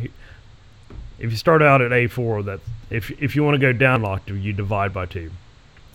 if 1.22 1.30
you 1.30 1.36
start 1.36 1.62
out 1.62 1.80
at 1.80 1.92
A4, 1.92 2.44
that 2.46 2.60
if 2.90 3.10
if 3.22 3.36
you 3.36 3.44
want 3.44 3.54
to 3.54 3.60
go 3.60 3.72
down 3.72 4.00
an 4.00 4.06
octave, 4.06 4.38
you 4.38 4.52
divide 4.52 4.92
by 4.92 5.06
two. 5.06 5.30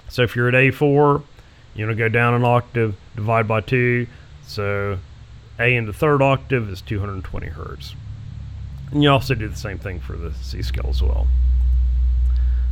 So 0.07 0.23
if 0.23 0.36
you're 0.38 0.47
at 0.47 0.53
A4, 0.53 1.21
you 1.75 1.86
want 1.86 1.97
to 1.97 2.01
go 2.01 2.07
down 2.07 2.34
an 2.34 2.45
octave, 2.45 2.95
divide 3.13 3.45
by 3.45 3.59
two. 3.59 4.07
So 4.43 4.97
A 5.59 5.75
in 5.75 5.86
the 5.86 5.91
third 5.91 6.21
octave 6.21 6.69
is 6.69 6.82
220 6.82 7.47
hertz. 7.47 7.93
And 8.91 9.03
you 9.03 9.09
also 9.09 9.36
do 9.36 9.49
the 9.49 9.57
same 9.57 9.78
thing 9.78 9.99
for 9.99 10.15
the 10.15 10.34
C 10.34 10.61
scale 10.61 10.88
as 10.89 11.03
well. 11.03 11.28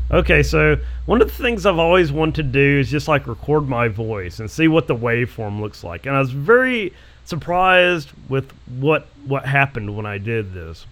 Okay, 0.09 0.41
so 0.41 0.77
one 1.07 1.21
of 1.21 1.27
the 1.27 1.43
things 1.43 1.65
I've 1.65 1.77
always 1.77 2.13
wanted 2.13 2.35
to 2.35 2.43
do 2.43 2.79
is 2.79 2.89
just 2.89 3.09
like 3.09 3.27
record 3.27 3.67
my 3.67 3.89
voice 3.89 4.39
and 4.39 4.49
see 4.49 4.69
what 4.69 4.87
the 4.87 4.95
waveform 4.95 5.59
looks 5.59 5.83
like. 5.83 6.05
And 6.05 6.15
I 6.15 6.19
was 6.19 6.31
very 6.31 6.93
surprised 7.25 8.11
with 8.29 8.49
what 8.79 9.07
what 9.25 9.45
happened 9.45 9.97
when 9.97 10.05
I 10.05 10.19
did 10.19 10.53
this. 10.53 10.85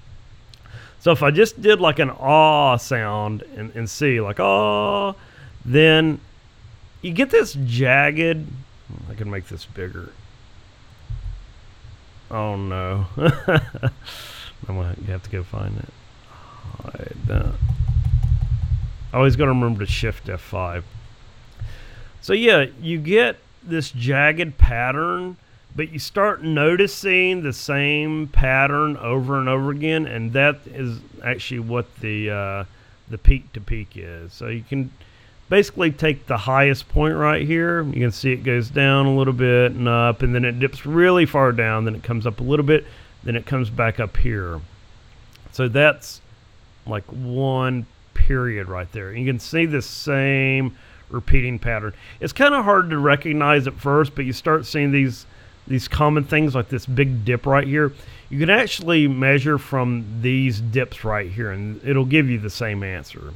So 1.03 1.11
if 1.11 1.21
I 1.21 1.31
just 1.31 1.61
did 1.61 1.81
like 1.81 1.99
an 1.99 2.11
ah 2.11 2.77
sound 2.77 3.43
and, 3.57 3.75
in 3.75 3.87
C, 3.87 4.21
like 4.21 4.39
ah, 4.39 5.13
then 5.65 6.21
you 7.01 7.11
get 7.11 7.29
this 7.29 7.57
jagged. 7.65 8.47
I 9.09 9.13
can 9.13 9.29
make 9.29 9.49
this 9.49 9.65
bigger. 9.65 10.13
Oh 12.31 12.55
no! 12.55 13.07
I'm 13.17 13.91
gonna 14.65 14.95
have 15.07 15.23
to 15.23 15.29
go 15.29 15.43
find 15.43 15.77
it. 15.77 17.27
That. 17.27 17.53
Always 19.13 19.35
got 19.35 19.43
to 19.43 19.49
remember 19.49 19.85
to 19.85 19.91
shift 19.91 20.27
F5. 20.27 20.83
So 22.21 22.31
yeah, 22.31 22.67
you 22.81 22.97
get 22.97 23.39
this 23.61 23.91
jagged 23.91 24.57
pattern 24.57 25.35
but 25.75 25.91
you 25.91 25.99
start 25.99 26.43
noticing 26.43 27.41
the 27.41 27.53
same 27.53 28.27
pattern 28.27 28.97
over 28.97 29.39
and 29.39 29.49
over 29.49 29.71
again, 29.71 30.05
and 30.05 30.33
that 30.33 30.59
is 30.67 30.99
actually 31.23 31.61
what 31.61 31.93
the 31.99 32.29
uh, 32.29 32.63
the 33.09 33.17
peak 33.17 33.51
to 33.53 33.61
peak 33.61 33.93
is. 33.95 34.33
So 34.33 34.47
you 34.47 34.63
can 34.63 34.91
basically 35.49 35.91
take 35.91 36.27
the 36.27 36.37
highest 36.37 36.89
point 36.89 37.15
right 37.15 37.45
here. 37.45 37.83
You 37.83 38.01
can 38.01 38.11
see 38.11 38.31
it 38.31 38.43
goes 38.43 38.69
down 38.69 39.05
a 39.05 39.15
little 39.15 39.33
bit 39.33 39.71
and 39.71 39.87
up, 39.87 40.21
and 40.21 40.33
then 40.33 40.45
it 40.45 40.59
dips 40.59 40.85
really 40.85 41.25
far 41.25 41.51
down. 41.51 41.85
Then 41.85 41.95
it 41.95 42.03
comes 42.03 42.27
up 42.27 42.39
a 42.39 42.43
little 42.43 42.65
bit. 42.65 42.85
Then 43.23 43.35
it 43.35 43.45
comes 43.45 43.69
back 43.69 43.99
up 43.99 44.17
here. 44.17 44.59
So 45.51 45.67
that's 45.67 46.21
like 46.85 47.05
one 47.05 47.85
period 48.13 48.67
right 48.67 48.91
there. 48.91 49.13
You 49.13 49.25
can 49.25 49.39
see 49.39 49.65
the 49.65 49.81
same 49.81 50.77
repeating 51.09 51.59
pattern. 51.59 51.93
It's 52.19 52.33
kind 52.33 52.53
of 52.53 52.63
hard 52.63 52.89
to 52.89 52.97
recognize 52.97 53.67
at 53.67 53.73
first, 53.73 54.15
but 54.15 54.25
you 54.25 54.33
start 54.33 54.65
seeing 54.65 54.91
these 54.91 55.25
these 55.67 55.87
common 55.87 56.23
things 56.23 56.55
like 56.55 56.69
this 56.69 56.85
big 56.85 57.25
dip 57.25 57.45
right 57.45 57.67
here, 57.67 57.93
you 58.29 58.39
can 58.39 58.49
actually 58.49 59.07
measure 59.07 59.57
from 59.57 60.05
these 60.21 60.59
dips 60.59 61.03
right 61.03 61.29
here 61.29 61.51
and 61.51 61.81
it'll 61.85 62.05
give 62.05 62.29
you 62.29 62.37
the 62.37 62.49
same 62.49 62.83
answer. 62.83 63.33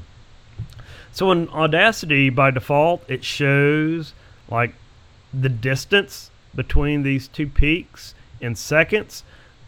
So 1.11 1.31
in 1.31 1.49
Audacity, 1.49 2.29
by 2.29 2.51
default, 2.51 3.09
it 3.09 3.23
shows 3.23 4.13
like 4.49 4.73
the 5.33 5.49
distance 5.49 6.31
between 6.55 7.03
these 7.03 7.27
two 7.27 7.47
peaks 7.47 8.13
in 8.41 8.55
seconds, 8.55 9.23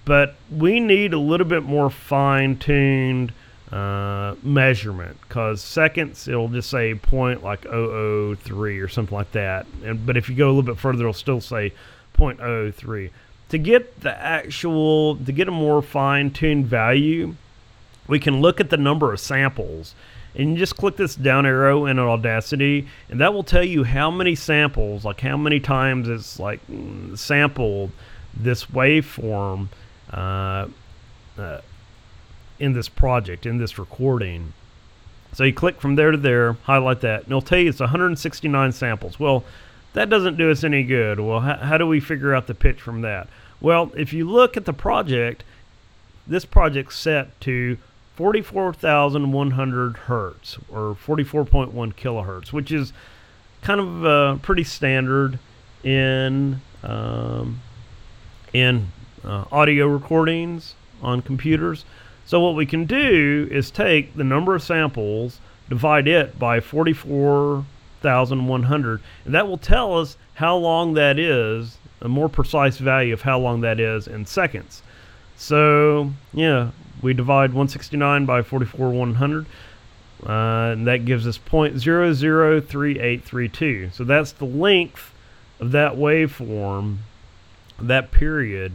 but 0.05 0.36
we 0.51 0.80
need 0.80 1.14
a 1.14 1.20
little 1.20 1.47
bit 1.47 1.64
more 1.64 1.89
fine-tuned 1.89 3.34
uh, 3.72 4.34
measurement 4.41 5.18
because 5.22 5.62
seconds 5.62 6.28
it'll 6.28 6.47
just 6.47 6.70
say 6.70 6.95
point 6.95 7.43
like 7.43 7.64
003 7.64 8.80
or 8.80 8.88
something 8.88 9.16
like 9.16 9.32
that. 9.34 9.68
And 9.84 10.05
but 10.05 10.18
if 10.18 10.30
you 10.30 10.36
go 10.36 10.47
a 10.47 10.51
little 10.51 10.64
bit 10.64 10.78
further, 10.78 11.01
it'll 11.01 11.14
still 11.14 11.41
say 11.41 11.74
0.03. 12.20 13.10
To 13.50 13.58
get 13.58 14.02
the 14.02 14.16
actual, 14.16 15.16
to 15.16 15.32
get 15.32 15.48
a 15.48 15.52
more 15.52 15.82
fine 15.82 16.32
tuned 16.32 16.68
value, 16.68 17.36
we 18.08 18.20
can 18.20 18.42
look 18.42 18.60
at 18.60 18.70
the 18.70 18.78
number 18.78 19.14
of 19.14 19.20
samples. 19.20 19.96
And 20.36 20.52
you 20.52 20.58
just 20.58 20.78
click 20.78 20.96
this 20.96 21.16
down 21.16 21.46
arrow 21.46 21.86
in 21.86 21.98
Audacity, 21.98 22.88
and 23.10 23.20
that 23.20 23.34
will 23.34 23.44
tell 23.44 23.64
you 23.64 23.84
how 23.84 24.12
many 24.12 24.36
samples, 24.36 25.04
like 25.04 25.22
how 25.22 25.38
many 25.38 25.60
times 25.60 26.08
it's 26.08 26.40
like 26.40 26.60
sampled 27.16 27.92
this 28.36 28.66
waveform 28.66 29.70
uh, 30.14 30.68
uh, 31.38 31.62
in 32.60 32.74
this 32.74 32.90
project, 32.90 33.48
in 33.48 33.58
this 33.58 33.80
recording. 33.80 34.54
So 35.34 35.44
you 35.44 35.54
click 35.54 35.82
from 35.82 35.96
there 35.96 36.12
to 36.12 36.18
there, 36.18 36.54
highlight 36.64 37.02
that, 37.02 37.24
and 37.24 37.30
it'll 37.30 37.42
tell 37.42 37.60
you 37.60 37.70
it's 37.70 37.80
169 37.80 38.72
samples. 38.72 39.20
Well, 39.20 39.44
that 39.94 40.10
doesn't 40.10 40.38
do 40.38 40.52
us 40.52 40.64
any 40.64 40.84
good. 40.84 41.20
Well, 41.20 41.42
how, 41.42 41.58
how 41.58 41.78
do 41.78 41.88
we 41.88 42.00
figure 42.00 42.34
out 42.34 42.48
the 42.48 42.54
pitch 42.54 42.82
from 42.82 43.02
that? 43.02 43.28
Well, 43.62 43.92
if 43.98 44.14
you 44.14 44.30
look 44.30 44.56
at 44.56 44.66
the 44.66 44.74
project, 44.74 45.44
this 46.28 46.46
project's 46.46 46.96
set 46.96 47.40
to 47.42 47.78
44,100 48.16 49.98
hertz 49.98 50.58
or 50.70 50.96
44.1 50.96 51.96
kilohertz, 51.96 52.54
which 52.54 52.72
is 52.72 52.94
kind 53.62 53.80
of 53.80 54.06
uh, 54.06 54.36
pretty 54.42 54.64
standard 54.64 55.40
in 55.84 56.62
um, 56.84 57.62
in 58.54 58.92
uh, 59.24 59.46
audio 59.52 59.88
recordings 59.88 60.76
on 61.02 61.22
computers. 61.22 61.86
So 62.26 62.40
what 62.40 62.56
we 62.56 62.66
can 62.66 62.86
do 62.86 63.48
is 63.52 63.72
take 63.72 64.16
the 64.16 64.24
number 64.24 64.56
of 64.56 64.64
samples, 64.64 65.40
divide 65.68 66.08
it 66.08 66.38
by 66.38 66.60
44 66.60 67.66
1,100. 68.02 69.02
And 69.26 69.34
that 69.34 69.47
will 69.47 69.58
tell 69.58 69.97
us 69.97 70.18
how 70.36 70.56
long 70.56 70.93
that 70.93 71.20
is, 71.20 71.78
a 72.02 72.08
more 72.08 72.30
precise 72.30 72.78
value 72.78 73.14
of 73.14 73.22
how 73.22 73.39
long 73.39 73.62
that 73.62 73.80
is 73.80 74.08
in 74.08 74.26
seconds. 74.26 74.82
So, 75.36 76.12
yeah, 76.34 76.72
we 77.02 77.14
divide 77.14 77.52
169 77.52 78.26
by 78.26 78.41
44 78.41 78.91
100. 78.91 79.45
Uh, 80.26 80.74
and 80.74 80.86
that 80.86 81.06
gives 81.06 81.26
us 81.26 81.38
0.003832. 81.38 83.93
So 83.93 84.04
that's 84.04 84.34
the 84.34 84.45
length 84.45 85.14
of 85.62 85.72
that 85.72 85.93
waveform, 85.93 86.97
that 87.80 88.12
period, 88.12 88.74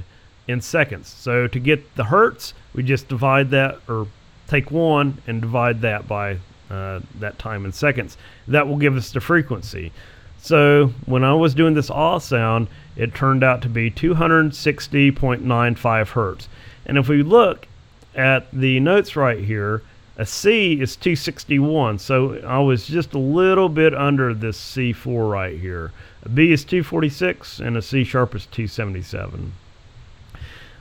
in 0.49 0.63
seconds. 0.63 1.09
So 1.09 1.47
to 1.47 1.59
get 1.59 1.97
the 1.97 2.05
hertz, 2.05 2.55
we 2.75 2.83
just 2.83 3.09
divide 3.09 3.51
that, 3.51 3.79
or 3.89 4.07
take 4.47 4.71
one 4.71 5.21
and 5.27 5.41
divide 5.41 5.81
that 5.83 6.09
by 6.09 6.39
uh, 6.75 7.01
that 7.21 7.39
time 7.39 7.65
in 7.65 7.73
seconds. 7.73 8.19
That 8.49 8.69
will 8.69 8.77
give 8.77 8.97
us 8.97 9.13
the 9.13 9.21
frequency. 9.21 9.93
So 10.41 10.93
when 11.07 11.23
I 11.25 11.33
was 11.33 11.55
doing 11.55 11.73
this 11.75 11.91
ah 11.91 12.19
sound, 12.19 12.69
it 12.97 13.15
turned 13.15 13.43
out 13.43 13.63
to 13.63 13.69
be 13.69 13.91
260.95 13.91 16.09
hertz. 16.09 16.49
And 16.85 16.99
if 16.99 17.09
we 17.09 17.23
look 17.23 17.67
at 18.15 18.51
the 18.53 18.79
notes 18.81 19.17
right 19.17 19.43
here, 19.43 19.81
A 20.19 20.27
C 20.27 20.79
is 20.81 20.97
261, 20.97 21.99
so 21.99 22.39
I 22.47 22.59
was 22.59 22.87
just 22.87 23.15
a 23.15 23.19
little 23.19 23.71
bit 23.71 23.95
under 23.95 24.35
this 24.35 24.61
C4 24.61 25.31
right 25.31 25.59
here. 25.59 25.93
A 26.23 26.29
B 26.29 26.53
is 26.53 26.65
246, 26.65 27.61
and 27.61 27.77
a 27.77 27.83
C 27.83 28.05
sharp 28.05 28.35
is 28.35 28.47
277. 28.47 29.53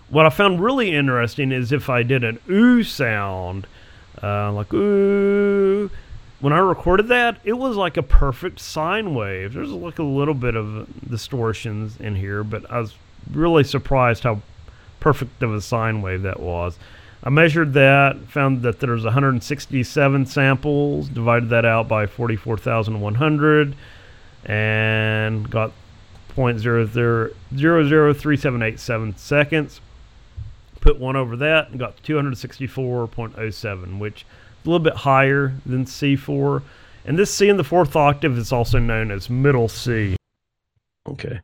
What 0.09 0.25
I 0.25 0.29
found 0.29 0.61
really 0.61 0.93
interesting 0.93 1.51
is 1.51 1.71
if 1.71 1.89
I 1.89 2.03
did 2.03 2.23
an 2.23 2.39
ooh 2.49 2.83
sound, 2.83 3.65
uh, 4.23 4.51
like 4.53 4.73
ooh, 4.73 5.91
when 6.39 6.53
I 6.53 6.59
recorded 6.59 7.09
that, 7.09 7.39
it 7.43 7.53
was 7.53 7.75
like 7.75 7.97
a 7.97 8.03
perfect 8.03 8.59
sine 8.59 9.13
wave. 9.13 9.53
There's 9.53 9.69
like 9.69 9.99
a 9.99 10.03
little 10.03 10.33
bit 10.33 10.55
of 10.55 10.87
distortions 11.09 11.99
in 11.99 12.15
here, 12.15 12.43
but 12.43 12.69
I 12.71 12.79
was 12.79 12.95
really 13.31 13.63
surprised 13.63 14.23
how 14.23 14.41
perfect 14.99 15.43
of 15.43 15.53
a 15.53 15.61
sine 15.61 16.01
wave 16.01 16.23
that 16.23 16.39
was. 16.39 16.79
I 17.23 17.29
measured 17.29 17.73
that, 17.73 18.17
found 18.27 18.63
that 18.63 18.79
there's 18.81 19.05
167 19.05 20.25
samples, 20.25 21.07
divided 21.07 21.49
that 21.49 21.65
out 21.65 21.87
by 21.87 22.05
44,100, 22.05 23.75
and 24.45 25.49
got 25.49 25.71
0.003787 26.35 29.17
seconds. 29.17 29.79
Put 30.83 30.99
one 30.99 31.15
over 31.15 31.37
that 31.37 31.69
and 31.69 31.79
got 31.79 31.95
264.07, 32.03 33.99
which 33.99 34.23
is 34.23 34.25
a 34.65 34.69
little 34.69 34.83
bit 34.83 34.95
higher 34.95 35.53
than 35.65 35.85
C4. 35.85 36.61
And 37.05 37.17
this 37.17 37.33
C 37.33 37.47
in 37.47 37.55
the 37.55 37.63
fourth 37.63 37.95
octave 37.95 38.37
is 38.37 38.51
also 38.51 38.79
known 38.79 39.09
as 39.09 39.29
middle 39.29 39.69
C. 39.69 40.17
Okay. 41.07 41.39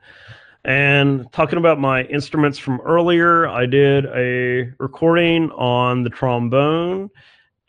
And 0.65 1.31
talking 1.31 1.57
about 1.57 1.79
my 1.79 2.03
instruments 2.03 2.59
from 2.59 2.81
earlier, 2.81 3.47
I 3.47 3.65
did 3.65 4.07
a 4.07 4.73
recording 4.77 5.51
on 5.51 6.03
the 6.03 6.09
trombone 6.09 7.09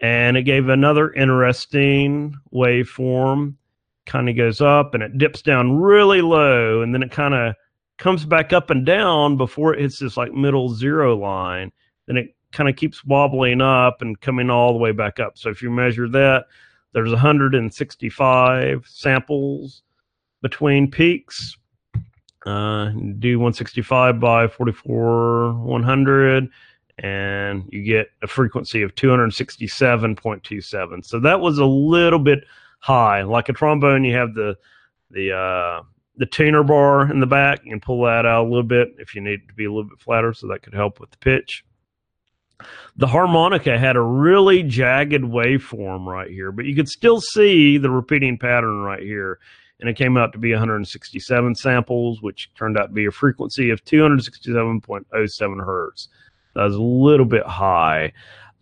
and 0.01 0.37
it 0.37 0.43
gave 0.43 0.69
another 0.69 1.13
interesting 1.13 2.35
waveform. 2.53 3.55
Kind 4.07 4.29
of 4.29 4.37
goes 4.37 4.61
up 4.61 4.95
and 4.95 5.05
it 5.05 5.19
dips 5.19 5.41
down 5.41 5.77
really 5.79 6.21
low 6.21 6.83
and 6.83 6.93
then 6.93 7.05
it 7.05 7.13
kind 7.13 7.35
of 7.35 7.55
comes 8.01 8.25
back 8.25 8.53
up 8.53 8.71
and 8.71 8.85
down 8.85 9.37
before 9.37 9.75
it 9.75 9.81
hits 9.81 10.01
this 10.01 10.17
like 10.17 10.33
middle 10.33 10.69
zero 10.69 11.17
line. 11.17 11.71
Then 12.07 12.17
it 12.17 12.35
kind 12.51 12.69
of 12.69 12.75
keeps 12.75 13.05
wobbling 13.05 13.61
up 13.61 14.03
and 14.03 14.21
coming 14.21 14.51
all 14.51 14.73
the 14.73 14.79
way 14.79 14.91
back 14.91 15.21
up. 15.21 15.39
So 15.39 15.51
if 15.51 15.63
you 15.63 15.71
measure 15.71 16.09
that, 16.09 16.47
there's 16.93 17.11
165 17.11 18.85
samples 18.89 19.83
between 20.43 20.91
peaks 20.91 21.57
uh, 22.47 22.89
do 23.19 23.39
165 23.39 24.19
by 24.19 24.49
44 24.49 25.53
100 25.53 26.49
and 26.99 27.65
you 27.69 27.83
get 27.83 28.09
a 28.23 28.27
frequency 28.27 28.81
of 28.83 28.95
267.27 28.95 31.05
so 31.05 31.21
that 31.21 31.41
was 31.41 31.59
a 31.59 31.67
little 31.67 32.19
bit 32.19 32.45
high 32.79 33.21
like 33.23 33.51
a 33.51 33.53
trombone 33.53 34.05
you 34.05 34.17
have 34.17 34.33
the 34.35 34.57
the 35.11 35.33
uh, 35.33 35.83
the 36.21 36.27
tuner 36.27 36.63
bar 36.63 37.11
in 37.11 37.19
the 37.19 37.27
back 37.27 37.61
and 37.67 37.83
pull 37.83 38.05
that 38.05 38.25
out 38.25 38.45
a 38.45 38.49
little 38.49 38.63
bit 38.63 38.95
if 38.99 39.15
you 39.15 39.21
need 39.21 39.41
it 39.41 39.49
to 39.49 39.55
be 39.55 39.65
a 39.65 39.71
little 39.73 39.89
bit 39.89 39.99
flatter 39.99 40.33
so 40.33 40.47
that 40.47 40.63
could 40.63 40.75
help 40.75 41.01
with 41.01 41.11
the 41.11 41.17
pitch 41.17 41.65
the 42.97 43.07
harmonica 43.07 43.79
had 43.79 43.97
a 43.97 44.01
really 44.01 44.63
jagged 44.63 45.23
waveform 45.23 46.05
right 46.05 46.31
here 46.31 46.53
but 46.53 46.67
you 46.67 46.77
could 46.77 46.89
still 46.89 47.21
see 47.21 47.79
the 47.79 47.91
repeating 47.91 48.37
pattern 48.37 48.83
right 48.83 49.03
here 49.03 49.39
and 49.81 49.89
it 49.89 49.97
came 49.97 50.17
out 50.17 50.33
to 50.33 50.39
be 50.39 50.53
167 50.53 51.55
samples, 51.55 52.21
which 52.21 52.51
turned 52.55 52.79
out 52.79 52.89
to 52.89 52.93
be 52.93 53.07
a 53.07 53.11
frequency 53.11 53.71
of 53.71 53.83
267.07 53.85 55.65
hertz. 55.65 56.09
That 56.55 56.65
was 56.65 56.75
a 56.75 56.83
little 56.83 57.27
bit 57.27 57.47
high. 57.47 58.13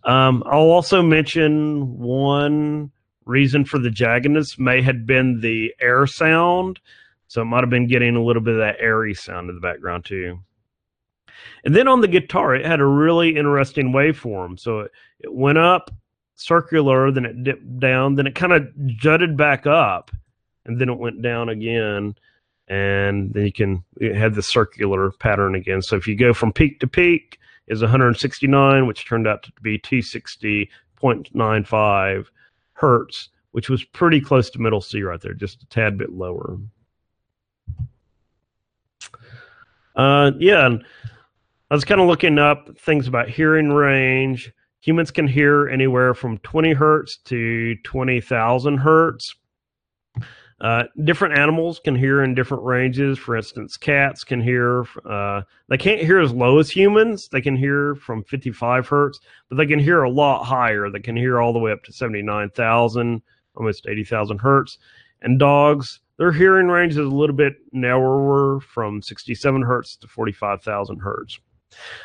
Um, 0.05 0.45
I'll 0.47 0.71
also 0.71 1.03
mention 1.03 1.99
one 1.99 2.93
reason 3.25 3.65
for 3.65 3.79
the 3.79 3.91
jaggedness 3.91 4.59
may 4.59 4.81
have 4.81 5.07
been 5.07 5.41
the 5.41 5.75
air 5.81 6.07
sound. 6.07 6.79
So 7.29 7.43
it 7.43 7.47
might 7.47 7.63
have 7.63 7.71
been 7.71 7.87
getting 7.87 8.17
a 8.17 8.23
little 8.23 8.43
bit 8.43 8.55
of 8.55 8.61
that 8.61 8.81
airy 8.81 9.15
sound 9.15 9.49
in 9.49 9.55
the 9.55 9.61
background 9.61 10.05
too. 10.05 10.41
And 11.65 11.75
then 11.75 11.87
on 11.87 12.01
the 12.01 12.09
guitar, 12.09 12.55
it 12.55 12.67
had 12.67 12.81
a 12.81 12.87
really 12.87 13.37
interesting 13.37 13.93
waveform. 13.93 14.59
So 14.59 14.81
it, 14.81 14.93
it 15.21 15.33
went 15.33 15.59
up 15.59 15.91
circular, 16.35 17.11
then 17.11 17.27
it 17.27 17.45
dipped 17.45 17.79
down, 17.79 18.17
then 18.17 18.27
it 18.27 18.35
kind 18.35 18.53
of 18.53 18.67
jutted 18.87 19.37
back 19.37 19.67
up 19.67 20.11
and 20.69 20.81
then 20.81 20.89
it 20.89 20.99
went 20.99 21.21
down 21.21 21.49
again 21.49 22.15
and 22.69 23.33
then 23.33 23.45
you 23.45 23.53
can 23.53 23.83
it 23.97 24.15
had 24.15 24.35
the 24.35 24.43
circular 24.43 25.11
pattern 25.11 25.57
again 25.57 25.83
so 25.83 25.97
if 25.97 26.07
you 26.07 26.15
go 26.15 26.33
from 26.33 26.53
peak 26.53 26.79
to 26.79 26.87
peak 26.87 27.41
is 27.67 27.81
169 27.81 28.87
which 28.87 29.09
turned 29.09 29.27
out 29.27 29.43
to 29.43 29.51
be 29.63 29.79
260.95 29.79 32.27
hertz 32.75 33.31
which 33.53 33.69
was 33.69 33.83
pretty 33.83 34.21
close 34.21 34.51
to 34.51 34.61
middle 34.61 34.83
c 34.83 35.03
right 35.03 35.23
there 35.23 35.35
just 35.35 35.63
a 35.63 35.67
tad 35.67 35.99
bit 35.99 36.13
lower 36.13 36.59
uh, 39.99 40.31
yeah 40.39 40.67
and 40.67 40.85
i 41.71 41.75
was 41.75 41.85
kind 41.85 42.01
of 42.01 42.07
looking 42.07 42.39
up 42.39 42.77
things 42.79 43.07
about 43.07 43.29
hearing 43.29 43.71
range 43.71 44.51
humans 44.81 45.11
can 45.11 45.29
hear 45.29 45.69
anywhere 45.69 46.15
from 46.15 46.39
20 46.39 46.73
hertz 46.73 47.19
to 47.19 47.77
20000 47.85 48.79
hertz 48.79 49.35
uh, 50.61 50.83
different 51.05 51.39
animals 51.39 51.79
can 51.79 51.95
hear 51.95 52.25
in 52.25 52.35
different 52.35 52.65
ranges. 52.65 53.17
For 53.17 53.37
instance, 53.37 53.77
cats 53.77 54.25
can 54.25 54.41
hear, 54.41 54.85
uh, 55.09 55.43
they 55.69 55.79
can't 55.79 56.03
hear 56.03 56.19
as 56.19 56.33
low 56.33 56.59
as 56.59 56.69
humans. 56.69 57.29
They 57.29 57.41
can 57.41 57.57
hear 57.57 57.95
from 57.95 58.25
55 58.25 58.89
hertz, 58.89 59.21
but 59.49 59.57
they 59.57 59.67
can 59.67 59.79
hear 59.79 60.03
a 60.03 60.11
lot 60.11 60.45
higher. 60.45 60.91
They 60.91 60.99
can 60.99 61.17
hear 61.17 61.41
all 61.41 61.53
the 61.53 61.61
way 61.61 61.71
up 61.71 61.85
to 61.85 61.93
79,000, 61.93 63.23
almost 63.55 63.87
80,000 63.87 64.39
hertz. 64.39 64.79
And 65.23 65.39
dogs, 65.39 66.01
their 66.19 66.33
hearing 66.33 66.69
range 66.69 66.93
is 66.93 66.99
a 66.99 67.03
little 67.03 67.37
bit 67.37 67.57
narrower 67.73 68.61
from 68.61 69.01
67 69.01 69.63
hertz 69.63 69.97
to 69.97 70.09
45,000 70.09 70.99
hertz. 70.99 71.41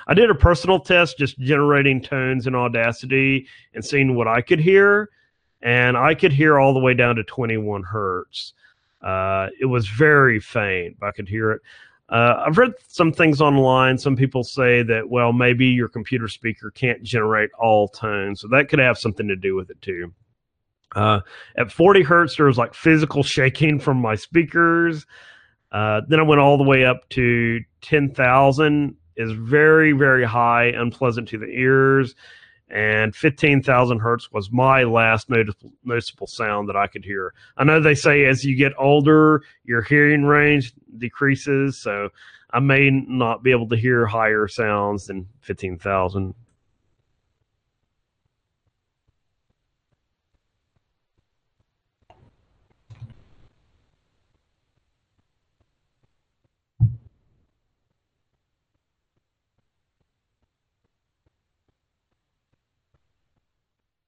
I 0.08 0.14
did 0.14 0.30
a 0.30 0.36
personal 0.36 0.80
test 0.80 1.18
just 1.18 1.40
generating 1.40 2.02
tones 2.02 2.48
in 2.48 2.56
Audacity 2.56 3.48
and 3.74 3.84
seeing 3.84 4.16
what 4.16 4.28
I 4.28 4.42
could 4.42 4.60
hear 4.60 5.10
and 5.64 5.98
I 5.98 6.14
could 6.14 6.34
hear 6.34 6.60
all 6.60 6.74
the 6.74 6.80
way 6.80 6.94
down 6.94 7.16
to 7.16 7.24
21 7.24 7.84
hertz. 7.84 8.54
Uh, 9.02 9.48
it 9.60 9.66
was 9.66 9.88
very 9.88 10.40
faint, 10.40 11.00
but 11.00 11.08
I 11.08 11.12
could 11.12 11.28
hear 11.28 11.52
it. 11.52 11.62
Uh, 12.10 12.44
I've 12.46 12.58
read 12.58 12.74
some 12.88 13.12
things 13.12 13.42
online. 13.42 13.98
Some 13.98 14.16
people 14.16 14.44
say 14.44 14.84
that, 14.84 15.10
well, 15.10 15.34
maybe 15.34 15.66
your 15.68 15.88
computer 15.88 16.28
speaker 16.28 16.70
can't 16.70 17.02
generate 17.02 17.50
all 17.58 17.88
tones, 17.88 18.42
so 18.42 18.50
that 18.50 18.68
could 18.70 18.80
have 18.80 19.00
something 19.00 19.28
to 19.28 19.36
do 19.36 19.56
with 19.56 19.72
it 19.72 19.82
too. 19.82 20.14
Uh, 20.96 21.22
at 21.58 21.72
40 21.72 22.04
hertz, 22.04 22.36
there 22.38 22.46
was 22.46 22.58
like 22.58 22.74
physical 22.74 23.24
shaking 23.24 23.80
from 23.80 23.98
my 23.98 24.16
speakers. 24.16 25.06
Uh, 25.72 26.02
then 26.08 26.20
I 26.20 26.24
went 26.24 26.42
all 26.42 26.58
the 26.58 26.64
way 26.64 26.86
up 26.86 27.10
to 27.10 27.60
10,000. 27.82 28.96
is 29.18 29.32
very, 29.32 29.92
very 29.92 30.26
high, 30.26 30.66
unpleasant 30.66 31.28
to 31.30 31.38
the 31.38 31.48
ears 31.48 32.16
and 32.74 33.16
15,000 33.16 34.00
hertz 34.00 34.32
was 34.32 34.52
my 34.52 34.84
last 34.84 35.30
noticeable, 35.30 35.72
noticeable 35.84 36.26
sound 36.26 36.68
that 36.70 36.76
I 36.76 36.88
could 36.88 37.06
hear. 37.06 37.34
I 37.56 37.64
know 37.64 37.80
they 37.80 37.94
say 37.94 38.26
as 38.26 38.44
you 38.44 38.56
get 38.56 38.74
older, 38.80 39.44
your 39.64 39.84
hearing 39.84 40.24
range 40.24 40.74
decreases, 40.98 41.80
so 41.80 42.10
I 42.52 42.60
may 42.60 42.90
not 42.90 43.44
be 43.44 43.52
able 43.52 43.70
to 43.70 43.78
hear 43.78 44.08
higher 44.08 44.48
sounds 44.48 45.06
than 45.06 45.28
15,000. 45.42 46.34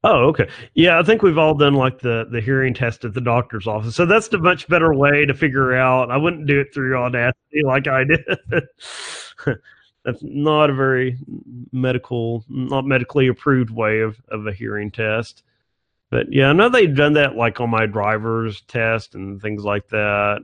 Oh, 0.08 0.28
okay. 0.28 0.47
Yeah, 0.76 0.99
I 0.99 1.03
think 1.03 1.24
we've 1.24 1.39
all 1.39 1.56
done 1.56 1.74
like 1.74 1.97
the 1.99 2.28
the 2.30 2.39
hearing 2.39 2.76
test 2.76 3.03
at 3.06 3.16
the 3.16 3.22
doctor's 3.22 3.66
office. 3.66 3.95
So 3.95 4.06
that's 4.06 4.28
the 4.28 4.38
much 4.38 4.68
better 4.68 4.93
way 4.93 5.26
to 5.26 5.34
figure 5.34 5.76
out. 5.76 6.12
I 6.12 6.18
wouldn't 6.18 6.45
do 6.45 6.60
it 6.60 6.72
through 6.72 6.95
Audacity 6.95 7.64
like 7.64 7.88
I 7.88 8.03
did. 8.03 8.24
that's 10.06 10.22
not 10.22 10.70
a 10.70 10.76
very 10.76 11.18
medical, 11.72 12.45
not 12.47 12.86
medically 12.86 13.28
approved 13.28 13.72
way 13.72 14.01
of 14.01 14.22
of 14.30 14.45
a 14.45 14.53
hearing 14.53 14.91
test. 14.91 15.41
But 16.12 16.32
yeah, 16.32 16.49
I 16.49 16.53
know 16.53 16.70
they've 16.70 16.95
done 16.95 17.14
that 17.14 17.36
like 17.36 17.60
on 17.60 17.72
my 17.72 17.88
driver's 17.88 18.62
test 18.62 19.16
and 19.16 19.41
things 19.41 19.64
like 19.64 19.88
that. 19.89 20.41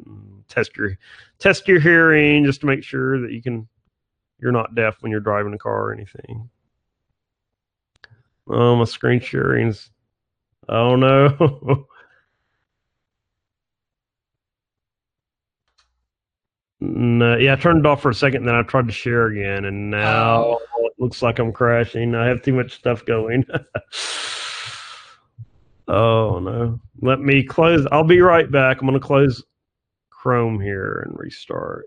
Test 0.50 0.76
your 0.76 0.98
test 1.38 1.68
your 1.68 1.80
hearing 1.80 2.46
just 2.46 2.62
to 2.62 2.66
make 2.68 2.84
sure 2.84 3.22
that 3.22 3.32
you 3.32 3.44
can 3.44 3.68
you're 4.40 4.52
not 4.52 4.74
deaf 4.74 4.98
when 5.02 5.12
you're 5.12 5.22
driving 5.22 5.54
a 5.54 5.60
car 5.60 5.90
or 5.90 5.94
anything. 5.94 6.50
Oh, 8.50 8.76
my 8.76 8.86
screen 8.86 9.20
sharing's. 9.20 9.90
Oh 10.70 10.96
no. 10.96 11.86
no, 16.80 17.38
yeah, 17.38 17.54
I 17.54 17.56
turned 17.56 17.80
it 17.80 17.86
off 17.86 18.02
for 18.02 18.10
a 18.10 18.16
second, 18.16 18.46
then 18.46 18.56
I 18.56 18.64
tried 18.64 18.88
to 18.88 18.94
share 18.94 19.28
again, 19.28 19.66
and 19.66 19.92
now 19.92 20.44
oh. 20.44 20.60
it 20.86 20.94
looks 21.00 21.22
like 21.22 21.40
I'm 21.40 21.52
crashing. 21.52 22.16
I 22.16 22.28
have 22.28 22.42
too 22.42 22.54
much 22.54 22.74
stuff 22.74 23.06
going. 23.06 23.46
Oh 25.92 26.40
no. 26.40 26.80
Let 27.02 27.20
me 27.20 27.44
close. 27.44 27.86
I'll 27.92 28.06
be 28.06 28.22
right 28.22 28.50
back. 28.50 28.80
I'm 28.80 28.88
going 28.88 29.00
to 29.00 29.06
close 29.06 29.44
Chrome 30.10 30.60
here 30.60 31.06
and 31.06 31.20
restart. 31.20 31.86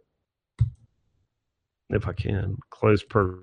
If 1.89 2.07
I 2.07 2.13
can. 2.13 2.59
Close 2.69 3.03
per. 3.03 3.39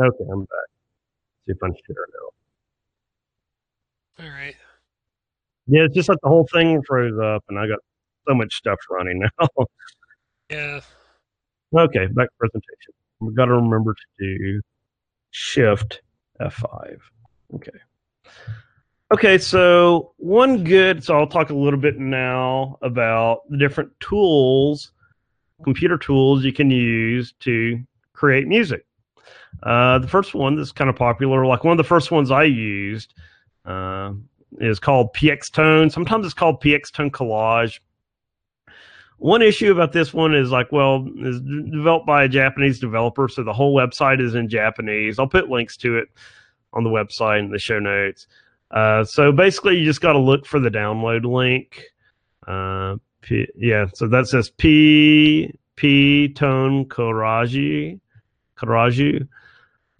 Okay, 0.00 0.24
I'm 0.30 0.40
back. 0.40 0.68
See 1.46 1.52
if 1.52 1.58
I'm 1.62 1.72
sure 1.86 2.06
now. 4.18 4.24
All 4.24 4.30
right. 4.30 4.56
Yeah, 5.66 5.82
it's 5.82 5.94
just 5.94 6.08
like 6.08 6.18
the 6.22 6.28
whole 6.28 6.46
thing 6.52 6.82
froze 6.86 7.18
up, 7.18 7.44
and 7.48 7.58
I 7.58 7.66
got 7.66 7.78
so 8.26 8.34
much 8.34 8.54
stuff 8.54 8.78
running 8.90 9.20
now. 9.20 9.48
Yeah. 10.50 10.80
okay, 11.74 12.06
back 12.08 12.28
to 12.28 12.34
presentation. 12.38 12.92
We've 13.20 13.34
got 13.34 13.46
to 13.46 13.54
remember 13.54 13.94
to 13.94 14.00
do 14.18 14.60
Shift 15.30 16.02
F5. 16.42 16.98
Okay. 17.54 17.70
Okay, 19.14 19.38
so 19.38 20.12
one 20.18 20.62
good, 20.62 21.02
so 21.02 21.18
I'll 21.18 21.26
talk 21.26 21.48
a 21.48 21.54
little 21.54 21.78
bit 21.80 21.98
now 21.98 22.76
about 22.82 23.48
the 23.48 23.56
different 23.56 23.92
tools, 24.00 24.92
computer 25.64 25.96
tools 25.96 26.44
you 26.44 26.52
can 26.52 26.70
use 26.70 27.32
to 27.40 27.82
create 28.12 28.46
music. 28.46 28.84
Uh, 29.62 29.98
the 29.98 30.08
first 30.08 30.34
one 30.34 30.56
that's 30.56 30.72
kind 30.72 30.90
of 30.90 30.96
popular, 30.96 31.46
like 31.46 31.64
one 31.64 31.72
of 31.72 31.78
the 31.78 31.84
first 31.84 32.10
ones 32.10 32.30
I 32.30 32.44
used, 32.44 33.14
uh, 33.64 34.12
is 34.58 34.78
called 34.78 35.14
PX 35.14 35.50
Tone. 35.50 35.90
Sometimes 35.90 36.26
it's 36.26 36.34
called 36.34 36.60
PX 36.62 36.90
Tone 36.92 37.10
Collage. 37.10 37.80
One 39.18 39.40
issue 39.40 39.70
about 39.70 39.92
this 39.92 40.12
one 40.12 40.34
is 40.34 40.50
like, 40.50 40.72
well, 40.72 41.06
is 41.18 41.40
developed 41.40 42.06
by 42.06 42.24
a 42.24 42.28
Japanese 42.28 42.80
developer, 42.80 43.28
so 43.28 43.44
the 43.44 43.52
whole 43.52 43.74
website 43.74 44.20
is 44.20 44.34
in 44.34 44.48
Japanese. 44.48 45.20
I'll 45.20 45.28
put 45.28 45.48
links 45.48 45.76
to 45.78 45.96
it 45.96 46.08
on 46.72 46.82
the 46.82 46.90
website 46.90 47.38
in 47.38 47.50
the 47.50 47.58
show 47.58 47.78
notes. 47.78 48.26
Uh, 48.72 49.04
so 49.04 49.30
basically, 49.30 49.76
you 49.76 49.84
just 49.84 50.00
got 50.00 50.14
to 50.14 50.18
look 50.18 50.44
for 50.44 50.58
the 50.58 50.70
download 50.70 51.24
link. 51.24 51.84
Uh, 52.48 52.96
P, 53.20 53.46
yeah, 53.54 53.86
so 53.94 54.08
that 54.08 54.26
says 54.26 54.50
P 54.50 55.54
P 55.76 56.28
Tone 56.32 56.86
Karaji 56.86 58.00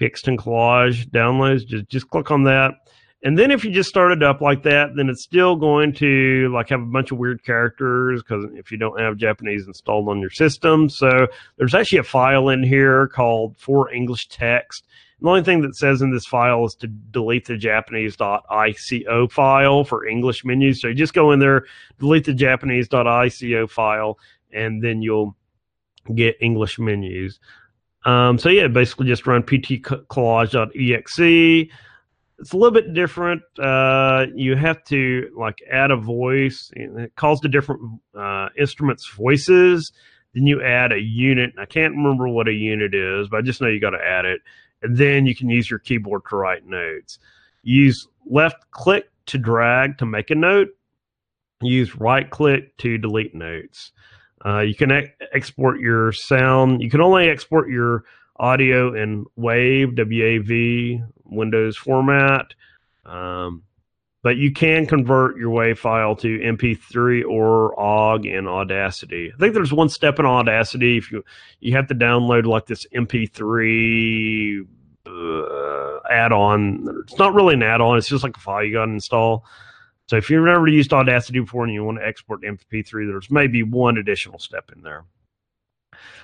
Karaju 0.03 0.13
Pixton 0.13 0.37
Collage 0.37 1.09
downloads. 1.11 1.67
Just 1.67 1.89
just 1.89 2.11
click 2.11 2.31
on 2.31 2.45
that. 2.45 2.75
And 3.25 3.39
then 3.39 3.53
if 3.53 3.65
you 3.65 3.71
just 3.71 3.89
start 3.89 4.11
it 4.11 4.23
up 4.23 4.41
like 4.41 4.65
that, 4.65 4.97
then 4.97 5.09
it's 5.09 5.23
still 5.23 5.55
going 5.55 5.93
to 5.95 6.51
like 6.53 6.71
have 6.71 6.83
a 6.83 6.87
bunch 6.87 7.13
of 7.13 7.19
weird 7.19 7.45
characters 7.45 8.21
because 8.21 8.47
if 8.55 8.73
you 8.73 8.79
don't 8.79 8.99
have 8.99 9.17
Japanese 9.17 9.67
installed 9.69 10.09
on 10.09 10.21
your 10.21 10.31
system. 10.31 10.89
So 10.89 11.29
there's 11.57 11.75
actually 11.75 11.99
a 11.99 12.05
file 12.05 12.49
in 12.49 12.65
here 12.65 13.07
called 13.07 13.57
for 13.59 13.93
English 13.93 14.27
text. 14.27 14.85
And 15.19 15.27
The 15.27 15.31
only 15.31 15.45
thing 15.45 15.61
that 15.63 15.77
says 15.77 16.03
in 16.03 16.11
this 16.11 16.27
file 16.27 16.65
is 16.65 16.75
to 16.77 16.89
delete 16.89 17.47
the 17.47 17.57
Japanese.ico 17.57 19.31
file 19.31 19.85
for 19.85 20.05
English 20.05 20.45
menus. 20.45 20.81
So 20.81 20.89
you 20.89 20.95
just 20.95 21.15
go 21.15 21.31
in 21.31 21.39
there, 21.39 21.67
delete 22.01 22.25
the 22.25 22.35
Japanese.ico 22.35 23.71
file, 23.71 24.19
and 24.53 24.83
then 24.83 25.01
you'll 25.01 25.37
get 26.13 26.37
English 26.41 26.81
menus. 26.81 27.39
Um, 28.05 28.39
so 28.39 28.49
yeah, 28.49 28.69
basically 28.69 29.07
just 29.07 29.27
run 29.27 29.43
ptcollage.exe. 29.43 31.71
It's 32.39 32.53
a 32.53 32.57
little 32.57 32.73
bit 32.73 32.93
different. 32.93 33.43
Uh, 33.59 34.27
you 34.35 34.57
have 34.57 34.83
to 34.85 35.31
like 35.37 35.59
add 35.71 35.93
a 35.93 35.97
voice. 35.97 36.73
It 36.75 37.15
calls 37.15 37.41
the 37.41 37.49
different 37.49 38.01
uh, 38.19 38.49
instruments 38.59 39.09
voices. 39.09 39.93
Then 40.35 40.47
you 40.47 40.63
add 40.63 40.93
a 40.93 41.01
unit. 41.01 41.53
I 41.59 41.67
can't 41.67 41.95
remember 41.95 42.29
what 42.29 42.49
a 42.49 42.53
unit 42.53 42.95
is, 42.95 43.29
but 43.29 43.39
I 43.39 43.43
just 43.43 43.61
know 43.61 43.69
you 43.69 43.81
got 43.81 43.91
to 43.91 44.05
add 44.05 44.25
it. 44.25 44.41
And 44.83 44.97
then 44.97 45.27
you 45.27 45.37
can 45.37 45.51
use 45.51 45.71
your 45.71 45.79
keyboard 45.79 46.23
to 46.31 46.37
write 46.37 46.67
notes. 46.67 47.19
Use 47.63 48.09
left 48.29 48.71
click 48.73 49.09
to 49.27 49.39
drag 49.39 49.99
to 49.99 50.07
make 50.07 50.31
a 50.31 50.35
note. 50.35 50.71
Use 51.61 51.95
right 51.97 52.29
click 52.29 52.77
to 52.79 52.99
delete 52.99 53.37
notes. 53.37 53.93
Uh, 54.45 54.61
you 54.61 54.75
can 54.75 54.91
ex- 54.91 55.11
export 55.33 55.81
your 55.81 56.13
sound. 56.13 56.83
You 56.83 56.91
can 56.91 57.01
only 57.01 57.29
export 57.29 57.69
your 57.69 58.05
audio 58.37 58.95
in 58.95 59.25
WAV, 59.39 59.97
WAV, 59.97 61.07
Windows 61.25 61.77
format. 61.77 62.55
Um, 63.05 63.63
but 64.23 64.37
you 64.37 64.53
can 64.53 64.87
convert 64.87 65.37
your 65.37 65.51
WAV 65.51 65.77
file 65.77 66.17
to 66.17 66.39
MP3 66.39 67.25
or 67.29 67.79
OGG 67.79 68.27
in 68.27 68.47
Audacity. 68.47 69.33
I 69.35 69.39
think 69.39 69.55
there's 69.55 69.73
one 69.73 69.89
step 69.89 70.19
in 70.19 70.27
Audacity. 70.27 70.97
If 70.97 71.11
you 71.11 71.25
you 71.61 71.75
have 71.77 71.89
to 71.89 71.95
download 71.95 72.47
like 72.47 72.67
this 72.67 72.87
MP3 72.95 74.67
uh, 75.07 75.99
add-on. 76.11 77.03
It's 77.05 77.19
not 77.19 77.35
really 77.35 77.55
an 77.55 77.63
add-on. 77.63 77.99
It's 77.99 78.09
just 78.09 78.23
like 78.23 78.37
a 78.37 78.41
file 78.41 78.65
you 78.65 78.73
got 78.73 78.87
to 78.87 78.93
install. 78.93 79.45
So 80.13 80.19
if 80.19 80.29
you've 80.29 80.45
never 80.45 80.69
used 80.69 80.93
Audacity 80.93 81.41
before 81.41 81.65
and 81.65 81.73
you 81.73 81.85
want 81.85 81.97
to 81.97 82.07
export 82.07 82.43
MP3, 82.43 83.11
there's 83.11 83.31
maybe 83.31 83.63
one 83.63 83.97
additional 83.97 84.39
step 84.39 84.71
in 84.77 84.83
there. 84.83 85.07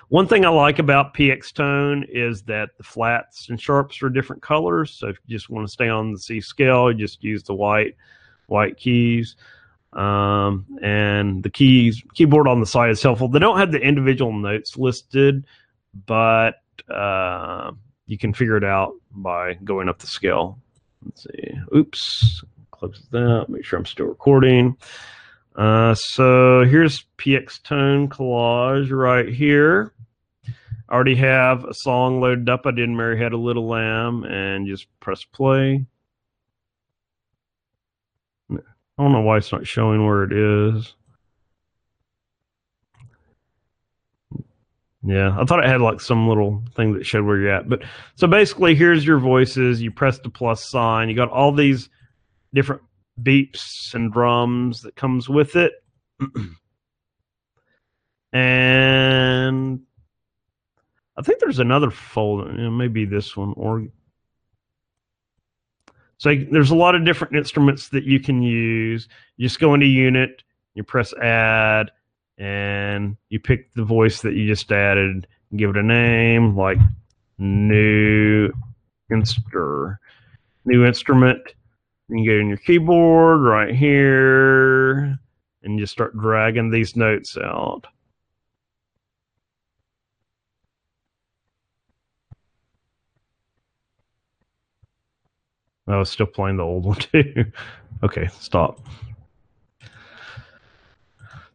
One 0.08 0.28
thing 0.28 0.44
I 0.44 0.50
like 0.50 0.78
about 0.78 1.14
PX 1.14 1.54
Tone 1.54 2.04
is 2.06 2.42
that 2.42 2.76
the 2.76 2.82
flats 2.82 3.48
and 3.48 3.58
sharps 3.58 4.02
are 4.02 4.10
different 4.10 4.42
colors. 4.42 4.90
So 4.90 5.08
if 5.08 5.16
you 5.24 5.34
just 5.34 5.48
want 5.48 5.66
to 5.66 5.72
stay 5.72 5.88
on 5.88 6.12
the 6.12 6.18
C 6.18 6.38
scale, 6.38 6.92
you 6.92 6.98
just 6.98 7.24
use 7.24 7.42
the 7.44 7.54
white 7.54 7.96
white 8.48 8.76
keys. 8.76 9.36
Um, 9.94 10.66
and 10.82 11.42
the 11.42 11.48
keys 11.48 12.02
keyboard 12.12 12.46
on 12.46 12.60
the 12.60 12.66
side 12.66 12.90
is 12.90 13.02
helpful. 13.02 13.28
They 13.28 13.38
don't 13.38 13.56
have 13.56 13.72
the 13.72 13.80
individual 13.80 14.34
notes 14.34 14.76
listed, 14.76 15.46
but 16.04 16.56
uh, 16.90 17.72
you 18.04 18.18
can 18.18 18.34
figure 18.34 18.58
it 18.58 18.64
out 18.64 18.96
by 19.12 19.54
going 19.54 19.88
up 19.88 19.98
the 19.98 20.06
scale. 20.06 20.58
Let's 21.02 21.22
see. 21.22 21.58
Oops, 21.74 22.44
close 22.78 23.06
that, 23.10 23.46
make 23.48 23.64
sure 23.64 23.78
I'm 23.78 23.86
still 23.86 24.06
recording. 24.06 24.76
Uh, 25.56 25.94
so 25.94 26.64
here's 26.64 27.04
PX 27.18 27.62
Tone 27.62 28.08
Collage 28.08 28.90
right 28.90 29.28
here. 29.28 29.92
I 30.88 30.94
already 30.94 31.16
have 31.16 31.64
a 31.64 31.74
song 31.74 32.20
loaded 32.20 32.48
up. 32.48 32.62
I 32.64 32.70
did 32.70 32.88
Mary 32.88 33.18
Had 33.18 33.32
a 33.32 33.36
Little 33.36 33.66
Lamb 33.66 34.24
and 34.24 34.66
just 34.66 34.86
press 35.00 35.24
play. 35.24 35.84
I 38.50 39.02
don't 39.02 39.12
know 39.12 39.20
why 39.20 39.36
it's 39.36 39.52
not 39.52 39.66
showing 39.66 40.04
where 40.06 40.24
it 40.24 40.32
is. 40.32 40.94
Yeah, 45.04 45.36
I 45.38 45.44
thought 45.44 45.62
it 45.62 45.68
had 45.68 45.80
like 45.80 46.00
some 46.00 46.28
little 46.28 46.62
thing 46.74 46.94
that 46.94 47.06
showed 47.06 47.24
where 47.24 47.38
you're 47.38 47.52
at. 47.52 47.68
But 47.68 47.82
so 48.16 48.26
basically, 48.26 48.74
here's 48.74 49.06
your 49.06 49.18
voices. 49.18 49.80
You 49.80 49.90
press 49.90 50.18
the 50.18 50.30
plus 50.30 50.68
sign. 50.68 51.08
You 51.08 51.14
got 51.14 51.30
all 51.30 51.52
these 51.52 51.88
different 52.54 52.82
beeps 53.22 53.94
and 53.94 54.12
drums 54.12 54.82
that 54.82 54.96
comes 54.96 55.28
with 55.28 55.56
it. 55.56 55.72
and 58.32 59.80
I 61.16 61.22
think 61.22 61.40
there's 61.40 61.58
another 61.58 61.90
folder, 61.90 62.50
you 62.52 62.64
know, 62.64 62.70
maybe 62.70 63.04
this 63.04 63.36
one 63.36 63.54
or 63.56 63.86
so 66.18 66.34
there's 66.50 66.72
a 66.72 66.76
lot 66.76 66.96
of 66.96 67.04
different 67.04 67.36
instruments 67.36 67.90
that 67.90 68.02
you 68.02 68.18
can 68.18 68.42
use. 68.42 69.08
You 69.36 69.46
just 69.46 69.60
go 69.60 69.74
into 69.74 69.86
unit, 69.86 70.42
you 70.74 70.82
press 70.82 71.14
add, 71.14 71.92
and 72.38 73.16
you 73.28 73.38
pick 73.38 73.72
the 73.74 73.84
voice 73.84 74.20
that 74.22 74.34
you 74.34 74.46
just 74.48 74.72
added, 74.72 75.28
give 75.56 75.70
it 75.70 75.76
a 75.76 75.82
name 75.82 76.56
like 76.56 76.78
new 77.38 78.50
inster 79.10 80.00
new 80.64 80.84
instrument 80.84 81.54
you 82.08 82.24
get 82.24 82.40
in 82.40 82.48
your 82.48 82.56
keyboard 82.56 83.40
right 83.42 83.74
here 83.74 85.18
and 85.62 85.78
just 85.78 85.92
start 85.92 86.16
dragging 86.16 86.70
these 86.70 86.96
notes 86.96 87.36
out. 87.36 87.86
I 95.86 95.96
was 95.96 96.10
still 96.10 96.26
playing 96.26 96.58
the 96.58 96.64
old 96.64 96.84
one 96.84 96.96
too. 96.98 97.46
okay, 98.02 98.28
stop. 98.38 98.80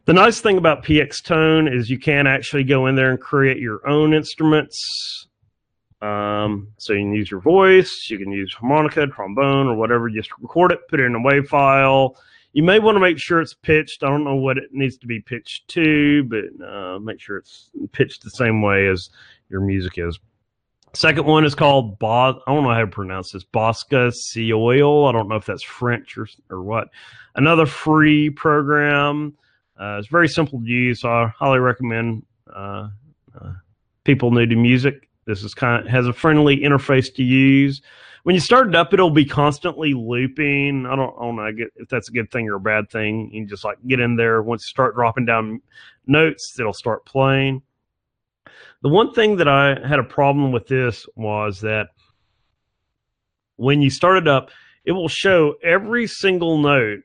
The 0.06 0.12
nice 0.12 0.40
thing 0.40 0.58
about 0.58 0.84
PX 0.84 1.22
Tone 1.22 1.66
is 1.66 1.88
you 1.88 1.98
can 1.98 2.26
actually 2.26 2.64
go 2.64 2.86
in 2.86 2.94
there 2.94 3.10
and 3.10 3.20
create 3.20 3.58
your 3.58 3.86
own 3.88 4.12
instruments 4.12 5.28
um, 6.04 6.68
so 6.76 6.92
you 6.92 7.00
can 7.00 7.14
use 7.14 7.30
your 7.30 7.40
voice, 7.40 8.08
you 8.10 8.18
can 8.18 8.30
use 8.30 8.52
harmonica, 8.52 9.06
trombone, 9.06 9.66
or 9.66 9.74
whatever. 9.74 10.10
Just 10.10 10.30
record 10.38 10.72
it, 10.72 10.86
put 10.88 11.00
it 11.00 11.04
in 11.04 11.14
a 11.14 11.18
WAV 11.18 11.46
file. 11.48 12.16
You 12.52 12.62
may 12.62 12.78
want 12.78 12.96
to 12.96 13.00
make 13.00 13.18
sure 13.18 13.40
it's 13.40 13.54
pitched. 13.54 14.04
I 14.04 14.08
don't 14.08 14.22
know 14.22 14.36
what 14.36 14.58
it 14.58 14.72
needs 14.72 14.98
to 14.98 15.06
be 15.06 15.20
pitched 15.20 15.66
to, 15.68 16.24
but 16.24 16.64
uh, 16.64 16.98
make 16.98 17.20
sure 17.20 17.38
it's 17.38 17.70
pitched 17.92 18.22
the 18.22 18.30
same 18.30 18.60
way 18.60 18.86
as 18.86 19.08
your 19.48 19.60
music 19.60 19.94
is. 19.96 20.18
Second 20.92 21.26
one 21.26 21.44
is 21.44 21.54
called 21.54 21.98
Bos. 21.98 22.36
I 22.46 22.54
don't 22.54 22.62
know 22.62 22.70
how 22.70 22.80
to 22.80 22.86
pronounce 22.86 23.32
this. 23.32 23.44
Bosca 23.44 24.12
Ceoil. 24.12 25.08
I 25.08 25.12
don't 25.12 25.28
know 25.28 25.36
if 25.36 25.46
that's 25.46 25.64
French 25.64 26.16
or 26.16 26.28
or 26.50 26.62
what. 26.62 26.88
Another 27.34 27.66
free 27.66 28.30
program. 28.30 29.34
Uh, 29.80 29.96
it's 29.98 30.08
very 30.08 30.28
simple 30.28 30.60
to 30.60 30.66
use. 30.66 31.00
So 31.00 31.08
I 31.08 31.32
highly 31.36 31.58
recommend 31.58 32.24
uh, 32.54 32.88
uh, 33.40 33.52
people 34.04 34.30
new 34.30 34.46
to 34.46 34.54
music. 34.54 35.08
This 35.26 35.42
is 35.42 35.54
kind 35.54 35.84
of 35.84 35.90
has 35.90 36.06
a 36.06 36.12
friendly 36.12 36.58
interface 36.58 37.12
to 37.14 37.22
use. 37.22 37.82
When 38.24 38.34
you 38.34 38.40
start 38.40 38.68
it 38.68 38.74
up, 38.74 38.94
it'll 38.94 39.10
be 39.10 39.26
constantly 39.26 39.92
looping. 39.92 40.86
I 40.86 40.96
don't, 40.96 41.14
I 41.18 41.24
don't 41.24 41.36
know 41.36 41.66
if 41.76 41.88
that's 41.88 42.08
a 42.08 42.12
good 42.12 42.30
thing 42.30 42.48
or 42.48 42.54
a 42.54 42.60
bad 42.60 42.90
thing. 42.90 43.30
You 43.32 43.46
just 43.46 43.64
like 43.64 43.78
get 43.86 44.00
in 44.00 44.16
there. 44.16 44.42
Once 44.42 44.64
you 44.64 44.68
start 44.68 44.94
dropping 44.94 45.26
down 45.26 45.60
notes, 46.06 46.58
it'll 46.58 46.72
start 46.72 47.04
playing. 47.04 47.62
The 48.82 48.88
one 48.88 49.12
thing 49.12 49.36
that 49.36 49.48
I 49.48 49.78
had 49.86 49.98
a 49.98 50.04
problem 50.04 50.52
with 50.52 50.66
this 50.66 51.06
was 51.16 51.60
that 51.62 51.88
when 53.56 53.82
you 53.82 53.90
start 53.90 54.18
it 54.18 54.28
up, 54.28 54.50
it 54.84 54.92
will 54.92 55.08
show 55.08 55.54
every 55.62 56.06
single 56.06 56.58
note, 56.58 57.00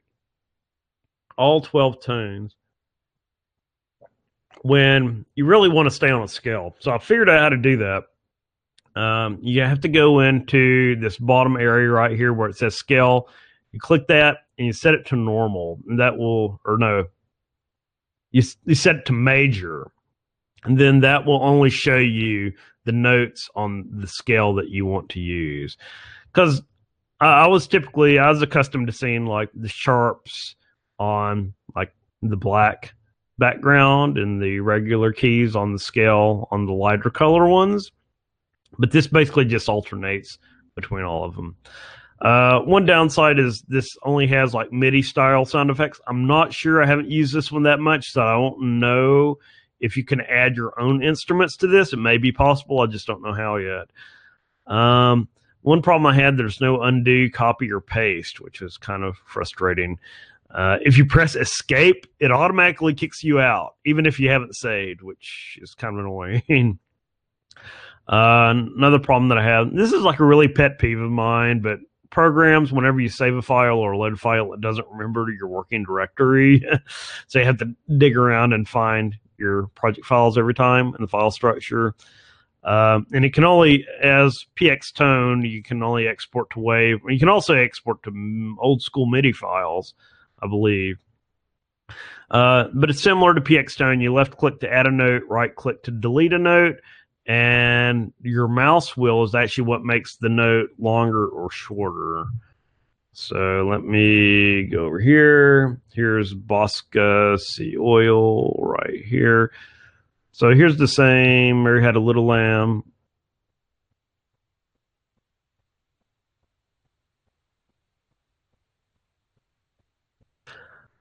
all 1.37 1.61
12 1.61 2.01
tones, 2.01 2.55
when 4.61 5.25
you 5.35 5.45
really 5.45 5.69
want 5.69 5.87
to 5.87 5.95
stay 5.95 6.09
on 6.09 6.23
a 6.23 6.27
scale. 6.27 6.75
So 6.79 6.91
I 6.91 6.97
figured 6.97 7.29
out 7.29 7.39
how 7.39 7.49
to 7.49 7.57
do 7.57 7.77
that. 7.77 8.03
Um, 8.99 9.39
you 9.41 9.61
have 9.61 9.79
to 9.81 9.87
go 9.87 10.19
into 10.19 10.97
this 10.97 11.17
bottom 11.17 11.55
area 11.55 11.89
right 11.89 12.11
here 12.11 12.33
where 12.33 12.49
it 12.49 12.57
says 12.57 12.75
scale. 12.75 13.29
You 13.71 13.79
click 13.79 14.07
that 14.07 14.39
and 14.57 14.67
you 14.67 14.73
set 14.73 14.93
it 14.93 15.05
to 15.07 15.15
normal, 15.15 15.79
and 15.87 15.99
that 15.99 16.17
will, 16.17 16.59
or 16.65 16.77
no, 16.77 17.05
you, 18.31 18.43
you 18.65 18.75
set 18.75 18.97
it 18.97 19.05
to 19.05 19.13
major, 19.13 19.89
and 20.65 20.77
then 20.77 20.99
that 20.99 21.25
will 21.25 21.41
only 21.41 21.69
show 21.69 21.95
you 21.95 22.51
the 22.83 22.91
notes 22.91 23.49
on 23.55 23.87
the 23.89 24.07
scale 24.07 24.53
that 24.55 24.67
you 24.69 24.85
want 24.85 25.07
to 25.11 25.21
use. 25.21 25.77
Because 26.33 26.61
I 27.21 27.47
was 27.47 27.67
typically 27.67 28.19
I 28.19 28.29
was 28.29 28.41
accustomed 28.41 28.87
to 28.87 28.93
seeing 28.93 29.25
like 29.25 29.49
the 29.53 29.69
sharps 29.69 30.55
on 30.97 31.53
like 31.73 31.93
the 32.21 32.37
black 32.37 32.93
background 33.37 34.17
and 34.17 34.41
the 34.41 34.59
regular 34.59 35.13
keys 35.13 35.55
on 35.55 35.71
the 35.71 35.79
scale 35.79 36.49
on 36.51 36.65
the 36.65 36.73
lighter 36.73 37.09
color 37.09 37.47
ones. 37.47 37.91
But 38.77 38.91
this 38.91 39.07
basically 39.07 39.45
just 39.45 39.69
alternates 39.69 40.37
between 40.75 41.03
all 41.03 41.25
of 41.25 41.35
them. 41.35 41.55
Uh, 42.21 42.59
one 42.59 42.85
downside 42.85 43.39
is 43.39 43.63
this 43.67 43.95
only 44.03 44.27
has 44.27 44.53
like 44.53 44.71
MIDI 44.73 45.01
style 45.01 45.45
sound 45.45 45.69
effects. 45.69 46.01
I'm 46.07 46.27
not 46.27 46.53
sure. 46.53 46.83
I 46.83 46.85
haven't 46.85 47.09
used 47.09 47.33
this 47.33 47.51
one 47.51 47.63
that 47.63 47.79
much, 47.79 48.11
so 48.11 48.21
I 48.21 48.33
don't 48.33 48.79
know 48.79 49.37
if 49.79 49.95
you 49.95 50.03
can 50.03 50.21
add 50.21 50.55
your 50.55 50.79
own 50.79 51.01
instruments 51.01 51.55
to 51.57 51.67
this. 51.67 51.93
It 51.93 51.97
may 51.97 52.17
be 52.17 52.31
possible. 52.31 52.81
I 52.81 52.87
just 52.87 53.07
don't 53.07 53.21
know 53.21 53.33
how 53.33 53.55
yet. 53.55 53.89
Um, 54.67 55.29
one 55.61 55.81
problem 55.81 56.05
I 56.05 56.15
had, 56.15 56.37
there's 56.37 56.61
no 56.61 56.81
undo, 56.81 57.29
copy, 57.29 57.71
or 57.71 57.81
paste, 57.81 58.39
which 58.41 58.61
is 58.61 58.77
kind 58.77 59.03
of 59.03 59.17
frustrating. 59.25 59.97
Uh, 60.51 60.77
if 60.81 60.97
you 60.97 61.05
press 61.05 61.35
escape, 61.35 62.05
it 62.19 62.31
automatically 62.31 62.93
kicks 62.93 63.23
you 63.23 63.39
out, 63.39 63.75
even 63.85 64.05
if 64.05 64.19
you 64.19 64.29
haven't 64.29 64.55
saved, 64.55 65.01
which 65.01 65.57
is 65.61 65.73
kind 65.73 65.97
of 65.97 66.05
annoying. 66.05 66.79
uh, 68.09 68.53
another 68.75 68.99
problem 68.99 69.29
that 69.29 69.37
I 69.37 69.43
have, 69.43 69.73
this 69.73 69.93
is 69.93 70.01
like 70.01 70.19
a 70.19 70.25
really 70.25 70.47
pet 70.47 70.79
peeve 70.79 70.99
of 70.99 71.11
mine, 71.11 71.61
but 71.61 71.79
programs, 72.09 72.71
whenever 72.71 72.99
you 72.99 73.09
save 73.09 73.35
a 73.35 73.41
file 73.41 73.77
or 73.77 73.95
load 73.95 74.13
a 74.13 74.17
file, 74.17 74.53
it 74.53 74.61
doesn't 74.61 74.87
remember 74.91 75.27
your 75.31 75.47
working 75.47 75.83
directory. 75.83 76.65
so 77.27 77.39
you 77.39 77.45
have 77.45 77.59
to 77.59 77.73
dig 77.97 78.17
around 78.17 78.53
and 78.53 78.67
find 78.67 79.15
your 79.37 79.67
project 79.75 80.05
files 80.05 80.37
every 80.37 80.53
time 80.53 80.87
in 80.95 81.01
the 81.01 81.07
file 81.07 81.31
structure. 81.31 81.95
Um, 82.63 83.07
and 83.13 83.23
it 83.23 83.33
can 83.33 83.45
only, 83.45 83.85
as 84.01 84.45
PX 84.59 84.91
Tone, 84.93 85.43
you 85.43 85.63
can 85.63 85.81
only 85.81 86.07
export 86.07 86.49
to 86.49 86.59
WAV. 86.59 86.99
You 87.07 87.19
can 87.19 87.29
also 87.29 87.53
export 87.53 88.03
to 88.03 88.57
old 88.59 88.81
school 88.81 89.05
MIDI 89.05 89.31
files. 89.31 89.93
I 90.41 90.47
believe. 90.47 90.97
Uh, 92.31 92.65
but 92.73 92.89
it's 92.89 93.01
similar 93.01 93.33
to 93.33 93.41
PX 93.41 93.77
Tone. 93.77 94.01
You 94.01 94.13
left 94.13 94.37
click 94.37 94.59
to 94.59 94.71
add 94.71 94.85
a 94.85 94.91
note, 94.91 95.23
right 95.27 95.53
click 95.53 95.83
to 95.83 95.91
delete 95.91 96.33
a 96.33 96.37
note, 96.37 96.75
and 97.29 98.11
your 98.23 98.47
mouse 98.47 98.97
wheel 98.97 99.21
is 99.21 99.35
actually 99.35 99.65
what 99.65 99.83
makes 99.83 100.15
the 100.15 100.29
note 100.29 100.71
longer 100.79 101.27
or 101.27 101.51
shorter. 101.51 102.25
So 103.11 103.67
let 103.69 103.83
me 103.83 104.63
go 104.63 104.85
over 104.85 104.99
here. 104.99 105.79
Here's 105.93 106.33
Bosca 106.33 107.37
Ceoil 107.37 108.55
right 108.57 109.05
here. 109.05 109.51
So 110.31 110.55
here's 110.55 110.77
the 110.77 110.87
same. 110.87 111.61
Mary 111.61 111.83
had 111.83 111.95
a 111.95 111.99
little 111.99 112.25
lamb. 112.25 112.83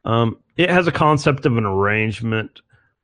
Um, 0.05 0.41
it 0.59 0.69
has 0.69 0.87
a 0.87 0.93
concept 0.93 1.47
of 1.47 1.57
an 1.57 1.65
arrangement. 1.65 2.61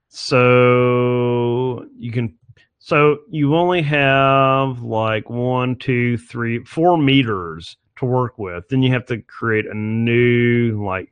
So 0.08 1.86
you 1.96 2.12
can 2.12 2.36
so 2.84 3.20
you 3.30 3.56
only 3.56 3.80
have 3.80 4.82
like 4.82 5.30
one, 5.30 5.76
two, 5.76 6.18
three, 6.18 6.62
four 6.64 6.98
meters 6.98 7.78
to 7.96 8.04
work 8.04 8.38
with. 8.38 8.68
Then 8.68 8.82
you 8.82 8.92
have 8.92 9.06
to 9.06 9.22
create 9.22 9.64
a 9.64 9.72
new 9.72 10.84
like 10.84 11.10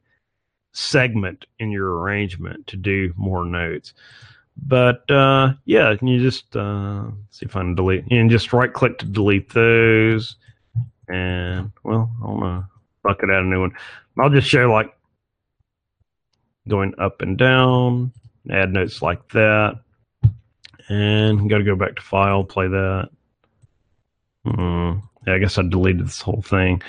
segment 0.73 1.47
in 1.59 1.71
your 1.71 2.01
arrangement 2.01 2.67
to 2.67 2.77
do 2.77 3.15
more 3.17 3.47
notes. 3.47 3.95
But 4.55 5.11
uh, 5.11 5.55
yeah, 5.65 5.97
you 6.03 6.21
just 6.21 6.55
uh, 6.55 7.07
see 7.31 7.47
if 7.47 7.57
I 7.57 7.61
can 7.61 7.75
delete 7.75 8.05
and 8.11 8.29
just 8.29 8.53
right 8.53 8.71
click 8.71 8.99
to 8.99 9.07
delete 9.07 9.55
those. 9.55 10.37
And 11.09 11.73
well, 11.85 12.11
I 12.23 12.27
don't 12.27 12.41
know. 12.41 12.65
Bucket 13.03 13.31
out 13.31 13.45
a 13.45 13.47
new 13.47 13.63
one. 13.63 13.73
I'll 14.21 14.29
just 14.29 14.47
show 14.47 14.71
like 14.71 14.95
going 16.69 16.93
up 16.99 17.23
and 17.23 17.39
down, 17.39 18.13
add 18.51 18.75
notes 18.75 19.01
like 19.01 19.27
that. 19.31 19.81
And 20.93 21.49
got 21.49 21.57
to 21.57 21.65
go 21.65 21.75
back 21.75 21.97
to 21.97 22.03
file, 22.03 22.45
play 22.45 22.69
that. 22.69 23.09
Hmm. 24.45 24.93
Yeah, 25.27 25.35
I 25.35 25.39
guess 25.39 25.57
I 25.57 25.63
deleted 25.63 26.07
this 26.07 26.21
whole 26.21 26.43
thing. 26.43 26.83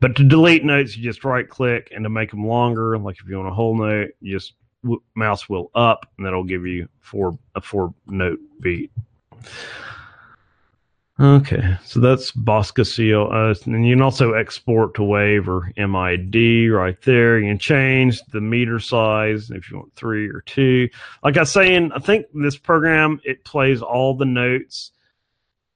But 0.00 0.16
to 0.16 0.24
delete 0.24 0.64
notes, 0.64 0.96
you 0.96 1.02
just 1.02 1.24
right 1.24 1.46
click, 1.46 1.90
and 1.94 2.04
to 2.04 2.08
make 2.08 2.30
them 2.30 2.46
longer, 2.46 2.96
like 2.96 3.16
if 3.20 3.28
you 3.28 3.36
want 3.36 3.48
a 3.48 3.54
whole 3.54 3.76
note, 3.76 4.12
you 4.20 4.34
just 4.34 4.54
mouse 5.14 5.46
wheel 5.46 5.70
up, 5.74 6.10
and 6.16 6.24
that'll 6.24 6.44
give 6.44 6.66
you 6.66 6.88
four 7.00 7.38
a 7.54 7.60
four 7.60 7.92
note 8.06 8.38
beat. 8.62 8.90
Okay, 11.20 11.76
so 11.84 12.00
that's 12.00 12.32
Bosca 12.32 12.82
Ceoil. 12.82 13.30
Uh, 13.30 13.54
and 13.70 13.86
you 13.86 13.94
can 13.94 14.00
also 14.00 14.32
export 14.32 14.94
to 14.94 15.02
WAV 15.02 15.46
or 15.48 15.70
MID 15.76 16.72
right 16.72 16.96
there. 17.02 17.38
You 17.38 17.50
can 17.50 17.58
change 17.58 18.22
the 18.32 18.40
meter 18.40 18.78
size 18.78 19.50
if 19.50 19.70
you 19.70 19.78
want 19.78 19.94
three 19.96 20.28
or 20.28 20.40
two. 20.46 20.88
Like 21.22 21.36
I 21.36 21.40
was 21.40 21.52
saying, 21.52 21.92
I 21.92 21.98
think 21.98 22.24
this 22.32 22.56
program, 22.56 23.20
it 23.22 23.44
plays 23.44 23.82
all 23.82 24.16
the 24.16 24.24
notes 24.24 24.92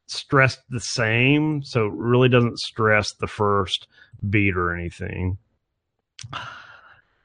stressed 0.06 0.60
the 0.70 0.80
same. 0.80 1.62
So 1.62 1.88
it 1.88 1.92
really 1.92 2.30
doesn't 2.30 2.58
stress 2.58 3.12
the 3.12 3.26
first 3.26 3.86
beat 4.30 4.56
or 4.56 4.74
anything. 4.74 5.36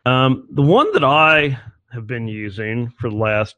Um, 0.05 0.45
the 0.51 0.61
one 0.61 0.91
that 0.91 1.05
I 1.05 1.57
have 1.93 2.05
been 2.05 2.27
using 2.27 2.89
for 2.99 3.09
the 3.09 3.15
last 3.15 3.55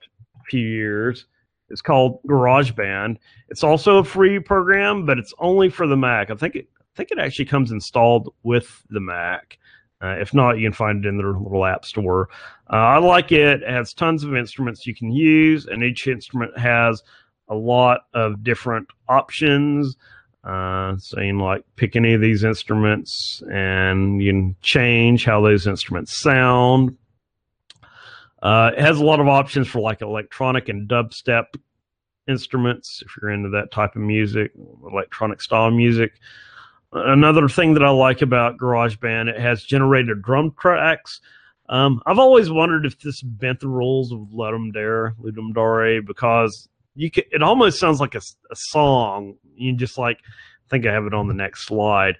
few 0.49 0.67
years 0.67 1.25
it's 1.71 1.81
called 1.81 2.21
GarageBand. 2.23 3.17
It's 3.49 3.63
also 3.63 3.97
a 3.97 4.03
free 4.03 4.39
program, 4.39 5.05
but 5.05 5.17
it's 5.17 5.33
only 5.39 5.69
for 5.69 5.87
the 5.87 5.97
Mac. 5.97 6.29
I 6.29 6.35
think 6.35 6.55
it, 6.55 6.67
I 6.79 6.83
think 6.95 7.11
it 7.11 7.19
actually 7.19 7.45
comes 7.45 7.71
installed 7.71 8.33
with 8.43 8.83
the 8.89 8.99
Mac. 8.99 9.57
Uh, 10.03 10.15
if 10.19 10.33
not, 10.33 10.57
you 10.57 10.65
can 10.65 10.73
find 10.73 11.05
it 11.05 11.07
in 11.07 11.17
their 11.17 11.33
little 11.33 11.65
app 11.65 11.85
store. 11.85 12.29
Uh, 12.71 12.75
I 12.75 12.97
like 12.97 13.31
it. 13.31 13.61
It 13.61 13.69
has 13.69 13.93
tons 13.93 14.23
of 14.23 14.35
instruments 14.35 14.85
you 14.85 14.95
can 14.95 15.11
use, 15.11 15.65
and 15.65 15.83
each 15.83 16.07
instrument 16.07 16.57
has 16.57 17.03
a 17.47 17.55
lot 17.55 18.01
of 18.13 18.43
different 18.43 18.87
options. 19.07 19.95
Uh, 20.43 20.97
saying 20.97 21.37
like 21.37 21.63
pick 21.75 21.95
any 21.95 22.15
of 22.15 22.21
these 22.21 22.43
instruments, 22.43 23.43
and 23.51 24.23
you 24.23 24.31
can 24.31 24.55
change 24.63 25.23
how 25.23 25.39
those 25.39 25.67
instruments 25.67 26.19
sound. 26.19 26.97
Uh, 28.41 28.71
it 28.75 28.81
has 28.81 28.99
a 28.99 29.05
lot 29.05 29.19
of 29.19 29.27
options 29.27 29.67
for 29.67 29.79
like 29.79 30.01
electronic 30.01 30.69
and 30.69 30.89
dubstep 30.89 31.45
instruments 32.27 33.03
if 33.05 33.15
you're 33.21 33.31
into 33.31 33.49
that 33.49 33.71
type 33.71 33.95
of 33.95 34.01
music, 34.01 34.51
electronic 34.89 35.41
style 35.41 35.71
music. 35.71 36.13
Another 36.93 37.47
thing 37.47 37.73
that 37.75 37.83
I 37.83 37.89
like 37.89 38.21
about 38.21 38.57
GarageBand, 38.57 39.29
it 39.29 39.39
has 39.39 39.63
generated 39.63 40.21
drum 40.21 40.53
tracks. 40.59 41.21
Um, 41.69 42.01
I've 42.05 42.19
always 42.19 42.51
wondered 42.51 42.85
if 42.85 42.99
this 42.99 43.21
bent 43.21 43.61
the 43.61 43.69
rules 43.69 44.11
of 44.11 44.19
Ludum 44.33 44.73
Dare, 44.73 45.15
Ludum 45.21 45.53
Dare, 45.53 46.01
because 46.01 46.67
you 46.95 47.09
can, 47.09 47.23
it 47.31 47.41
almost 47.41 47.79
sounds 47.79 48.01
like 48.01 48.15
a, 48.15 48.21
a 48.51 48.55
song. 48.55 49.35
You 49.55 49.73
just 49.73 49.97
like, 49.97 50.17
I 50.17 50.69
think 50.69 50.85
I 50.85 50.91
have 50.91 51.05
it 51.05 51.13
on 51.13 51.29
the 51.29 51.33
next 51.33 51.65
slide. 51.65 52.17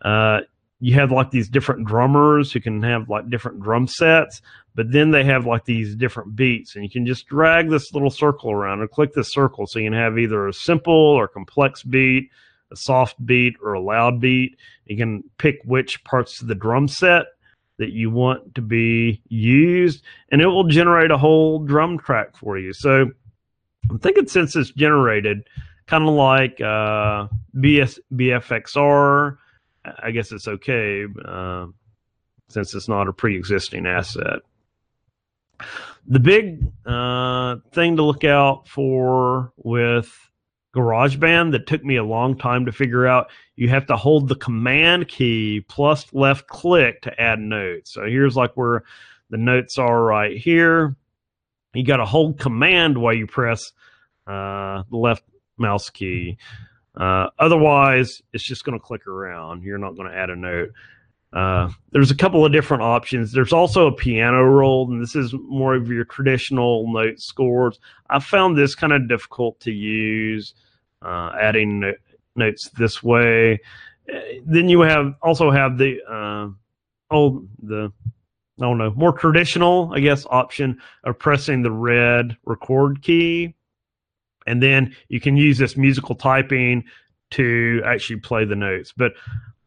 Uh, 0.00 0.42
you 0.82 0.94
have 0.94 1.12
like 1.12 1.30
these 1.30 1.48
different 1.48 1.86
drummers 1.86 2.50
who 2.50 2.58
can 2.58 2.82
have 2.82 3.08
like 3.08 3.30
different 3.30 3.62
drum 3.62 3.86
sets, 3.86 4.42
but 4.74 4.90
then 4.90 5.12
they 5.12 5.22
have 5.22 5.46
like 5.46 5.64
these 5.64 5.94
different 5.94 6.34
beats, 6.34 6.74
and 6.74 6.82
you 6.82 6.90
can 6.90 7.06
just 7.06 7.28
drag 7.28 7.70
this 7.70 7.92
little 7.94 8.10
circle 8.10 8.50
around 8.50 8.80
and 8.80 8.90
click 8.90 9.14
this 9.14 9.30
circle 9.30 9.64
so 9.64 9.78
you 9.78 9.86
can 9.86 9.96
have 9.96 10.18
either 10.18 10.48
a 10.48 10.52
simple 10.52 10.92
or 10.92 11.28
complex 11.28 11.84
beat, 11.84 12.30
a 12.72 12.76
soft 12.76 13.24
beat, 13.24 13.54
or 13.62 13.74
a 13.74 13.80
loud 13.80 14.20
beat. 14.20 14.58
You 14.86 14.96
can 14.96 15.22
pick 15.38 15.60
which 15.64 16.02
parts 16.02 16.42
of 16.42 16.48
the 16.48 16.56
drum 16.56 16.88
set 16.88 17.26
that 17.78 17.92
you 17.92 18.10
want 18.10 18.56
to 18.56 18.60
be 18.60 19.22
used, 19.28 20.02
and 20.32 20.40
it 20.40 20.48
will 20.48 20.64
generate 20.64 21.12
a 21.12 21.16
whole 21.16 21.60
drum 21.60 21.96
track 21.96 22.36
for 22.36 22.58
you. 22.58 22.72
So 22.72 23.08
I'm 23.88 24.00
thinking 24.00 24.26
since 24.26 24.56
it's 24.56 24.72
generated, 24.72 25.44
kind 25.86 26.08
of 26.08 26.14
like 26.14 26.60
uh, 26.60 27.28
BS, 27.54 28.00
BFXR 28.12 29.38
I 29.84 30.10
guess 30.10 30.32
it's 30.32 30.48
okay 30.48 31.04
uh, 31.24 31.66
since 32.48 32.74
it's 32.74 32.88
not 32.88 33.08
a 33.08 33.12
pre-existing 33.12 33.86
asset. 33.86 34.40
The 36.06 36.20
big 36.20 36.72
uh, 36.86 37.56
thing 37.72 37.96
to 37.96 38.02
look 38.02 38.24
out 38.24 38.68
for 38.68 39.52
with 39.56 40.30
GarageBand 40.74 41.52
that 41.52 41.66
took 41.66 41.84
me 41.84 41.96
a 41.96 42.04
long 42.04 42.36
time 42.36 42.66
to 42.66 42.72
figure 42.72 43.06
out, 43.06 43.30
you 43.56 43.68
have 43.68 43.86
to 43.86 43.96
hold 43.96 44.28
the 44.28 44.34
command 44.34 45.08
key 45.08 45.64
plus 45.68 46.12
left 46.12 46.46
click 46.48 47.02
to 47.02 47.20
add 47.20 47.38
notes. 47.38 47.92
So 47.92 48.04
here's 48.06 48.36
like 48.36 48.52
where 48.54 48.82
the 49.30 49.36
notes 49.36 49.78
are 49.78 50.02
right 50.02 50.36
here. 50.36 50.96
You 51.74 51.84
got 51.84 51.98
to 51.98 52.04
hold 52.04 52.38
command 52.38 52.98
while 52.98 53.14
you 53.14 53.26
press 53.26 53.72
uh, 54.26 54.82
the 54.90 54.96
left 54.96 55.24
mouse 55.56 55.90
key. 55.90 56.38
Uh, 56.96 57.28
otherwise, 57.38 58.22
it's 58.32 58.44
just 58.44 58.64
going 58.64 58.78
to 58.78 58.84
click 58.84 59.06
around. 59.06 59.62
You're 59.62 59.78
not 59.78 59.96
going 59.96 60.10
to 60.10 60.16
add 60.16 60.30
a 60.30 60.36
note. 60.36 60.72
Uh, 61.32 61.70
there's 61.92 62.10
a 62.10 62.16
couple 62.16 62.44
of 62.44 62.52
different 62.52 62.82
options. 62.82 63.32
There's 63.32 63.54
also 63.54 63.86
a 63.86 63.92
piano 63.92 64.44
roll, 64.44 64.90
and 64.90 65.00
this 65.00 65.16
is 65.16 65.34
more 65.48 65.74
of 65.74 65.88
your 65.88 66.04
traditional 66.04 66.92
note 66.92 67.20
scores. 67.20 67.80
I 68.10 68.18
found 68.18 68.56
this 68.56 68.74
kind 68.74 68.92
of 68.92 69.08
difficult 69.08 69.58
to 69.60 69.72
use, 69.72 70.52
uh, 71.00 71.32
adding 71.40 71.80
no- 71.80 71.94
notes 72.36 72.68
this 72.76 73.02
way. 73.02 73.60
Uh, 74.12 74.18
then 74.44 74.68
you 74.68 74.82
have 74.82 75.14
also 75.22 75.50
have 75.50 75.78
the 75.78 76.00
uh, 76.06 76.48
oh 77.10 77.46
the 77.62 77.90
I 78.60 78.64
don't 78.64 78.78
know 78.78 78.92
more 78.96 79.12
traditional 79.12 79.92
I 79.94 80.00
guess 80.00 80.26
option 80.28 80.80
of 81.04 81.18
pressing 81.18 81.62
the 81.62 81.70
red 81.70 82.36
record 82.44 83.00
key 83.00 83.54
and 84.46 84.62
then 84.62 84.94
you 85.08 85.20
can 85.20 85.36
use 85.36 85.58
this 85.58 85.76
musical 85.76 86.14
typing 86.14 86.84
to 87.30 87.82
actually 87.84 88.20
play 88.20 88.44
the 88.44 88.56
notes. 88.56 88.92
But 88.96 89.12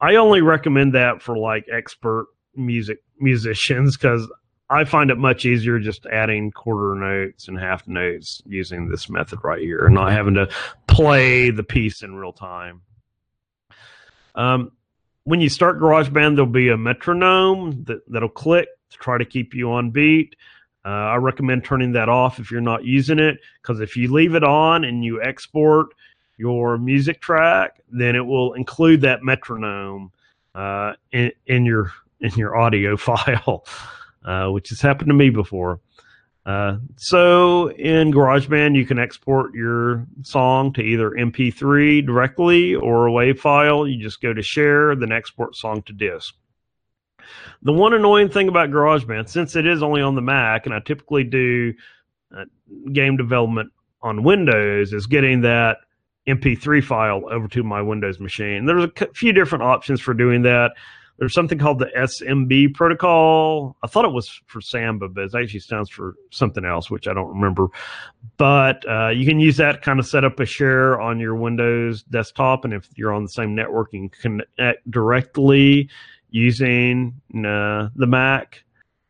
I 0.01 0.15
only 0.15 0.41
recommend 0.41 0.93
that 0.93 1.21
for 1.21 1.37
like 1.37 1.65
expert 1.71 2.27
music 2.55 2.99
musicians 3.19 3.97
because 3.97 4.29
I 4.69 4.83
find 4.83 5.11
it 5.11 5.17
much 5.17 5.45
easier 5.45 5.79
just 5.79 6.05
adding 6.07 6.51
quarter 6.51 6.95
notes 6.95 7.47
and 7.47 7.59
half 7.59 7.87
notes 7.87 8.41
using 8.45 8.89
this 8.89 9.09
method 9.09 9.39
right 9.43 9.61
here, 9.61 9.85
and 9.85 9.93
not 9.93 10.11
having 10.11 10.33
to 10.35 10.49
play 10.87 11.51
the 11.51 11.63
piece 11.63 12.01
in 12.01 12.15
real 12.15 12.33
time. 12.33 12.81
Um, 14.33 14.71
when 15.23 15.39
you 15.39 15.49
start 15.49 15.79
GarageBand, 15.79 16.35
there'll 16.35 16.45
be 16.45 16.69
a 16.69 16.77
metronome 16.77 17.83
that, 17.85 17.99
that'll 18.11 18.29
click 18.29 18.67
to 18.91 18.97
try 18.97 19.17
to 19.17 19.25
keep 19.25 19.53
you 19.53 19.71
on 19.71 19.91
beat. 19.91 20.35
Uh, 20.85 20.89
I 20.89 21.15
recommend 21.15 21.65
turning 21.65 21.93
that 21.93 22.09
off 22.09 22.37
if 22.37 22.51
you're 22.51 22.61
not 22.61 22.83
using 22.85 23.17
it 23.17 23.39
because 23.61 23.81
if 23.81 23.97
you 23.97 24.13
leave 24.13 24.35
it 24.35 24.43
on 24.43 24.83
and 24.83 25.03
you 25.03 25.19
export 25.19 25.87
your 26.37 26.77
music 26.77 27.21
track, 27.21 27.81
then 27.89 28.15
it 28.15 28.25
will 28.25 28.53
include 28.53 29.01
that 29.01 29.23
metronome 29.23 30.11
uh, 30.53 30.93
in, 31.11 31.31
in, 31.47 31.65
your 31.65 31.91
in 32.21 32.31
your 32.35 32.55
audio 32.55 32.95
file, 32.97 33.65
uh, 34.23 34.47
which 34.49 34.69
has 34.69 34.79
happened 34.79 35.07
to 35.07 35.15
me 35.15 35.31
before. 35.31 35.79
Uh, 36.45 36.77
so 36.97 37.71
in 37.71 38.11
GarageBand, 38.11 38.75
you 38.75 38.85
can 38.85 38.99
export 38.99 39.55
your 39.55 40.05
song 40.21 40.71
to 40.73 40.81
either 40.81 41.09
MP3 41.11 42.05
directly 42.05 42.75
or 42.75 43.07
a 43.07 43.11
WAV 43.11 43.39
file. 43.39 43.87
You 43.87 43.99
just 43.99 44.21
go 44.21 44.31
to 44.31 44.43
Share, 44.43 44.95
then 44.95 45.11
export 45.11 45.55
song 45.55 45.81
to 45.83 45.93
disk. 45.93 46.35
The 47.61 47.73
one 47.73 47.93
annoying 47.93 48.29
thing 48.29 48.47
about 48.47 48.69
GarageBand, 48.69 49.29
since 49.29 49.55
it 49.55 49.65
is 49.65 49.81
only 49.81 50.01
on 50.01 50.15
the 50.15 50.21
Mac, 50.21 50.65
and 50.65 50.75
I 50.75 50.79
typically 50.79 51.23
do 51.23 51.73
uh, 52.35 52.45
game 52.91 53.17
development 53.17 53.71
on 54.01 54.23
Windows, 54.23 54.93
is 54.93 55.07
getting 55.07 55.41
that 55.41 55.77
MP3 56.27 56.83
file 56.83 57.23
over 57.29 57.47
to 57.49 57.63
my 57.63 57.81
Windows 57.81 58.19
machine. 58.19 58.65
There's 58.65 58.85
a 58.85 59.07
few 59.13 59.33
different 59.33 59.63
options 59.63 60.01
for 60.01 60.13
doing 60.13 60.41
that. 60.43 60.71
There's 61.17 61.33
something 61.33 61.57
called 61.57 61.79
the 61.79 61.89
SMB 61.97 62.73
protocol. 62.73 63.77
I 63.81 63.87
thought 63.87 64.03
it 64.03 64.11
was 64.11 64.41
for 64.47 64.59
Samba, 64.59 65.07
but 65.07 65.23
it 65.23 65.35
actually 65.35 65.61
stands 65.61 65.89
for 65.89 66.15
something 66.31 66.65
else, 66.65 66.91
which 66.91 67.07
I 67.07 67.13
don't 67.13 67.29
remember. 67.29 67.67
But 68.37 68.85
uh, 68.89 69.09
you 69.09 69.25
can 69.25 69.39
use 69.39 69.55
that 69.57 69.81
kind 69.81 69.99
of 69.99 70.05
set 70.05 70.25
up 70.25 70.39
a 70.41 70.45
share 70.45 70.99
on 70.99 71.19
your 71.19 71.35
Windows 71.35 72.03
desktop, 72.03 72.65
and 72.65 72.73
if 72.73 72.89
you're 72.97 73.13
on 73.13 73.23
the 73.23 73.29
same 73.29 73.55
network, 73.55 73.93
you 73.93 74.09
can 74.09 74.43
connect 74.57 74.91
directly 74.91 75.89
using 76.35 77.13
uh, 77.33 77.87
the 77.95 78.05
Mac 78.05 78.65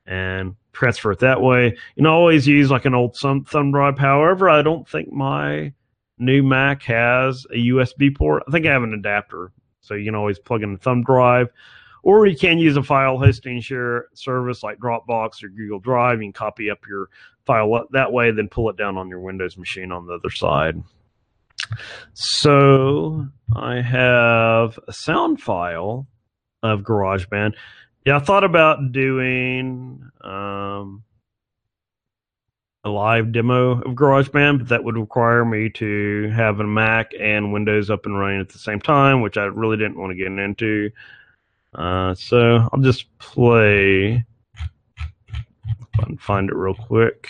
and 0.05 0.55
transfer 0.73 1.11
it 1.11 1.19
that 1.19 1.41
way. 1.41 1.76
You 1.95 2.03
know, 2.03 2.13
always 2.13 2.47
use 2.47 2.69
like 2.69 2.86
an 2.86 2.93
old 2.93 3.17
thumb 3.17 3.71
drive. 3.71 3.97
However, 3.97 4.47
I 4.47 4.61
don't 4.61 4.88
think 4.88 5.11
my 5.11 5.73
new 6.19 6.43
Mac 6.43 6.84
has 6.84 7.47
a 7.51 7.55
USB 7.55 8.15
port. 8.15 8.43
I 8.47 8.51
think 8.51 8.67
I 8.67 8.71
have 8.73 8.84
an 8.84 8.93
adapter, 8.93 9.51
so 9.82 9.95
you 9.95 10.05
can 10.05 10.13
always 10.13 10.38
plug 10.38 10.61
in 10.61 10.76
a 10.76 10.78
thumb 10.78 11.03
drive. 11.03 11.49
Or 12.03 12.28
you 12.28 12.38
can 12.38 12.59
use 12.59 12.78
a 12.78 12.84
file 12.84 13.17
hosting 13.17 13.59
share 13.59 14.05
service 14.13 14.61
like 14.61 14.78
Dropbox 14.78 15.43
or 15.43 15.47
Google 15.47 15.80
Drive. 15.80 16.19
You 16.19 16.26
can 16.26 16.34
copy 16.34 16.69
up 16.69 16.86
your 16.88 17.09
file 17.47 17.88
that 17.89 18.13
way, 18.13 18.30
then 18.30 18.49
pull 18.49 18.69
it 18.69 18.78
down 18.78 18.97
on 18.97 19.09
your 19.09 19.21
Windows 19.21 19.57
machine 19.57 19.91
on 19.91 20.05
the 20.05 20.13
other 20.13 20.30
side. 20.30 20.84
So 22.13 23.26
I 23.55 23.82
have 23.82 24.78
a 24.88 24.93
sound 24.93 25.41
file 25.41 26.05
of 26.66 26.82
GarageBand. 26.82 27.53
Yeah, 28.05 28.18
I 28.18 28.20
thought 28.20 28.43
about 28.43 28.91
doing 28.91 30.09
um, 30.22 31.03
a 32.84 32.89
live 32.89 33.32
demo 33.32 33.82
of 33.82 33.95
GarageBand, 33.95 34.59
but 34.59 34.68
that 34.70 34.84
would 34.84 34.97
require 34.97 35.43
me 35.43 35.70
to 35.72 36.30
have 36.36 36.59
a 36.59 36.63
Mac 36.63 37.11
and 37.20 37.51
Windows 37.51 37.89
up 37.89 38.05
and 38.05 38.18
running 38.20 38.39
at 38.39 38.49
the 38.49 38.59
same 38.59 38.80
time, 38.80 39.22
which 39.22 39.38
I 39.38 39.45
really 39.45 39.78
didn't 39.78 39.97
want 39.97 40.11
to 40.11 40.16
get 40.16 40.28
into. 40.28 40.91
Uh, 41.74 42.13
so 42.13 42.70
I'll 42.72 42.82
just 42.82 43.05
play. 43.18 44.24
I 45.97 46.03
can 46.03 46.18
find 46.18 46.49
it 46.49 46.55
real 46.55 46.76
quick. 46.76 47.30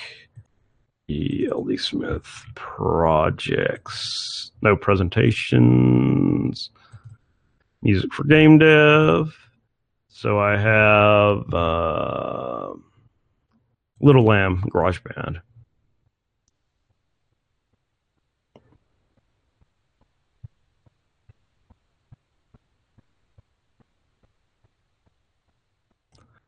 ELD 1.10 1.80
Smith 1.80 2.28
projects. 2.56 4.52
No 4.62 4.76
presentations 4.76 6.70
music 7.86 8.12
for 8.14 8.24
game 8.24 8.58
dev. 8.58 9.34
So 10.08 10.40
I 10.40 10.58
have 10.58 11.54
uh, 11.54 12.74
Little 14.02 14.24
Lamb 14.24 14.64
Garage 14.72 15.00
Band. 15.04 15.40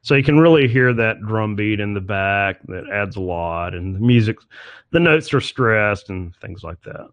So 0.02 0.16
you 0.16 0.24
can 0.24 0.40
really 0.40 0.68
hear 0.70 0.94
that 0.94 1.22
drum 1.22 1.56
beat 1.56 1.82
in 1.82 1.94
the 1.94 2.00
back 2.00 2.62
that 2.68 2.90
adds 2.90 3.18
a 3.18 3.22
lot, 3.22 3.76
and 3.76 3.94
the 3.94 4.00
music, 4.00 4.38
the 4.92 5.02
notes 5.02 5.34
are 5.34 5.42
stressed 5.42 6.10
and 6.10 6.34
things 6.38 6.64
like 6.64 6.82
that. 6.84 7.10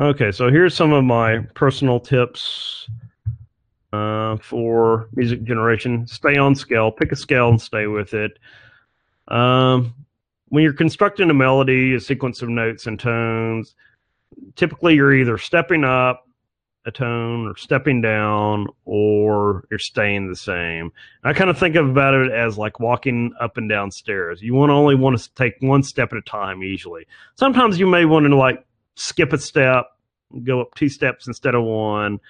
Okay, 0.00 0.32
so 0.32 0.50
here's 0.50 0.74
some 0.74 0.94
of 0.94 1.04
my 1.04 1.40
personal 1.52 2.00
tips 2.00 2.88
uh, 3.92 4.38
for 4.38 5.10
music 5.14 5.42
generation. 5.42 6.06
Stay 6.06 6.38
on 6.38 6.54
scale. 6.54 6.90
Pick 6.90 7.12
a 7.12 7.16
scale 7.16 7.50
and 7.50 7.60
stay 7.60 7.86
with 7.86 8.14
it. 8.14 8.38
Um, 9.28 9.92
when 10.48 10.64
you're 10.64 10.72
constructing 10.72 11.28
a 11.28 11.34
melody, 11.34 11.94
a 11.94 12.00
sequence 12.00 12.40
of 12.40 12.48
notes 12.48 12.86
and 12.86 12.98
tones, 12.98 13.74
typically 14.56 14.94
you're 14.94 15.12
either 15.12 15.36
stepping 15.36 15.84
up 15.84 16.26
a 16.86 16.90
tone 16.90 17.46
or 17.46 17.54
stepping 17.58 18.00
down 18.00 18.68
or 18.86 19.66
you're 19.70 19.78
staying 19.78 20.30
the 20.30 20.36
same. 20.36 20.92
I 21.24 21.34
kind 21.34 21.50
of 21.50 21.58
think 21.58 21.76
about 21.76 22.14
it 22.14 22.32
as 22.32 22.56
like 22.56 22.80
walking 22.80 23.34
up 23.38 23.58
and 23.58 23.68
down 23.68 23.90
stairs. 23.90 24.40
You 24.40 24.54
want 24.54 24.72
only 24.72 24.94
want 24.94 25.18
to 25.18 25.34
take 25.34 25.56
one 25.60 25.82
step 25.82 26.10
at 26.12 26.18
a 26.18 26.22
time 26.22 26.62
usually. 26.62 27.06
Sometimes 27.34 27.78
you 27.78 27.86
may 27.86 28.06
want 28.06 28.26
to 28.26 28.34
like 28.34 28.64
skip 28.94 29.32
a 29.32 29.38
step, 29.38 29.86
go 30.42 30.60
up 30.60 30.74
two 30.74 30.88
steps 30.88 31.26
instead 31.26 31.54
of 31.54 31.64
one. 31.64 32.20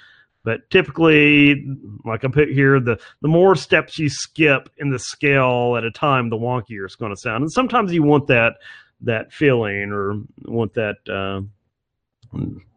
But 0.43 0.71
typically, 0.71 1.67
like 2.05 2.25
I 2.25 2.29
put 2.29 2.49
here, 2.49 2.81
the, 2.81 2.99
the 3.21 3.29
more 3.29 3.55
steps 3.55 3.99
you 3.99 4.09
skip 4.09 4.71
in 4.79 4.91
the 4.91 4.99
scale 4.99 5.75
at 5.77 5.85
a 5.85 5.91
time, 5.91 6.31
the 6.31 6.37
wonkier 6.37 6.87
it's 6.87 6.97
going 6.97 7.15
to 7.15 7.21
sound. 7.21 7.43
And 7.43 7.53
sometimes 7.53 7.93
you 7.93 8.03
want 8.03 8.27
that 8.29 8.55
that 9.03 9.33
feeling 9.33 9.93
or 9.93 10.23
want 10.45 10.75
that 10.75 10.97
uh, 11.09 11.43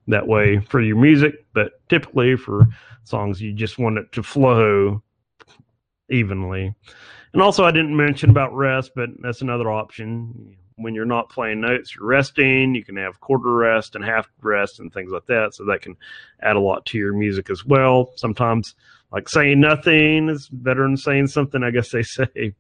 that 0.08 0.28
way 0.28 0.60
for 0.60 0.82
your 0.82 0.98
music, 0.98 1.46
but 1.54 1.74
typically 1.90 2.36
for 2.36 2.68
songs 3.06 3.42
you 3.42 3.54
just 3.54 3.78
want 3.78 3.98
it 3.98 4.12
to 4.12 4.24
flow 4.24 5.02
evenly. 6.10 6.74
And 7.34 7.42
also, 7.42 7.64
I 7.64 7.72
didn't 7.72 7.96
mention 7.96 8.30
about 8.30 8.54
rest, 8.54 8.92
but 8.96 9.10
that's 9.22 9.42
another 9.42 9.72
option. 9.72 10.56
When 10.76 10.96
you're 10.96 11.06
not 11.06 11.30
playing 11.30 11.62
notes, 11.62 11.96
you're 11.96 12.06
resting. 12.06 12.76
You 12.76 12.84
can 12.84 12.98
have 12.98 13.20
quarter 13.20 13.54
rest 13.54 13.96
and 13.96 14.04
half 14.04 14.28
rest 14.42 14.80
and 14.80 14.94
things 14.94 15.12
like 15.12 15.26
that. 15.28 15.54
So 15.54 15.66
that 15.66 15.82
can 15.82 15.96
add 16.42 16.56
a 16.56 16.60
lot 16.60 16.86
to 16.88 16.98
your 16.98 17.14
music 17.14 17.50
as 17.50 17.66
well. 17.66 18.12
Sometimes, 18.16 18.76
like 19.12 19.30
saying 19.30 19.60
nothing 19.60 20.30
is 20.30 20.50
better 20.50 20.84
than 20.84 20.98
saying 20.98 21.28
something. 21.28 21.64
I 21.64 21.72
guess 21.72 21.92
they 21.92 22.04
say. 22.04 22.54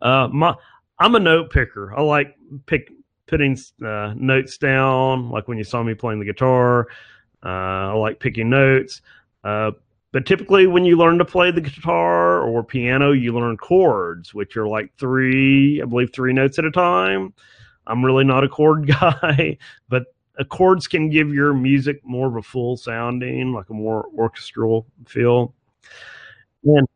Uh, 0.00 0.28
my, 0.28 0.54
I'm 0.98 1.14
a 1.14 1.20
note 1.20 1.50
picker. 1.50 1.94
I 1.96 2.02
like 2.02 2.36
pick 2.66 2.90
putting 3.26 3.56
uh, 3.84 4.14
notes 4.16 4.58
down, 4.58 5.30
like 5.30 5.46
when 5.48 5.58
you 5.58 5.64
saw 5.64 5.82
me 5.82 5.94
playing 5.94 6.18
the 6.18 6.24
guitar. 6.24 6.88
Uh, 7.44 7.48
I 7.48 7.92
like 7.92 8.18
picking 8.18 8.50
notes. 8.50 9.00
Uh, 9.44 9.72
but 10.12 10.24
typically, 10.24 10.66
when 10.66 10.84
you 10.84 10.96
learn 10.96 11.18
to 11.18 11.24
play 11.24 11.50
the 11.50 11.60
guitar 11.60 12.40
or 12.40 12.64
piano, 12.64 13.12
you 13.12 13.32
learn 13.32 13.56
chords, 13.58 14.32
which 14.32 14.56
are 14.56 14.66
like 14.66 14.90
three, 14.98 15.82
I 15.82 15.84
believe, 15.84 16.12
three 16.14 16.32
notes 16.32 16.58
at 16.58 16.64
a 16.64 16.70
time. 16.70 17.34
I'm 17.86 18.04
really 18.04 18.24
not 18.24 18.44
a 18.44 18.48
chord 18.48 18.86
guy, 19.00 19.58
but 19.88 20.06
uh, 20.38 20.44
chords 20.44 20.86
can 20.86 21.10
give 21.10 21.32
your 21.34 21.52
music 21.52 22.00
more 22.04 22.26
of 22.26 22.36
a 22.36 22.42
full 22.42 22.76
sounding, 22.76 23.52
like 23.52 23.68
a 23.70 23.74
more 23.74 24.06
orchestral 24.16 24.86
feel. 25.06 25.54
And 26.64 26.86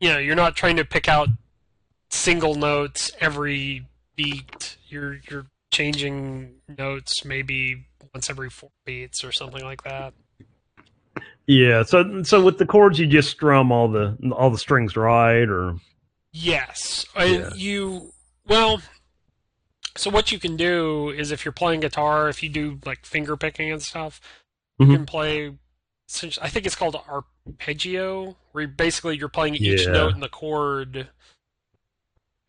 you 0.00 0.08
know, 0.10 0.18
you're 0.18 0.36
not 0.36 0.56
trying 0.56 0.76
to 0.76 0.84
pick 0.84 1.08
out 1.08 1.28
single 2.10 2.54
notes 2.54 3.10
every 3.20 3.86
beat. 4.16 4.76
You're 4.88 5.18
you're 5.30 5.46
changing 5.70 6.54
notes 6.76 7.24
maybe 7.24 7.86
once 8.14 8.30
every 8.30 8.50
four 8.50 8.70
beats 8.84 9.22
or 9.24 9.32
something 9.32 9.64
like 9.64 9.82
that. 9.84 10.14
Yeah. 11.46 11.82
So 11.82 12.22
so 12.22 12.44
with 12.44 12.58
the 12.58 12.66
chords, 12.66 12.98
you 12.98 13.06
just 13.06 13.30
strum 13.30 13.72
all 13.72 13.88
the 13.88 14.16
all 14.32 14.50
the 14.50 14.58
strings 14.58 14.96
right, 14.96 15.48
or 15.48 15.76
yes, 16.32 17.06
yeah. 17.16 17.50
you 17.54 18.12
well. 18.46 18.80
So 19.96 20.10
what 20.10 20.30
you 20.30 20.38
can 20.38 20.56
do 20.56 21.08
is 21.08 21.32
if 21.32 21.44
you're 21.44 21.52
playing 21.52 21.80
guitar, 21.80 22.28
if 22.28 22.42
you 22.42 22.48
do 22.48 22.78
like 22.84 23.04
finger 23.04 23.36
picking 23.36 23.72
and 23.72 23.82
stuff, 23.82 24.20
mm-hmm. 24.80 24.90
you 24.90 24.96
can 24.98 25.06
play. 25.06 25.54
I 26.40 26.48
think 26.48 26.64
it's 26.64 26.76
called 26.76 26.96
arpeggio, 26.96 28.36
where 28.52 28.66
basically 28.66 29.18
you're 29.18 29.28
playing 29.28 29.56
each 29.56 29.84
yeah. 29.86 29.92
note 29.92 30.14
in 30.14 30.20
the 30.20 30.28
chord 30.28 31.08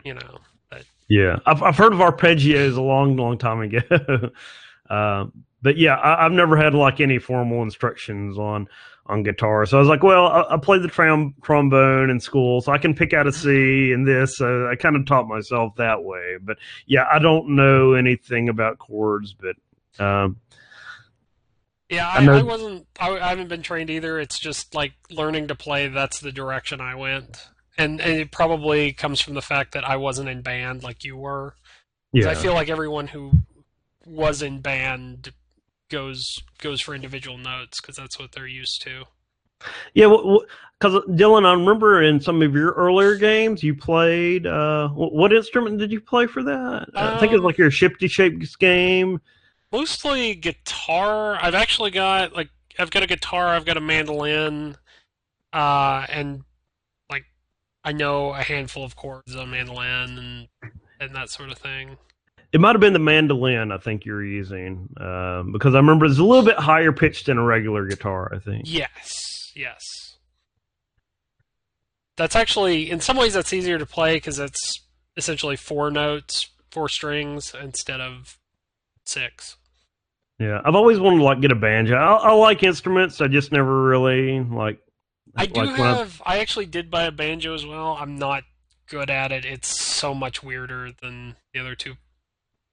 you 0.03 0.13
know. 0.13 0.39
But. 0.69 0.83
Yeah, 1.07 1.39
I've 1.45 1.63
I've 1.63 1.77
heard 1.77 1.93
of 1.93 1.99
arpeggios 1.99 2.77
a 2.77 2.81
long, 2.81 3.15
long 3.17 3.37
time 3.37 3.61
ago. 3.61 4.31
uh, 4.89 5.25
but 5.61 5.77
yeah, 5.77 5.99
I, 6.01 6.23
have 6.23 6.31
never 6.31 6.55
had 6.55 6.73
like 6.73 6.99
any 6.99 7.19
formal 7.19 7.63
instructions 7.63 8.37
on 8.37 8.67
on 9.07 9.23
guitar. 9.23 9.65
So 9.65 9.77
I 9.77 9.79
was 9.79 9.89
like, 9.89 10.03
well, 10.03 10.27
I, 10.27 10.53
I 10.53 10.57
played 10.57 10.83
the 10.83 10.87
trom- 10.87 11.33
trombone 11.41 12.09
in 12.09 12.19
school, 12.19 12.61
so 12.61 12.71
I 12.71 12.77
can 12.77 12.93
pick 12.93 13.13
out 13.13 13.27
a 13.27 13.31
C 13.31 13.91
and 13.91 14.07
this. 14.07 14.37
So 14.37 14.67
I 14.67 14.75
kind 14.75 14.95
of 14.95 15.05
taught 15.05 15.27
myself 15.27 15.75
that 15.77 16.03
way. 16.03 16.37
But 16.41 16.57
yeah, 16.85 17.05
I 17.11 17.19
don't 17.19 17.55
know 17.55 17.93
anything 17.93 18.49
about 18.49 18.79
chords, 18.79 19.33
but. 19.33 19.55
Um, 20.03 20.37
yeah, 21.89 22.07
I, 22.07 22.23
I, 22.23 22.37
I 22.37 22.41
wasn't. 22.43 22.85
I, 22.99 23.17
I 23.17 23.29
haven't 23.29 23.47
been 23.47 23.63
trained 23.63 23.89
either. 23.89 24.19
It's 24.19 24.37
just 24.37 24.75
like 24.75 24.93
learning 25.09 25.47
to 25.47 25.55
play. 25.55 25.87
That's 25.87 26.19
the 26.19 26.31
direction 26.31 26.81
I 26.81 26.93
went 26.93 27.49
and, 27.79 28.01
and 28.01 28.19
it 28.19 28.31
probably 28.31 28.91
comes 28.91 29.21
from 29.21 29.33
the 29.33 29.41
fact 29.41 29.71
that 29.71 29.87
I 29.87 29.95
wasn't 29.95 30.27
in 30.27 30.41
band 30.41 30.83
like 30.83 31.05
you 31.05 31.15
were. 31.15 31.55
Yeah. 32.11 32.29
I 32.29 32.35
feel 32.35 32.53
like 32.53 32.69
everyone 32.69 33.07
who 33.07 33.31
was 34.05 34.41
in 34.41 34.59
band 34.59 35.31
goes 35.89 36.25
goes 36.61 36.81
for 36.81 36.93
individual 36.93 37.37
notes 37.37 37.79
because 37.81 37.95
that's 37.95 38.19
what 38.19 38.33
they're 38.33 38.47
used 38.47 38.81
to. 38.83 39.05
Yeah, 39.93 40.07
because 40.07 40.93
well, 40.93 41.03
Dylan, 41.07 41.45
I 41.45 41.53
remember 41.53 42.01
in 42.01 42.19
some 42.19 42.41
of 42.41 42.53
your 42.53 42.71
earlier 42.71 43.15
games 43.15 43.63
you 43.63 43.75
played. 43.75 44.45
Uh, 44.45 44.89
what 44.89 45.31
instrument 45.31 45.77
did 45.77 45.91
you 45.91 46.01
play 46.01 46.27
for 46.27 46.43
that? 46.43 46.89
Um, 46.95 47.15
I 47.15 47.19
think 47.19 47.33
it's 47.33 47.43
like 47.43 47.57
your 47.57 47.71
Shifty 47.71 48.07
Shapes 48.07 48.55
game. 48.55 49.21
Mostly 49.71 50.35
guitar. 50.35 51.37
I've 51.41 51.55
actually 51.55 51.91
got 51.91 52.35
like 52.35 52.49
I've 52.77 52.91
got 52.91 53.03
a 53.03 53.07
guitar. 53.07 53.49
I've 53.49 53.65
got 53.65 53.77
a 53.77 53.81
mandolin, 53.81 54.75
uh, 55.53 56.05
and 56.09 56.43
I 57.83 57.91
know 57.91 58.33
a 58.33 58.41
handful 58.41 58.83
of 58.83 58.95
chords 58.95 59.35
on 59.35 59.51
mandolin 59.51 60.17
and 60.17 60.47
and 60.99 61.15
that 61.15 61.29
sort 61.29 61.51
of 61.51 61.57
thing. 61.57 61.97
It 62.51 62.59
might 62.59 62.73
have 62.73 62.81
been 62.81 62.93
the 62.93 62.99
mandolin 62.99 63.71
I 63.71 63.77
think 63.77 64.05
you 64.05 64.13
were 64.13 64.23
using 64.23 64.89
uh, 64.99 65.43
because 65.43 65.75
I 65.75 65.77
remember 65.77 66.05
it's 66.05 66.19
a 66.19 66.23
little 66.23 66.43
bit 66.43 66.57
higher 66.57 66.91
pitched 66.91 67.27
than 67.27 67.37
a 67.37 67.43
regular 67.43 67.85
guitar. 67.87 68.31
I 68.33 68.39
think. 68.39 68.63
Yes. 68.65 69.51
Yes. 69.55 69.83
That's 72.17 72.35
actually 72.35 72.91
in 72.91 72.99
some 72.99 73.17
ways 73.17 73.33
that's 73.33 73.53
easier 73.53 73.77
to 73.77 73.85
play 73.85 74.17
because 74.17 74.39
it's 74.39 74.81
essentially 75.15 75.55
four 75.55 75.89
notes, 75.89 76.49
four 76.71 76.89
strings 76.89 77.55
instead 77.61 78.01
of 78.01 78.37
six. 79.05 79.55
Yeah, 80.39 80.61
I've 80.63 80.75
always 80.75 80.99
wanted 80.99 81.17
to 81.17 81.23
like 81.23 81.41
get 81.41 81.51
a 81.51 81.55
banjo. 81.55 81.95
I, 81.95 82.29
I 82.29 82.31
like 82.33 82.63
instruments. 82.63 83.19
I 83.21 83.27
just 83.27 83.51
never 83.51 83.83
really 83.83 84.39
like 84.39 84.79
I 85.39 85.45
do 85.45 85.61
like 85.63 85.75
have. 85.75 86.21
I 86.25 86.39
actually 86.39 86.65
did 86.65 86.91
buy 86.91 87.03
a 87.03 87.11
banjo 87.11 87.53
as 87.53 87.65
well. 87.65 87.97
I'm 87.99 88.17
not 88.17 88.43
good 88.87 89.09
at 89.09 89.31
it. 89.31 89.45
It's 89.45 89.67
so 89.67 90.13
much 90.13 90.43
weirder 90.43 90.91
than 91.01 91.35
the 91.53 91.59
other 91.59 91.75
two 91.75 91.95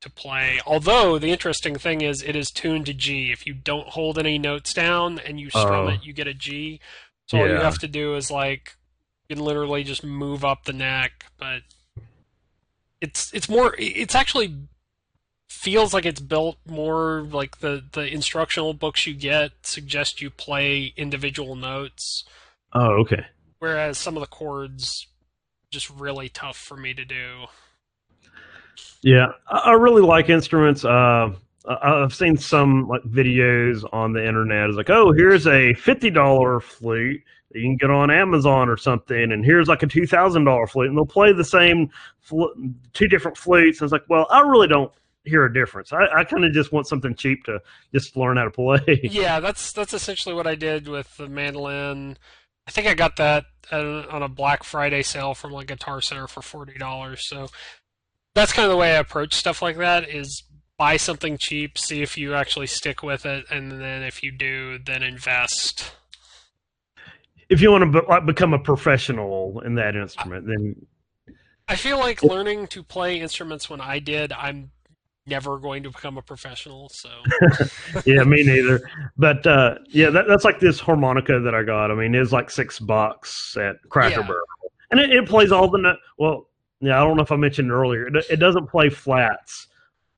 to 0.00 0.10
play. 0.10 0.60
Although 0.66 1.18
the 1.18 1.30
interesting 1.30 1.76
thing 1.76 2.00
is, 2.00 2.22
it 2.22 2.34
is 2.34 2.50
tuned 2.50 2.86
to 2.86 2.94
G. 2.94 3.30
If 3.30 3.46
you 3.46 3.54
don't 3.54 3.88
hold 3.88 4.18
any 4.18 4.38
notes 4.38 4.72
down 4.72 5.18
and 5.18 5.38
you 5.38 5.50
strum 5.50 5.86
oh. 5.86 5.88
it, 5.88 6.04
you 6.04 6.12
get 6.12 6.26
a 6.26 6.34
G. 6.34 6.80
So 7.26 7.36
yeah. 7.36 7.42
all 7.42 7.48
you 7.48 7.56
have 7.56 7.78
to 7.78 7.88
do 7.88 8.16
is 8.16 8.30
like 8.30 8.76
you 9.28 9.36
can 9.36 9.44
literally 9.44 9.84
just 9.84 10.04
move 10.04 10.44
up 10.44 10.64
the 10.64 10.72
neck, 10.72 11.26
but 11.38 11.62
it's 13.00 13.32
it's 13.32 13.48
more. 13.48 13.74
It's 13.78 14.14
actually 14.14 14.56
feels 15.48 15.94
like 15.94 16.04
it's 16.04 16.20
built 16.20 16.58
more 16.66 17.26
like 17.30 17.58
the 17.58 17.82
the 17.92 18.06
instructional 18.06 18.74
books 18.74 19.06
you 19.06 19.14
get 19.14 19.52
suggest 19.62 20.20
you 20.20 20.28
play 20.28 20.92
individual 20.96 21.54
notes 21.54 22.24
Oh, 22.78 23.00
okay. 23.00 23.24
Whereas 23.58 23.96
some 23.96 24.16
of 24.16 24.20
the 24.20 24.26
chords 24.26 25.06
just 25.70 25.88
really 25.90 26.28
tough 26.28 26.58
for 26.58 26.76
me 26.76 26.92
to 26.92 27.04
do. 27.04 27.46
Yeah, 29.02 29.28
I 29.48 29.72
really 29.72 30.02
like 30.02 30.28
instruments. 30.28 30.84
Uh, 30.84 31.30
I've 31.66 32.14
seen 32.14 32.36
some 32.36 32.86
like 32.86 33.02
videos 33.02 33.82
on 33.92 34.12
the 34.12 34.26
internet. 34.26 34.68
It's 34.68 34.76
like, 34.76 34.90
oh, 34.90 35.12
here's 35.12 35.46
a 35.46 35.72
fifty 35.74 36.10
dollar 36.10 36.60
flute 36.60 37.22
that 37.50 37.58
you 37.58 37.64
can 37.64 37.76
get 37.76 37.90
on 37.90 38.10
Amazon 38.10 38.68
or 38.68 38.76
something, 38.76 39.32
and 39.32 39.44
here's 39.44 39.68
like 39.68 39.82
a 39.82 39.86
two 39.86 40.06
thousand 40.06 40.44
dollar 40.44 40.66
flute, 40.66 40.88
and 40.88 40.96
they'll 40.96 41.06
play 41.06 41.32
the 41.32 41.44
same 41.44 41.88
fl- 42.20 42.52
two 42.92 43.08
different 43.08 43.38
flutes. 43.38 43.80
And 43.80 43.86
it's 43.86 43.92
like, 43.92 44.04
well, 44.08 44.26
I 44.30 44.40
really 44.40 44.68
don't 44.68 44.92
hear 45.24 45.44
a 45.44 45.52
difference. 45.52 45.92
I, 45.92 46.06
I 46.14 46.24
kind 46.24 46.44
of 46.44 46.52
just 46.52 46.72
want 46.72 46.86
something 46.86 47.14
cheap 47.14 47.44
to 47.44 47.60
just 47.92 48.16
learn 48.16 48.36
how 48.36 48.44
to 48.44 48.50
play. 48.50 49.00
Yeah, 49.02 49.40
that's 49.40 49.72
that's 49.72 49.94
essentially 49.94 50.34
what 50.34 50.46
I 50.46 50.54
did 50.56 50.88
with 50.88 51.16
the 51.16 51.28
mandolin. 51.28 52.18
I 52.66 52.70
think 52.70 52.86
I 52.86 52.94
got 52.94 53.16
that 53.16 53.44
uh, 53.70 54.04
on 54.10 54.22
a 54.22 54.28
Black 54.28 54.64
Friday 54.64 55.02
sale 55.02 55.34
from 55.34 55.52
like 55.52 55.68
Guitar 55.68 56.00
Center 56.00 56.26
for 56.26 56.42
forty 56.42 56.78
dollars. 56.78 57.28
So 57.28 57.48
that's 58.34 58.52
kind 58.52 58.66
of 58.66 58.70
the 58.70 58.76
way 58.76 58.96
I 58.96 58.98
approach 58.98 59.34
stuff 59.34 59.62
like 59.62 59.76
that: 59.78 60.08
is 60.08 60.44
buy 60.78 60.96
something 60.96 61.38
cheap, 61.38 61.78
see 61.78 62.02
if 62.02 62.18
you 62.18 62.34
actually 62.34 62.66
stick 62.66 63.02
with 63.02 63.24
it, 63.24 63.46
and 63.50 63.72
then 63.72 64.02
if 64.02 64.22
you 64.22 64.30
do, 64.30 64.78
then 64.78 65.02
invest. 65.02 65.92
If 67.48 67.60
you 67.60 67.70
want 67.70 67.92
to 67.92 68.00
be- 68.00 68.06
uh, 68.08 68.20
become 68.20 68.52
a 68.52 68.58
professional 68.58 69.60
in 69.60 69.76
that 69.76 69.94
instrument, 69.94 70.46
then 70.46 70.86
I 71.68 71.76
feel 71.76 71.98
like 71.98 72.22
learning 72.22 72.66
to 72.68 72.82
play 72.82 73.20
instruments 73.20 73.70
when 73.70 73.80
I 73.80 73.98
did, 73.98 74.32
I'm 74.32 74.72
never 75.26 75.58
going 75.58 75.82
to 75.82 75.90
become 75.90 76.16
a 76.18 76.22
professional. 76.22 76.88
So 76.88 77.10
yeah, 78.06 78.22
me 78.24 78.42
neither. 78.42 78.88
But 79.16 79.46
uh, 79.46 79.76
yeah, 79.88 80.10
that, 80.10 80.26
that's 80.28 80.44
like 80.44 80.60
this 80.60 80.80
harmonica 80.80 81.40
that 81.40 81.54
I 81.54 81.62
got. 81.62 81.90
I 81.90 81.94
mean, 81.94 82.14
it's 82.14 82.32
like 82.32 82.50
six 82.50 82.78
bucks 82.78 83.56
at 83.56 83.76
Cracker 83.88 84.20
yeah. 84.20 84.26
Barrel, 84.26 84.46
and 84.90 85.00
it, 85.00 85.10
it, 85.10 85.28
plays 85.28 85.52
all 85.52 85.68
the 85.70 85.78
no- 85.78 85.96
well. 86.18 86.48
Yeah, 86.80 87.00
I 87.00 87.04
don't 87.04 87.16
know 87.16 87.22
if 87.22 87.32
I 87.32 87.36
mentioned 87.36 87.72
earlier. 87.72 88.06
It, 88.08 88.26
it 88.30 88.36
doesn't 88.36 88.66
play 88.66 88.90
flats 88.90 89.68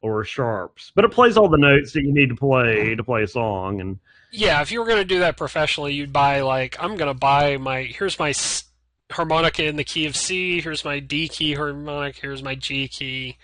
or 0.00 0.24
sharps, 0.24 0.90
but 0.94 1.04
it 1.04 1.12
plays 1.12 1.36
all 1.36 1.48
the 1.48 1.56
notes 1.56 1.92
that 1.92 2.02
you 2.02 2.12
need 2.12 2.30
to 2.30 2.34
play 2.34 2.94
to 2.94 3.04
play 3.04 3.22
a 3.22 3.28
song. 3.28 3.80
And 3.80 3.98
yeah, 4.32 4.60
if 4.60 4.72
you 4.72 4.80
were 4.80 4.86
going 4.86 4.98
to 4.98 5.04
do 5.04 5.20
that 5.20 5.36
professionally, 5.36 5.94
you'd 5.94 6.12
buy 6.12 6.40
like 6.40 6.76
I'm 6.80 6.96
going 6.96 7.12
to 7.12 7.18
buy 7.18 7.56
my 7.58 7.82
here's 7.82 8.18
my 8.18 8.34
harmonica 9.10 9.64
in 9.64 9.76
the 9.76 9.84
key 9.84 10.06
of 10.06 10.16
C. 10.16 10.60
Here's 10.60 10.84
my 10.84 10.98
D 11.00 11.28
key 11.28 11.54
harmonic. 11.54 12.16
Here's 12.16 12.42
my 12.42 12.54
G 12.54 12.88
key. 12.88 13.38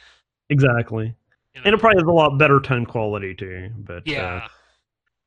Exactly. 0.51 1.15
And 1.55 1.75
it 1.75 1.79
probably 1.79 2.01
has 2.01 2.09
a 2.09 2.13
lot 2.13 2.39
better 2.39 2.61
tone 2.61 2.85
quality 2.87 3.35
too. 3.35 3.71
But 3.79 4.07
yeah. 4.07 4.43
Uh, 4.45 4.49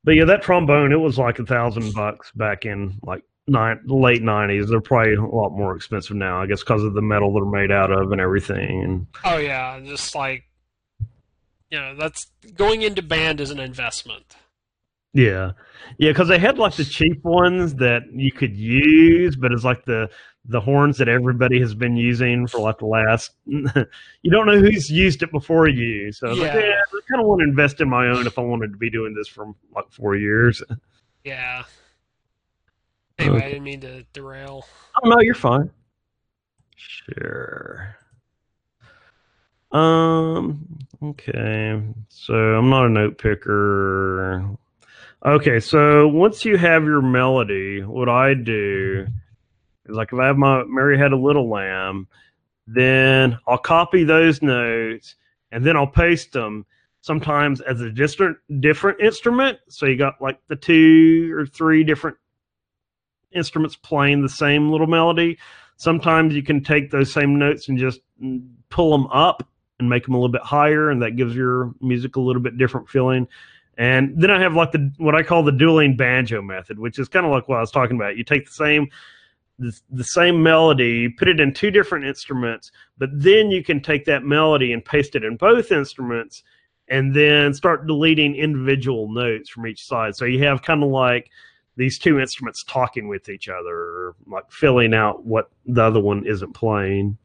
but 0.04 0.16
yeah, 0.16 0.26
that 0.26 0.42
trombone 0.42 0.92
it 0.92 1.00
was 1.00 1.18
like 1.18 1.40
a 1.40 1.46
thousand 1.46 1.94
bucks 1.94 2.32
back 2.32 2.66
in 2.66 3.00
like 3.04 3.24
nine, 3.48 3.80
late 3.86 4.22
'90s. 4.22 4.70
They're 4.70 4.82
probably 4.82 5.16
a 5.16 5.22
lot 5.22 5.52
more 5.52 5.76
expensive 5.76 6.16
now, 6.16 6.42
I 6.42 6.46
guess, 6.48 6.62
because 6.62 6.84
of 6.84 6.94
the 6.94 7.02
metal 7.02 7.34
they're 7.34 7.46
made 7.46 7.72
out 7.72 7.92
of 7.92 8.12
and 8.12 8.22
everything. 8.22 8.84
And 8.84 9.08
Oh 9.24 9.38
yeah, 9.38 9.80
just 9.82 10.16
like 10.16 10.44
you 11.70 11.80
know, 11.80 11.96
that's 11.98 12.28
going 12.56 12.82
into 12.82 13.02
band 13.02 13.42
is 13.42 13.52
an 13.52 13.60
investment. 13.60 14.36
yeah, 15.14 15.52
yeah, 15.98 16.12
because 16.12 16.28
they 16.30 16.40
had 16.40 16.58
like 16.58 16.76
the 16.76 16.86
cheap 16.86 17.24
ones 17.24 17.76
that 17.76 18.04
you 18.14 18.32
could 18.32 18.56
use, 18.56 19.36
but 19.36 19.52
it's 19.52 19.64
like 19.66 19.84
the 19.86 20.10
the 20.50 20.62
horns 20.62 20.98
that 20.98 21.10
everybody 21.10 21.60
has 21.60 21.76
been 21.76 21.98
using 21.98 22.48
for 22.48 22.60
like 22.60 22.78
the 22.78 22.86
last. 22.86 23.32
you 23.46 24.32
don't 24.32 24.48
know 24.48 24.60
who's 24.60 24.90
used 24.90 25.22
it 25.24 25.32
before 25.32 25.68
you, 25.68 26.12
so 26.12 26.28
I 26.28 26.32
like, 26.32 26.40
Yeah. 26.40 26.60
yeah, 26.60 26.82
I 26.94 27.00
kind 27.10 27.22
of 27.22 27.28
want 27.28 27.42
to 27.42 27.44
invest 27.48 27.82
in 27.82 27.90
my 27.90 28.08
own 28.08 28.26
if 28.26 28.38
I 28.40 28.42
wanted 28.42 28.72
to 28.72 28.78
be 28.78 28.90
doing 28.90 29.14
this 29.14 29.28
for 29.28 29.54
like 29.76 29.92
four 29.92 30.16
years. 30.16 30.64
Yeah. 31.24 31.64
Anyway, 33.20 33.44
I 33.44 33.48
didn't 33.50 33.64
mean 33.64 33.82
to 33.82 34.04
derail. 34.14 34.66
Oh 35.04 35.10
no, 35.10 35.20
you're 35.20 35.36
fine. 35.36 35.70
Sure. 36.78 37.98
Um. 39.74 40.66
Okay. 41.04 41.82
So 42.08 42.34
I'm 42.34 42.70
not 42.70 42.86
a 42.86 42.90
note 42.90 43.18
picker. 43.18 44.56
Okay. 45.26 45.60
So 45.60 46.08
once 46.08 46.46
you 46.46 46.56
have 46.56 46.86
your 46.86 47.02
melody, 47.02 47.82
what 47.84 48.08
I 48.08 48.34
do 48.34 49.08
like 49.90 50.14
if 50.14 50.20
I 50.20 50.28
have 50.28 50.38
my 50.38 50.64
Mary 50.66 50.98
Had 50.98 51.12
a 51.12 51.18
Little 51.18 51.50
Lamb, 51.50 52.08
then 52.68 53.38
I'll 53.48 53.58
copy 53.58 54.04
those 54.04 54.42
notes 54.42 55.16
and 55.52 55.66
then 55.66 55.78
I'll 55.78 55.88
paste 55.88 56.34
them 56.34 56.66
sometimes 57.02 57.62
as 57.62 57.82
a 57.82 57.90
different 57.90 58.38
different 58.60 59.00
instrument. 59.00 59.60
So 59.70 59.86
you 59.86 59.98
got 59.98 60.22
like 60.22 60.40
the 60.48 60.56
two 60.56 61.34
or 61.38 61.46
three 61.46 61.84
different 61.84 62.18
instruments 63.32 63.76
playing 63.76 64.22
the 64.22 64.30
same 64.30 64.70
little 64.70 64.88
melody. 64.88 65.38
Sometimes 65.78 66.34
you 66.36 66.44
can 66.44 66.64
take 66.64 66.92
those 66.92 67.12
same 67.12 67.38
notes 67.38 67.70
and 67.70 67.78
just 67.78 68.02
pull 68.70 68.92
them 68.92 69.08
up 69.08 69.48
and 69.80 69.90
make 69.90 70.06
them 70.06 70.16
a 70.16 70.18
little 70.18 70.32
bit 70.32 70.42
higher, 70.42 70.90
and 70.90 71.02
that 71.04 71.12
gives 71.12 71.36
your 71.36 71.72
music 71.82 72.16
a 72.16 72.20
little 72.20 72.42
bit 72.42 72.58
different 72.58 72.90
feeling. 72.90 73.28
And 73.78 74.20
then 74.20 74.32
I 74.32 74.42
have 74.42 74.56
like 74.56 74.72
the 74.72 74.92
what 74.98 75.16
I 75.16 75.22
call 75.22 75.44
the 75.44 75.52
dueling 75.52 75.96
banjo 75.96 76.42
method, 76.42 76.80
which 76.80 76.98
is 76.98 77.08
kind 77.08 77.26
of 77.26 77.32
like 77.32 77.48
what 77.48 77.58
I 77.58 77.62
was 77.62 77.72
talking 77.72 77.96
about. 77.96 78.18
You 78.18 78.24
take 78.24 78.48
the 78.48 78.52
same 78.52 78.90
the, 79.60 80.04
same 80.04 80.44
melody, 80.44 81.10
put 81.10 81.28
it 81.28 81.40
in 81.40 81.54
two 81.54 81.72
different 81.72 82.06
instruments, 82.06 82.72
but 82.98 83.10
then 83.14 83.50
you 83.50 83.64
can 83.64 83.82
take 83.82 84.06
that 84.06 84.24
melody 84.24 84.72
and 84.74 84.84
paste 84.84 85.16
it 85.16 85.24
in 85.24 85.36
both 85.36 85.72
instruments 85.72 86.44
and 86.90 87.14
then 87.14 87.54
start 87.54 87.88
deleting 87.88 88.36
individual 88.36 89.12
notes 89.12 89.50
from 89.50 89.68
each 89.68 89.86
side. 89.86 90.16
So 90.16 90.26
you 90.26 90.44
have 90.44 90.62
kind 90.62 90.84
of 90.84 90.90
like 90.90 91.30
these 91.76 92.00
two 92.00 92.20
instruments 92.20 92.64
talking 92.64 93.08
with 93.08 93.30
each 93.30 93.50
other, 93.50 94.14
like 94.26 94.52
filling 94.52 94.94
out 94.94 95.26
what 95.26 95.50
the 95.66 95.84
other 95.84 96.00
one 96.00 96.26
isn't 96.26 96.54
playing. 96.54 97.18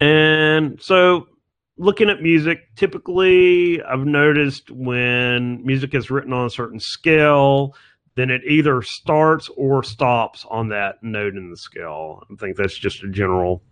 And 0.00 0.80
so, 0.82 1.28
looking 1.76 2.10
at 2.10 2.20
music, 2.20 2.74
typically 2.76 3.82
I've 3.82 4.04
noticed 4.04 4.70
when 4.70 5.64
music 5.64 5.94
is 5.94 6.10
written 6.10 6.32
on 6.32 6.46
a 6.46 6.50
certain 6.50 6.80
scale, 6.80 7.74
then 8.16 8.30
it 8.30 8.42
either 8.44 8.82
starts 8.82 9.48
or 9.56 9.82
stops 9.82 10.44
on 10.48 10.68
that 10.68 11.02
note 11.02 11.34
in 11.34 11.50
the 11.50 11.56
scale. 11.56 12.22
I 12.30 12.34
think 12.36 12.56
that's 12.56 12.78
just 12.78 13.02
a 13.02 13.08
general 13.08 13.62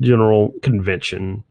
general 0.00 0.52
convention. 0.62 1.44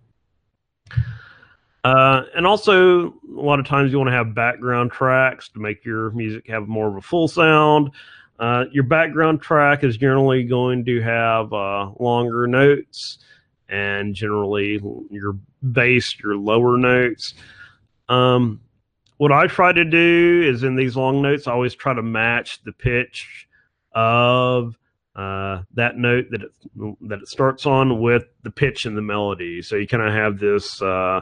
Uh, 1.83 2.21
and 2.35 2.47
also, 2.47 3.07
a 3.07 3.13
lot 3.27 3.59
of 3.59 3.65
times 3.65 3.91
you 3.91 3.97
want 3.97 4.07
to 4.07 4.15
have 4.15 4.33
background 4.33 4.91
tracks 4.91 5.49
to 5.49 5.59
make 5.59 5.83
your 5.83 6.11
music 6.11 6.47
have 6.47 6.67
more 6.67 6.87
of 6.87 6.95
a 6.95 7.01
full 7.01 7.27
sound. 7.27 7.91
Uh, 8.39 8.65
your 8.71 8.83
background 8.83 9.41
track 9.41 9.83
is 9.83 9.97
generally 9.97 10.43
going 10.43 10.85
to 10.85 11.01
have 11.01 11.51
uh, 11.51 11.91
longer 11.99 12.47
notes 12.47 13.19
and 13.67 14.15
generally 14.15 14.81
your 15.09 15.35
bass, 15.71 16.17
your 16.19 16.35
lower 16.37 16.77
notes. 16.77 17.33
Um, 18.07 18.61
what 19.23 19.31
I 19.31 19.47
try 19.47 19.71
to 19.71 19.85
do 19.85 20.43
is 20.45 20.63
in 20.63 20.75
these 20.75 20.97
long 20.97 21.21
notes, 21.21 21.47
I 21.47 21.53
always 21.53 21.73
try 21.73 21.93
to 21.93 22.01
match 22.01 22.61
the 22.65 22.73
pitch 22.73 23.47
of 23.93 24.77
uh, 25.15 25.61
that 25.75 25.95
note 25.95 26.25
that 26.31 26.41
it 26.41 26.51
that 27.07 27.21
it 27.21 27.29
starts 27.29 27.65
on 27.65 28.01
with 28.01 28.25
the 28.41 28.51
pitch 28.51 28.85
and 28.85 28.97
the 28.97 29.01
melody. 29.01 29.61
So 29.61 29.77
you 29.77 29.87
kind 29.87 30.03
of 30.03 30.11
have 30.11 30.39
this 30.39 30.81
uh, 30.81 31.21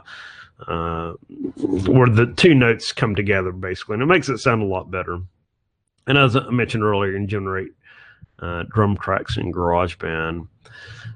uh, 0.66 1.12
where 1.60 2.08
the 2.08 2.34
two 2.36 2.54
notes 2.54 2.90
come 2.90 3.14
together 3.14 3.52
basically, 3.52 3.94
and 3.94 4.02
it 4.02 4.06
makes 4.06 4.28
it 4.28 4.38
sound 4.38 4.62
a 4.62 4.66
lot 4.66 4.90
better. 4.90 5.20
And 6.08 6.18
as 6.18 6.34
I 6.34 6.50
mentioned 6.50 6.82
earlier, 6.82 7.12
you 7.12 7.18
can 7.18 7.28
generate 7.28 7.70
uh, 8.40 8.64
drum 8.68 8.96
tracks 8.96 9.36
in 9.36 9.52
GarageBand. 9.52 10.48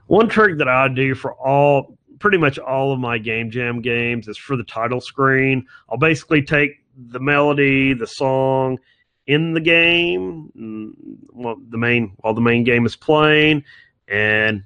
One 0.07 0.29
trick 0.29 0.59
that 0.59 0.69
I 0.69 0.87
do 0.87 1.17
for 1.17 1.35
all, 1.35 1.96
pretty 2.19 2.39
much 2.39 2.59
all 2.59 2.93
of 2.93 2.99
my 2.99 3.19
Game 3.19 3.51
Jam 3.51 3.81
games 3.81 4.29
is 4.29 4.39
for 4.39 4.57
the 4.57 4.65
title 4.65 5.01
screen. 5.01 5.67
I'll 5.89 5.99
basically 5.99 6.43
take 6.43 6.83
the 6.97 7.21
melody, 7.21 7.93
the 7.93 8.07
song 8.07 8.79
in 9.27 9.55
the 9.55 9.61
game, 9.61 10.51
mm, 10.57 10.91
well, 11.33 11.57
the 11.69 11.79
main 11.79 12.13
while 12.19 12.35
the 12.35 12.41
main 12.41 12.65
game 12.65 12.87
is 12.87 12.97
playing, 12.97 13.65
and 14.09 14.63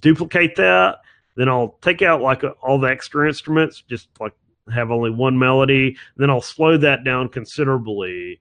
duplicate 0.00 0.56
that. 0.56 0.98
Then 1.34 1.48
I'll 1.48 1.78
take 1.80 2.02
out 2.02 2.20
like 2.20 2.42
all 2.62 2.78
the 2.78 2.88
extra 2.88 3.26
instruments, 3.26 3.82
just 3.88 4.08
like 4.20 4.34
have 4.72 4.90
only 4.90 5.10
one 5.10 5.38
melody. 5.38 5.96
Then 6.16 6.30
I'll 6.30 6.42
slow 6.42 6.76
that 6.76 7.04
down 7.04 7.30
considerably, 7.30 8.40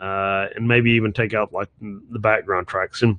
uh, 0.00 0.46
and 0.54 0.66
maybe 0.66 0.92
even 0.92 1.12
take 1.12 1.34
out 1.34 1.52
like 1.52 1.68
the 1.80 2.18
background 2.18 2.66
tracks 2.66 3.02
and 3.02 3.18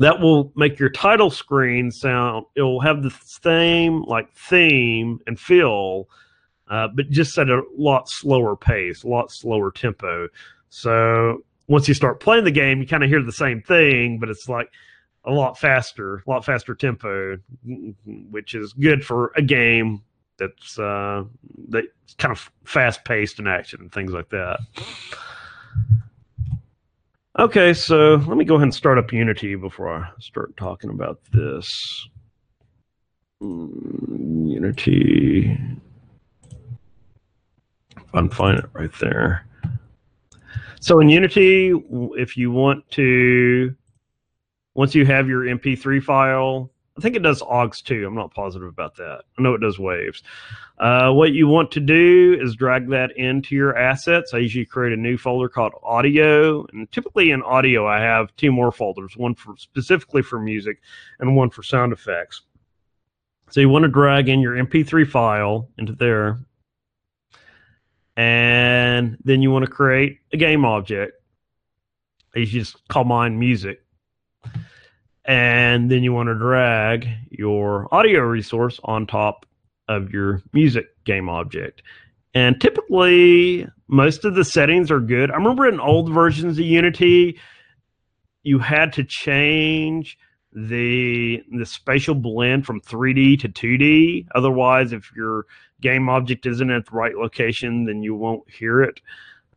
that 0.00 0.18
will 0.18 0.50
make 0.56 0.78
your 0.78 0.88
title 0.88 1.30
screen 1.30 1.90
sound 1.90 2.46
it 2.56 2.62
will 2.62 2.80
have 2.80 3.02
the 3.02 3.14
same 3.24 4.02
like 4.02 4.32
theme 4.34 5.20
and 5.26 5.38
feel 5.38 6.08
uh, 6.68 6.88
but 6.88 7.10
just 7.10 7.36
at 7.38 7.48
a 7.48 7.62
lot 7.76 8.08
slower 8.08 8.56
pace 8.56 9.04
a 9.04 9.08
lot 9.08 9.30
slower 9.30 9.70
tempo. 9.70 10.28
So 10.70 11.44
once 11.68 11.86
you 11.86 11.94
start 11.94 12.18
playing 12.18 12.44
the 12.44 12.50
game 12.50 12.80
you 12.80 12.86
kind 12.86 13.04
of 13.04 13.10
hear 13.10 13.22
the 13.22 13.30
same 13.30 13.62
thing 13.62 14.18
but 14.18 14.28
it's 14.28 14.48
like 14.48 14.70
a 15.24 15.30
lot 15.30 15.58
faster 15.58 16.22
a 16.26 16.30
lot 16.30 16.44
faster 16.44 16.74
tempo 16.74 17.36
which 18.30 18.54
is 18.54 18.72
good 18.72 19.04
for 19.04 19.32
a 19.36 19.42
game 19.42 20.02
that's 20.38 20.78
uh 20.78 21.22
that's 21.68 22.14
kind 22.16 22.32
of 22.32 22.50
fast 22.64 23.04
paced 23.04 23.38
in 23.38 23.46
action 23.46 23.80
and 23.82 23.92
things 23.92 24.12
like 24.12 24.30
that 24.30 24.58
Okay, 27.40 27.72
so 27.72 28.16
let 28.26 28.36
me 28.36 28.44
go 28.44 28.56
ahead 28.56 28.64
and 28.64 28.74
start 28.74 28.98
up 28.98 29.14
Unity 29.14 29.54
before 29.54 29.88
I 29.88 30.10
start 30.20 30.54
talking 30.58 30.90
about 30.90 31.20
this. 31.32 32.06
Mm, 33.42 34.46
Unity. 34.46 35.58
If 37.96 38.14
I 38.14 38.18
can 38.18 38.28
find 38.28 38.58
it 38.58 38.66
right 38.74 38.90
there. 39.00 39.46
So 40.82 41.00
in 41.00 41.08
Unity, 41.08 41.72
if 42.18 42.36
you 42.36 42.50
want 42.50 42.86
to, 42.90 43.74
once 44.74 44.94
you 44.94 45.06
have 45.06 45.26
your 45.26 45.44
MP3 45.44 46.02
file, 46.02 46.70
I 47.00 47.02
think 47.02 47.16
it 47.16 47.22
does 47.22 47.40
OGGs 47.40 47.82
too. 47.82 48.06
I'm 48.06 48.14
not 48.14 48.34
positive 48.34 48.68
about 48.68 48.96
that. 48.96 49.22
I 49.38 49.42
know 49.42 49.54
it 49.54 49.62
does 49.62 49.78
waves. 49.78 50.22
Uh, 50.78 51.10
what 51.12 51.32
you 51.32 51.48
want 51.48 51.70
to 51.70 51.80
do 51.80 52.36
is 52.38 52.54
drag 52.54 52.90
that 52.90 53.16
into 53.16 53.54
your 53.54 53.74
assets. 53.74 54.34
I 54.34 54.38
usually 54.38 54.66
create 54.66 54.92
a 54.92 55.00
new 55.00 55.16
folder 55.16 55.48
called 55.48 55.72
audio, 55.82 56.66
and 56.66 56.92
typically 56.92 57.30
in 57.30 57.40
audio, 57.40 57.86
I 57.86 58.00
have 58.00 58.36
two 58.36 58.52
more 58.52 58.70
folders: 58.70 59.16
one 59.16 59.34
for 59.34 59.56
specifically 59.56 60.20
for 60.20 60.38
music, 60.38 60.82
and 61.20 61.36
one 61.36 61.48
for 61.48 61.62
sound 61.62 61.94
effects. 61.94 62.42
So 63.48 63.62
you 63.62 63.70
want 63.70 63.84
to 63.84 63.88
drag 63.88 64.28
in 64.28 64.40
your 64.40 64.56
MP3 64.62 65.08
file 65.08 65.70
into 65.78 65.94
there, 65.94 66.40
and 68.14 69.16
then 69.24 69.40
you 69.40 69.50
want 69.50 69.64
to 69.64 69.70
create 69.70 70.18
a 70.34 70.36
game 70.36 70.66
object. 70.66 71.14
You 72.34 72.44
just 72.44 72.86
call 72.88 73.04
mine 73.04 73.38
music 73.38 73.82
and 75.30 75.88
then 75.88 76.02
you 76.02 76.12
want 76.12 76.26
to 76.28 76.34
drag 76.34 77.08
your 77.30 77.86
audio 77.94 78.22
resource 78.22 78.80
on 78.82 79.06
top 79.06 79.46
of 79.86 80.10
your 80.10 80.42
music 80.52 80.86
game 81.04 81.28
object. 81.28 81.82
And 82.34 82.60
typically, 82.60 83.64
most 83.86 84.24
of 84.24 84.34
the 84.34 84.44
settings 84.44 84.90
are 84.90 84.98
good. 84.98 85.30
I 85.30 85.36
remember 85.36 85.68
in 85.68 85.78
old 85.78 86.12
versions 86.12 86.58
of 86.58 86.64
Unity, 86.64 87.38
you 88.42 88.58
had 88.58 88.92
to 88.94 89.04
change 89.04 90.18
the 90.52 91.44
the 91.56 91.64
spatial 91.64 92.16
blend 92.16 92.66
from 92.66 92.80
3D 92.80 93.38
to 93.38 93.48
2D. 93.48 94.26
Otherwise, 94.34 94.92
if 94.92 95.12
your 95.14 95.46
game 95.80 96.08
object 96.08 96.44
isn't 96.44 96.72
at 96.72 96.86
the 96.86 96.92
right 96.92 97.14
location, 97.14 97.84
then 97.84 98.02
you 98.02 98.16
won't 98.16 98.50
hear 98.50 98.82
it, 98.82 99.00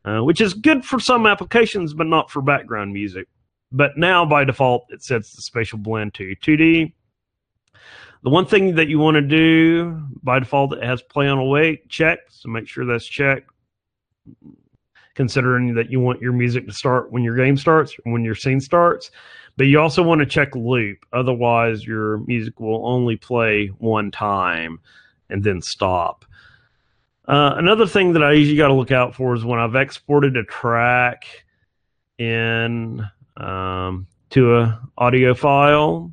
uh, 0.06 0.20
which 0.20 0.40
is 0.40 0.54
good 0.54 0.86
for 0.86 1.00
some 1.00 1.26
applications, 1.26 1.95
but 1.95 2.06
not 2.06 2.30
for 2.30 2.44
background 2.44 2.94
music. 2.94 3.28
But 3.74 3.98
now 3.98 4.24
by 4.24 4.44
default, 4.45 4.86
it 4.90 5.04
sets 5.04 5.36
the 5.36 5.41
spatial 5.41 5.80
blend 5.80 6.14
to 6.14 6.36
2D. 6.36 6.94
The 8.22 8.30
one 8.30 8.45
thing 8.45 8.76
that 8.76 8.88
you 8.88 9.00
want 9.00 9.16
to 9.16 9.22
do 9.22 10.02
by 10.22 10.40
default, 10.40 10.74
it 10.74 10.84
has 10.84 11.02
play 11.02 11.28
on 11.28 11.40
awake 11.40 11.90
checked, 11.90 12.32
so 12.34 12.48
make 12.50 12.68
sure 12.68 12.86
that's 12.86 13.06
checked. 13.06 13.50
considering 15.16 15.76
that 15.76 15.91
you 15.91 16.00
want 16.00 16.22
your 16.22 16.34
music 16.34 16.66
to 16.66 16.74
start 16.74 17.12
when 17.12 17.24
your 17.24 17.36
game 17.36 17.58
starts, 17.58 17.95
when 18.04 18.24
your 18.24 18.36
scene 18.36 18.60
starts. 18.60 19.12
But 19.58 19.68
you 19.68 19.80
also 19.80 20.02
want 20.02 20.20
to 20.20 20.26
check 20.26 20.56
loop, 20.56 21.00
otherwise 21.12 21.86
your 21.86 22.20
music 22.20 22.60
will 22.60 22.88
only 22.88 23.16
play 23.16 23.68
one 23.68 24.10
time 24.10 24.80
and 25.30 25.44
then 25.44 25.62
stop. 25.62 26.26
Uh, 27.28 27.54
another 27.58 27.86
thing 27.86 28.14
that 28.14 28.24
I 28.24 28.34
usually 28.34 28.58
got 28.58 28.70
to 28.70 28.74
look 28.74 28.91
out 28.91 29.16
for 29.16 29.36
is 29.36 29.45
when 29.45 29.60
I've 29.60 29.76
exported 29.76 30.36
a 30.36 30.44
track 30.44 31.26
in 32.18 33.08
um, 33.38 34.08
to 34.32 34.58
a 34.58 34.82
audio 34.98 35.34
file, 35.34 36.12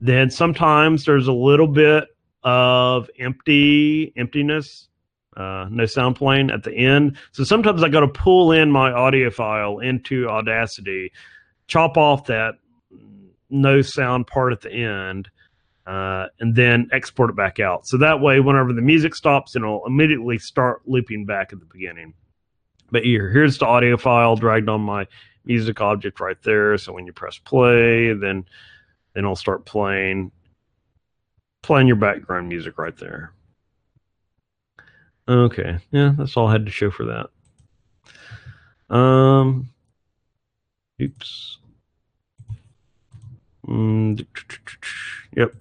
then 0.00 0.30
sometimes 0.30 1.04
there's 1.04 1.26
a 1.26 1.32
little 1.32 1.66
bit 1.66 2.08
of 2.42 3.10
empty 3.18 4.12
emptiness, 4.16 4.88
uh, 5.36 5.66
no 5.70 5.86
sound 5.86 6.16
playing 6.16 6.50
at 6.50 6.62
the 6.62 6.72
end. 6.72 7.16
So 7.32 7.44
sometimes 7.44 7.82
I 7.82 7.88
got 7.88 8.00
to 8.00 8.08
pull 8.08 8.52
in 8.52 8.70
my 8.70 8.90
audio 8.90 9.30
file 9.30 9.78
into 9.78 10.28
Audacity, 10.28 11.12
chop 11.66 11.96
off 11.96 12.26
that 12.26 12.54
no 13.50 13.82
sound 13.82 14.26
part 14.26 14.52
at 14.52 14.60
the 14.60 14.72
end, 14.72 15.28
uh, 15.86 16.26
and 16.38 16.54
then 16.54 16.88
export 16.92 17.30
it 17.30 17.36
back 17.36 17.58
out. 17.58 17.86
So 17.86 17.98
that 17.98 18.20
way, 18.20 18.40
whenever 18.40 18.72
the 18.72 18.82
music 18.82 19.14
stops, 19.14 19.56
it'll 19.56 19.84
immediately 19.86 20.38
start 20.38 20.82
looping 20.86 21.26
back 21.26 21.52
at 21.52 21.60
the 21.60 21.66
beginning. 21.66 22.14
But 22.90 23.04
here, 23.04 23.30
here's 23.30 23.58
the 23.58 23.66
audio 23.66 23.96
file 23.96 24.36
dragged 24.36 24.68
on 24.68 24.80
my 24.80 25.06
music 25.50 25.80
object 25.80 26.20
right 26.20 26.40
there. 26.44 26.78
So 26.78 26.92
when 26.92 27.06
you 27.06 27.12
press 27.12 27.36
play, 27.38 28.12
then 28.12 28.46
then 29.14 29.24
it'll 29.24 29.34
start 29.34 29.66
playing 29.66 30.30
playing 31.62 31.88
your 31.88 31.96
background 31.96 32.48
music 32.48 32.78
right 32.78 32.96
there. 32.96 33.32
Okay, 35.28 35.78
yeah, 35.90 36.12
that's 36.16 36.36
all 36.36 36.46
I 36.46 36.52
had 36.52 36.66
to 36.66 36.72
show 36.72 36.90
for 36.92 37.28
that. 38.88 38.94
Um, 38.94 39.70
oops. 41.02 41.58
Mm, 43.66 44.24
yep. 45.36 45.52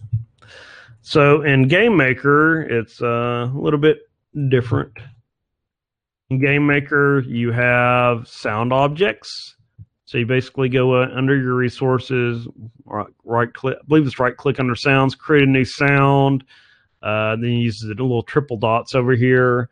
So 1.01 1.41
in 1.41 1.67
Game 1.67 1.97
Maker, 1.97 2.61
it's 2.61 3.01
uh, 3.01 3.49
a 3.51 3.57
little 3.57 3.79
bit 3.79 4.01
different. 4.49 4.93
In 6.29 6.39
Game 6.39 6.67
Maker, 6.67 7.21
you 7.21 7.51
have 7.51 8.27
sound 8.27 8.71
objects. 8.71 9.55
So 10.09 10.17
you 10.17 10.25
basically 10.25 10.69
go 10.69 11.03
uh, 11.03 11.07
under 11.13 11.37
your 11.37 11.53
resources, 11.53 12.47
right, 12.85 13.05
right, 13.25 13.53
click, 13.53 13.77
I 13.79 13.85
believe 13.87 14.07
it's 14.07 14.17
right 14.17 14.35
click 14.35 14.59
under 14.59 14.73
sounds, 14.73 15.13
create 15.13 15.43
a 15.43 15.45
new 15.45 15.63
sound. 15.63 16.45
Uh, 17.03 17.35
then 17.35 17.51
you 17.51 17.59
use 17.59 17.79
the 17.79 17.89
little 17.89 18.23
triple 18.23 18.57
dots 18.57 18.95
over 18.95 19.13
here 19.13 19.69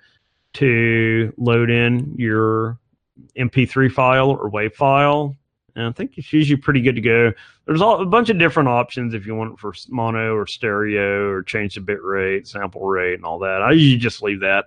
to 0.54 1.34
load 1.38 1.72
in 1.72 2.14
your 2.20 2.78
MP3 3.36 3.92
file 3.92 4.30
or 4.30 4.52
WAV 4.52 4.76
file. 4.76 5.36
And 5.76 5.88
I 5.88 5.92
think 5.94 6.20
it's 6.20 6.32
usually 6.32 6.62
pretty 6.62 6.82
good 6.82 6.98
to 6.98 7.02
go. 7.02 7.34
There's 7.66 7.82
all, 7.82 8.00
a 8.04 8.06
bunch 8.06 8.30
of 8.30 8.38
different 8.38 8.70
options 8.70 9.16
if 9.16 9.26
you 9.26 9.34
want 9.34 9.54
it 9.54 9.60
for 9.60 9.74
mono 9.90 10.36
or 10.36 10.46
stereo 10.46 11.30
or 11.30 11.42
change 11.42 11.74
the 11.74 11.82
bit 11.82 12.04
rate, 12.04 12.48
sample 12.48 12.86
rate, 12.86 13.16
and 13.16 13.26
all 13.26 13.40
that. 13.40 13.64
I 13.64 13.72
usually 13.72 13.98
just 13.98 14.22
leave 14.22 14.42
that. 14.42 14.66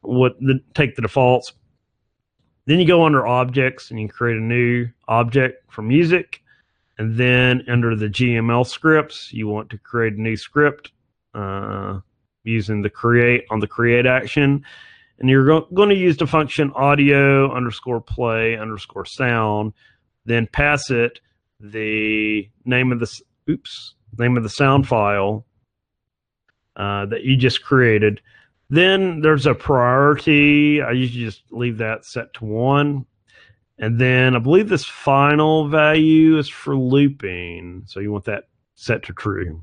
What 0.00 0.36
the 0.40 0.58
take 0.74 0.96
the 0.96 1.02
defaults. 1.02 1.52
Then 2.66 2.80
you 2.80 2.86
go 2.86 3.04
under 3.04 3.26
objects 3.26 3.90
and 3.90 4.00
you 4.00 4.08
create 4.08 4.36
a 4.36 4.40
new 4.40 4.88
object 5.08 5.70
for 5.70 5.82
music. 5.82 6.42
And 6.98 7.16
then 7.16 7.62
under 7.68 7.94
the 7.94 8.08
GML 8.08 8.66
scripts, 8.66 9.32
you 9.32 9.46
want 9.48 9.70
to 9.70 9.78
create 9.78 10.14
a 10.14 10.20
new 10.20 10.36
script 10.36 10.92
uh, 11.34 12.00
using 12.44 12.82
the 12.82 12.90
create 12.90 13.44
on 13.50 13.60
the 13.60 13.66
create 13.66 14.06
action. 14.06 14.64
And 15.18 15.28
you're 15.28 15.46
go- 15.46 15.68
going 15.74 15.90
to 15.90 15.96
use 15.96 16.16
the 16.16 16.26
function 16.26 16.72
audio 16.74 17.54
underscore 17.54 18.00
play 18.00 18.56
underscore 18.56 19.04
sound, 19.04 19.72
then 20.24 20.46
pass 20.46 20.90
it 20.90 21.20
the 21.60 22.48
name 22.64 22.92
of 22.92 23.00
the 23.00 23.20
oops 23.48 23.94
name 24.18 24.36
of 24.36 24.42
the 24.42 24.48
sound 24.48 24.86
file 24.86 25.46
uh, 26.76 27.06
that 27.06 27.22
you 27.22 27.36
just 27.36 27.62
created 27.62 28.20
then 28.68 29.20
there's 29.20 29.46
a 29.46 29.54
priority. 29.54 30.82
I 30.82 30.92
usually 30.92 31.24
just 31.24 31.42
leave 31.50 31.78
that 31.78 32.04
set 32.04 32.34
to 32.34 32.44
one. 32.44 33.06
And 33.78 34.00
then 34.00 34.34
I 34.34 34.38
believe 34.38 34.68
this 34.68 34.84
final 34.84 35.68
value 35.68 36.38
is 36.38 36.48
for 36.48 36.76
looping. 36.76 37.82
So 37.86 38.00
you 38.00 38.10
want 38.10 38.24
that 38.24 38.44
set 38.74 39.02
to 39.04 39.12
true. 39.12 39.62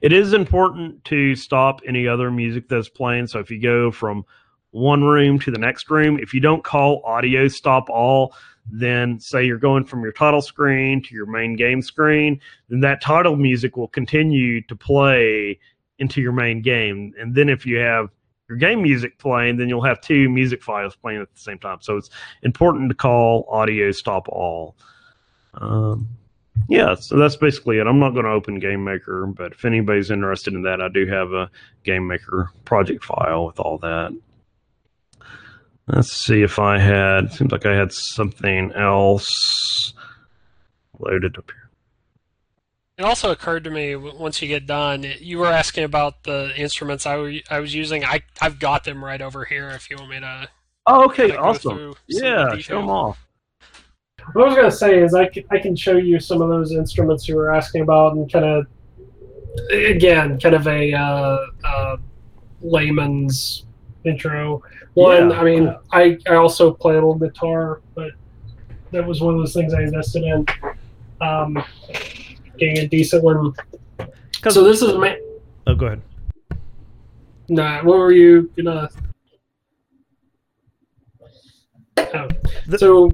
It 0.00 0.12
is 0.12 0.32
important 0.32 1.04
to 1.06 1.34
stop 1.34 1.80
any 1.86 2.06
other 2.06 2.30
music 2.30 2.68
that's 2.68 2.88
playing. 2.88 3.28
So 3.28 3.38
if 3.38 3.50
you 3.50 3.60
go 3.60 3.90
from 3.90 4.24
one 4.72 5.04
room 5.04 5.38
to 5.40 5.50
the 5.50 5.58
next 5.58 5.90
room, 5.90 6.18
if 6.18 6.34
you 6.34 6.40
don't 6.40 6.64
call 6.64 7.02
audio 7.04 7.48
stop 7.48 7.88
all, 7.88 8.34
then 8.70 9.18
say 9.18 9.44
you're 9.44 9.58
going 9.58 9.84
from 9.84 10.02
your 10.02 10.12
title 10.12 10.42
screen 10.42 11.02
to 11.02 11.14
your 11.14 11.26
main 11.26 11.56
game 11.56 11.82
screen, 11.82 12.40
then 12.68 12.80
that 12.80 13.00
title 13.00 13.36
music 13.36 13.76
will 13.76 13.88
continue 13.88 14.60
to 14.62 14.76
play 14.76 15.58
into 16.02 16.20
your 16.20 16.32
main 16.32 16.60
game. 16.60 17.14
And 17.18 17.34
then 17.34 17.48
if 17.48 17.64
you 17.64 17.78
have 17.78 18.10
your 18.48 18.58
game 18.58 18.82
music 18.82 19.18
playing, 19.18 19.56
then 19.56 19.68
you'll 19.68 19.84
have 19.84 20.00
two 20.02 20.28
music 20.28 20.62
files 20.62 20.94
playing 20.96 21.22
at 21.22 21.32
the 21.32 21.40
same 21.40 21.58
time. 21.58 21.78
So 21.80 21.96
it's 21.96 22.10
important 22.42 22.90
to 22.90 22.94
call 22.94 23.46
audio 23.48 23.92
stop 23.92 24.28
all. 24.28 24.76
Um, 25.54 26.08
yeah, 26.68 26.94
so 26.94 27.16
that's 27.16 27.36
basically 27.36 27.78
it. 27.78 27.86
I'm 27.86 27.98
not 27.98 28.10
going 28.10 28.26
to 28.26 28.32
open 28.32 28.58
Game 28.58 28.84
Maker, 28.84 29.26
but 29.26 29.52
if 29.52 29.64
anybody's 29.64 30.10
interested 30.10 30.52
in 30.52 30.62
that, 30.62 30.82
I 30.82 30.88
do 30.88 31.06
have 31.06 31.32
a 31.32 31.50
Game 31.84 32.06
Maker 32.06 32.50
project 32.64 33.04
file 33.04 33.46
with 33.46 33.58
all 33.58 33.78
that. 33.78 34.12
Let's 35.86 36.12
see 36.12 36.42
if 36.42 36.58
I 36.58 36.78
had, 36.78 37.32
seems 37.32 37.52
like 37.52 37.64
I 37.64 37.74
had 37.74 37.92
something 37.92 38.72
else 38.72 39.94
loaded 40.98 41.38
up 41.38 41.50
here. 41.50 41.61
It 42.98 43.04
also 43.04 43.30
occurred 43.30 43.64
to 43.64 43.70
me 43.70 43.96
once 43.96 44.42
you 44.42 44.48
get 44.48 44.66
done, 44.66 45.06
you 45.18 45.38
were 45.38 45.46
asking 45.46 45.84
about 45.84 46.24
the 46.24 46.52
instruments 46.56 47.06
I, 47.06 47.42
I 47.50 47.58
was 47.58 47.74
using. 47.74 48.04
I 48.04 48.20
I've 48.40 48.58
got 48.58 48.84
them 48.84 49.02
right 49.02 49.20
over 49.20 49.44
here. 49.44 49.70
If 49.70 49.88
you 49.88 49.96
want 49.96 50.10
me 50.10 50.20
to. 50.20 50.48
Oh, 50.86 51.04
okay, 51.06 51.34
awesome. 51.34 51.94
Yeah, 52.06 52.56
show 52.58 52.80
them 52.80 52.90
off. 52.90 53.26
What 54.34 54.44
I 54.44 54.48
was 54.48 54.56
gonna 54.56 54.70
say 54.70 55.02
is 55.02 55.14
I 55.14 55.26
can, 55.26 55.44
I 55.50 55.58
can 55.58 55.74
show 55.74 55.96
you 55.96 56.20
some 56.20 56.42
of 56.42 56.48
those 56.48 56.72
instruments 56.72 57.26
you 57.26 57.36
were 57.36 57.52
asking 57.52 57.82
about 57.82 58.14
and 58.14 58.30
kind 58.30 58.44
of 58.44 58.66
again 59.70 60.38
kind 60.38 60.54
of 60.54 60.66
a 60.66 60.92
uh, 60.92 61.38
uh, 61.64 61.96
layman's 62.60 63.64
intro. 64.04 64.62
One, 64.94 65.30
yeah. 65.30 65.40
I 65.40 65.44
mean, 65.44 65.76
I 65.92 66.18
I 66.28 66.34
also 66.34 66.72
play 66.72 66.92
a 66.92 66.96
little 66.96 67.14
guitar, 67.14 67.80
but 67.94 68.12
that 68.90 69.06
was 69.06 69.22
one 69.22 69.34
of 69.34 69.40
those 69.40 69.54
things 69.54 69.72
I 69.72 69.82
invested 69.82 70.24
in. 70.24 70.46
Um, 71.20 71.64
getting 72.58 72.78
a 72.78 72.88
decent 72.88 73.22
one. 73.22 73.52
So 74.48 74.64
this 74.64 74.82
is 74.82 74.94
my. 74.94 75.18
Oh, 75.66 75.74
go 75.74 75.86
ahead. 75.86 76.02
Nah, 77.48 77.82
what 77.82 77.98
were 77.98 78.12
you 78.12 78.50
gonna? 78.56 78.88
Oh. 81.98 82.28
The... 82.66 82.78
So. 82.78 83.12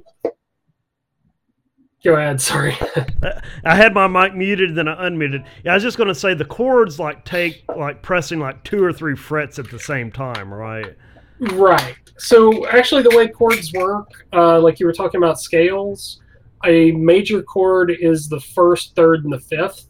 Go 2.04 2.14
ahead. 2.14 2.40
Sorry. 2.40 2.76
I 3.64 3.74
had 3.74 3.92
my 3.92 4.06
mic 4.06 4.34
muted, 4.34 4.74
then 4.76 4.86
I 4.86 5.08
unmuted. 5.08 5.44
Yeah, 5.64 5.72
I 5.72 5.74
was 5.74 5.82
just 5.82 5.96
going 5.96 6.06
to 6.08 6.14
say 6.14 6.32
the 6.32 6.44
chords 6.44 7.00
like 7.00 7.24
take 7.24 7.64
like 7.76 8.02
pressing 8.02 8.38
like 8.38 8.62
two 8.62 8.82
or 8.82 8.92
three 8.92 9.16
frets 9.16 9.58
at 9.58 9.68
the 9.68 9.80
same 9.80 10.12
time, 10.12 10.54
right? 10.54 10.94
Right. 11.40 11.96
So 12.16 12.66
actually, 12.68 13.02
the 13.02 13.16
way 13.16 13.28
chords 13.28 13.72
work, 13.72 14.08
uh, 14.32 14.60
like 14.60 14.78
you 14.78 14.86
were 14.86 14.92
talking 14.92 15.18
about 15.18 15.40
scales, 15.40 16.20
a 16.64 16.92
major 16.92 17.42
chord 17.42 17.90
is 17.90 18.28
the 18.28 18.40
first, 18.40 18.94
third, 18.96 19.24
and 19.24 19.32
the 19.32 19.40
fifth. 19.40 19.86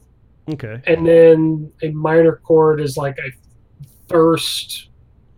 Okay. 0.51 0.81
And 0.86 1.07
then 1.07 1.73
a 1.82 1.90
minor 1.90 2.36
chord 2.36 2.81
is 2.81 2.97
like 2.97 3.19
a 3.19 3.31
first, 4.09 4.89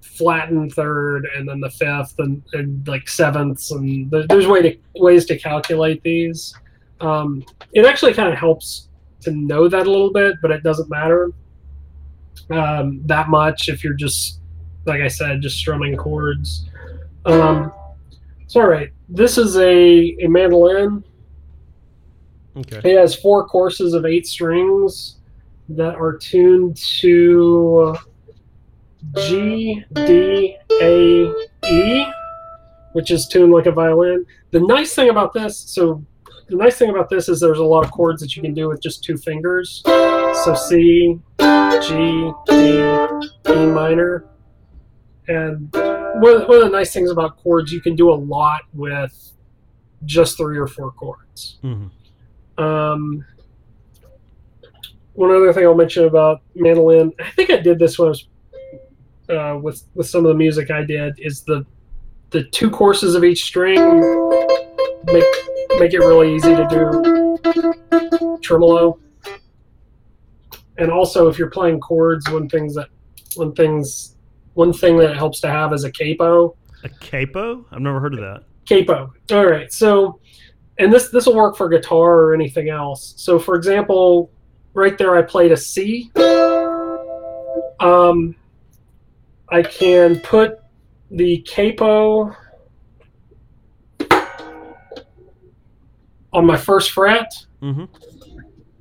flattened 0.01 0.73
third, 0.73 1.27
and 1.37 1.49
then 1.49 1.61
the 1.61 1.71
fifth, 1.71 2.15
and, 2.19 2.43
and 2.53 2.87
like 2.87 3.09
sevenths, 3.09 3.71
and 3.71 4.11
there's 4.29 4.47
way 4.47 4.63
to 4.63 4.77
ways 4.97 5.25
to 5.27 5.39
calculate 5.39 6.03
these. 6.03 6.55
Um, 7.01 7.45
it 7.73 7.87
actually 7.87 8.15
kind 8.15 8.33
of 8.33 8.39
helps 8.39 8.89
to 9.23 9.31
know 9.31 9.69
that 9.69 9.87
a 9.87 9.91
little 9.91 10.13
bit, 10.13 10.37
but 10.43 10.51
it 10.51 10.63
doesn't 10.63 10.89
matter 10.91 11.33
um, 12.51 13.01
that 13.07 13.29
much 13.29 13.69
if 13.69 13.83
you're 13.85 13.95
just, 13.95 14.41
like 14.87 15.01
I 15.01 15.09
said, 15.09 15.41
just 15.41 15.57
strumming 15.57 15.97
chords. 15.97 16.69
Um, 17.25 17.73
so, 18.47 18.61
all 18.61 18.69
right, 18.69 18.91
this 19.09 19.39
is 19.39 19.57
a, 19.57 20.17
a 20.23 20.27
mandolin 20.27 21.05
Okay. 22.57 22.81
It 22.85 22.97
has 22.99 23.15
four 23.15 23.47
courses 23.47 23.95
of 23.95 24.05
eight 24.05 24.27
strings 24.27 25.17
that 25.69 25.95
are 25.95 26.17
tuned 26.17 26.77
to 26.77 27.95
G, 29.17 29.85
D, 29.93 30.57
A, 30.83 31.33
E, 31.67 32.05
which 32.93 33.11
is 33.11 33.27
tuned 33.29 33.53
like 33.53 33.67
a 33.67 33.73
violin. 33.73 34.27
The 34.51 34.61
nice 34.61 34.95
thing 34.95 35.11
about 35.11 35.33
this, 35.33 35.57
so 35.57 36.05
the 36.49 36.57
nice 36.57 36.77
thing 36.77 36.91
about 36.91 37.09
this 37.09 37.29
is 37.29 37.39
there's 37.41 37.61
a 37.61 37.65
lot 37.65 37.85
of 37.85 37.93
chords 37.93 38.21
that 38.21 38.35
you 38.35 38.43
can 38.43 38.53
do 38.53 38.69
with 38.69 38.83
just 38.83 39.05
two 39.05 39.17
fingers. 39.17 39.83
So 39.87 40.55
C, 40.55 41.19
G, 41.39 42.33
D, 42.49 42.79
E 43.49 43.67
minor, 43.67 44.27
and 45.29 45.73
one, 45.73 46.43
one 46.49 46.57
of 46.57 46.65
the 46.65 46.71
nice 46.71 46.93
things 46.93 47.11
about 47.11 47.37
chords, 47.37 47.73
you 47.73 47.81
can 47.81 47.95
do 47.95 48.11
a 48.11 48.15
lot 48.15 48.63
with 48.75 49.33
just 50.05 50.37
three 50.37 50.59
or 50.59 50.67
four 50.67 50.91
chords. 50.91 51.59
Mhm. 51.63 51.91
Um, 52.61 53.25
one 55.15 55.31
other 55.31 55.53
thing 55.53 55.65
I'll 55.65 55.75
mention 55.75 56.05
about 56.05 56.43
mandolin, 56.55 57.13
I 57.21 57.31
think 57.31 57.51
I 57.51 57.57
did 57.57 57.79
this 57.79 57.99
when 57.99 58.07
I 58.07 58.11
was 58.11 58.29
uh, 59.29 59.59
with 59.61 59.85
with 59.95 60.09
some 60.09 60.25
of 60.25 60.29
the 60.29 60.35
music 60.35 60.71
I 60.71 60.85
did, 60.85 61.19
is 61.19 61.43
the 61.43 61.65
the 62.31 62.45
two 62.45 62.71
courses 62.71 63.15
of 63.15 63.25
each 63.25 63.45
string 63.45 63.79
make 65.05 65.25
make 65.79 65.93
it 65.95 66.01
really 66.01 66.35
easy 66.35 66.55
to 66.55 66.67
do 66.71 68.39
tremolo. 68.43 68.99
And 70.79 70.91
also, 70.91 71.29
if 71.29 71.39
you're 71.39 71.51
playing 71.51 71.81
chords, 71.81 72.29
one 72.31 72.49
things 72.49 72.75
that 72.75 72.89
one 73.37 73.55
things 73.55 74.17
one 74.55 74.73
thing 74.73 74.97
that 74.99 75.17
helps 75.17 75.41
to 75.41 75.49
have 75.49 75.73
is 75.73 75.85
a 75.85 75.93
capo. 75.93 76.57
A 76.85 76.89
capo? 76.89 77.65
I've 77.71 77.81
never 77.81 78.01
heard 78.01 78.15
of 78.15 78.21
that. 78.21 78.45
Capo. 78.67 79.13
All 79.33 79.47
right. 79.47 79.73
So, 79.73 80.21
and 80.81 80.91
this 80.93 81.11
this 81.11 81.27
will 81.27 81.37
work 81.37 81.57
for 81.57 81.69
guitar 81.69 82.21
or 82.21 82.35
anything 82.35 82.71
else. 82.71 83.15
So, 83.17 83.39
for 83.39 83.55
example, 83.55 84.31
right 84.73 84.97
there, 84.97 85.15
I 85.15 85.23
played 85.23 85.53
a 85.53 85.57
C. 85.57 86.11
Um, 87.81 88.35
I 89.51 89.63
can 89.63 90.21
put 90.21 90.59
the 91.11 91.39
capo 91.43 92.35
on 96.33 96.47
my 96.47 96.57
first 96.57 96.93
fret 96.93 97.33
hmm 97.61 97.85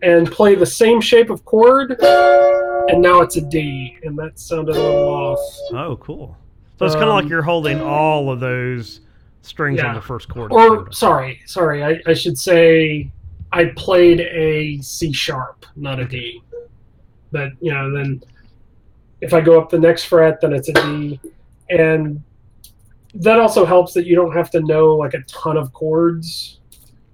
and 0.02 0.32
play 0.32 0.56
the 0.56 0.66
same 0.66 1.02
shape 1.02 1.30
of 1.30 1.44
chord, 1.44 1.92
and 2.00 3.02
now 3.02 3.20
it's 3.20 3.36
a 3.36 3.42
D, 3.42 3.98
and 4.04 4.18
that 4.18 4.40
sounded 4.40 4.78
a 4.78 4.80
little 4.80 5.10
off. 5.10 5.40
Oh, 5.74 5.98
cool. 5.98 6.38
So 6.78 6.86
it's 6.86 6.96
kind 6.96 7.10
of 7.10 7.16
like 7.16 7.26
Um, 7.26 7.30
you're 7.32 7.42
holding 7.42 7.82
all 7.82 8.32
of 8.32 8.40
those 8.40 9.02
strings 9.42 9.82
on 9.82 9.96
the 9.96 10.02
first 10.02 10.30
chord. 10.30 10.52
Or 10.52 10.92
sorry, 10.92 11.42
sorry, 11.46 11.84
I, 11.84 12.00
I 12.08 12.14
should 12.14 12.38
say 12.38 13.12
I 13.52 13.66
played 13.76 14.22
a 14.22 14.80
C 14.82 15.12
sharp, 15.12 15.66
not 15.76 16.00
a 16.00 16.06
D. 16.06 16.42
But 17.32 17.52
you 17.62 17.74
know, 17.74 17.92
then 17.92 18.22
if 19.22 19.34
I 19.34 19.42
go 19.42 19.60
up 19.60 19.70
the 19.70 19.80
next 19.80 20.06
fret, 20.06 20.42
then 20.42 20.54
it's 20.54 20.70
a 20.70 20.74
D, 20.74 21.20
and 21.70 22.22
that 23.16 23.40
also 23.40 23.66
helps 23.66 23.94
that 23.94 24.06
you 24.06 24.16
don't 24.16 24.34
have 24.34 24.50
to 24.52 24.62
know 24.62 24.96
like 24.96 25.14
a 25.14 25.22
ton 25.22 25.58
of 25.58 25.74
chords. 25.74 26.60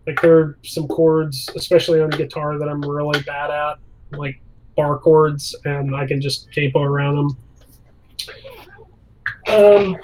Like 0.06 0.22
there 0.22 0.38
are 0.38 0.58
some 0.64 0.88
chords, 0.88 1.50
especially 1.56 2.02
on 2.02 2.10
guitar, 2.12 2.60
that 2.60 2.70
I'm 2.70 2.82
really 2.82 3.22
bad 3.24 3.50
at, 3.50 3.80
like 4.12 4.40
bar 4.76 5.00
chords, 5.00 5.56
and 5.66 5.96
I 5.96 6.06
can 6.06 6.22
just 6.22 6.52
capo 6.54 6.84
around 6.84 7.16
them. 7.16 7.38
Um, 9.48 9.98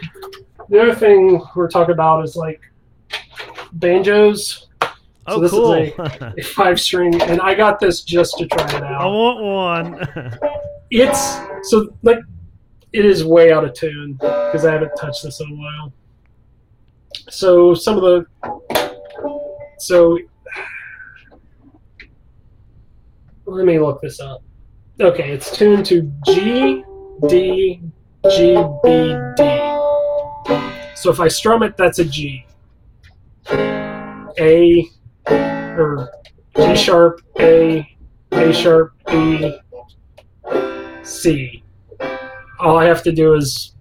the 0.72 0.82
other 0.82 0.96
thing 0.96 1.40
we're 1.56 1.70
talking 1.70 1.94
about 1.94 2.24
is 2.24 2.36
like 2.36 2.62
banjos. 3.74 4.68
oh, 5.28 5.40
this 5.40 5.52
is 5.52 5.58
cool. 5.60 5.74
a- 5.74 6.34
a 6.40 6.44
five 6.44 6.80
string, 6.80 7.22
and 7.22 7.40
I 7.42 7.54
got 7.54 7.80
this 7.80 8.02
just 8.02 8.38
to 8.40 8.48
try 8.48 8.66
it 8.66 8.82
out. 8.84 9.02
I 9.02 9.06
want 9.06 9.42
one. 9.44 10.40
It's 10.90 11.38
so 11.70 11.94
like 12.04 12.20
it 12.94 13.06
is 13.06 13.24
way 13.24 13.52
out 13.52 13.64
of 13.64 13.74
tune 13.74 14.14
because 14.14 14.66
I 14.66 14.72
haven't 14.74 14.92
touched 14.98 15.24
this 15.24 15.40
in 15.42 15.48
a 15.52 15.56
while. 15.56 15.94
So 17.30 17.74
some 17.74 17.98
of 17.98 18.04
the 18.04 18.26
so 19.78 20.18
let 23.46 23.66
me 23.66 23.80
look 23.80 24.02
this 24.02 24.20
up. 24.20 24.42
Okay, 25.00 25.32
it's 25.32 25.56
tuned 25.56 25.86
to 25.88 26.02
G 26.26 26.84
D 27.28 27.82
G 28.30 28.64
B 28.84 29.18
D. 29.38 29.71
So 31.02 31.10
if 31.10 31.20
I 31.20 31.30
strum 31.30 31.64
it, 31.64 31.76
that's 31.78 31.98
a 31.98 32.06
G. 32.06 32.46
A 33.50 34.88
or 35.28 36.12
G 36.56 36.76
sharp 36.76 37.22
A 37.40 37.98
A 38.34 38.54
sharp 38.54 38.94
B 39.08 39.58
C. 41.02 41.64
All 42.60 42.78
I 42.78 42.86
have 42.86 43.02
to 43.02 43.12
do 43.12 43.34
is, 43.34 43.74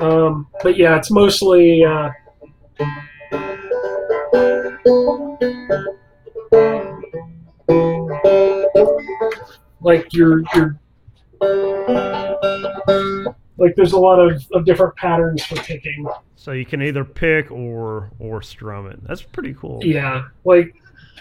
um, 0.00 0.46
but 0.62 0.76
yeah, 0.76 0.96
it's 0.96 1.10
mostly. 1.10 1.84
Uh, 1.84 2.10
like 9.80 10.06
you're 10.12 10.44
you're 10.54 10.78
like 13.56 13.74
there's 13.76 13.92
a 13.92 13.98
lot 13.98 14.18
of, 14.18 14.44
of 14.52 14.64
different 14.64 14.96
patterns 14.96 15.44
for 15.44 15.56
picking. 15.56 16.06
so 16.36 16.52
you 16.52 16.64
can 16.66 16.82
either 16.82 17.04
pick 17.04 17.50
or 17.50 18.10
or 18.18 18.42
strum 18.42 18.86
it. 18.86 19.02
That's 19.04 19.22
pretty 19.22 19.54
cool. 19.54 19.80
Yeah, 19.82 20.24
like 20.44 20.74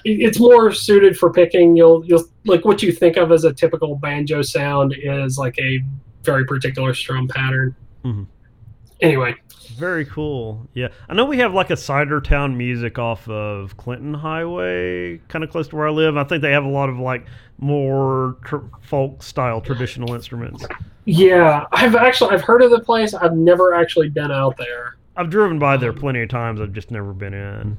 it's 0.06 0.40
more 0.40 0.72
suited 0.74 1.18
for 1.18 1.32
picking. 1.32 1.76
You'll 1.78 2.06
you'll 2.06 2.26
like 2.46 2.66
what 2.66 2.82
you 2.84 2.92
think 2.92 3.18
of 3.18 3.32
as 3.32 3.44
a 3.46 3.54
typical 3.54 3.96
banjo 3.96 4.42
sound 4.42 4.94
is 4.98 5.38
like 5.38 5.58
a 5.60 5.80
very 6.24 6.46
particular 6.46 6.94
strum 6.94 7.28
pattern. 7.28 7.76
Mhm. 8.04 8.28
Anyway, 9.04 9.36
Very 9.78 10.06
cool. 10.06 10.68
Yeah, 10.74 10.88
I 11.10 11.14
know 11.14 11.26
we 11.26 11.38
have 11.40 11.54
like 11.54 11.70
a 11.70 11.78
cider 11.78 12.22
town 12.22 12.58
music 12.58 12.98
off 12.98 13.28
of 13.28 13.76
Clinton 13.78 14.14
Highway, 14.14 15.18
kind 15.28 15.44
of 15.44 15.50
close 15.52 15.68
to 15.68 15.76
where 15.76 15.88
I 15.88 15.92
live. 15.92 16.16
I 16.18 16.24
think 16.24 16.42
they 16.42 16.54
have 16.54 16.64
a 16.64 16.70
lot 16.70 16.90
of 16.90 16.98
like 16.98 17.26
more 17.60 18.38
tr- 18.46 18.58
folk 18.82 19.22
style 19.22 19.60
traditional 19.62 20.14
instruments. 20.16 20.66
yeah, 21.06 21.66
I've 21.74 21.96
actually 21.96 22.32
I've 22.32 22.42
heard 22.44 22.62
of 22.62 22.72
the 22.72 22.80
place. 22.80 23.14
I've 23.14 23.36
never 23.36 23.74
actually 23.74 24.10
been 24.10 24.32
out 24.32 24.56
there, 24.58 24.96
I've 25.18 25.30
driven 25.30 25.60
by 25.60 25.76
there 25.78 25.94
plenty 25.94 26.22
of 26.24 26.30
times. 26.30 26.62
I've 26.62 26.74
just 26.74 26.90
never 26.90 27.12
been 27.14 27.34
in. 27.34 27.78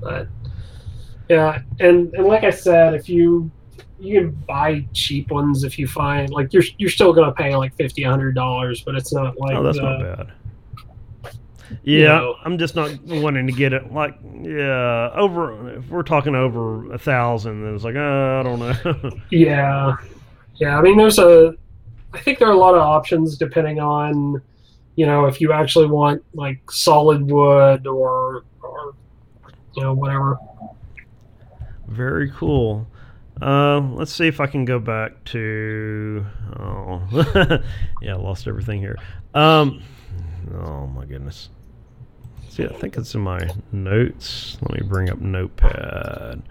but 0.00 0.28
yeah, 1.28 1.60
and 1.78 2.12
and 2.14 2.26
like 2.26 2.44
I 2.44 2.50
said, 2.50 2.94
if 2.94 3.08
you 3.08 3.50
you 4.00 4.20
can 4.20 4.30
buy 4.46 4.86
cheap 4.92 5.28
ones 5.30 5.64
if 5.64 5.76
you 5.76 5.86
find 5.88 6.30
like 6.30 6.52
you're 6.52 6.62
you're 6.78 6.88
still 6.90 7.12
gonna 7.12 7.32
pay 7.32 7.54
like 7.56 7.74
fifty 7.76 8.02
hundred 8.02 8.34
dollars, 8.34 8.82
but 8.82 8.94
it's 8.94 9.12
not 9.12 9.38
like 9.38 9.56
oh, 9.56 9.62
that's 9.62 9.76
the- 9.76 9.82
not 9.82 10.16
bad. 10.18 10.32
You 11.82 12.00
Yeah, 12.00 12.06
know. 12.06 12.36
I'm 12.44 12.58
just 12.58 12.74
not 12.74 12.90
wanting 13.04 13.46
to 13.46 13.52
get 13.52 13.72
it 13.72 13.92
like 13.92 14.14
yeah 14.42 15.10
over. 15.14 15.76
If 15.78 15.88
we're 15.88 16.02
talking 16.02 16.34
over 16.34 16.92
a 16.92 16.98
thousand, 16.98 17.64
then 17.64 17.74
it's 17.74 17.84
like 17.84 17.96
uh, 17.96 18.40
I 18.40 18.42
don't 18.42 18.58
know. 18.58 19.10
Yeah, 19.30 19.96
yeah. 20.56 20.78
I 20.78 20.82
mean, 20.82 20.96
there's 20.96 21.18
a. 21.18 21.54
I 22.14 22.20
think 22.20 22.38
there 22.38 22.48
are 22.48 22.52
a 22.52 22.58
lot 22.58 22.74
of 22.74 22.80
options 22.80 23.36
depending 23.36 23.80
on, 23.80 24.42
you 24.96 25.06
know, 25.06 25.26
if 25.26 25.40
you 25.40 25.52
actually 25.52 25.88
want 25.88 26.24
like 26.34 26.70
solid 26.70 27.22
wood 27.30 27.86
or, 27.86 28.44
or, 28.62 28.94
you 29.76 29.82
know, 29.82 29.94
whatever. 29.94 30.38
Very 31.86 32.30
cool. 32.30 32.86
Uh, 33.40 33.80
let's 33.80 34.12
see 34.12 34.26
if 34.26 34.40
I 34.40 34.46
can 34.46 34.64
go 34.64 34.78
back 34.78 35.22
to. 35.26 36.26
Oh, 36.58 37.02
yeah, 38.02 38.14
I 38.14 38.16
lost 38.16 38.46
everything 38.48 38.80
here. 38.80 38.96
Um, 39.34 39.82
oh 40.54 40.86
my 40.88 41.04
goodness. 41.04 41.50
See, 42.58 42.64
I 42.64 42.72
think 42.72 42.96
it's 42.96 43.14
in 43.14 43.20
my 43.20 43.48
notes. 43.70 44.58
Let 44.62 44.72
me 44.72 44.84
bring 44.84 45.10
up 45.10 45.20
Notepad 45.20 46.42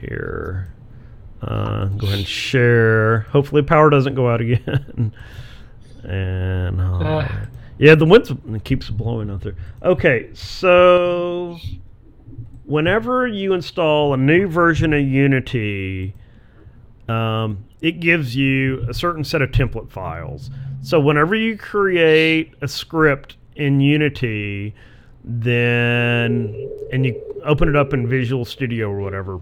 here. 0.00 0.72
Uh, 1.40 1.86
go 1.86 2.06
ahead 2.06 2.18
and 2.20 2.28
share. 2.28 3.20
Hopefully, 3.32 3.62
power 3.62 3.90
doesn't 3.90 4.14
go 4.14 4.30
out 4.30 4.40
again. 4.40 5.12
and 6.04 6.80
oh, 6.80 6.94
Uh. 7.00 7.28
yeah, 7.76 7.96
the 7.96 8.04
wind 8.04 8.62
keeps 8.62 8.88
blowing 8.88 9.30
out 9.30 9.40
there. 9.40 9.56
Okay, 9.82 10.30
so 10.32 11.58
whenever 12.64 13.26
you 13.26 13.52
install 13.52 14.14
a 14.14 14.16
new 14.16 14.46
version 14.46 14.92
of 14.92 15.00
Unity, 15.02 16.14
um, 17.08 17.64
it 17.80 17.98
gives 17.98 18.36
you 18.36 18.86
a 18.88 18.94
certain 18.94 19.24
set 19.24 19.42
of 19.42 19.50
template 19.50 19.90
files. 19.90 20.50
So 20.82 21.00
whenever 21.00 21.34
you 21.34 21.58
create 21.58 22.54
a 22.62 22.68
script 22.68 23.38
in 23.56 23.80
Unity, 23.80 24.76
then 25.24 26.68
and 26.92 27.06
you 27.06 27.20
open 27.44 27.68
it 27.68 27.76
up 27.76 27.92
in 27.92 28.06
Visual 28.06 28.44
Studio 28.44 28.88
or 28.90 29.00
whatever, 29.00 29.40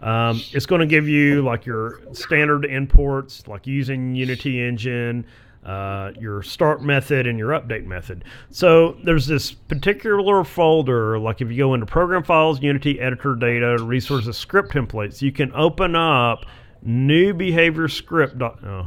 um, 0.00 0.42
it's 0.52 0.66
going 0.66 0.80
to 0.80 0.86
give 0.86 1.08
you 1.08 1.42
like 1.42 1.64
your 1.64 2.00
standard 2.12 2.64
imports, 2.64 3.46
like 3.46 3.66
using 3.66 4.14
Unity 4.14 4.60
Engine, 4.60 5.24
uh, 5.64 6.10
your 6.18 6.42
start 6.42 6.82
method, 6.82 7.26
and 7.26 7.38
your 7.38 7.50
update 7.50 7.84
method. 7.84 8.24
So 8.50 8.96
there's 9.04 9.26
this 9.26 9.52
particular 9.52 10.42
folder, 10.44 11.18
like 11.18 11.40
if 11.40 11.50
you 11.50 11.58
go 11.58 11.74
into 11.74 11.86
Program 11.86 12.24
Files, 12.24 12.60
Unity 12.60 13.00
Editor 13.00 13.36
Data, 13.36 13.82
Resources, 13.82 14.36
Script 14.36 14.72
Templates, 14.72 15.22
you 15.22 15.30
can 15.30 15.52
open 15.54 15.94
up 15.94 16.46
new 16.82 17.32
behavior 17.32 17.86
script. 17.86 18.42
Oh, 18.42 18.86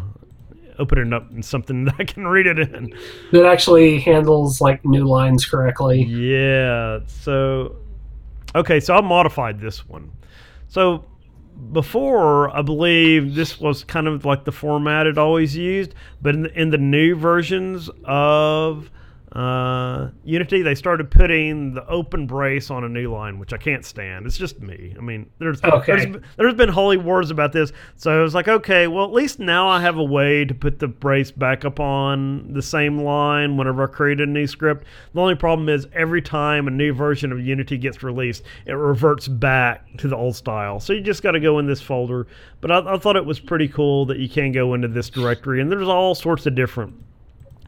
open 0.79 0.99
it 0.99 1.13
up 1.13 1.31
in 1.31 1.43
something 1.43 1.85
that 1.85 1.95
I 1.99 2.03
can 2.03 2.27
read 2.27 2.47
it 2.47 2.59
in. 2.59 2.93
That 3.31 3.45
actually 3.45 3.99
handles 3.99 4.61
like 4.61 4.83
new 4.85 5.05
lines 5.05 5.45
correctly. 5.45 6.03
Yeah. 6.03 6.99
So, 7.07 7.75
okay. 8.53 8.79
So 8.79 8.95
I 8.95 9.01
modified 9.01 9.59
this 9.59 9.87
one. 9.87 10.11
So 10.67 11.05
before, 11.71 12.55
I 12.55 12.61
believe 12.61 13.35
this 13.35 13.59
was 13.59 13.83
kind 13.83 14.07
of 14.07 14.25
like 14.25 14.43
the 14.43 14.51
format 14.51 15.07
it 15.07 15.17
always 15.17 15.55
used, 15.55 15.93
but 16.21 16.35
in 16.35 16.43
the, 16.43 16.59
in 16.59 16.69
the 16.69 16.77
new 16.77 17.15
versions 17.15 17.89
of 18.03 18.89
uh, 19.35 20.11
Unity, 20.23 20.61
they 20.61 20.75
started 20.75 21.11
putting 21.11 21.73
the 21.73 21.85
open 21.87 22.25
brace 22.25 22.71
on 22.71 22.85
a 22.85 22.89
new 22.89 23.11
line, 23.11 23.37
which 23.37 23.51
I 23.51 23.57
can't 23.57 23.83
stand. 23.83 24.25
It's 24.25 24.37
just 24.37 24.61
me. 24.61 24.95
I 24.97 25.01
mean, 25.01 25.29
there's 25.39 25.61
Okay. 25.61 25.95
there's, 26.03 26.23
there's 26.37 26.53
been 26.53 26.69
holy 26.69 26.95
wars 26.95 27.31
about 27.31 27.51
this, 27.51 27.73
so 27.97 28.17
I 28.17 28.23
was 28.23 28.33
like, 28.33 28.47
okay, 28.47 28.87
well, 28.87 29.03
at 29.03 29.11
least 29.11 29.39
now 29.39 29.67
I 29.67 29.81
have 29.81 29.97
a 29.97 30.03
way 30.03 30.45
to 30.45 30.53
put 30.53 30.79
the 30.79 30.87
brace 30.87 31.31
back 31.31 31.65
up 31.65 31.81
on 31.81 32.53
the 32.53 32.61
same 32.61 33.01
line 33.01 33.57
whenever 33.57 33.83
I 33.83 33.87
create 33.87 34.21
a 34.21 34.25
new 34.25 34.47
script. 34.47 34.85
The 35.13 35.19
only 35.19 35.35
problem 35.35 35.67
is 35.67 35.85
every 35.91 36.21
time 36.21 36.67
a 36.67 36.71
new 36.71 36.93
version 36.93 37.33
of 37.33 37.41
Unity 37.45 37.77
gets 37.77 38.03
released, 38.03 38.43
it 38.65 38.71
reverts 38.73 39.27
back 39.27 39.97
to 39.97 40.07
the 40.07 40.15
old 40.15 40.37
style. 40.37 40.79
So 40.79 40.93
you 40.93 41.01
just 41.01 41.21
got 41.23 41.31
to 41.31 41.41
go 41.41 41.59
in 41.59 41.67
this 41.67 41.81
folder. 41.81 42.25
But 42.61 42.71
I, 42.71 42.93
I 42.93 42.97
thought 42.97 43.17
it 43.17 43.25
was 43.25 43.41
pretty 43.41 43.67
cool 43.67 44.05
that 44.05 44.17
you 44.17 44.29
can 44.29 44.53
go 44.53 44.75
into 44.75 44.87
this 44.87 45.09
directory, 45.09 45.59
and 45.59 45.69
there's 45.69 45.89
all 45.89 46.15
sorts 46.15 46.45
of 46.45 46.55
different 46.55 46.93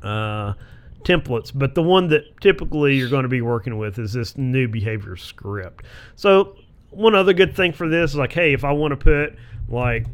uh, 0.01 0.53
templates, 1.03 1.51
but 1.53 1.75
the 1.75 1.83
one 1.83 2.07
that 2.09 2.39
typically 2.41 2.95
you're 2.95 3.09
going 3.09 3.23
to 3.23 3.29
be 3.29 3.41
working 3.41 3.77
with 3.77 3.97
is 3.99 4.13
this 4.13 4.37
new 4.37 4.67
behavior 4.67 5.15
script. 5.15 5.85
So 6.15 6.57
one 6.89 7.15
other 7.15 7.33
good 7.33 7.55
thing 7.55 7.73
for 7.73 7.87
this 7.87 8.11
is 8.11 8.17
like, 8.17 8.33
hey, 8.33 8.53
if 8.53 8.63
I 8.63 8.71
want 8.71 8.91
to 8.91 8.97
put 8.97 9.37
like 9.69 10.05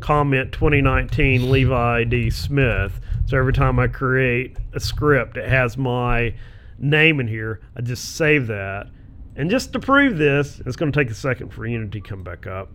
comment 0.00 0.52
2019 0.52 1.50
Levi 1.50 2.04
D 2.04 2.30
Smith, 2.30 3.00
so 3.26 3.36
every 3.36 3.52
time 3.52 3.78
I 3.78 3.88
create 3.88 4.56
a 4.72 4.80
script, 4.80 5.36
it 5.36 5.48
has 5.48 5.76
my 5.76 6.34
name 6.78 7.20
in 7.20 7.28
here. 7.28 7.60
I 7.76 7.82
just 7.82 8.16
save 8.16 8.46
that. 8.46 8.88
And 9.36 9.50
just 9.50 9.72
to 9.74 9.78
prove 9.78 10.18
this, 10.18 10.60
it's 10.66 10.76
going 10.76 10.90
to 10.90 10.98
take 10.98 11.10
a 11.10 11.14
second 11.14 11.52
for 11.52 11.66
Unity 11.66 12.00
to 12.00 12.08
come 12.08 12.22
back 12.22 12.46
up. 12.46 12.70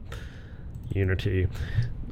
Unity. 0.94 1.48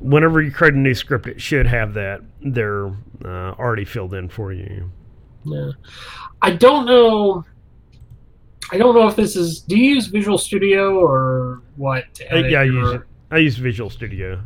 Whenever 0.02 0.42
you 0.42 0.52
create 0.52 0.74
a 0.74 0.78
new 0.78 0.94
script, 0.96 1.28
it 1.28 1.40
should 1.42 1.68
have 1.68 1.94
that 1.94 2.22
there 2.42 2.88
uh, 3.24 3.54
already 3.60 3.86
filled 3.86 4.14
in 4.14 4.28
for 4.30 4.52
you. 4.52 4.92
Yeah. 5.46 5.72
I 6.42 6.52
don't 6.52 6.86
know. 6.86 7.46
I 8.72 8.78
don't 8.78 8.96
know 8.96 9.08
if 9.08 9.16
this 9.16 9.36
is. 9.36 9.60
Do 9.62 9.78
you 9.78 9.96
use 9.96 10.08
Visual 10.08 10.38
Studio 10.38 10.98
or 11.00 11.62
what? 11.76 12.06
Yeah, 12.20 12.62
I 12.62 12.64
use 12.64 12.94
it. 12.94 13.02
I 13.30 13.38
use 13.38 13.58
Visual 13.58 13.90
Studio. 13.90 14.42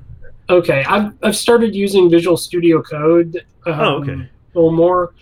Okay, 0.49 0.83
I've 0.85 1.13
I've 1.23 1.35
started 1.35 1.73
using 1.73 2.09
Visual 2.09 2.37
Studio 2.37 2.81
Code. 2.81 3.45
Um, 3.65 3.73
Oh, 3.79 3.95
okay. 4.01 4.11
A 4.13 4.29
little 4.53 4.71
more. 4.71 5.13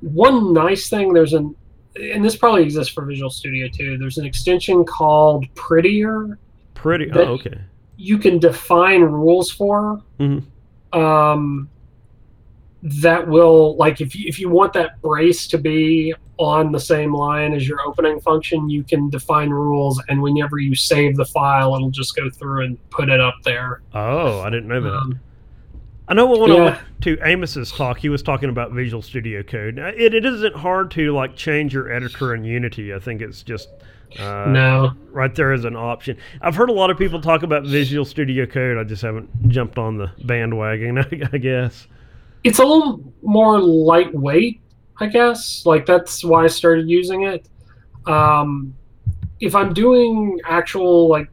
One 0.00 0.52
nice 0.52 0.88
thing 0.88 1.12
there's 1.12 1.32
an, 1.34 1.54
and 1.96 2.24
this 2.24 2.34
probably 2.36 2.62
exists 2.62 2.92
for 2.92 3.04
Visual 3.04 3.30
Studio 3.30 3.68
too. 3.68 3.96
There's 3.98 4.18
an 4.18 4.24
extension 4.26 4.84
called 4.84 5.46
Prettier. 5.54 6.38
Pretty. 6.74 7.06
That- 7.06 7.28
oh, 7.28 7.32
okay. 7.34 7.60
You 8.02 8.18
can 8.18 8.40
define 8.40 9.02
rules 9.02 9.50
for. 9.50 10.02
Mhm. 10.18 10.42
Um, 10.92 11.68
that 12.82 13.28
will 13.28 13.76
like 13.76 14.00
if 14.00 14.16
you, 14.16 14.24
if 14.26 14.40
you 14.40 14.48
want 14.48 14.72
that 14.72 15.00
brace 15.00 15.46
to 15.46 15.56
be 15.56 16.12
on 16.38 16.72
the 16.72 16.80
same 16.80 17.14
line 17.14 17.54
as 17.54 17.68
your 17.68 17.80
opening 17.86 18.18
function, 18.20 18.68
you 18.68 18.82
can 18.82 19.08
define 19.08 19.50
rules, 19.50 20.02
and 20.08 20.20
whenever 20.20 20.58
you 20.58 20.74
save 20.74 21.16
the 21.16 21.24
file, 21.24 21.76
it'll 21.76 21.90
just 21.90 22.16
go 22.16 22.28
through 22.28 22.64
and 22.64 22.90
put 22.90 23.08
it 23.08 23.20
up 23.20 23.36
there. 23.44 23.82
Oh, 23.94 24.40
I 24.40 24.50
didn't 24.50 24.66
know 24.66 24.80
that. 24.80 24.94
Um, 24.94 25.20
I 26.08 26.14
know 26.14 26.26
when 26.26 26.50
I 26.50 26.64
went 26.64 26.78
to 27.02 27.16
Amos's 27.24 27.70
talk, 27.70 27.98
he 27.98 28.08
was 28.08 28.22
talking 28.22 28.50
about 28.50 28.72
Visual 28.72 29.00
Studio 29.00 29.44
Code. 29.44 29.78
It, 29.78 30.12
it 30.12 30.26
isn't 30.26 30.56
hard 30.56 30.90
to 30.92 31.12
like 31.12 31.36
change 31.36 31.72
your 31.72 31.92
editor 31.92 32.34
in 32.34 32.42
Unity. 32.42 32.92
I 32.92 32.98
think 32.98 33.22
it's 33.22 33.44
just 33.44 33.68
uh, 34.18 34.46
no, 34.48 34.92
right 35.10 35.34
there 35.34 35.52
is 35.52 35.64
an 35.64 35.76
option. 35.76 36.16
I've 36.40 36.54
heard 36.54 36.70
a 36.70 36.72
lot 36.72 36.90
of 36.90 36.98
people 36.98 37.20
talk 37.20 37.42
about 37.42 37.64
Visual 37.64 38.04
Studio 38.04 38.46
Code. 38.46 38.78
I 38.78 38.84
just 38.84 39.02
haven't 39.02 39.48
jumped 39.48 39.78
on 39.78 39.96
the 39.96 40.10
bandwagon. 40.24 40.98
I 41.32 41.38
guess. 41.38 41.86
it's 42.44 42.58
a 42.58 42.64
little 42.64 43.00
more 43.22 43.60
lightweight, 43.60 44.60
I 44.98 45.06
guess. 45.06 45.64
Like 45.66 45.86
that's 45.86 46.24
why 46.24 46.44
I 46.44 46.48
started 46.48 46.88
using 46.88 47.24
it. 47.24 47.48
Um, 48.06 48.74
if 49.40 49.54
I'm 49.54 49.72
doing 49.72 50.40
actual 50.44 51.08
like 51.08 51.28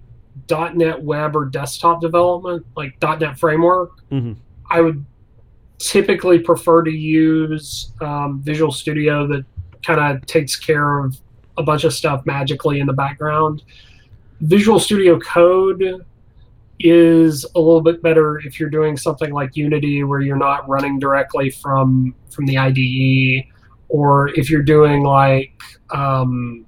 .NET 0.50 1.02
web 1.02 1.36
or 1.36 1.46
desktop 1.46 2.02
development, 2.02 2.66
like 2.76 2.96
.NET 3.02 3.38
framework, 3.38 3.92
hmm 4.10 4.34
I 4.72 4.82
would 4.82 5.04
typically 5.80 6.38
prefer 6.38 6.84
to 6.84 6.92
use 6.92 7.92
um, 8.02 8.40
Visual 8.44 8.72
Studio 8.72 9.26
that 9.28 9.46
kind 9.84 10.00
of 10.00 10.26
takes 10.28 10.56
care 10.56 11.00
of 11.00 11.18
a 11.60 11.64
bunch 11.64 11.84
of 11.84 11.94
stuff 11.94 12.26
magically 12.26 12.80
in 12.80 12.88
the 12.88 12.94
background. 12.94 13.62
Visual 14.42 14.80
Studio 14.80 15.20
Code 15.20 16.06
is 16.80 17.46
a 17.56 17.60
little 17.60 17.82
bit 17.82 18.02
better 18.02 18.40
if 18.40 18.60
you're 18.60 18.70
doing 18.70 18.96
something 18.96 19.34
like 19.34 19.56
Unity 19.58 20.04
where 20.06 20.22
you're 20.22 20.38
not 20.38 20.68
running 20.68 20.98
directly 20.98 21.50
from 21.50 22.16
from 22.32 22.46
the 22.46 22.58
IDE 22.58 23.46
or 23.90 24.30
if 24.30 24.50
you're 24.50 24.64
doing 24.64 25.04
like 25.04 25.62
um, 25.90 26.66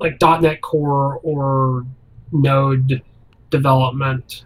like 0.00 0.16
.NET 0.20 0.62
Core 0.62 1.20
or 1.22 1.86
Node 2.32 3.02
development 3.50 4.44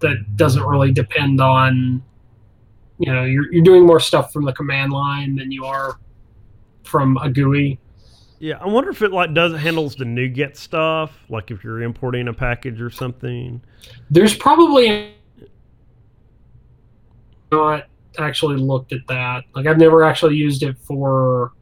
that 0.00 0.36
doesn't 0.36 0.64
really 0.64 0.92
depend 0.92 1.40
on 1.42 2.02
you 2.98 3.12
know 3.12 3.24
you're, 3.24 3.52
you're 3.52 3.62
doing 3.62 3.86
more 3.86 4.00
stuff 4.00 4.32
from 4.32 4.46
the 4.46 4.52
command 4.54 4.92
line 4.92 5.36
than 5.36 5.52
you 5.52 5.66
are 5.66 5.98
from 6.84 7.18
a 7.18 7.28
GUI. 7.28 7.78
Yeah, 8.40 8.56
I 8.58 8.68
wonder 8.68 8.88
if 8.88 9.02
it 9.02 9.12
like 9.12 9.34
does 9.34 9.54
handles 9.54 9.94
the 9.96 10.04
NuGet 10.04 10.56
stuff, 10.56 11.12
like 11.28 11.50
if 11.50 11.62
you're 11.62 11.82
importing 11.82 12.26
a 12.26 12.32
package 12.32 12.80
or 12.80 12.88
something. 12.88 13.60
There's 14.10 14.34
probably 14.34 15.14
not 17.52 17.84
actually 18.18 18.56
looked 18.56 18.94
at 18.94 19.06
that. 19.08 19.44
Like 19.54 19.66
I've 19.66 19.76
never 19.76 20.02
actually 20.02 20.36
used 20.36 20.62
it 20.62 20.78
for. 20.78 21.52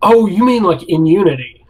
Oh, 0.00 0.26
you 0.26 0.46
mean 0.46 0.62
like 0.62 0.82
in 0.84 1.04
Unity? 1.04 1.64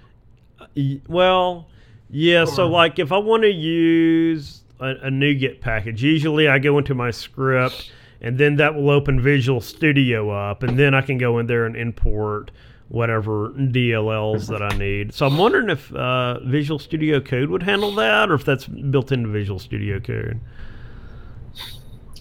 Well, 1.08 1.68
yeah. 2.08 2.44
So, 2.44 2.68
like, 2.68 3.00
if 3.00 3.10
I 3.10 3.18
want 3.18 3.42
to 3.42 3.50
use 3.50 4.62
a, 4.78 4.90
a 4.90 5.10
NuGet 5.10 5.60
package, 5.60 6.02
usually 6.02 6.46
I 6.46 6.60
go 6.60 6.78
into 6.78 6.94
my 6.94 7.10
script, 7.10 7.90
and 8.20 8.38
then 8.38 8.54
that 8.56 8.74
will 8.74 8.90
open 8.90 9.20
Visual 9.20 9.60
Studio 9.60 10.30
up, 10.30 10.62
and 10.62 10.78
then 10.78 10.94
I 10.94 11.02
can 11.02 11.18
go 11.18 11.40
in 11.40 11.46
there 11.46 11.66
and 11.66 11.76
import 11.76 12.52
whatever 12.88 13.50
DLLs 13.50 14.48
that 14.48 14.62
I 14.62 14.76
need. 14.76 15.14
So 15.14 15.26
I'm 15.26 15.38
wondering 15.38 15.70
if 15.70 15.92
uh, 15.94 16.40
Visual 16.44 16.78
Studio 16.78 17.20
Code 17.20 17.48
would 17.50 17.62
handle 17.62 17.94
that, 17.94 18.30
or 18.30 18.34
if 18.34 18.44
that's 18.44 18.66
built 18.66 19.12
into 19.12 19.28
Visual 19.30 19.58
Studio 19.58 19.98
Code. 20.00 20.40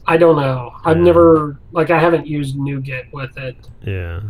I 0.08 0.18
don't 0.18 0.36
know. 0.36 0.72
I've 0.84 0.98
Yeah. 0.98 1.04
never 1.04 1.60
like 1.72 1.90
I 1.90 2.00
haven't 2.00 2.28
used 2.28 2.56
NuGet 2.58 3.12
with 3.14 3.38
it. 3.38 3.56
Yeah. 3.86 4.22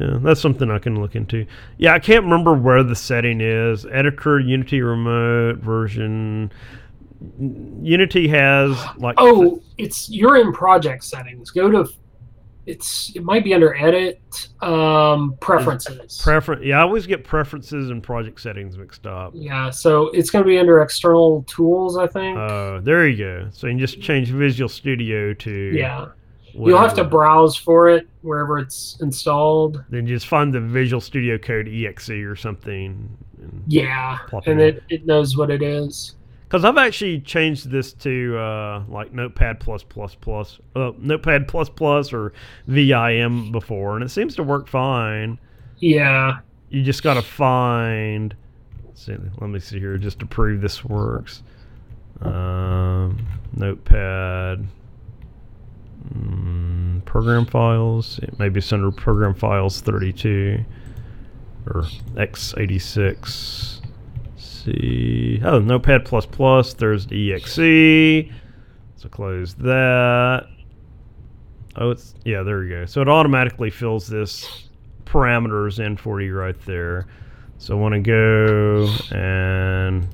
Yeah, 0.00 0.18
that's 0.20 0.40
something 0.40 0.70
I 0.70 0.78
can 0.78 1.00
look 1.00 1.16
into. 1.16 1.46
Yeah, 1.78 1.94
I 1.94 1.98
can't 1.98 2.22
remember 2.24 2.52
where 2.52 2.82
the 2.82 2.94
setting 2.94 3.40
is. 3.40 3.86
Editor, 3.86 4.38
Unity 4.38 4.82
Remote 4.82 5.58
version. 5.58 6.52
Unity 7.82 8.28
has 8.28 8.78
like 8.98 9.14
Oh, 9.18 9.62
it's 9.78 10.08
you're 10.10 10.36
in 10.36 10.52
project 10.52 11.04
settings. 11.04 11.50
Go 11.50 11.70
to 11.70 11.90
it's 12.68 13.12
it 13.16 13.24
might 13.24 13.42
be 13.44 13.54
under 13.54 13.74
edit 13.74 14.20
um 14.62 15.36
preferences. 15.40 16.20
preference. 16.22 16.64
Yeah, 16.64 16.78
I 16.78 16.82
always 16.82 17.06
get 17.06 17.24
preferences 17.24 17.90
and 17.90 18.02
project 18.02 18.40
settings 18.40 18.76
mixed 18.76 19.06
up. 19.06 19.32
yeah, 19.34 19.70
so 19.70 20.08
it's 20.10 20.30
going 20.30 20.44
to 20.44 20.48
be 20.48 20.58
under 20.58 20.80
external 20.82 21.44
tools, 21.44 21.96
I 21.96 22.06
think. 22.06 22.36
Oh, 22.36 22.80
there 22.82 23.08
you 23.08 23.16
go. 23.16 23.48
So 23.52 23.66
you 23.66 23.72
can 23.72 23.78
just 23.80 24.00
change 24.00 24.28
Visual 24.30 24.68
Studio 24.68 25.32
to 25.34 25.50
yeah. 25.74 26.08
You'll 26.54 26.78
have 26.78 26.94
to 26.94 27.04
browse 27.04 27.56
for 27.56 27.88
it 27.88 28.08
wherever 28.22 28.58
it's 28.58 28.98
installed. 29.00 29.84
then 29.90 30.06
just 30.06 30.26
find 30.26 30.52
the 30.52 30.60
Visual 30.60 31.00
Studio 31.00 31.38
Code 31.38 31.68
exe 31.68 32.10
or 32.10 32.34
something. 32.36 33.08
and- 33.40 33.62
Yeah, 33.66 34.18
and 34.46 34.60
it, 34.60 34.82
it 34.88 35.06
knows 35.06 35.36
what 35.36 35.50
it 35.50 35.62
is. 35.62 36.16
Because 36.48 36.64
I've 36.64 36.78
actually 36.78 37.20
changed 37.20 37.70
this 37.70 37.92
to 37.92 38.38
uh, 38.38 38.82
like 38.88 39.12
Notepad 39.12 39.60
plus 39.60 39.82
plus 39.82 40.14
plus, 40.14 40.58
uh, 40.74 40.92
Notepad 40.96 41.46
plus 41.46 41.68
plus 41.68 42.10
or 42.10 42.32
VIM 42.66 43.52
before, 43.52 43.96
and 43.96 44.02
it 44.04 44.08
seems 44.08 44.34
to 44.36 44.42
work 44.42 44.66
fine. 44.66 45.38
Yeah, 45.76 46.38
You 46.70 46.82
just 46.82 47.02
got 47.02 47.14
to 47.14 47.22
find. 47.22 48.34
let's 48.86 49.04
see, 49.04 49.14
let 49.40 49.50
me 49.50 49.60
see 49.60 49.78
here 49.78 49.98
just 49.98 50.18
to 50.20 50.26
prove 50.26 50.62
this 50.62 50.82
works. 50.82 51.42
Um, 52.22 53.26
Notepad. 53.54 54.66
Mm, 56.14 57.04
program 57.04 57.44
files. 57.44 58.18
It 58.22 58.38
Maybe 58.38 58.58
it's 58.58 58.72
under 58.72 58.90
program 58.90 59.34
files 59.34 59.82
32 59.82 60.64
or 61.66 61.82
x86. 62.14 63.77
See. 64.68 65.40
Oh, 65.42 65.60
Notepad. 65.60 66.06
There's 66.06 67.06
the 67.06 67.32
exe. 67.32 68.30
So 68.96 69.08
close 69.08 69.54
that. 69.54 70.46
Oh, 71.76 71.90
it's 71.90 72.14
yeah. 72.24 72.42
There 72.42 72.64
you 72.64 72.70
go. 72.70 72.86
So 72.86 73.00
it 73.00 73.08
automatically 73.08 73.70
fills 73.70 74.08
this 74.08 74.68
parameters 75.04 75.78
in 75.84 75.96
for 75.96 76.20
you 76.20 76.34
right 76.34 76.60
there. 76.66 77.06
So 77.58 77.76
I 77.76 77.80
want 77.80 77.94
to 77.94 78.00
go 78.00 78.88
and 79.16 80.08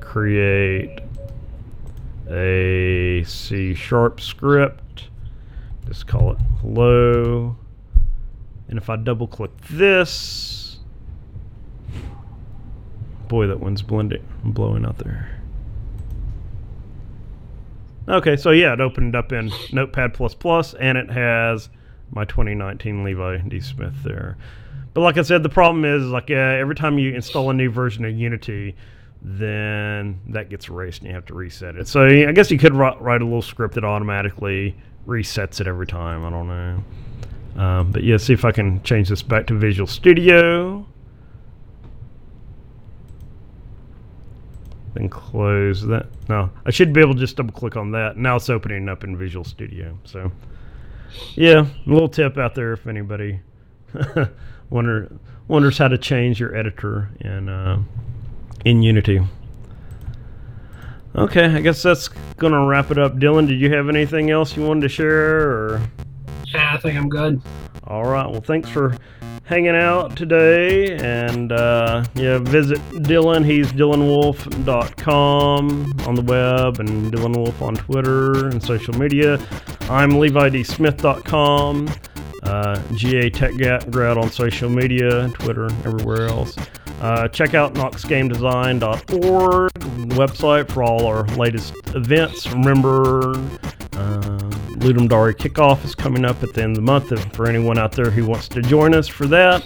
create 0.00 1.00
a 2.28 3.24
C 3.24 3.74
sharp 3.74 4.20
script. 4.20 5.08
Just 5.86 6.06
call 6.06 6.32
it 6.32 6.38
hello. 6.60 7.56
And 8.68 8.78
if 8.78 8.90
I 8.90 8.96
double 8.96 9.26
click 9.26 9.50
this, 9.68 10.59
boy, 13.30 13.46
that 13.46 13.60
one's 13.60 13.80
blending, 13.80 14.26
blowing 14.44 14.84
out 14.84 14.98
there. 14.98 15.40
Okay, 18.08 18.36
so 18.36 18.50
yeah, 18.50 18.72
it 18.72 18.80
opened 18.80 19.14
up 19.14 19.32
in 19.32 19.52
Notepad++, 19.72 20.18
and 20.80 20.98
it 20.98 21.10
has 21.10 21.70
my 22.10 22.24
2019 22.24 23.04
Levi 23.04 23.38
D. 23.38 23.60
Smith 23.60 23.94
there. 24.02 24.36
But 24.92 25.02
like 25.02 25.16
I 25.16 25.22
said, 25.22 25.44
the 25.44 25.48
problem 25.48 25.84
is 25.84 26.06
like 26.06 26.28
uh, 26.28 26.34
every 26.34 26.74
time 26.74 26.98
you 26.98 27.14
install 27.14 27.48
a 27.50 27.54
new 27.54 27.70
version 27.70 28.04
of 28.04 28.12
Unity, 28.12 28.74
then 29.22 30.20
that 30.30 30.50
gets 30.50 30.68
erased 30.68 31.02
and 31.02 31.08
you 31.08 31.14
have 31.14 31.26
to 31.26 31.34
reset 31.34 31.76
it. 31.76 31.86
So 31.86 32.04
I 32.04 32.32
guess 32.32 32.50
you 32.50 32.58
could 32.58 32.74
write, 32.74 33.00
write 33.00 33.22
a 33.22 33.24
little 33.24 33.42
script 33.42 33.74
that 33.74 33.84
automatically 33.84 34.74
resets 35.06 35.60
it 35.60 35.68
every 35.68 35.86
time. 35.86 36.24
I 36.24 36.30
don't 36.30 36.48
know. 36.48 37.62
Um, 37.62 37.92
but 37.92 38.02
yeah, 38.02 38.16
see 38.16 38.32
if 38.32 38.44
I 38.44 38.50
can 38.50 38.82
change 38.82 39.08
this 39.08 39.22
back 39.22 39.46
to 39.48 39.54
Visual 39.54 39.86
Studio. 39.86 40.84
Then 44.94 45.08
close 45.08 45.86
that. 45.86 46.06
No, 46.28 46.50
I 46.66 46.70
should 46.70 46.92
be 46.92 47.00
able 47.00 47.14
to 47.14 47.20
just 47.20 47.36
double 47.36 47.52
click 47.52 47.76
on 47.76 47.92
that. 47.92 48.16
Now 48.16 48.36
it's 48.36 48.50
opening 48.50 48.88
up 48.88 49.04
in 49.04 49.16
Visual 49.16 49.44
Studio. 49.44 49.96
So 50.04 50.32
yeah, 51.34 51.66
a 51.86 51.90
little 51.90 52.08
tip 52.08 52.38
out 52.38 52.54
there 52.54 52.72
if 52.72 52.86
anybody 52.86 53.40
wonder 54.70 55.12
wonders 55.48 55.78
how 55.78 55.88
to 55.88 55.98
change 55.98 56.40
your 56.40 56.56
editor 56.56 57.10
in 57.20 57.48
uh, 57.48 57.82
in 58.64 58.82
Unity. 58.82 59.20
Okay, 61.14 61.44
I 61.44 61.60
guess 61.60 61.82
that's 61.82 62.08
gonna 62.36 62.64
wrap 62.64 62.90
it 62.90 62.98
up. 62.98 63.16
Dylan, 63.16 63.46
did 63.48 63.60
you 63.60 63.72
have 63.72 63.88
anything 63.88 64.30
else 64.30 64.56
you 64.56 64.64
wanted 64.64 64.82
to 64.82 64.88
share? 64.88 65.50
Or 65.50 65.82
Yeah, 66.46 66.74
I 66.74 66.78
think 66.78 66.96
I'm 66.96 67.08
good. 67.08 67.42
All 67.90 68.04
right, 68.04 68.30
well, 68.30 68.40
thanks 68.40 68.68
for 68.68 68.96
hanging 69.44 69.74
out 69.74 70.16
today, 70.16 70.96
and 70.98 71.50
uh, 71.50 72.04
yeah, 72.14 72.38
visit 72.38 72.78
Dylan. 73.02 73.44
He's 73.44 73.72
DylanWolf.com 73.72 75.94
on 76.06 76.14
the 76.14 76.22
web, 76.22 76.78
and 76.78 77.12
Dylan 77.12 77.36
Wolf 77.36 77.60
on 77.60 77.74
Twitter 77.74 78.46
and 78.46 78.62
social 78.62 78.96
media. 78.96 79.40
I'm 79.90 80.12
LeviDSmith.com. 80.12 81.88
Uh, 82.44 82.80
GA 82.94 83.28
Tech 83.28 83.56
Grad 83.90 84.16
on 84.16 84.30
social 84.30 84.70
media, 84.70 85.28
Twitter, 85.30 85.64
everywhere 85.84 86.28
else. 86.28 86.56
Uh, 87.00 87.26
check 87.26 87.54
out 87.54 87.74
knoxgamedesign.org, 87.74 89.72
website 90.10 90.70
for 90.70 90.84
all 90.84 91.06
our 91.06 91.24
latest 91.36 91.74
events. 91.96 92.46
Remember, 92.52 93.34
uh, 93.94 94.50
Ludum 94.80 95.10
Dare 95.10 95.34
kickoff 95.34 95.84
is 95.84 95.94
coming 95.94 96.24
up 96.24 96.42
at 96.42 96.54
the 96.54 96.62
end 96.62 96.70
of 96.70 96.76
the 96.76 96.82
month. 96.82 97.12
If, 97.12 97.22
for 97.34 97.46
anyone 97.46 97.76
out 97.76 97.92
there 97.92 98.10
who 98.10 98.24
wants 98.26 98.48
to 98.48 98.62
join 98.62 98.94
us 98.94 99.06
for 99.06 99.26
that, 99.26 99.62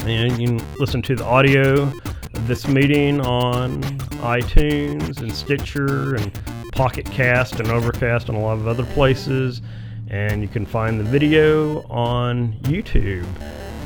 and 0.00 0.40
you 0.40 0.48
can 0.48 0.78
listen 0.78 1.02
to 1.02 1.14
the 1.14 1.24
audio 1.24 1.82
of 1.82 2.48
this 2.48 2.66
meeting 2.66 3.20
on 3.20 3.82
iTunes 4.22 5.20
and 5.20 5.30
Stitcher 5.30 6.14
and 6.14 6.32
Pocket 6.72 7.04
Cast 7.04 7.60
and 7.60 7.68
Overcast 7.68 8.30
and 8.30 8.38
a 8.38 8.40
lot 8.40 8.54
of 8.54 8.66
other 8.66 8.86
places. 8.86 9.60
And 10.08 10.40
you 10.40 10.48
can 10.48 10.64
find 10.64 10.98
the 10.98 11.04
video 11.04 11.82
on 11.88 12.54
YouTube. 12.62 13.26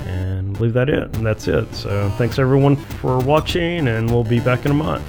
And 0.06 0.60
leave 0.60 0.74
that 0.74 0.88
it. 0.88 1.16
And 1.16 1.26
that's 1.26 1.48
it. 1.48 1.74
So 1.74 2.10
thanks 2.10 2.38
everyone 2.38 2.76
for 2.76 3.18
watching, 3.18 3.88
and 3.88 4.08
we'll 4.08 4.22
be 4.22 4.38
back 4.38 4.64
in 4.64 4.70
a 4.70 4.74
month. 4.74 5.04